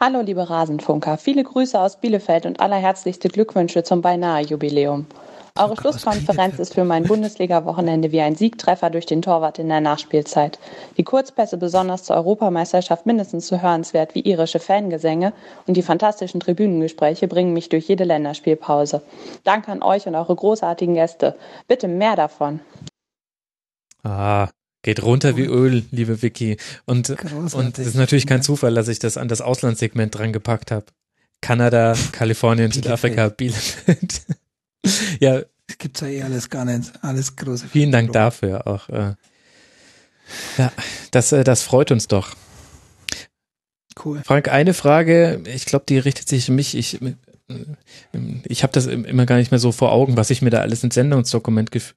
[0.00, 1.18] Hallo, liebe Rasenfunker.
[1.18, 5.06] Viele Grüße aus Bielefeld und allerherzlichste Glückwünsche zum Beinahe-Jubiläum.
[5.56, 10.58] Eure Schlusskonferenz ist für mein Bundesliga-Wochenende wie ein Siegtreffer durch den Torwart in der Nachspielzeit.
[10.96, 15.32] Die Kurzpässe besonders zur Europameisterschaft mindestens so hörenswert wie irische Fangesänge
[15.68, 19.00] und die fantastischen Tribünengespräche bringen mich durch jede Länderspielpause.
[19.44, 21.36] Danke an euch und eure großartigen Gäste.
[21.68, 22.58] Bitte mehr davon.
[24.02, 24.48] Ah,
[24.84, 26.58] Geht runter wie Öl, liebe Vicky.
[26.84, 27.08] Und,
[27.54, 30.84] und das ist natürlich kein Zufall, dass ich das an das Auslandssegment dran gepackt habe.
[31.40, 34.22] Kanada, Kalifornien, Südafrika, Bielefeld.
[35.20, 35.40] ja.
[35.66, 36.92] Das gibt's ja eh alles gar nicht.
[37.00, 37.66] Alles große.
[37.66, 38.90] Vielen Dank dafür auch.
[38.90, 39.14] Äh,
[40.58, 40.70] ja,
[41.10, 42.36] das, äh, das freut uns doch.
[44.04, 44.20] Cool.
[44.22, 46.76] Frank, eine Frage, ich glaube, die richtet sich an mich.
[46.76, 47.00] Ich,
[48.44, 50.82] ich habe das immer gar nicht mehr so vor Augen, was ich mir da alles
[50.82, 51.94] ins Sendungsdokument gef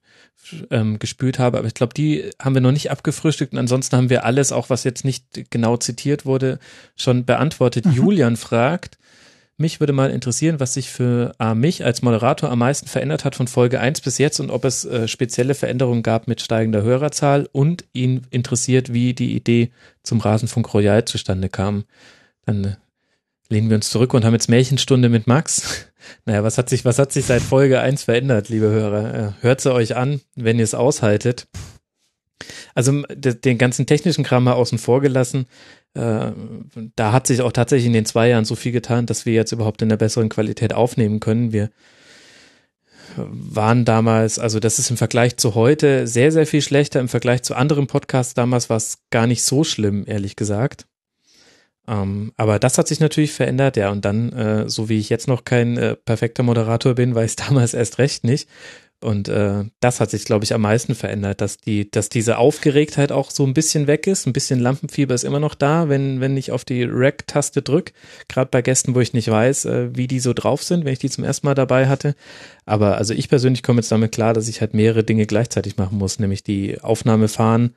[0.70, 4.10] ähm, gespült habe, aber ich glaube, die haben wir noch nicht abgefrühstückt und ansonsten haben
[4.10, 6.58] wir alles, auch was jetzt nicht genau zitiert wurde,
[6.96, 7.86] schon beantwortet.
[7.86, 7.92] Mhm.
[7.92, 8.98] Julian fragt,
[9.56, 13.34] mich würde mal interessieren, was sich für äh, mich als Moderator am meisten verändert hat
[13.34, 17.48] von Folge 1 bis jetzt und ob es äh, spezielle Veränderungen gab mit steigender Hörerzahl
[17.50, 19.72] und ihn interessiert, wie die Idee
[20.04, 21.84] zum Rasenfunk Royal zustande kam.
[22.46, 22.76] Dann äh,
[23.48, 25.86] lehnen wir uns zurück und haben jetzt Märchenstunde mit Max.
[26.24, 29.14] Naja, was hat sich, was hat sich seit Folge 1 verändert, liebe Hörer?
[29.14, 31.48] Äh, hört sie euch an, wenn ihr es aushaltet.
[32.74, 35.46] Also den ganzen technischen Kram mal außen vor gelassen.
[35.92, 36.30] Äh,
[36.96, 39.52] da hat sich auch tatsächlich in den zwei Jahren so viel getan, dass wir jetzt
[39.52, 41.52] überhaupt in der besseren Qualität aufnehmen können.
[41.52, 41.68] Wir
[43.16, 47.00] waren damals, also das ist im Vergleich zu heute sehr, sehr viel schlechter.
[47.00, 50.86] Im Vergleich zu anderen Podcasts damals war es gar nicht so schlimm, ehrlich gesagt.
[51.88, 53.90] Ähm, aber das hat sich natürlich verändert, ja.
[53.90, 57.36] Und dann, äh, so wie ich jetzt noch kein äh, perfekter Moderator bin, war ich
[57.36, 58.48] damals erst recht nicht.
[59.00, 63.12] Und äh, das hat sich, glaube ich, am meisten verändert, dass die, dass diese Aufgeregtheit
[63.12, 64.26] auch so ein bisschen weg ist.
[64.26, 67.92] Ein bisschen Lampenfieber ist immer noch da, wenn, wenn ich auf die Rack-Taste drück.
[68.26, 70.98] Gerade bei Gästen, wo ich nicht weiß, äh, wie die so drauf sind, wenn ich
[70.98, 72.16] die zum ersten Mal dabei hatte.
[72.66, 75.96] Aber also ich persönlich komme jetzt damit klar, dass ich halt mehrere Dinge gleichzeitig machen
[75.96, 77.76] muss, nämlich die Aufnahme fahren,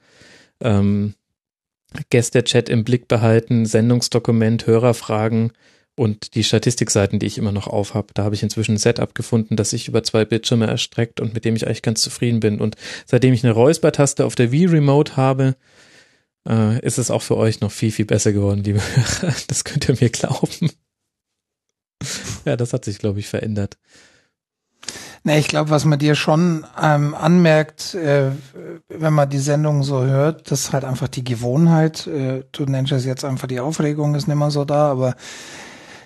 [0.60, 1.14] ähm,
[2.10, 5.52] Gäste-Chat im Blick behalten, Sendungsdokument, Hörerfragen
[5.96, 8.14] und die Statistikseiten, die ich immer noch aufhab.
[8.14, 11.46] Da habe ich inzwischen ein Setup gefunden, das sich über zwei Bildschirme erstreckt und mit
[11.46, 12.60] dem ich eigentlich ganz zufrieden bin.
[12.60, 15.56] Und seitdem ich eine Räusper-Taste auf der Wii Remote habe,
[16.48, 19.36] äh, ist es auch für euch noch viel, viel besser geworden, liebe Hörer.
[19.48, 20.72] Das könnt ihr mir glauben.
[22.46, 23.78] ja, das hat sich, glaube ich, verändert.
[25.24, 28.32] Ne, ich glaube, was man dir schon ähm, anmerkt, äh,
[28.90, 32.08] wenn man die Sendung so hört, das ist halt einfach die Gewohnheit.
[32.08, 35.16] Äh, du nennst es jetzt einfach die Aufregung, ist nicht mehr so da, aber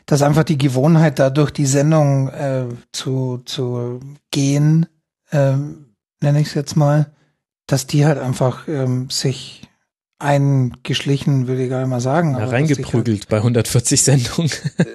[0.05, 4.85] dass einfach die Gewohnheit, dadurch die Sendung äh, zu, zu gehen,
[5.31, 7.11] ähm, nenne ich es jetzt mal,
[7.67, 9.61] dass die halt einfach ähm, sich
[10.19, 12.37] eingeschlichen, würde ich gar nicht mal sagen.
[12.37, 14.51] Ja, reingeprügelt halt, bei 140 Sendungen.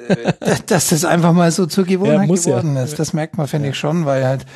[0.67, 2.85] dass das einfach mal so zur Gewohnheit ja, geworden ja.
[2.85, 2.99] ist.
[2.99, 4.47] Das merkt man, finde ich schon, weil halt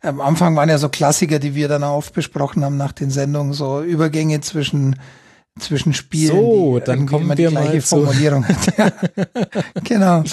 [0.00, 3.52] am Anfang waren ja so Klassiker, die wir dann auch besprochen haben nach den Sendungen,
[3.52, 4.96] so Übergänge zwischen
[5.58, 6.34] zwischen Spielen.
[6.34, 8.44] So, dann kommen wir die mal Formulierung.
[9.84, 10.24] genau.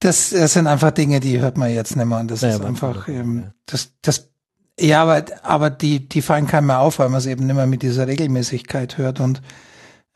[0.00, 2.18] Das, das sind einfach Dinge, die hört man jetzt nicht mehr.
[2.18, 4.30] Und das ist einfach, ähm, das, das
[4.78, 7.66] ja, aber, aber die, die fallen keinem mehr auf, weil man es eben nicht mehr
[7.66, 9.42] mit dieser Regelmäßigkeit hört und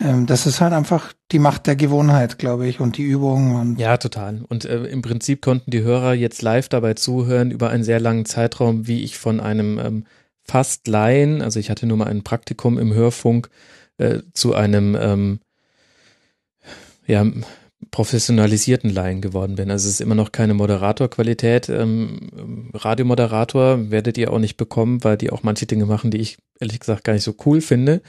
[0.01, 3.55] ähm, das ist halt einfach die Macht der Gewohnheit, glaube ich, und die Übung.
[3.55, 4.43] Und ja, total.
[4.49, 8.25] Und äh, im Prinzip konnten die Hörer jetzt live dabei zuhören über einen sehr langen
[8.25, 10.05] Zeitraum, wie ich von einem ähm,
[10.43, 13.49] fast Laien, also ich hatte nur mal ein Praktikum im Hörfunk,
[13.99, 15.41] äh, zu einem ähm,
[17.07, 17.25] ja,
[17.91, 19.71] professionalisierten Laien geworden bin.
[19.71, 21.69] Also es ist immer noch keine Moderatorqualität.
[21.69, 26.39] Ähm, Radiomoderator werdet ihr auch nicht bekommen, weil die auch manche Dinge machen, die ich
[26.61, 28.03] ehrlich gesagt gar nicht so cool finde.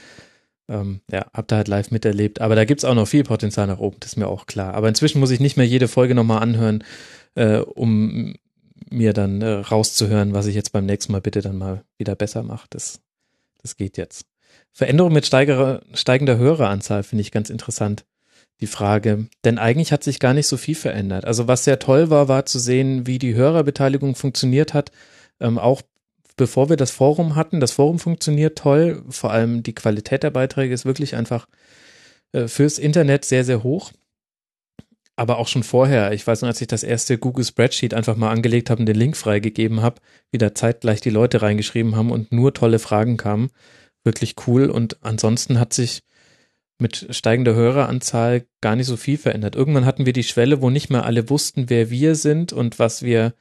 [0.69, 2.39] Ähm, ja, habt ihr halt live miterlebt.
[2.39, 4.73] Aber da gibt's auch noch viel Potenzial nach oben, das ist mir auch klar.
[4.73, 6.83] Aber inzwischen muss ich nicht mehr jede Folge nochmal anhören,
[7.35, 8.35] äh, um
[8.89, 12.43] mir dann äh, rauszuhören, was ich jetzt beim nächsten Mal bitte dann mal wieder besser
[12.43, 12.67] mache.
[12.69, 13.01] Das,
[13.61, 14.25] das geht jetzt.
[14.71, 18.05] Veränderung mit steigerer, steigender Höreranzahl finde ich ganz interessant
[18.63, 19.27] die Frage.
[19.43, 21.25] Denn eigentlich hat sich gar nicht so viel verändert.
[21.25, 24.91] Also was sehr toll war, war zu sehen, wie die Hörerbeteiligung funktioniert hat.
[25.41, 25.81] Ähm, auch
[26.37, 27.59] bevor wir das Forum hatten.
[27.59, 29.03] Das Forum funktioniert toll.
[29.09, 31.47] Vor allem die Qualität der Beiträge ist wirklich einfach
[32.31, 33.91] äh, fürs Internet sehr, sehr hoch.
[35.15, 36.11] aber auch schon vorher.
[36.13, 38.95] Ich weiß noch, als ich das erste Google Spreadsheet einfach mal angelegt habe und den
[38.95, 40.01] Link freigegeben habe,
[40.31, 43.49] wieder zeitgleich die Leute reingeschrieben haben und nur tolle Fragen kamen.
[44.03, 44.69] Wirklich cool.
[44.69, 46.01] Und ansonsten hat sich
[46.79, 49.55] mit steigender Höreranzahl gar nicht so viel verändert.
[49.55, 53.03] Irgendwann hatten wir die Schwelle, wo nicht mehr alle wussten, wer wir sind und was
[53.03, 53.33] wir,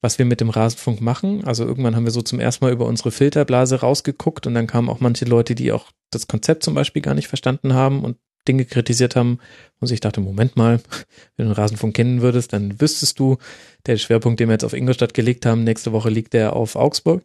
[0.00, 1.44] was wir mit dem Rasenfunk machen.
[1.44, 4.88] Also irgendwann haben wir so zum ersten Mal über unsere Filterblase rausgeguckt und dann kamen
[4.88, 8.16] auch manche Leute, die auch das Konzept zum Beispiel gar nicht verstanden haben und
[8.48, 9.38] Dinge kritisiert haben
[9.80, 10.80] und ich dachte, Moment mal,
[11.36, 13.38] wenn du den Rasenfunk kennen würdest, dann wüsstest du,
[13.86, 17.22] der Schwerpunkt, den wir jetzt auf Ingolstadt gelegt haben, nächste Woche liegt der auf Augsburg.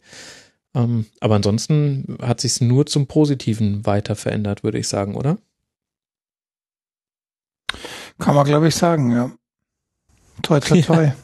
[0.73, 5.37] Ähm, aber ansonsten hat sich es nur zum Positiven weiter verändert, würde ich sagen, oder?
[8.19, 9.31] Kann man, glaube ich, sagen, ja.
[10.41, 11.03] Toi, toi, toi.
[11.03, 11.15] Ja.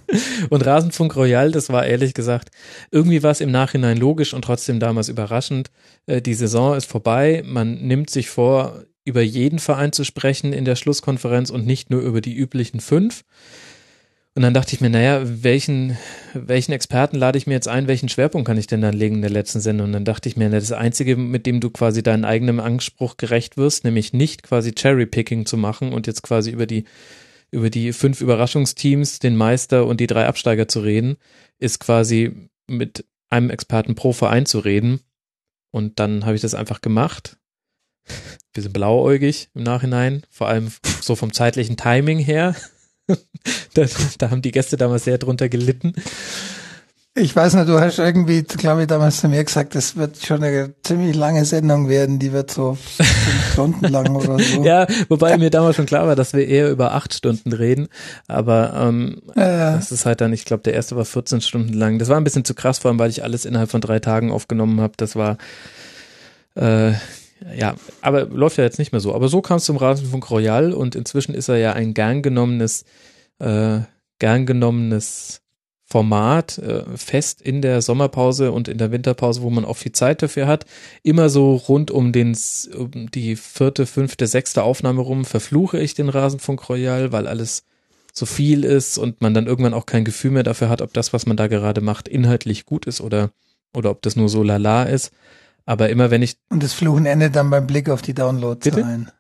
[0.50, 2.50] Und Rasenfunk Royal, das war ehrlich gesagt,
[2.92, 5.70] irgendwie war es im Nachhinein logisch und trotzdem damals überraschend.
[6.06, 10.66] Äh, die Saison ist vorbei, man nimmt sich vor, über jeden Verein zu sprechen in
[10.66, 13.24] der Schlusskonferenz und nicht nur über die üblichen fünf.
[14.34, 15.98] Und dann dachte ich mir, naja, welchen,
[16.34, 19.22] welchen Experten lade ich mir jetzt ein, welchen Schwerpunkt kann ich denn dann legen in
[19.22, 19.88] der letzten Sendung?
[19.88, 23.58] Und dann dachte ich mir, das Einzige, mit dem du quasi deinen eigenen Anspruch gerecht
[23.58, 26.86] wirst, nämlich nicht quasi Cherry-Picking zu machen und jetzt quasi über die,
[27.52, 31.18] über die fünf Überraschungsteams, den Meister und die drei Absteiger zu reden,
[31.60, 35.02] ist quasi mit einem Experten pro Verein zu reden.
[35.72, 37.38] Und dann habe ich das einfach gemacht
[38.54, 42.56] bisschen blauäugig im Nachhinein, vor allem so vom zeitlichen Timing her.
[43.74, 43.86] da,
[44.18, 45.94] da haben die Gäste damals sehr drunter gelitten.
[47.14, 50.42] Ich weiß nicht, du hast irgendwie, glaube ich, damals zu mir gesagt, das wird schon
[50.42, 54.64] eine ziemlich lange Sendung werden, die wird so fünf Stunden lang oder so.
[54.64, 57.90] Ja, wobei mir damals schon klar war, dass wir eher über acht Stunden reden,
[58.30, 59.76] aber ähm, ja.
[59.76, 62.00] das ist halt dann, ich glaube, der erste war 14 Stunden lang.
[62.00, 64.32] Das war ein bisschen zu krass, vor allem, weil ich alles innerhalb von drei Tagen
[64.32, 64.94] aufgenommen habe.
[64.96, 65.38] Das war
[66.56, 66.94] äh,
[67.56, 69.14] ja, aber läuft ja jetzt nicht mehr so.
[69.14, 72.86] Aber so kam es zum Rasenfunk Royal und inzwischen ist er ja ein gern genommenes,
[73.40, 73.80] äh,
[74.20, 75.42] gern genommenes
[75.86, 80.22] Format, äh, fest in der Sommerpause und in der Winterpause, wo man auch viel Zeit
[80.22, 80.66] dafür hat.
[81.04, 82.38] Immer so rund um den,
[82.78, 87.66] um die vierte, fünfte, sechste Aufnahme rum verfluche ich den Rasenfunk Royal, weil alles
[88.14, 91.12] so viel ist und man dann irgendwann auch kein Gefühl mehr dafür hat, ob das,
[91.12, 93.32] was man da gerade macht, inhaltlich gut ist oder,
[93.74, 95.12] oder ob das nur so lala ist.
[95.66, 96.38] Aber immer wenn ich.
[96.50, 99.12] Und das Fluchen endet dann beim Blick auf die Downloadzahlen.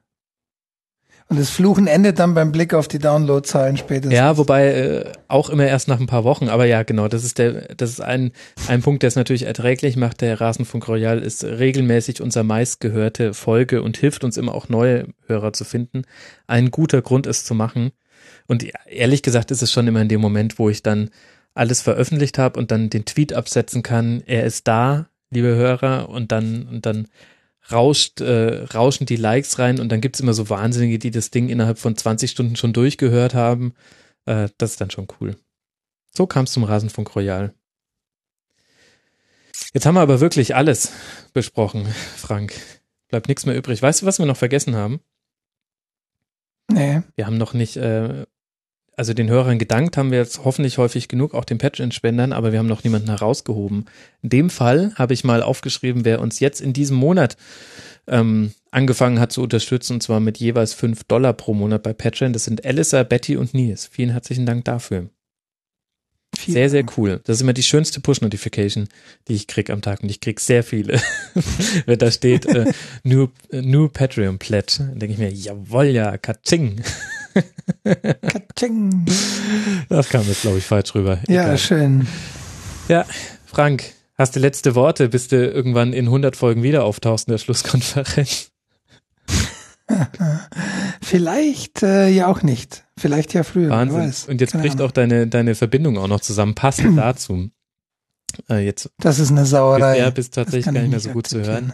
[1.32, 4.14] Und das Fluchen endet dann beim Blick auf die Downloadzahlen spätestens.
[4.14, 6.50] Ja, wobei äh, auch immer erst nach ein paar Wochen.
[6.50, 8.34] Aber ja, genau, das ist der, das ist ein,
[8.68, 10.20] ein Punkt, der es natürlich erträglich macht.
[10.20, 15.54] Der Rasenfunk Royal ist regelmäßig unser meistgehörte Folge und hilft uns immer auch neue Hörer
[15.54, 16.02] zu finden.
[16.48, 17.92] Ein guter Grund, es zu machen.
[18.48, 21.12] Und ehrlich gesagt ist es schon immer in dem Moment, wo ich dann
[21.54, 24.22] alles veröffentlicht habe und dann den Tweet absetzen kann.
[24.26, 27.08] Er ist da, liebe Hörer, und dann, und dann
[27.72, 31.50] rauscht, äh, rauschen die Likes rein und dann gibt's immer so Wahnsinnige, die das Ding
[31.50, 33.74] innerhalb von 20 Stunden schon durchgehört haben.
[34.26, 35.36] Äh, das ist dann schon cool.
[36.12, 37.54] So kam es zum Rasenfunk Royal.
[39.74, 40.92] Jetzt haben wir aber wirklich alles
[41.34, 41.86] besprochen,
[42.18, 42.54] Frank.
[43.08, 43.82] Bleibt nichts mehr übrig.
[43.82, 45.00] Weißt du, was wir noch vergessen haben?
[46.70, 47.02] Nee.
[47.16, 48.26] Wir haben noch nicht äh,
[49.02, 52.60] also den Hörern gedankt haben wir jetzt hoffentlich häufig genug, auch den Patreon-Spendern, aber wir
[52.60, 53.86] haben noch niemanden herausgehoben.
[54.22, 57.36] In dem Fall habe ich mal aufgeschrieben, wer uns jetzt in diesem Monat
[58.06, 62.32] ähm, angefangen hat zu unterstützen, und zwar mit jeweils fünf Dollar pro Monat bei Patreon.
[62.32, 63.88] Das sind Elisa, Betty und Nils.
[63.88, 65.10] Vielen herzlichen Dank dafür.
[66.38, 67.22] Vielen sehr, sehr cool.
[67.24, 68.88] Das ist immer die schönste Push-Notification,
[69.28, 70.04] die ich krieg am Tag.
[70.04, 71.02] Und ich krieg sehr viele.
[71.88, 72.72] Wenn da steht äh,
[73.04, 76.84] New, äh, New Patreon Pledge, dann denke ich mir, jawoll, ja, Katsching.
[77.84, 79.06] Katsching.
[79.90, 81.20] Das kam jetzt, glaube ich, falsch rüber.
[81.28, 81.58] Ja, Egal.
[81.58, 82.08] schön.
[82.88, 83.06] Ja,
[83.46, 83.84] Frank,
[84.18, 88.52] hast du letzte Worte, bis du irgendwann in 100 Folgen wieder auftauchst in der Schlusskonferenz?
[91.02, 92.86] Vielleicht äh, ja auch nicht.
[92.98, 93.70] Vielleicht ja früher.
[93.70, 94.14] Wahnsinn.
[94.32, 94.88] Und jetzt Keine bricht Ahnung.
[94.88, 97.50] auch deine, deine Verbindung auch noch zusammen, passend dazu.
[98.50, 100.00] Äh, jetzt das ist eine Sauerei.
[100.00, 101.74] Ja, bist tatsächlich gar nicht mehr so gut zu hören.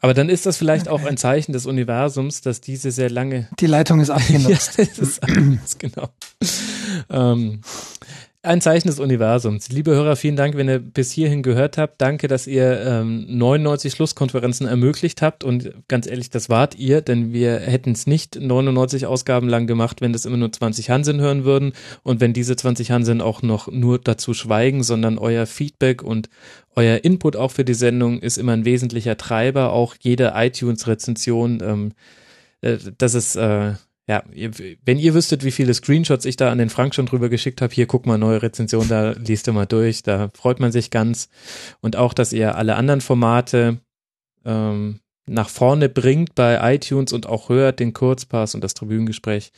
[0.00, 3.48] Aber dann ist das vielleicht auch ein Zeichen des Universums, dass diese sehr lange.
[3.60, 4.78] Die Leitung ist abgenutzt.
[4.78, 6.08] ja, das ist abgenutzt, genau.
[7.08, 7.60] ähm,
[8.44, 9.68] ein Zeichen des Universums.
[9.68, 12.00] Liebe Hörer, vielen Dank, wenn ihr bis hierhin gehört habt.
[12.00, 15.44] Danke, dass ihr ähm, 99 Schlusskonferenzen ermöglicht habt.
[15.44, 20.00] Und ganz ehrlich, das wart ihr, denn wir hätten es nicht 99 Ausgaben lang gemacht,
[20.00, 21.72] wenn das immer nur 20 Hansen hören würden.
[22.02, 26.28] Und wenn diese 20 Hansen auch noch nur dazu schweigen, sondern euer Feedback und
[26.74, 29.72] euer Input auch für die Sendung ist immer ein wesentlicher Treiber.
[29.72, 31.92] Auch jede iTunes-Rezension, ähm,
[32.60, 33.74] äh, das ist äh,
[34.08, 34.24] ja,
[34.84, 37.72] wenn ihr wüsstet, wie viele Screenshots ich da an den Frank schon drüber geschickt habe,
[37.72, 41.28] hier guck mal neue Rezension, da liest ihr mal durch, da freut man sich ganz.
[41.80, 43.78] Und auch, dass ihr alle anderen Formate
[44.44, 49.52] ähm, nach vorne bringt bei iTunes und auch hört den Kurzpass und das Tribünengespräch.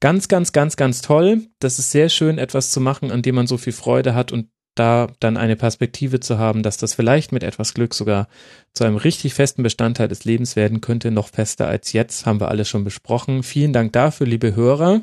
[0.00, 1.42] Ganz, ganz, ganz, ganz toll.
[1.60, 4.48] Das ist sehr schön, etwas zu machen, an dem man so viel Freude hat und
[4.74, 8.28] da dann eine Perspektive zu haben, dass das vielleicht mit etwas Glück sogar
[8.72, 12.48] zu einem richtig festen Bestandteil des Lebens werden könnte, noch fester als jetzt, haben wir
[12.48, 13.42] alle schon besprochen.
[13.42, 15.02] Vielen Dank dafür, liebe Hörer.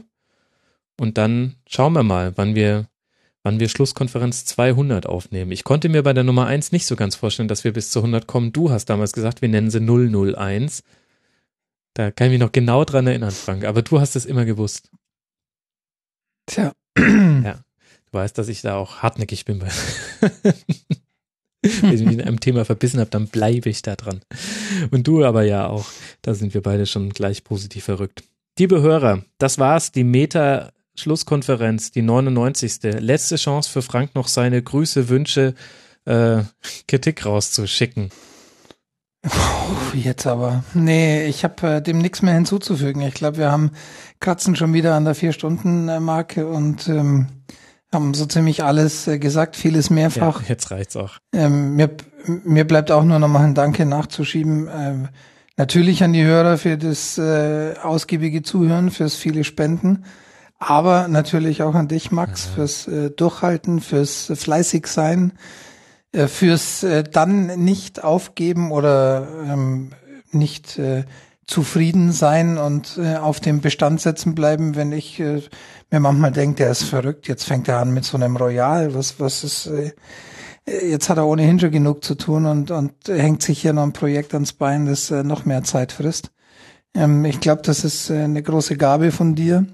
[1.00, 2.88] Und dann schauen wir mal, wann wir,
[3.44, 5.52] wann wir Schlusskonferenz 200 aufnehmen.
[5.52, 8.00] Ich konnte mir bei der Nummer 1 nicht so ganz vorstellen, dass wir bis zu
[8.00, 8.52] 100 kommen.
[8.52, 10.84] Du hast damals gesagt, wir nennen sie 001.
[11.94, 13.66] Da kann ich mich noch genau dran erinnern, Frank.
[13.66, 14.90] Aber du hast es immer gewusst.
[16.48, 16.74] Tja.
[16.98, 17.64] Ja.
[18.12, 19.62] Du weißt, dass ich da auch hartnäckig bin.
[21.62, 24.22] Wenn ich mich in einem Thema verbissen habe, dann bleibe ich da dran.
[24.92, 25.86] Und du aber ja auch.
[26.22, 28.24] Da sind wir beide schon gleich positiv verrückt.
[28.58, 32.80] Liebe Hörer, das war's, die Meta Schlusskonferenz, die 99.
[33.00, 35.54] Letzte Chance für Frank noch seine Grüße, Wünsche,
[36.06, 36.44] äh,
[36.88, 38.10] Kritik rauszuschicken.
[39.94, 40.64] Jetzt aber.
[40.74, 43.02] Nee, ich habe äh, dem nichts mehr hinzuzufügen.
[43.02, 43.72] Ich glaube, wir haben
[44.20, 47.28] kratzen schon wieder an der Vier-Stunden-Marke und ähm,
[47.92, 50.42] haben so ziemlich alles äh, gesagt, vieles mehrfach.
[50.44, 51.18] Ja, jetzt reicht's auch.
[51.34, 51.90] Ähm, mir,
[52.26, 54.70] mir bleibt auch nur noch mal ein Danke nachzuschieben.
[54.74, 55.10] Ähm,
[55.58, 60.06] natürlich an die Hörer für das äh, ausgiebige Zuhören, fürs viele Spenden,
[60.60, 62.52] aber natürlich auch an dich, Max, ja.
[62.56, 65.34] fürs äh, Durchhalten, fürs fleißig sein,
[66.12, 69.92] äh, fürs äh, dann nicht aufgeben oder ähm,
[70.32, 71.06] nicht äh,
[71.50, 75.42] zufrieden sein und äh, auf dem Bestand setzen bleiben, wenn ich äh,
[75.90, 79.20] mir manchmal denke, der ist verrückt, jetzt fängt er an mit so einem Royal, was,
[79.20, 79.94] was ist, äh,
[80.66, 83.94] jetzt hat er ohnehin schon genug zu tun und, und hängt sich hier noch ein
[83.94, 86.32] Projekt ans Bein, das äh, noch mehr Zeit frisst.
[86.94, 89.66] Ähm, ich glaube, das ist äh, eine große Gabe von dir.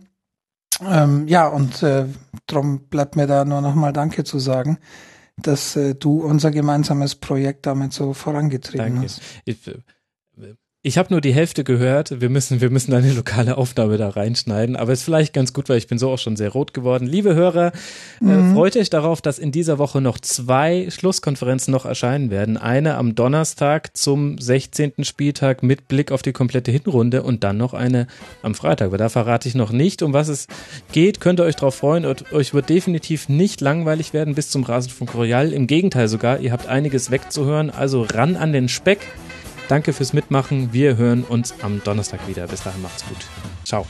[0.81, 2.05] Ähm, ja, und äh,
[2.47, 4.77] darum bleibt mir da nur nochmal Danke zu sagen
[5.37, 9.03] dass äh, du unser gemeinsames Projekt damit so vorangetrieben Danke.
[9.03, 9.21] hast.
[9.43, 10.55] Ich, äh,
[10.85, 12.21] ich habe nur die Hälfte gehört.
[12.21, 14.75] Wir müssen, wir müssen eine lokale Aufnahme da reinschneiden.
[14.75, 17.07] Aber ist vielleicht ganz gut, weil ich bin so auch schon sehr rot geworden.
[17.07, 17.71] Liebe Hörer,
[18.21, 18.51] äh, mhm.
[18.51, 22.57] äh, freut euch darauf, dass in dieser Woche noch zwei Schlusskonferenzen noch erscheinen werden.
[22.57, 25.03] Eine am Donnerstag zum 16.
[25.03, 28.05] Spieltag mit Blick auf die komplette Hinrunde und dann noch eine
[28.43, 28.89] am Freitag.
[28.89, 30.45] Aber da verrate ich noch nicht, um was es
[30.91, 31.19] geht.
[31.19, 32.05] Könnt ihr euch darauf freuen.
[32.05, 35.51] Und euch wird definitiv nicht langweilig werden bis zum Rasenfunk Royal.
[35.51, 37.71] Im Gegenteil sogar, ihr habt einiges wegzuhören.
[37.71, 38.99] Also ran an den Speck.
[39.67, 40.73] Danke fürs Mitmachen.
[40.73, 42.47] Wir hören uns am Donnerstag wieder.
[42.47, 43.17] Bis dahin macht's gut.
[43.63, 43.85] Ciao.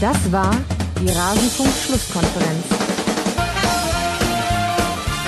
[0.00, 0.56] Das war
[1.00, 2.64] die Rasenfunk-Schlusskonferenz.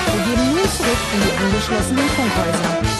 [0.06, 2.91] Wir gehen nun zurück in die angeschlossenen Funkhäuser.